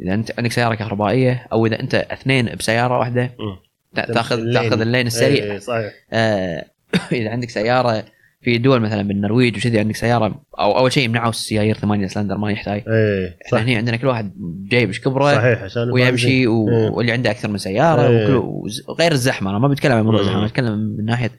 إذا 0.00 0.14
أنت 0.14 0.38
عندك 0.38 0.52
سيارة 0.52 0.74
كهربائية 0.74 1.46
أو 1.52 1.66
إذا 1.66 1.80
أنت 1.80 1.94
اثنين 1.94 2.54
بسيارة 2.54 2.98
واحدة 2.98 3.22
مم. 3.22 3.73
تا- 3.94 4.12
تاخذ 4.12 4.38
ال 4.38 4.43
lane. 4.43 4.70
تاخذ 4.70 4.80
ال 4.80 4.85
lane 4.85 5.06
السريع 5.06 5.44
إيه، 5.44 5.58
صحيح 5.58 5.92
آه، 6.12 6.64
إذا 7.12 7.30
عندك 7.30 7.50
سيارة 7.50 8.04
في 8.42 8.58
دول 8.58 8.80
مثلا 8.80 9.02
بالنرويج 9.02 9.56
وكذي 9.56 9.78
عندك 9.78 9.96
سيارة 9.96 10.42
أو 10.60 10.78
أول 10.78 10.92
شيء 10.92 11.04
يمنعوا 11.04 11.30
السيايير 11.30 11.74
8 11.76 12.06
سلندر 12.06 12.36
ما 12.36 12.52
يحتاج 12.52 12.82
إيه 12.88 13.36
إحنا 13.46 13.62
هنا 13.62 13.76
عندنا 13.76 13.96
كل 13.96 14.06
واحد 14.06 14.32
جايب 14.68 14.88
إيش 14.88 15.00
كبره 15.00 15.34
صحيح 15.34 15.62
عشان 15.62 15.90
ويمشي. 15.90 16.28
إيه. 16.28 16.48
واللي 16.48 17.12
عنده 17.12 17.30
أكثر 17.30 17.48
من 17.48 17.58
سيارة 17.58 18.08
إيه. 18.08 18.24
وكل... 18.24 18.34
وز... 18.34 18.82
غير 19.00 19.12
الزحمة 19.12 19.50
أنا 19.50 19.58
ما 19.58 19.68
بتكلم 19.68 19.92
عن 19.92 20.04
موضوع 20.04 20.20
مم. 20.20 20.26
الزحمة 20.26 20.44
بتكلم 20.46 20.78
من 20.98 21.04
ناحية 21.04 21.30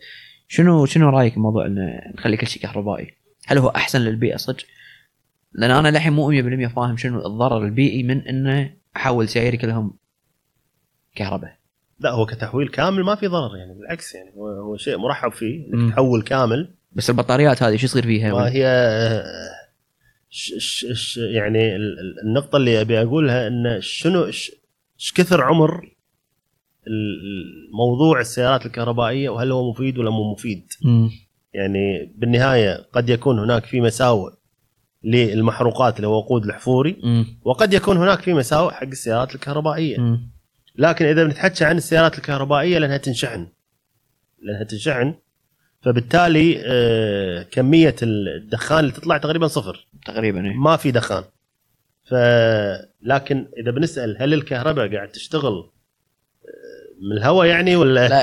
شنو 0.48 0.86
شنو 0.86 1.10
رأيك 1.10 1.36
بموضوع 1.36 1.66
إن 1.66 2.00
نخلي 2.18 2.38
كل 2.38 2.48
شيء 2.48 2.62
كهربائي؟ 2.62 3.08
هل 3.48 3.58
هو 3.58 3.68
أحسن 3.70 4.02
للبيئة 4.02 4.38
صدق؟ 4.38 4.64
لأن 5.54 5.72
أنا 5.72 5.88
للحين 5.88 6.14
مو 6.14 6.32
100% 6.68 6.74
فاهم 6.76 6.98
شنو 6.98 7.26
الضرر 7.26 7.66
البيئي 7.66 8.04
من 8.04 8.28
إنه 8.28 8.70
أحول 8.98 9.30
سياري 9.30 9.58
كلهم 9.58 9.94
كهرباء. 11.16 11.58
لا 12.00 12.12
هو 12.12 12.26
كتحويل 12.26 12.68
كامل 12.70 13.04
ما 13.04 13.16
في 13.16 13.28
ضرر 13.28 13.58
يعني 13.58 13.74
بالعكس 13.74 14.16
يعني 14.16 14.30
هو, 14.38 14.48
هو 14.48 14.78
شيء 14.78 14.98
مرحب 14.98 15.32
فيه. 15.32 15.74
إنك 15.74 15.92
تحول 15.94 16.22
كامل 16.22 16.74
بس 16.92 17.10
البطاريات 17.10 17.64
هذه 17.64 17.76
شو 17.76 17.86
يصير 17.86 18.04
فيها؟ 18.04 18.34
ما 18.34 18.50
هي 18.50 18.66
ش 20.30 20.54
ش 20.58 20.86
ش 20.94 21.18
يعني 21.18 21.76
ال- 21.76 22.00
ال- 22.00 22.28
النقطة 22.28 22.58
اللي 22.58 22.82
أبي 22.82 23.02
أقولها 23.02 23.48
إن 23.48 23.78
شنو 23.82 24.32
ش 24.32 24.52
ش 24.98 25.14
كثر 25.14 25.42
عمر 25.44 25.92
ال- 26.88 27.70
موضوع 27.78 28.20
السيارات 28.20 28.66
الكهربائية 28.66 29.30
وهل 29.30 29.52
هو 29.52 29.70
مفيد 29.72 29.98
ولا 29.98 30.10
مو 30.10 30.32
مفيد؟ 30.34 30.66
مم. 30.86 31.10
يعني 31.54 32.14
بالنهاية 32.18 32.86
قد 32.94 33.10
يكون 33.10 33.40
هناك 33.40 33.66
في 33.66 33.82
مساوئ 33.82 34.32
للمحروقات 35.04 35.96
اللي 35.98 36.08
هو 36.08 36.18
وقود 36.18 36.46
الحفوري 36.46 36.98
مم. 37.04 37.26
وقد 37.44 37.74
يكون 37.74 37.98
هناك 37.98 38.22
في 38.22 38.34
مساوئ 38.34 38.72
حق 38.74 38.84
السيارات 38.84 39.36
الكهربائية 39.36 39.98
مم. 39.98 40.32
لكن 40.78 41.06
إذا 41.06 41.24
بنتحكى 41.24 41.66
عن 41.66 41.78
السيارات 41.78 42.18
الكهربائية 42.18 42.78
لأنها 42.78 42.98
تنشحن. 42.98 43.48
لأنها 44.42 44.64
تنشحن. 44.64 45.14
فبالتالي 45.82 46.62
آه، 46.66 47.44
كمية 47.52 47.96
الدخان 48.02 48.80
اللي 48.80 48.92
تطلع 48.92 49.18
تقريبا 49.18 49.48
صفر. 49.48 49.88
تقريبا 50.06 50.46
إيه. 50.46 50.54
ما 50.54 50.78
في 50.78 50.92
دخان. 50.92 51.24
ف 52.10 52.14
لكن 53.02 53.48
إذا 53.58 53.72
بنسأل 53.72 54.18
هل 54.20 54.34
الكهرباء 54.34 54.96
قاعد 54.96 55.08
تشتغل 55.08 55.54
آه، 55.54 55.70
من 57.02 57.18
الهواء 57.18 57.48
يعني 57.48 57.76
ولا؟ 57.76 58.08
لا 58.08 58.20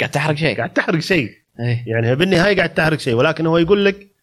قاعد 0.00 0.10
تحرق 0.12 0.36
شيء. 0.36 0.56
قاعد 0.58 0.72
تحرق 0.72 0.98
شيء. 0.98 1.30
إيه. 1.60 1.84
يعني 1.86 2.06
هي 2.06 2.16
بالنهاية 2.16 2.56
قاعد 2.56 2.74
تحرق 2.74 2.98
شيء. 2.98 3.14
ولكن 3.14 3.46
هو 3.46 3.58
يقول 3.58 3.84
لك 3.84 4.14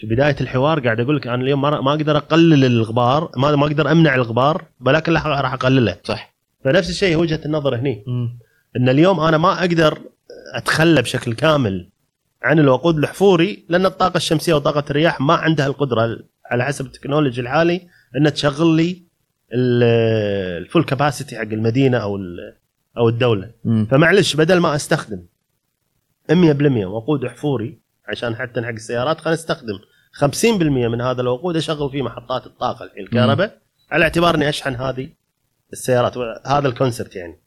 في 0.00 0.06
بداية 0.06 0.36
الحوار 0.40 0.80
قاعد 0.80 1.00
أقول 1.00 1.16
لك 1.16 1.26
أنا 1.26 1.42
اليوم 1.42 1.60
ما 1.60 1.90
أقدر 1.90 2.16
أقلل 2.16 2.64
الغبار 2.64 3.30
ما 3.36 3.56
ما 3.56 3.66
أقدر 3.66 3.92
أمنع 3.92 4.14
الغبار 4.14 4.64
ولكن 4.80 5.12
راح 5.12 5.26
راح 5.26 5.52
أقلله. 5.52 5.96
صح. 6.04 6.34
فنفس 6.64 6.90
الشيء 6.90 7.16
وجهة 7.16 7.40
النظر 7.46 7.74
هني. 7.76 8.04
إن 8.76 8.88
اليوم 8.88 9.20
أنا 9.20 9.38
ما 9.38 9.60
أقدر 9.60 9.98
أتخلى 10.54 11.02
بشكل 11.02 11.34
كامل 11.34 11.88
عن 12.42 12.58
الوقود 12.58 12.98
الحفوري 12.98 13.64
لأن 13.68 13.86
الطاقة 13.86 14.16
الشمسية 14.16 14.54
وطاقة 14.54 14.84
الرياح 14.90 15.20
ما 15.20 15.34
عندها 15.34 15.66
القدرة 15.66 16.18
على 16.50 16.64
حسب 16.64 16.86
التكنولوجي 16.86 17.40
الحالي 17.40 17.88
ان 18.16 18.32
تشغل 18.32 18.76
لي 18.76 19.02
ال- 19.52 20.62
الفول 20.62 20.84
كاباسيتي 20.84 21.36
حق 21.36 21.42
المدينة 21.42 21.98
أو 21.98 22.18
أو 22.98 23.08
الدولة. 23.08 23.50
فمعلش 23.90 24.36
بدل 24.36 24.58
ما 24.58 24.74
أستخدم 24.74 25.22
100% 26.30 26.32
وقود 26.86 27.26
حفوري 27.26 27.78
عشان 28.08 28.36
حتى 28.36 28.62
حق 28.62 28.68
السيارات 28.68 29.20
خلينا 29.20 29.34
نستخدم 29.40 29.78
50% 30.12 30.54
من 30.88 31.00
هذا 31.00 31.20
الوقود 31.22 31.56
أشغل 31.56 31.90
فيه 31.90 32.02
محطات 32.02 32.46
الطاقة 32.46 32.90
الكهرباء 32.98 33.58
على 33.90 34.02
اعتبار 34.04 34.34
إني 34.34 34.48
أشحن 34.48 34.74
هذه 34.74 35.08
السيارات 35.72 36.18
هذا 36.46 36.68
الكونسبت 36.68 37.16
يعني 37.16 37.40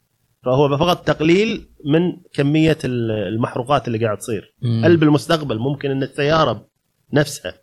فهو 0.44 0.78
فقط 0.78 1.06
تقليل 1.06 1.66
من 1.84 2.12
كمية 2.34 2.78
ال- 2.84 3.10
المحروقات 3.10 3.86
اللي 3.88 3.98
قاعد 4.04 4.18
تصير. 4.18 4.54
هل 4.84 4.96
بالمستقبل 4.96 5.58
ممكن 5.58 5.90
إن 5.90 6.02
السيارة 6.02 6.66
نفسها 7.12 7.54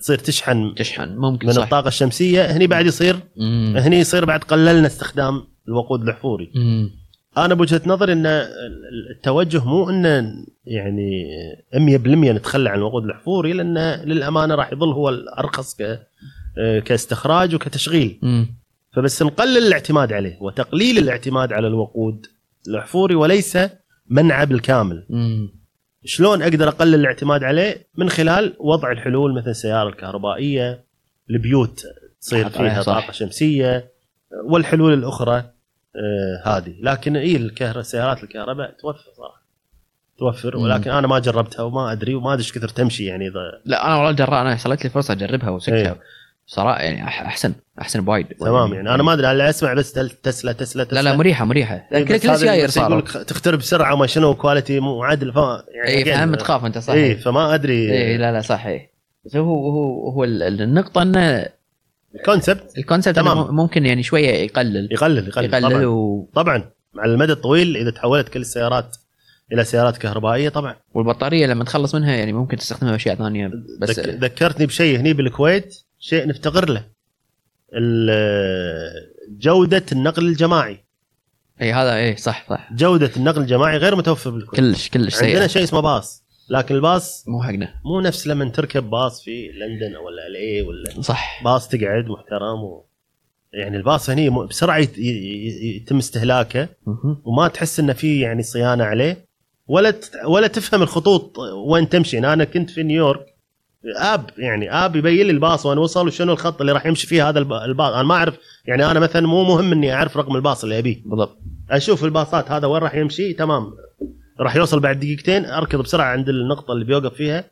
تصير 0.00 0.18
تشحن 0.18 0.74
تشحن 0.74 1.16
ممكن 1.16 1.46
من 1.46 1.52
صح 1.52 1.62
الطاقة 1.62 1.88
الشمسية 1.88 2.42
هني 2.56 2.66
بعد 2.66 2.86
يصير 2.86 3.16
مم. 3.36 3.74
هني 3.76 3.96
يصير 3.98 4.24
بعد 4.24 4.40
قللنا 4.44 4.86
استخدام 4.86 5.42
الوقود 5.68 6.02
الأحفوري 6.02 6.52
مم. 6.54 6.90
أنا 7.38 7.54
بوجهة 7.54 7.80
نظري 7.86 8.12
إن 8.12 8.26
التوجه 9.16 9.64
مو 9.64 9.90
انه 9.90 10.34
يعني 10.64 11.24
100% 11.74 11.78
نتخلى 12.36 12.70
عن 12.70 12.78
الوقود 12.78 13.04
الأحفوري 13.04 13.52
لأن 13.52 13.78
للأمانة 14.04 14.54
راح 14.54 14.72
يظل 14.72 14.88
هو 14.92 15.08
الأرخص 15.08 15.76
ك 15.76 15.98
كاستخراج 16.84 17.54
وكتشغيل 17.54 18.18
مم. 18.22 18.56
فبس 18.96 19.22
نقلل 19.22 19.66
الاعتماد 19.66 20.12
عليه 20.12 20.38
وتقليل 20.40 20.98
الاعتماد 20.98 21.52
على 21.52 21.66
الوقود 21.66 22.26
الاحفوري 22.68 23.14
وليس 23.14 23.58
منعه 24.08 24.44
بالكامل 24.44 25.06
مم. 25.10 25.64
شلون 26.04 26.42
أقدر 26.42 26.68
أقلل 26.68 26.94
الاعتماد 26.94 27.44
عليه 27.44 27.86
من 27.98 28.08
خلال 28.08 28.56
وضع 28.58 28.92
الحلول 28.92 29.34
مثل 29.34 29.50
السيارة 29.50 29.88
الكهربائية 29.88 30.84
البيوت 31.30 31.82
تصير 32.20 32.48
فيها 32.48 32.82
صح. 32.82 33.00
طاقة 33.00 33.12
شمسية 33.12 33.92
والحلول 34.44 34.92
الأخرى 34.92 35.36
آه 35.96 36.42
هذه 36.44 36.74
لكن 36.80 37.16
اي 37.16 37.36
الكهرباء 37.36 37.80
السيارات 37.80 38.22
الكهرباء 38.24 38.70
توفر 38.70 39.10
صراحة 39.16 39.44
توفر 40.18 40.56
مم. 40.56 40.62
ولكن 40.62 40.90
أنا 40.90 41.06
ما 41.06 41.18
جربتها 41.18 41.62
وما 41.62 41.92
أدري 41.92 42.14
وما 42.14 42.32
أدري 42.32 42.42
إيش 42.42 42.52
كثر 42.52 42.68
تمشي 42.68 43.04
يعني 43.04 43.28
إذا 43.28 43.60
لا 43.64 43.86
أنا 43.86 43.96
والله 43.96 44.12
جرا 44.12 44.40
أنا 44.40 44.56
حصلت 44.56 44.84
لي 44.84 44.90
فرصة 44.90 45.12
أجربها 45.12 45.50
وسكتها 45.50 45.76
إيه. 45.76 46.00
صراحة 46.46 46.80
يعني 46.80 47.04
أحسن 47.04 47.52
أحسن 47.80 48.00
بوايد 48.00 48.26
تمام 48.26 48.74
يعني. 48.74 48.94
أنا 48.94 49.02
ما 49.02 49.12
أدري 49.12 49.30
أنا 49.30 49.50
أسمع 49.50 49.74
بس 49.74 49.92
تسلا 49.92 50.08
تسلا 50.22 50.52
تسلا 50.52 50.86
لا 50.92 51.02
لا 51.02 51.16
مريحة 51.16 51.44
مريحة. 51.44 51.88
إيه، 51.92 52.04
كل 52.04 52.18
كل 52.18 52.30
بس 52.64 52.76
يقول 52.76 52.98
لك 52.98 53.08
تخترب 53.08 53.58
بسرعة 53.58 53.94
وما 53.94 54.06
شنو 54.06 54.34
quality 54.34 54.80
مو 54.80 55.02
عادل 55.04 55.32
فما 55.32 55.64
يعني 55.74 55.88
اي 55.90 56.04
again، 56.04 56.16
فهم 56.18 56.34
تخاف 56.34 56.64
أنت 56.64 56.78
صح 56.78 56.92
اي 56.92 57.16
فما 57.16 57.54
أدري. 57.54 57.92
اي 57.92 58.16
لا 58.16 58.32
لا 58.32 58.40
صح 58.40 58.66
اي 58.66 58.90
بس 59.24 59.36
هو 59.36 59.70
هو 59.70 60.10
هو 60.10 60.24
ال- 60.24 60.42
ال- 60.42 60.62
النقطة 60.62 61.02
انه 61.02 61.46
ال 62.14 62.22
concept 62.22 62.78
ال 62.78 62.83
concept 62.83 63.16
تمام. 63.16 63.56
ممكن 63.56 63.86
يعني 63.86 64.02
شوية 64.02 64.28
يقلل. 64.28 64.88
يقلل 64.92 65.28
يقلل, 65.28 65.44
يقلل 65.46 65.70
طبعا. 65.70 65.86
و... 65.86 66.28
طبعا. 66.34 66.70
على 66.98 67.12
المدى 67.12 67.32
الطويل 67.32 67.76
إذا 67.76 67.90
تحولت 67.90 68.28
كل 68.28 68.40
السيارات 68.40 68.96
إلى 69.52 69.64
سيارات 69.64 69.96
كهربائية 69.96 70.48
طبعا. 70.48 70.76
والبطارية 70.94 71.46
لما 71.46 71.64
تخلص 71.64 71.94
منها 71.94 72.12
يعني 72.12 72.32
ممكن 72.32 72.56
تستخدمها 72.56 72.92
بأشياء 72.92 73.14
ثانية. 73.14 73.50
بس 73.80 73.90
ذك... 73.98 74.08
ذكرتني 74.08 74.66
بشيء 74.66 74.98
هني 75.00 75.12
بالكويت. 75.12 75.76
شيء 76.04 76.26
نفتقر 76.26 76.70
له. 76.70 76.84
جودة 79.28 79.84
النقل 79.92 80.26
الجماعي. 80.28 80.84
إي 81.60 81.72
هذا 81.72 81.96
إي 81.96 82.16
صح 82.16 82.46
صح. 82.50 82.72
جودة 82.72 83.10
النقل 83.16 83.40
الجماعي 83.40 83.76
غير 83.76 83.96
متوفر 83.96 84.30
بالكويت 84.30 84.60
كلش 84.60 84.88
كلش 84.88 85.22
عندنا 85.22 85.40
سيء 85.40 85.46
شيء 85.46 85.62
اسمه 85.62 85.80
باص. 85.80 86.24
لكن 86.50 86.74
الباص 86.74 87.28
مو 87.28 87.42
حقنا. 87.42 87.74
مو 87.84 88.00
نفس 88.00 88.26
لما 88.26 88.48
تركب 88.48 88.90
باص 88.90 89.24
في 89.24 89.48
لندن 89.48 89.94
أو 89.96 90.08
ال 90.08 90.36
إي 90.36 90.62
ولا 90.62 91.02
صح. 91.02 91.42
باص 91.44 91.68
تقعد 91.68 92.04
محترم 92.04 92.64
و... 92.64 92.86
يعني 93.52 93.76
الباص 93.76 94.10
هني 94.10 94.30
بسرعة 94.30 94.88
يتم 94.98 95.98
استهلاكه. 95.98 96.68
وما 97.24 97.48
تحس 97.48 97.80
إنه 97.80 97.92
في 97.92 98.20
يعني 98.20 98.42
صيانة 98.42 98.84
عليه. 98.84 99.28
ولا 99.66 99.94
ولا 100.26 100.46
تفهم 100.46 100.82
الخطوط 100.82 101.38
وين 101.38 101.88
تمشي. 101.88 102.18
أنا 102.18 102.44
كنت 102.44 102.70
في 102.70 102.82
نيويورك. 102.82 103.33
app 103.98 104.30
يعني 104.38 104.72
app 104.72 104.96
يبين 104.96 105.26
لي 105.26 105.32
الباص 105.32 105.66
وين 105.66 105.78
وصل 105.78 106.06
وشنو 106.06 106.32
الخط 106.32 106.60
اللي 106.60 106.72
راح 106.72 106.86
يمشي 106.86 107.06
فيه 107.06 107.28
هذا 107.28 107.38
الب- 107.38 107.52
الباص. 107.52 107.92
أنا 107.94 108.02
ما 108.02 108.14
أعرف 108.14 108.34
يعني 108.66 108.90
أنا 108.90 109.00
مثلا 109.00 109.26
مو 109.26 109.44
مهم 109.44 109.72
إني 109.72 109.94
أعرف 109.94 110.16
رقم 110.16 110.36
الباص 110.36 110.62
اللي 110.64 110.78
أبيه. 110.78 111.02
بالضبط. 111.04 111.38
أشوف 111.70 112.04
الباصات 112.04 112.50
هذا 112.50 112.66
وين 112.66 112.82
راح 112.82 112.94
يمشي 112.94 113.32
تمام. 113.32 113.72
راح 114.40 114.56
يوصل 114.56 114.80
بعد 114.80 115.00
دقيقتين 115.00 115.44
أركض 115.46 115.78
بسرعة 115.78 116.06
عند 116.06 116.28
النقطة 116.28 116.72
اللي 116.72 116.84
بيوقف 116.84 117.14
فيها 117.14 117.44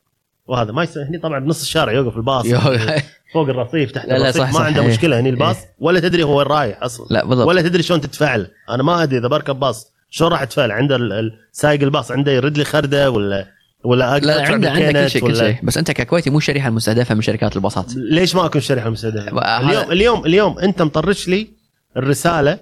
وهذا. 0.47 0.73
ما 0.73 0.83
يصير 0.83 1.03
هني 1.03 1.19
طبعا 1.19 1.39
بنص 1.39 1.63
الشارع 1.63 1.93
يوقف 1.93 2.17
الباص. 2.17 2.45
يو- 2.47 2.59
فوق 3.35 3.49
الرصيف 3.49 3.91
تحت 3.91 4.07
لا 4.09 4.13
لا 4.13 4.17
الرصيف 4.25 4.43
صح 4.43 4.49
ما 4.49 4.53
صح، 4.59 4.61
عنده. 4.65 4.83
مشكلة 4.83 5.21
هني 5.21 5.29
الباص 5.31 5.57
إيه. 5.57 5.69
ولا 5.79 6.01
تدري 6.01 6.23
هو 6.23 6.39
وين 6.39 6.47
رايح 6.47 6.83
أصلا. 6.83 7.07
لا 7.11 7.25
بالضبط. 7.25 7.49
ولا 7.49 7.63
تدري 7.63 7.83
شلون 7.83 8.01
تتفاعل. 8.01 8.47
أنا 8.71 8.83
ما 8.83 9.03
أدري 9.03 9.19
إذا 9.19 9.29
بركب 9.29 9.61
باص 9.61 9.93
شلون 10.11 10.31
راح 10.33 10.43
أتفاعل. 10.43 10.71
عنده 10.71 10.97
ال- 10.97 11.13
ال- 11.13 11.33
سايق 11.53 11.83
الباص 11.83 12.11
عنده 12.13 12.33
يرد 12.33 12.59
لي 12.59 12.65
خردة 12.65 13.11
ولا 13.11 13.47
ولا 13.85 14.13
أقدر 14.13 14.27
لا 14.27 14.53
عنده 14.53 14.91
كل 14.93 15.11
شيء 15.11 15.23
كل 15.23 15.37
شيء 15.37 15.57
بس 15.63 15.79
أنت 15.79 15.91
ككويتي 15.91 16.31
مو 16.31 16.39
الشريحه 16.39 16.69
المستهدفة 16.69 17.15
من 17.15 17.23
شركات 17.23 17.57
الباصات 17.57 17.93
ليش 17.97 18.35
ما 18.35 18.47
اكون 18.47 18.61
شريحه 18.61 18.91
مستهدفه؟ 18.91 19.61
اليوم 19.61 19.93
اليوم 19.93 20.27
اليوم 20.27 20.59
أنت 20.59 20.83
مطرش 20.83 21.29
لي 21.29 21.49
الرسالة 21.97 22.59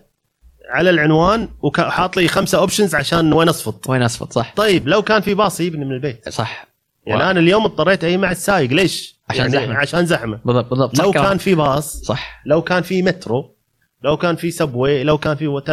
على 0.71 0.91
العنوان 0.91 1.49
وحاط 1.63 2.17
لي 2.17 2.29
خمسة 2.29 2.59
options 2.59 2.95
عشان 2.95 3.33
وين 3.33 3.49
أصفط 3.49 3.89
وين 3.91 4.03
أصفط 4.03 4.33
صح 4.33 4.53
طيب 4.57 4.89
لو 4.89 5.03
كان 5.03 5.21
في 5.21 5.35
باص 5.35 5.61
يجيبني 5.61 5.85
من 5.85 5.93
البيت 5.93 6.29
صح 6.29 6.67
يعني 7.07 7.21
wow. 7.23 7.31
أنا 7.31 7.41
اليوم 7.41 7.65
اضطريت 7.65 8.05
أجي 8.05 8.17
مع 8.17 8.31
السايق 8.31 8.71
ليش؟ 8.71 9.21
عشان 9.29 9.41
يعني 9.41 9.67
زحمة. 9.67 9.75
عشان 9.75 10.07
زحمة 10.07 10.41
بالضبط 10.45 10.71
بالضبط 10.71 10.99
لو. 10.99 11.13
كان 11.13 11.39
في 11.39 11.55
باص 11.55 11.97
صح 11.97 12.43
لو 12.47 12.63
كان 12.63 12.83
في 12.83 13.03
مترو 13.03 13.57
لو 14.05 14.17
كان 14.17 14.37
في 14.37 14.51
subway 14.51 15.05
لو 15.05 15.19
كان 15.19 15.37
في 15.37 15.47
what 15.47 15.67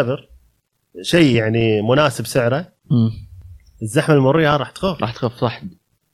شيء 1.01 1.35
يعني 1.35 1.81
مناسب 1.81 2.25
سعره 2.25 2.65
مم. 2.91 3.26
الزحمة 3.81 4.15
المرورية 4.15 4.57
راح 4.57 4.69
تخف 4.69 5.01
راح 5.01 5.13
تخف 5.13 5.37
صح. 5.37 5.61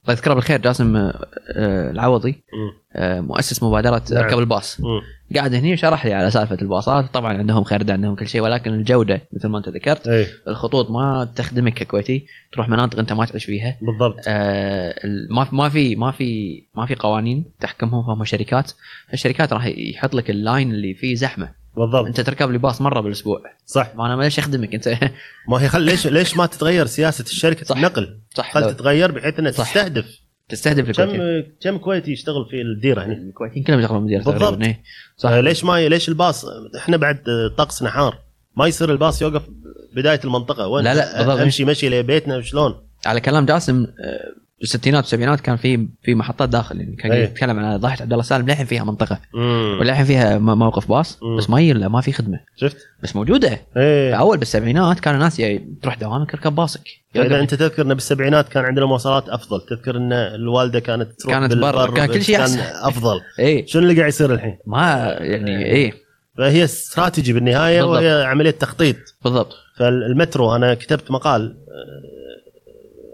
الله 0.04 0.14
يذكره 0.14 0.34
بالخير 0.34 0.62
جاسم 0.62 0.96
آه، 0.96 1.28
آه، 1.56 1.92
العوضي. 1.92 2.44
آه، 2.96 3.22
مؤسس 3.22 3.64
مبادرة 3.64 4.02
نعم. 4.12 4.24
اركب 4.24 4.40
الباص. 4.40 4.80
مم. 4.80 5.02
قاعد 5.36 5.54
هني 5.54 5.74
وشرح 5.74 6.06
لي 6.06 6.14
على 6.14 6.32
سالفة 6.32 6.58
الباصات 6.62 7.14
طبعا 7.14 7.38
عندهم 7.38 7.64
خردة 7.64 7.94
عندهم 7.94 8.16
كل 8.16 8.28
شيء 8.28 8.42
ولكن 8.42 8.74
الجودة 8.74 9.22
مثل 9.34 9.48
ما 9.48 9.58
أنت 9.58 9.70
ذكرت 9.70 10.08
إيه. 10.08 10.28
الخطوط 10.48 10.92
ما 10.92 11.32
تخدمك 11.36 11.74
ككويتي 11.74 12.26
تروح 12.54 12.70
مناطق 12.70 13.00
أنت 13.00 13.14
ما 13.14 13.26
تعيش 13.26 13.46
فيها. 13.46 13.78
بالضبط. 13.82 14.16
آه، 14.28 14.96
ما 15.30 15.48
ما 15.52 15.70
في 15.70 15.96
ما 15.96 16.12
في 16.12 16.62
ما 16.76 16.86
في 16.86 16.96
قوانين 16.96 17.46
تحكمهم 17.60 18.10
هم 18.10 18.26
شركات. 18.26 18.72
الشركات 19.14 19.54
راح 19.54 19.66
يحط 19.66 20.14
لك 20.14 20.30
ال 20.30 20.38
line 20.38 20.72
اللي 20.72 20.94
فيه 20.94 21.16
زحمة. 21.16 21.63
بالضبط. 21.78 22.06
انت 22.06 22.22
تركب 22.22 22.52
لي 22.52 22.58
باص 22.58 22.82
مرة 22.82 23.02
بالأسبوع. 23.02 23.42
صح. 23.66 23.96
ما 23.96 24.06
أنا 24.06 24.16
ما 24.16 24.24
ليش 24.24 24.40
أخدمك 24.40 24.74
أنت. 24.74 24.88
ما 25.50 25.58
هي 25.62 25.70
خل 25.70 25.82
ليش 25.82 26.08
ليش 26.08 26.38
ما 26.38 26.46
تتغير 26.46 26.86
سياسة 26.86 27.24
الشركة 27.24 27.66
صح. 27.66 27.76
النقل 27.76 28.20
صح 28.36 28.54
خل 28.54 28.76
تتغير 28.76 29.12
بحيث 29.12 29.40
إنها. 29.40 29.52
تستهدف. 29.52 30.20
تستهدف 30.50 31.02
كم 31.02 31.44
كم 31.62 31.78
كويتي 31.78 32.12
يشتغل 32.12 32.46
في 32.50 32.62
الديرة 32.62 33.06
هنا؟ 33.06 33.14
الكويتيين 33.14 33.66
كلهم 33.66 33.80
يشتغلون 33.80 34.04
مدير 34.04 34.22
بالضبط. 34.24 34.62
إيه. 34.62 34.84
صح. 35.18 35.30
صح 35.30 35.36
ليش 35.36 35.64
ما 35.64 35.88
ليش 35.90 36.10
الباص 36.10 36.46
إحنا 36.78 36.98
بعد 36.98 37.24
طقس 37.58 37.84
نحار. 37.84 38.18
ما 38.58 38.68
يصير 38.68 38.92
الباص 38.92 39.22
يوقف 39.22 39.42
بداية 39.96 40.20
المنطقة. 40.26 40.68
وين؟ 40.68 40.84
لا، 40.86 40.94
لا، 40.96 41.18
بالضبط. 41.18 41.40
امشي 41.40 41.66
مشي 41.66 41.90
لبيتنا 41.90 42.38
وشلون 42.38 42.76
على 43.06 43.22
كلام 43.22 43.46
جاسم 43.46 43.88
بالستينات 44.64 45.04
والسبعينات 45.04 45.42
كان 45.42 45.56
في 45.56 45.88
في 46.04 46.16
محطات 46.16 46.50
داخل 46.50 46.80
يعني 46.80 46.96
كان 46.96 47.12
أيه. 47.12 47.24
يتكلم 47.24 47.60
عن 47.60 47.78
ضاحية 47.78 48.02
عبد 48.02 48.12
الله 48.12 48.24
سالم 48.24 48.46
للحين 48.48 48.66
فيها 48.66 48.84
منطقة. 48.84 49.20
وللحين 49.80 50.06
فيها 50.06 50.38
موقف 50.38 50.88
باص 50.90 51.20
مم. 51.24 51.38
بس 51.38 51.50
ما 51.50 51.62
ي- 51.62 51.74
ما 51.74 52.02
في 52.02 52.12
خدمة. 52.12 52.40
شفت؟ 52.56 52.78
بس 53.04 53.16
موجودة. 53.16 53.62
إيه. 53.78 54.14
اول 54.16 54.38
بالسبعينات 54.38 55.00
كانوا 55.00 55.20
ناس 55.20 55.40
ي- 55.40 55.58
تروح 55.82 55.96
دوامك 55.98 56.34
اركب 56.34 56.56
باصك. 56.56 56.82
إذا 57.16 57.40
أنت 57.40 57.54
تذكر 57.54 57.82
إن 57.82 57.94
بالسبعينات 57.94 58.50
كان 58.50 58.66
عندنا 58.66 58.86
مواصلات 58.86 59.30
أفضل. 59.30 59.62
تذكر 59.70 59.98
إن 59.98 60.14
الوالدة 60.14 60.80
كانت 60.80 61.12
تروح 61.22 61.34
كانت 61.34 61.54
برا، 61.54 61.92
كان 61.92 62.06
كل 62.06 62.24
شيء 62.24 62.38
كان. 62.38 62.60
أفضل. 62.84 63.22
اي 63.40 63.68
شنو 63.68 63.82
اللي 63.82 63.96
قاعد 63.98 64.08
يصير 64.10 64.34
الحين؟ 64.34 64.58
ما 64.68 65.18
يعني 65.20 65.66
إيه. 65.66 65.94
فهي 66.38 66.64
استراتيجي 66.64 67.34
بالنهاية 67.34 67.82
بالضبط. 67.82 67.98
وهي 67.98 68.24
عملية 68.26 68.52
تخطيط. 68.52 68.96
بالضبط. 69.24 69.54
فالمترو 69.78 70.56
أنا 70.56 70.74
كتبت 70.74 71.12
مقال 71.12 71.58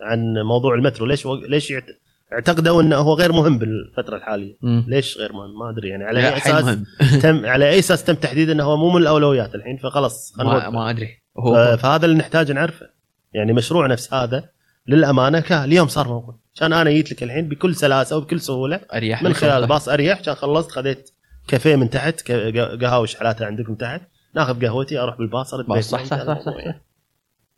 عن 0.10 0.34
موضوع 0.45 0.73
المترو 0.76 1.06
ليش 1.06 1.27
ليش 1.49 1.72
يعت- 1.72 1.99
اعتقدوا 2.34 2.81
إنه 2.81 2.95
هو 2.95 3.14
غير 3.14 3.31
مهم 3.31 3.57
بالفترة 3.57 4.15
الحالية 4.18 4.57
مم. 4.61 4.86
ليش 4.88 5.18
غير 5.18 5.34
مهم 5.34 5.60
ما 5.60 5.69
أدري 5.69 5.90
يعني 5.90 6.03
على 6.03 6.19
أي 6.19 6.38
أساس 6.38 6.64
مهم 6.64 6.86
تم 7.23 7.45
على 7.45 7.69
أي 7.69 7.80
أساس 7.80 8.03
تم 8.03 8.14
تحديد 8.14 8.49
إنه 8.49 8.64
هو 8.64 8.77
مو 8.77 8.90
من 8.90 9.02
الأولويات 9.02 9.56
الحين 9.56 9.77
فخلاص 9.77 10.34
ما. 10.38 10.69
ما 10.69 10.90
أدري 10.90 11.07
ف- 11.36 11.40
هو 11.40 11.77
فهذا 11.77 12.06
اللي 12.06 12.18
نحتاج 12.18 12.52
نعرفه 12.52 12.90
يعني 13.34 13.53
مشروع 13.53 13.88
نفس 13.88 14.14
هذا 14.14 14.49
للأمانة 14.88 15.40
كان 15.40 15.64
اليوم 15.64 15.88
صار 15.88 16.07
موجود 16.07 16.36
عشان 16.56 16.73
أنا 16.73 16.90
جيت 16.90 17.11
لك 17.11 17.23
الحين 17.23 17.48
بكل 17.49 17.76
سلاسة 17.76 18.18
وبكل 18.18 18.40
سهولة 18.41 18.80
اريح 18.94 19.23
من 19.23 19.34
خلال. 19.34 19.64
الباص 19.64 19.90
أريح 19.90 20.19
عشان 20.19 20.34
خلصت 20.36 20.72
خذيت 20.72 21.10
كافيه 21.48 21.76
من 21.76 21.90
تحت 21.90 22.22
ك- 22.22 22.31
ق- 22.31 22.84
قهوه 22.86 23.06
شحلاتها 23.06 23.48
عندكم 23.48 23.76
تحت 23.76 24.02
ناخذ 24.36 24.65
قهوتي 24.65 24.99
أروح 24.99 25.18
بالباص 25.18 25.53
أرد 25.53 25.65
باص، 25.65 25.76
بيتي. 25.95 26.06
صح 26.07 26.18
صح 26.18 26.26
صح, 26.26 26.40
صح, 26.40 26.45
صح. 26.65 26.76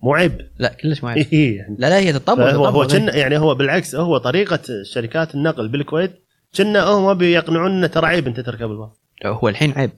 مو 0.03 0.13
عيب 0.15 0.49
لا 0.59 0.73
كلش 0.73 1.03
ما 1.03 1.13
يعرف. 1.15 1.33
إيه 1.33 1.57
يعني 1.57 1.75
لا 1.79 1.89
لا 1.89 1.97
هي 1.99 2.13
تطبق 2.13 2.49
هو 2.53 2.65
تطبق. 2.83 2.91
كنا 2.97 3.15
يعني 3.15 3.37
هو 3.37 3.55
بالعكس 3.55 3.95
هو 3.95 4.17
طريقة 4.17 4.59
شركات 4.83 5.35
النقل 5.35 5.67
بالكويت 5.67 6.11
كنا 6.57 6.83
هم 6.83 7.13
بيقنعونا 7.13 7.87
ترى 7.87 8.07
عيب 8.07 8.27
أنت 8.27 8.39
تركب 8.39 8.71
الباص 8.71 9.01
هو 9.25 9.49
الحين 9.49 9.71
عيب 9.71 9.91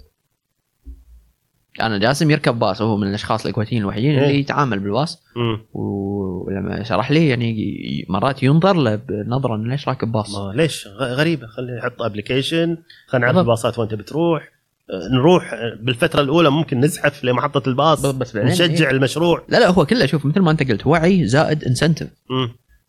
أنا 1.81 1.97
جاسم 1.97 2.31
يركب 2.31 2.59
باص 2.59 2.81
وهو 2.81 2.97
من 2.97 3.07
الأشخاص 3.07 3.45
الكويتيين 3.45 3.81
الوحيدين 3.81 4.11
اللي 4.17 4.29
إيه. 4.29 4.39
يتعامل 4.39 4.79
بالباص. 4.79 5.23
ولما 5.73 6.83
شرح 6.83 7.11
لي 7.11 7.27
يعني 7.29 7.55
مرات 8.09 8.43
ينظر 8.43 8.73
له 8.75 8.95
بنظرة 8.95 9.55
إنه 9.55 9.69
ليش 9.69 9.87
راكب 9.87 10.11
باص 10.11 10.35
ليش 10.35 10.87
غريبة 10.87 11.47
خليه 11.47 11.73
يحط 11.77 12.01
application 12.01 12.77
خلينا 13.07 13.25
نعرف. 13.27 13.37
الباصات 13.37 13.79
وين 13.79 13.87
تبي 13.89 14.03
تروح 14.03 14.43
آه، 14.43 14.52
نروح 15.11 15.55
بالفترة 15.79 16.21
الأولى 16.21 16.49
ممكن 16.49 16.79
نزحف 16.79 17.23
لمحطة 17.23 17.69
الباص 17.69 18.05
بس 18.05 18.35
نشجع 18.35 18.85
إيه. 18.85 18.91
المشروع 18.91 19.43
لا 19.49 19.57
لا 19.57 19.69
هو 19.69 19.85
كله 19.85 20.05
شوف 20.05 20.25
مثل 20.25 20.39
ما 20.39 20.51
أنت 20.51 20.71
قلت 20.71 20.87
وعي 20.87 21.27
زائد 21.27 21.63
incentive. 21.63 22.07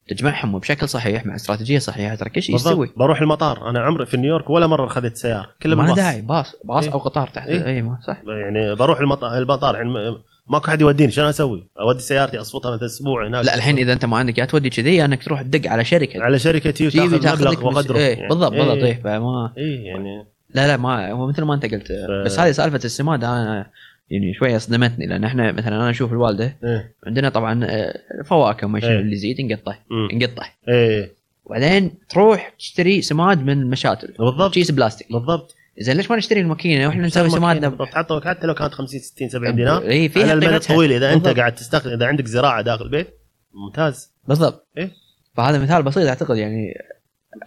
تجمعهم 0.09 0.59
بشكل 0.59 0.89
صحيح 0.89 1.27
مع 1.27 1.35
استراتيجية 1.35 1.79
صحيحة 1.79 2.15
ترى 2.15 2.31
كل 2.31 2.43
شيء. 2.43 2.55
يستوي 2.55 2.91
بروح 2.97 3.21
المطار 3.21 3.71
أنا 3.71 3.81
عمري 3.81 4.07
في 4.07 4.17
نيويورك 4.17 4.51
ولا 4.51 4.67
مرة 4.67 4.87
اخذت 4.87 5.17
سيارة 5.17 5.51
كله 5.63 5.77
ما 5.77 5.95
داعي 5.95 6.21
باص 6.21 6.57
باص 6.65 6.85
إيه. 6.85 6.93
أو 6.93 6.99
قطار 6.99 7.29
تحت 7.29 7.49
إيه. 7.49 7.67
اي 7.67 7.83
ما 7.83 7.99
صح 8.07 8.23
يعني 8.27 8.75
بروح 8.75 9.01
المطار 9.01 9.39
المطار 9.39 9.75
يعني 9.75 10.17
ماكو 10.47 10.71
حد 10.71 10.81
يوديني 10.81 11.13
شنو 11.13 11.29
أسوي؟ 11.29 11.69
أودي 11.81 12.01
سيارتي 12.01 12.41
اصفطها 12.41 12.75
مثلا 12.75 12.87
أسبوع 12.87 13.27
هناك 13.27 13.45
لا 13.45 13.55
الحين 13.55 13.79
إذا 13.79 13.93
أنت 13.93 14.05
ما 14.05 14.17
عندك 14.17 14.39
يا 14.39 14.45
تودي 14.45 14.71
كذي 14.71 15.05
أنك 15.05 15.25
تروح 15.25 15.43
تدق 15.43 15.71
على 15.71 15.85
شركة 15.85 16.23
على 16.23 16.39
شركة 16.39 16.71
تي 16.71 16.91
تجيبني 16.91 17.17
وتاخذ 17.17 17.49
مبلغ 17.49 17.67
وقدره 17.67 17.97
إيه 17.97 18.17
يعني. 18.17 18.29
بالضبط 18.29 18.53
بالضبط 18.53 18.77
إيه. 18.77 18.85
إيه 18.85 19.01
فما 19.03 19.53
اي 19.59 19.85
يعني 19.85 20.34
لا 20.55 20.67
لا 20.67 20.77
ما 20.77 21.11
هو 21.11 21.27
مثل 21.27 21.43
ما 21.43 21.55
انت 21.55 21.75
قلت 21.75 21.93
بس 22.25 22.39
هذه 22.39 22.51
سالفة 22.51 22.81
السماد 22.85 23.25
أنا 23.25 23.71
يعني 24.11 24.35
شوية 24.35 24.59
صدمتني 24.59 25.07
لأن 25.07 25.25
إحنا 25.25 25.53
مثلا 25.53 25.77
أنا 25.77 25.91
أشوف 25.91 26.13
الوالدة 26.13 26.57
إيه. 26.65 26.95
عندنا 27.07 27.29
طبعا 27.29 27.65
آه، 27.65 27.95
فواكه 28.25 28.67
وما 28.67 28.83
إيه. 28.83 28.99
اللي 28.99 29.13
يزيد 29.13 29.41
نقطه 29.41 29.79
مم. 29.91 30.09
نقطه 30.19 30.47
إيه. 30.69 31.13
وبعدين 31.45 31.95
تروح 32.09 32.55
تشتري 32.59 33.03
سماد 33.03 33.43
من 33.43 33.63
المشاتل 33.63 34.15
بالضبط. 34.19 34.55
كيس 34.55 34.71
بلاستيك. 34.71 35.13
بالضبط. 35.13 35.55
زين 35.79 35.97
ليش 35.97 36.11
ما 36.11 36.17
نشتري 36.17 36.41
الماكينة؟ 36.41 36.87
وإحنا 36.87 37.07
نسوي 37.07 37.31
سمادنا 37.31 37.69
بالضبط. 37.69 37.89
حتى 37.89 38.21
حتى 38.25 38.47
لو 38.47 38.55
كانت 38.55 38.75
50 38.75 39.01
60 39.01 39.29
70 39.29 39.57
دينار 39.57 39.83
اي 39.83 39.99
على 39.99 40.09
فيها 40.09 40.33
المدى 40.33 40.57
الطويل 40.57 40.93
إذا 40.93 41.13
أنت 41.13 41.23
بالضبط. 41.23 41.39
قاعد 41.39 41.55
تستخدم 41.55 41.91
إذا 41.91 42.07
عندك 42.07 42.27
زراعة 42.27 42.63
داخل 42.63 42.85
البيت 42.85 43.09
ممتاز. 43.53 44.13
بالضبط. 44.29 44.69
إيه. 44.79 44.91
فهذا 45.35 45.59
مثال 45.59 45.83
بسيط 45.83 46.09
أعتقد 46.09 46.37
يعني 46.37 46.75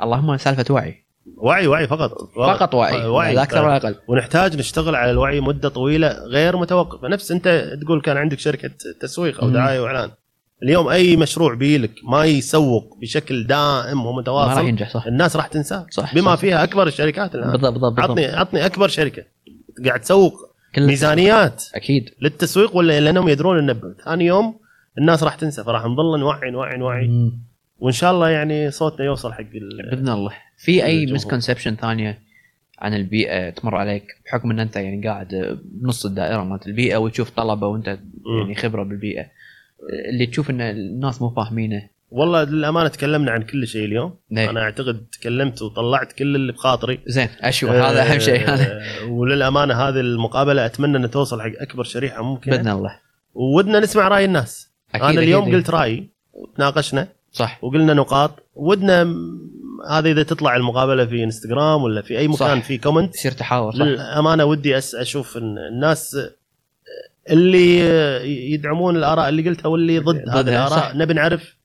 اللهم 0.02 0.38
سالفة 0.38 0.74
وعي. 0.74 1.07
وعي 1.38 1.68
وعي 1.68 1.88
فقط. 1.88 2.12
فقط 2.36 2.76
وعي, 2.76 3.06
وعي. 3.06 3.36
لا 3.36 3.44
أكثر 3.44 3.66
ولا 3.66 3.78
أقل. 3.78 3.96
ونحتاج 4.08 4.58
نشتغل 4.58 4.96
على 4.96 5.12
الوعي 5.12 5.40
مدة 5.40 5.70
طويلة 5.70 6.08
غير 6.10 6.58
متوقفه 6.58 7.08
نفس 7.08 7.32
أنت 7.32 7.78
تقول 7.82 8.02
كان 8.02 8.18
عندك 8.18 8.40
شركة 8.40 8.70
تسويق 9.02 9.44
أو. 9.44 9.50
دعاية 9.50 9.80
وإعلان. 9.80 10.12
اليوم 10.64 10.88
أي 10.88 11.16
مشروع 11.16 11.54
بيلك 11.54 11.92
ما 12.04 12.26
يسوق 12.26 12.98
بشكل 13.02 13.48
دائم 13.48 13.98
ما 13.98 14.04
راح 14.04 14.16
ومتواصل 14.16 14.68
ينجح 14.68 14.90
صح. 14.90 15.08
الناس 15.08 15.36
راح 15.36 15.48
تنساه. 15.48 15.86
صح 15.90 16.16
بما 16.16 16.36
صح. 16.36 16.42
فيها 16.42 16.64
أكبر 16.64 16.88
الشركات 16.88 17.36
الآن. 17.36 17.52
بالضبط 17.52 17.74
بالضبط 17.74 18.00
عطني 18.00 18.26
عطني 18.26 18.66
أكبر 18.66 18.88
شركة 18.88 19.24
قاعد 19.86 20.00
تسوق 20.00 20.34
ميزانيات. 20.78 21.64
أكيد. 21.76 22.10
للتسويق 22.22 22.76
ولا 22.76 23.00
لأنهم 23.00 23.30
يدرون 23.30 23.70
إن 23.70 23.94
ثاني 24.06 24.26
يوم 24.26 24.60
الناس 24.98 25.24
راح 25.24 25.36
تنسى. 25.36 25.64
فراح 25.64 25.86
نظل 25.86 26.20
نوعي 26.20 26.52
نوعي 26.52 26.78
نوعي. 26.78 27.32
وإن 27.80 27.94
شاء 27.94 28.12
الله 28.12 28.30
يعني 28.30 28.72
صوتنا 28.72 29.06
يوصل 29.06 29.34
حق 29.34 29.44
بإذن 29.92 30.10
الله. 30.10 30.32
في 30.58 30.86
أي. 30.86 31.06
مسكونسبشن 31.06 31.76
ثانية 31.76 32.20
عن 32.80 32.94
البيئة 32.94 33.50
تمر 33.50 33.76
عليك؟ 33.76 34.04
بحكم 34.26 34.52
إن 34.52 34.60
أنت 34.60 34.76
يعني 34.76 35.08
قاعد 35.08 35.60
بنص 35.64 36.06
الدائرة 36.06 36.44
مالت 36.44 36.68
البيئة 36.68 36.98
وتشوف 36.98 37.30
طلبة 37.30 37.68
وأنت 37.68 37.88
يعني 38.42 38.56
خبرة 38.56 38.84
بالبيئة. 38.84 39.26
اللي 40.10 40.26
تشوف 40.26 40.50
إن 40.50 40.62
الناس 40.62 41.22
مو 41.22 41.30
فاهمينه. 41.30 41.90
والله 42.12 42.44
للأمانة 42.44 42.88
تكلمنا 42.88 43.32
عن 43.32 43.42
كل 43.42 43.68
شيء 43.68 43.86
اليوم. 43.86 44.16
إيه. 44.38 44.50
أنا 44.50 44.62
أعتقد 44.62 45.06
تكلمت 45.12 45.62
وطلعت 45.62 46.14
كل 46.14 46.36
اللي 46.36 46.52
بخاطري. 46.52 47.00
زين 47.08 47.28
اشوى 47.42 47.70
هذا 47.70 48.12
أهم 48.12 48.20
شيء. 48.20 48.50
هذا 48.50 48.82
آه، 48.82 49.06
وللأمانة 49.06 49.74
هذه 49.74 50.00
المقابلة 50.00 50.66
أتمنى 50.66 50.98
ان 50.98 51.12
توصل 51.12 51.42
حق 51.42 51.52
أكبر 51.58 51.84
شريحة 51.84 52.24
ممكنة. 52.24 52.56
بإذن 52.56 52.68
الله. 52.68 53.00
ودنا 53.34 53.80
نسمع 53.80 54.08
رأي 54.08 54.26
الناس. 54.26 54.72
أكيد 54.96 55.04
أنا 55.10 55.20
اليوم 55.22 55.44
أكيد. 55.44 55.56
قلت 55.56 55.70
رايي 55.70 56.10
وتناقشنا 56.34 57.08
صح. 57.32 57.64
وقلنا 57.64 57.94
نقاط. 57.94 58.44
ودنا 58.56 59.04
هذا 59.90 60.12
إذا 60.12 60.24
تطلع 60.24 60.56
المقابلة 60.56 61.06
في 61.06 61.24
انستغرام 61.24 61.84
ولا 61.84 62.02
في 62.02 62.18
أي 62.18 62.28
مكان. 62.28 62.62
في 62.62 62.78
كومنت 62.78 63.16
يصير 63.16 63.32
تحاور 63.32 63.72
صح 63.72 63.82
للأمانة 63.82 64.46
ودي 64.46 64.78
أس 64.78 64.96
أشوف 64.96 65.38
الناس 65.38 66.18
اللي 67.30 67.80
يدعمون 68.54 68.96
الآراء 68.98 69.30
اللي 69.30 69.50
قلتها 69.50 69.70
واللي 69.70 70.00
ضد 70.00 70.30
هذه 70.30 70.50
الآراء. 70.50 70.98
نبي 70.98 71.14
نعرف 71.14 71.58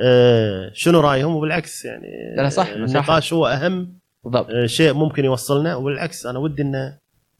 آه، 0.00 0.70
شنو 0.74 1.00
رأيهم 1.00 1.36
وبالعكس 1.36 1.84
يعني 1.84 2.34
لا، 2.36 2.48
صح،. 2.48 2.68
النقاش 2.68 3.32
هو 3.32 3.46
أهم 3.46 3.98
بالضبط 4.24 4.50
آه، 4.50 4.66
شيء 4.66 4.92
ممكن 4.92 5.24
يوصلنا 5.24 5.76
وبالعكس 5.76 6.26
أنا 6.26 6.38
ودي 6.38 6.62
إن 6.62 6.96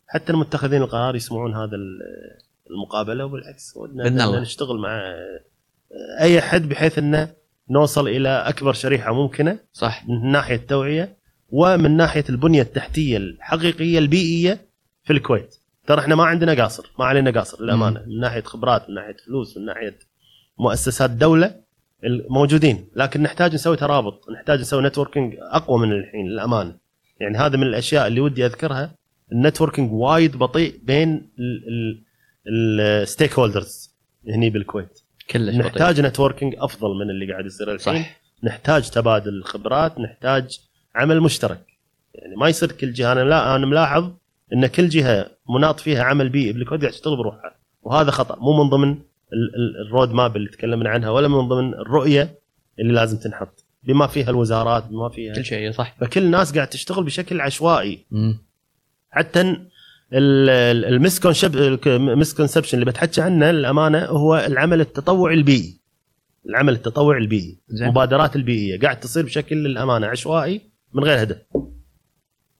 حتى 0.07 0.33
المتخذين 0.33 0.83
القرار 0.83 1.17
يسمعون 1.17 1.55
هذا 1.55 1.77
ال- 1.77 2.01
المقابلة 2.71 3.25
وبالعكس 3.25 3.77
ودنا. 3.77 4.41
نشتغل 4.41 4.79
مع 4.79 5.03
أي 6.21 6.39
احد 6.39 6.69
بحيث 6.69 6.99
إنه 6.99 7.29
نوصل 7.71 8.09
إلى 8.09 8.29
أكبر 8.29 8.73
شريحة 8.73 9.13
ممكنة 9.13 9.59
صح. 9.73 10.09
من 10.09 10.33
ناحية 10.33 10.55
التوعية 10.55 11.17
ومن 11.49 11.97
ناحية 11.97 12.25
البنية 12.29 12.63
التحتية 12.63 13.17
الحقيقية 13.17 13.99
البيئية 13.99 14.61
في 15.05 15.13
الكويت. 15.13 15.55
ترى 15.87 16.01
إحنا 16.01 16.15
ما 16.15 16.25
عندنا 16.25 16.63
قاصر 16.63 16.91
ما 16.99 17.05
علينا 17.05 17.31
قاصر 17.31 17.65
للأمانة. 17.65 18.03
من 18.07 18.21
ناحية 18.21 18.43
خبرات 18.43 18.89
من 18.89 18.95
ناحية 18.95 19.17
فلوس 19.27 19.57
من 19.57 19.65
ناحية 19.65 19.99
مؤسسات 20.59 21.11
دولة 21.11 21.55
موجودين. 22.31 22.89
لكن 22.97 23.23
نحتاج 23.23 23.55
نسوي 23.55 23.77
ترابط 23.77 24.31
نحتاج 24.31 24.61
نسوي 24.61 24.83
نتوركينج 24.83 25.35
أقوى 25.41 25.79
من 25.79 25.93
الحين 25.93 26.27
للأمانة. 26.27 26.77
يعني 27.21 27.39
هذا 27.39 27.57
من 27.57 27.63
الأشياء 27.63 28.07
اللي 28.07 28.21
ودي 28.21 28.47
أذكرها. 28.47 28.95
ال 29.33 29.38
networking 29.38 29.93
وايد 29.93 30.37
بطيء 30.37 30.81
بين 30.83 31.31
ال 32.47 33.39
stakeholders 33.39 33.97
هني 34.29 34.51
بالكويت. 34.51 35.00
كلش. 35.31 35.55
نحتاج 35.55 36.01
networking 36.01 36.55
أفضل 36.59 36.89
من 36.94 37.11
اللي 37.11 37.32
قاعد 37.32 37.47
يصير 37.47 37.73
الحين. 37.73 38.02
صح. 38.02 38.20
نحتاج 38.43 38.90
تبادل 38.90 39.28
الخبرات 39.35 39.98
نحتاج 40.01 40.59
عمل 40.94 41.20
مشترك. 41.20 41.61
يعني 42.15 42.36
ما 42.36 42.48
يصير 42.48 42.73
كل 42.73 42.93
جهة 42.93 43.12
أنا 43.12 43.20
لا 43.20 43.57
أنا 43.57 43.66
ملاحظ 43.66 44.11
إن 44.52 44.66
كل 44.66 44.89
جهة 44.89 45.31
مناط 45.48 45.81
فيها 45.81 46.02
عمل 46.02 46.28
بيئي 46.28 46.52
بالكويت 46.52 46.81
قاعد 46.81 46.93
تشتغل 46.93 47.16
بروحها 47.16 47.55
وهذا 47.82 48.11
خطأ 48.11 48.36
مو 48.40 48.62
من 48.65 48.70
ضمن 48.70 48.90
ال- 49.32 49.55
ال- 49.57 49.86
ال 49.87 49.92
road 49.92 50.12
map 50.12 50.37
اللي 50.36 50.48
تكلمنا 50.48 50.90
عنها 50.90 51.11
ولا 51.11 51.28
من 51.28 51.48
ضمن 51.48 51.74
الرؤية 51.74 52.35
اللي 52.78 52.93
لازم 52.93 53.19
تنحط. 53.19 53.65
بما 53.82 54.07
فيها 54.07 54.31
الوزارات 54.31 54.85
بما 54.85 55.09
فيها 55.09 55.35
كل 55.35 55.44
شيء 55.44 55.73
صح. 55.73 55.97
فكل 56.01 56.23
الناس 56.23 56.55
قاعد 56.55 56.66
تشتغل 56.69 57.05
بشكل 57.05 57.40
عشوائي. 57.40 58.07
مم. 58.11 58.39
حتى 59.11 59.57
المسكونسبشن 60.12 62.78
اللي 62.78 62.85
بتحكي 62.91 63.20
عنه 63.20 63.51
للأمانة 63.51 64.05
هو 64.05 64.37
العمل 64.37 64.81
التطوعي 64.81 65.35
البيئي. 65.35 65.81
العمل 66.49 66.73
التطوعي 66.73 67.20
البيئي. 67.20 67.59
زين. 67.69 67.87
المبادرات 67.87 68.37
البيئية. 68.37 68.81
قاعد 68.81 69.01
تصير 69.01 69.24
بشكل 69.24 69.57
للأمانة 69.57 70.07
عشوائي 70.07 70.61
من 70.95 71.05
غير 71.05 71.23
هدف. 71.23 71.39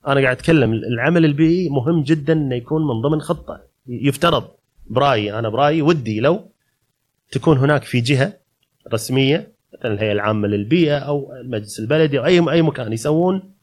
أنا 0.06 0.20
قاعد 0.20 0.36
أتكلم 0.36 0.72
العمل 0.72 1.24
البيئي 1.24 1.68
مهم 1.68 2.02
جدا 2.02 2.32
إنه 2.32 2.55
يكون 2.55 2.86
من 2.86 3.01
ضمن 3.01 3.20
خطة. 3.20 3.60
يفترض 3.86 4.44
برأيي 4.90 5.39
أنا 5.39 5.48
برأيي 5.48 5.82
ودي 5.82 6.20
لو 6.20 6.51
تكون 7.32 7.59
هناك 7.59 7.85
في 7.85 8.01
جهة 8.01 8.32
رسمية 8.93 9.52
مثلا 9.78 9.93
الهيئة 9.93 10.12
العامة 10.12 10.48
للبيئة 10.48 10.98
أو 10.98 11.32
المجلس 11.32 11.81
البلدي 11.81 12.18
أو 12.18 12.24
اي 12.24 12.52
أي 12.52 12.62
مكان 12.62 12.93
يسوون 12.93 13.55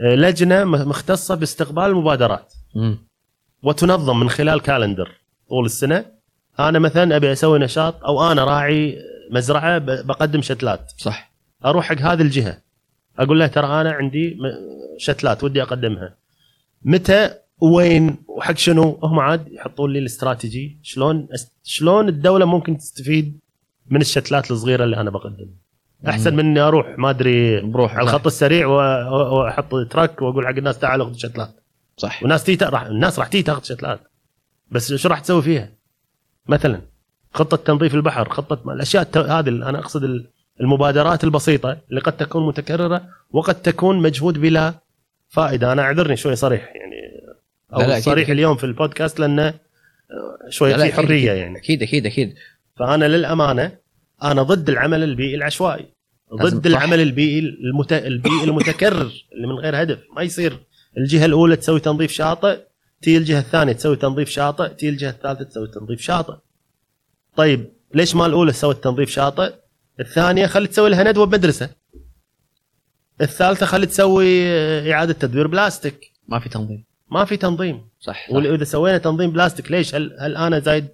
آه، 0.00 0.14
لجنة 0.14 0.64
مختصة 0.64 1.34
باستقبال 1.34 1.84
المبادرات 1.84 2.52
مم. 2.74 2.98
وتنظم 3.64 4.20
من 4.20 4.30
خلال 4.30 4.60
كالندر 4.60 5.10
طول 5.48 5.64
السنة. 5.64 6.04
أنا 6.58 6.78
مثلا 6.78 7.16
أبي 7.16 7.32
أسوي 7.32 7.58
نشاط 7.58 8.04
أو 8.04 8.32
أنا 8.32 8.44
راعي 8.44 8.98
مزرعة 9.30 9.78
بقدم 9.78 10.42
شتلات. 10.42 10.92
صح. 10.96 11.32
أروح 11.64 11.84
حق 11.84 11.98
هذه 11.98 12.22
الجهة. 12.22 12.58
أقول 13.18 13.40
له 13.40 13.46
ترى 13.46 13.66
أنا 13.66 13.92
عندي 13.92 14.38
شتلات 14.98 15.44
ودي 15.44 15.62
أقدمها. 15.62 16.14
متى؟ 16.82 17.30
وين؟ 17.60 18.16
وحق 18.28 18.56
شنو؟ 18.56 18.98
هم 19.02 19.18
عاد 19.20 19.48
يحطون 19.52 19.92
لي 19.92 19.98
الاستراتيجي. 19.98 20.78
شلون 20.82 21.28
شلون 21.62 22.08
الدولة 22.08 22.44
ممكن 22.44 22.78
تستفيد 22.78 23.40
من 23.90 24.00
الشتلات 24.00 24.50
الصغيرة 24.50 24.84
اللي 24.84 24.96
أنا 24.96 25.10
بقدمها؟ 25.10 25.64
أحسن 26.08 26.36
من 26.36 26.44
اني 26.44 26.60
أروح 26.60 26.98
ما 26.98 27.10
أدري 27.10 27.60
بروح. 27.60 27.96
على 27.96 28.02
الخط 28.04 28.26
السريع 28.26 28.66
وأحط 28.66 29.74
تراك 29.90 30.22
وأقول 30.22 30.46
حق 30.46 30.56
الناس 30.56 30.78
تعالوا 30.78 31.06
خذوا 31.06 31.18
شتلات. 31.18 31.63
صح 31.96 32.22
وناس 32.22 32.44
تي 32.44 32.54
راح 32.62 32.82
الناس 32.82 33.18
راح 33.18 33.28
تيجي 33.28 33.42
تاخذ 33.42 33.62
شتلات 33.62 34.00
بس 34.70 34.94
شو 34.94 35.08
راح 35.08 35.20
تسوي 35.20 35.42
فيها؟ 35.42 35.72
مثلا 36.48 36.80
خطة 37.34 37.56
تنظيف 37.56 37.94
البحر 37.94 38.28
خطة 38.28 38.72
الأشياء 38.72 39.08
هذه 39.16 39.48
أنا 39.48 39.78
أقصد 39.78 40.04
ال- 40.04 40.30
المبادرات 40.60 41.24
البسيطة 41.24 41.78
اللي 41.90 42.00
قد 42.00 42.16
تكون 42.16 42.46
متكررة 42.46 43.08
وقد 43.30 43.62
تكون 43.62 43.98
مجهود 43.98 44.38
بلا 44.38 44.74
فائدة 45.28 45.72
أنا 45.72 45.82
أعذرني 45.82 46.16
شوي 46.16 46.36
صريح 46.36 46.62
يعني 46.76 46.94
أو 47.74 47.80
لا 47.80 47.86
لا، 47.86 48.00
صريح 48.00 48.24
أكيد. 48.24 48.30
اليوم 48.30 48.56
في 48.56 48.64
البودكاست 48.64 49.20
لأنه 49.20 49.54
شوي 50.48 50.74
في 50.74 50.92
حرية 50.92 51.30
أكيد. 51.32 51.38
يعني 51.42 51.58
أكيد 51.58 51.82
أكيد 51.82 52.06
أكيد 52.06 52.34
فأنا 52.76 53.04
للأمانة 53.04 53.72
أنا 54.22 54.42
ضد 54.42 54.68
العمل 54.68 55.02
البيئي 55.02 55.34
العشوائي 55.34 55.86
ضد. 56.34 56.66
العمل 56.66 57.00
البيئي 57.00 57.38
المت... 57.38 57.92
البيئي 57.92 58.44
المتكرر 58.44 59.12
اللي 59.32 59.46
من 59.46 59.54
غير 59.54 59.82
هدف 59.82 59.98
ما 60.16 60.22
يصير 60.22 60.58
الجهة 60.98 61.24
الأولى 61.24 61.56
تسوي 61.56 61.80
تنظيف 61.80 62.10
شاطئ 62.10 62.58
تي 63.02 63.16
الجهة 63.16 63.38
الثانية 63.38 63.72
تسوي 63.72 63.96
تنظيف 63.96 64.28
شاطئ 64.28 64.68
تي 64.68 64.88
الجهة 64.88 65.10
الثالثة 65.10 65.44
تسوي 65.44 65.68
تنظيف 65.68 66.00
شاطئ. 66.00 66.34
طيب 67.36 67.72
ليش 67.94 68.14
ما 68.14 68.26
الأولى 68.26 68.52
سوت 68.52 68.84
تنظيف 68.84 69.10
شاطئ؟ 69.10 69.54
الثانية 70.00 70.46
خلي 70.46 70.66
تسوي 70.66 70.90
لها 70.90 71.02
ندوة 71.02 71.26
بمدرسة. 71.26 71.70
الثالثة 73.20 73.66
خلي 73.66 73.86
تسوي 73.86 74.46
آه، 74.46 74.92
إعادة 74.92 75.12
تدوير 75.12 75.46
بلاستيك. 75.46 76.12
ما 76.28 76.38
في 76.38 76.48
تنظيم. 76.48 76.84
ما 77.10 77.24
في 77.24 77.36
تنظيم. 77.36 77.88
صح, 78.00 78.28
صح. 78.28 78.34
واذا 78.34 78.64
سوينا 78.64 78.98
تنظيم 78.98 79.30
بلاستيك 79.30 79.70
ليش 79.70 79.94
هل 79.94 80.16
هل 80.20 80.36
أنا 80.36 80.58
زايد؟ 80.58 80.88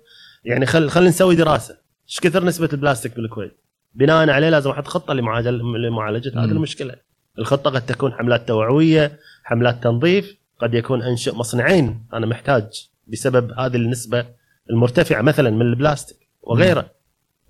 يعني 0.45 0.67
خل 0.67 0.91
خلينا 0.91 1.11
نسوي 1.11 1.37
دراسة. 1.37 1.77
إيش 2.09 2.21
كثر 2.21 2.45
نسبة 2.45 2.69
البلاستيك 2.73 3.17
بالكويت؟ 3.17 3.57
بناء 3.95 4.31
عليه 4.31 4.51
لازم 4.51 4.71
أحط 4.71 4.87
خطة 4.87 5.15
لمعالجه 5.15 5.51
لمعالجة 5.51 6.29
هذه. 6.29 6.51
المشكلة. 6.51 6.95
الخطة 7.39 7.71
قد 7.71 7.87
تكون 7.87 8.13
حملات 8.13 8.49
توعوية 8.49 9.19
حملات 9.51 9.83
تنظيف 9.83 10.37
قد 10.59 10.75
يكون 10.75 11.03
أنشئ 11.03 11.35
مصنعين. 11.35 12.07
أنا 12.13 12.27
محتاج 12.27 12.91
بسبب 13.07 13.53
هذه 13.53 13.77
النسبة 13.77 14.27
المرتفعة 14.71 15.23
مثلا 15.23 15.51
من 15.51 15.63
البلاستيك 15.63 16.29
وغيره. 16.43 16.91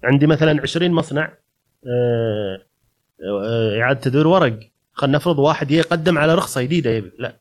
عندي 0.04 0.26
مثلا 0.26 0.62
20 0.62 0.90
مصنع 0.90 1.38
آه، 1.86 2.62
آه، 3.22 3.80
إعادة 3.80 4.00
تدوير 4.00 4.26
ورق. 4.26 4.58
خلينا 4.92 5.16
نفرض 5.16 5.38
واحد 5.38 5.70
يقدم 5.70 6.18
على 6.18 6.34
رخصة 6.34 6.62
جديدة 6.62 6.90
يبي. 6.90 7.12
لا. 7.18 7.40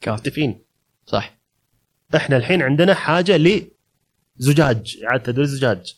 كافي. 0.00 0.14
مختفين 0.14 0.64
صح. 1.06 1.38
إحنا 2.16 2.36
الحين 2.36 2.62
عندنا 2.62 2.94
حاجة 2.94 3.36
لزجاج 4.38 4.98
إعادة 5.04 5.22
تدوير 5.22 5.46
زجاج. 5.46 5.94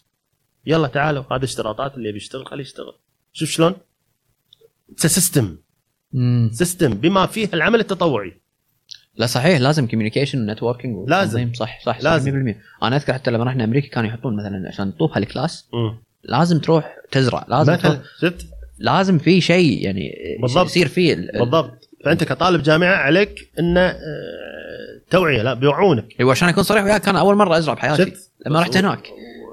يلا 0.67 0.89
تعالوا 0.89 1.25
هذه 1.33 1.45
اشتراطات 1.45 1.95
اللي 1.95 2.12
بيشتغل 2.12 2.47
خليه 2.47 2.62
يشتغل. 2.62 2.95
شوف 3.33 3.49
شلون. 3.49 3.75
system 4.97 5.57
مم. 6.12 6.51
system 6.53 6.95
بما 6.95 7.27
فيه 7.27 7.49
العمل 7.55 7.81
التطوعي 7.81 8.32
لا 9.16 9.27
صحيح 9.27 9.61
لازم 9.61 9.87
communication 9.87 10.47
networking 10.51 11.09
لازم. 11.11 11.53
صح 11.55 11.81
صح 11.85 11.97
لازم. 12.03 12.39
لازم 12.39 12.55
100% 12.81 12.82
أنا 12.82 12.97
أذكر 12.97 13.12
حتى 13.12 13.31
لما 13.31 13.45
رحنا 13.45 13.65
أمريكا 13.65 13.89
كانوا 13.89 14.11
يحطون 14.11 14.37
مثلا 14.37 14.69
عشان 14.69 14.95
تطوف 14.95 15.16
هالكلاس. 15.16 15.69
لازم 16.24 16.59
تروح 16.59 16.97
تزرع 17.11 17.47
لازم 17.49 17.73
مثلا 17.73 18.01
شفت 18.20 18.47
لازم 18.78 19.19
في 19.19 19.41
شيء 19.41 19.85
يعني 19.85 20.11
بالضبط. 20.43 20.66
يصير 20.66 20.89
فيه 20.89 21.15
ال- 21.15 21.31
بالضبط 21.39 21.89
فأنت 22.05 22.24
كطالب 22.24 22.62
جامعة 22.62 22.95
عليك 22.97 23.51
انه 23.59 23.81
آه، 23.81 23.97
توعية 25.11 25.43
لا 25.43 25.55
بيوعونك 25.55 26.07
أيوه 26.20 26.31
عشان 26.31 26.49
أكون 26.49 26.62
صريح 26.65 26.85
وياك 26.85 27.01
كان 27.01 27.16
أول 27.16 27.35
مرة 27.37 27.59
أزرع 27.59 27.74
بحياتي 27.74 28.05
شفت 28.05 28.31
لما 28.47 28.61
رحت 28.61 28.77
هناك 28.77 29.09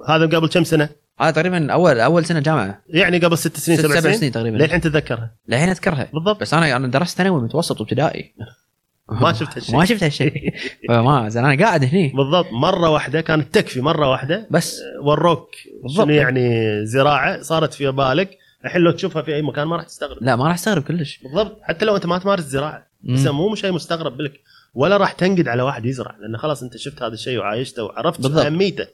هذا 0.07 0.25
قبل 0.25 0.47
كم 0.47 0.63
سنة؟ 0.63 0.89
هذا 1.19 1.31
تقريبا 1.31 1.73
اول 1.73 1.99
أول 1.99 2.25
سنة 2.25 2.39
جامعة. 2.39 2.81
يعني 2.89 3.17
قبل 3.17 3.37
ست 3.37 3.57
سنين 3.57 3.77
سبع 3.77 3.89
سبع 3.89 3.99
سنين, 3.99 4.13
سنين 4.13 4.31
تقريبا. 4.31 4.57
للحين 4.57 4.81
تتذكرها. 4.81 5.35
للحين 5.47 5.69
أذكرها. 5.69 6.07
بالضبط. 6.13 6.41
بس 6.41 6.53
أنا 6.53 6.75
أنا 6.75 6.87
درست 6.87 7.17
ثانوي 7.17 7.41
متوسط 7.41 7.81
وابتدائي. 7.81 8.33
ما 9.21 9.33
شفت 9.33 9.57
هالشيء. 9.57 9.75
ما 9.75 9.85
شفت 9.85 10.03
هالشيء. 10.03 10.53
فما 10.89 11.29
زين 11.29 11.45
أنا 11.45 11.65
قاعد 11.65 11.83
هني. 11.83 12.07
بالضبط. 12.15 12.47
مرة 12.51 12.89
واحدة 12.89 13.21
كانت 13.21 13.55
تكفي 13.55 13.81
مرة 13.81 14.09
واحدة 14.09 14.47
بس. 14.51 14.79
وروك. 15.03 15.49
شنو 15.95 16.13
يعني 16.13 16.85
زراعة؟ 16.85 17.41
صارت 17.41 17.73
في 17.73 17.91
بالك. 17.91 18.37
الحين 18.65 18.81
لو 18.81 18.91
تشوفها 18.91 19.21
في 19.21 19.35
أي 19.35 19.41
مكان 19.41 19.67
ما 19.67 19.75
راح 19.75 19.85
تستغرب. 19.85 20.17
لا 20.21 20.35
ما 20.35 20.47
راح 20.47 20.53
استغرب 20.53 20.83
كلش. 20.83 21.19
بالضبط. 21.23 21.59
حتى 21.63 21.85
لو 21.85 21.95
أنت 21.95 22.05
ما 22.05 22.17
تمارس 22.17 22.43
زراعة. 22.43 22.87
بس. 23.03 23.27
مو 23.27 23.55
شيء 23.55 23.71
مستغرب 23.71 24.21
لك 24.21 24.33
ولا 24.73 24.97
راح 24.97 25.11
تنقد 25.11 25.47
على 25.47 25.63
واحد 25.63 25.85
يزرع. 25.85 26.15
لأن 26.21 26.37
خلاص 26.37 26.63
أنت 26.63 26.77
شفت 26.77 27.01
هذا 27.03 27.13
الشيء 27.13 27.37
وعايشته 27.37 27.83
وعرفت 27.83 28.21
بالضبط. 28.21 28.45
أهميته. 28.45 28.87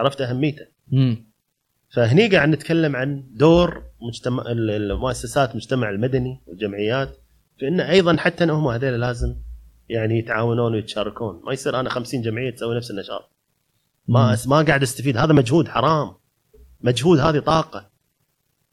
عرفت 0.00 0.20
أهميته. 0.20 0.66
فهني 1.92 2.28
قاعد 2.28 2.48
نتكلم 2.48 2.96
عن 2.96 3.24
دور 3.30 3.82
مجتمع 4.08 4.42
ال- 4.46 4.70
المؤسسات 4.70 5.50
المجتمع 5.50 5.90
المدني 5.90 6.40
والجمعيات 6.46 7.16
في 7.58 7.68
انه 7.68 7.90
أيضا 7.90 8.16
حتى 8.16 8.44
هم 8.44 8.68
هذول 8.68 9.00
لازم 9.00 9.34
يعني 9.88 10.18
يتعاونون 10.18 10.74
ويتشاركون. 10.74 11.40
ما 11.46 11.52
يصير 11.52 11.80
أنا 11.80 11.90
50 11.90 12.22
جمعية 12.22 12.50
تسوي 12.50 12.76
نفس 12.76 12.90
النشاط. 12.90 13.30
ما 14.08 14.36
ما 14.46 14.62
قاعد 14.62 14.82
أستفيد. 14.82 15.16
هذا 15.16 15.32
مجهود 15.32 15.68
حرام. 15.68 16.12
مجهود 16.80 17.18
هذه 17.18 17.38
طاقة. 17.38 17.90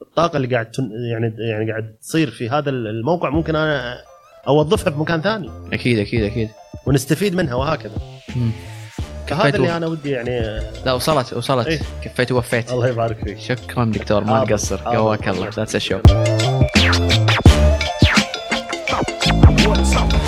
الطاقة 0.01 0.37
اللي 0.37 0.47
قاعد 0.47 0.71
تن 0.71 0.89
يعني 1.11 1.35
يعني 1.39 1.71
قاعد 1.71 1.95
تصير 2.01 2.29
في 2.29 2.49
هذا 2.49 2.69
الموقع 2.69 3.29
ممكن 3.29 3.55
أنا 3.55 3.95
أوظفها 4.47 4.91
في 4.93 4.99
مكان 4.99 5.21
ثاني. 5.21 5.49
أكيد 5.73 5.99
أكيد 5.99 6.23
أكيد. 6.23 6.49
ونستفيد 6.87 7.35
منها 7.35 7.55
وهكذا. 7.55 7.97
مم. 8.35 8.51
كفيت 9.29 9.55
اللي 9.55 9.67
و- 9.69 9.77
أنا 9.77 9.87
ودي 9.87 10.09
يعني 10.09 10.59
لا 10.85 10.93
وصلت 10.93 11.33
وصلت 11.33 11.67
إيه. 11.67 11.79
كفيت 12.03 12.31
ووفيت 12.31 12.71
الله 12.71 12.87
يبارك 12.87 13.17
فيك 13.25 13.39
شكرا 13.39 13.85
دكتور 13.85 14.23
ما 14.23 14.33
حاضر. 14.39 14.47
تقصر 14.49 14.77
حاضر. 14.77 14.97
قواك 14.97 15.27
الله 15.29 15.49
ذاتس 15.55 15.75
الشو 15.75 15.99
What's 19.69 19.93
up? 19.95 20.18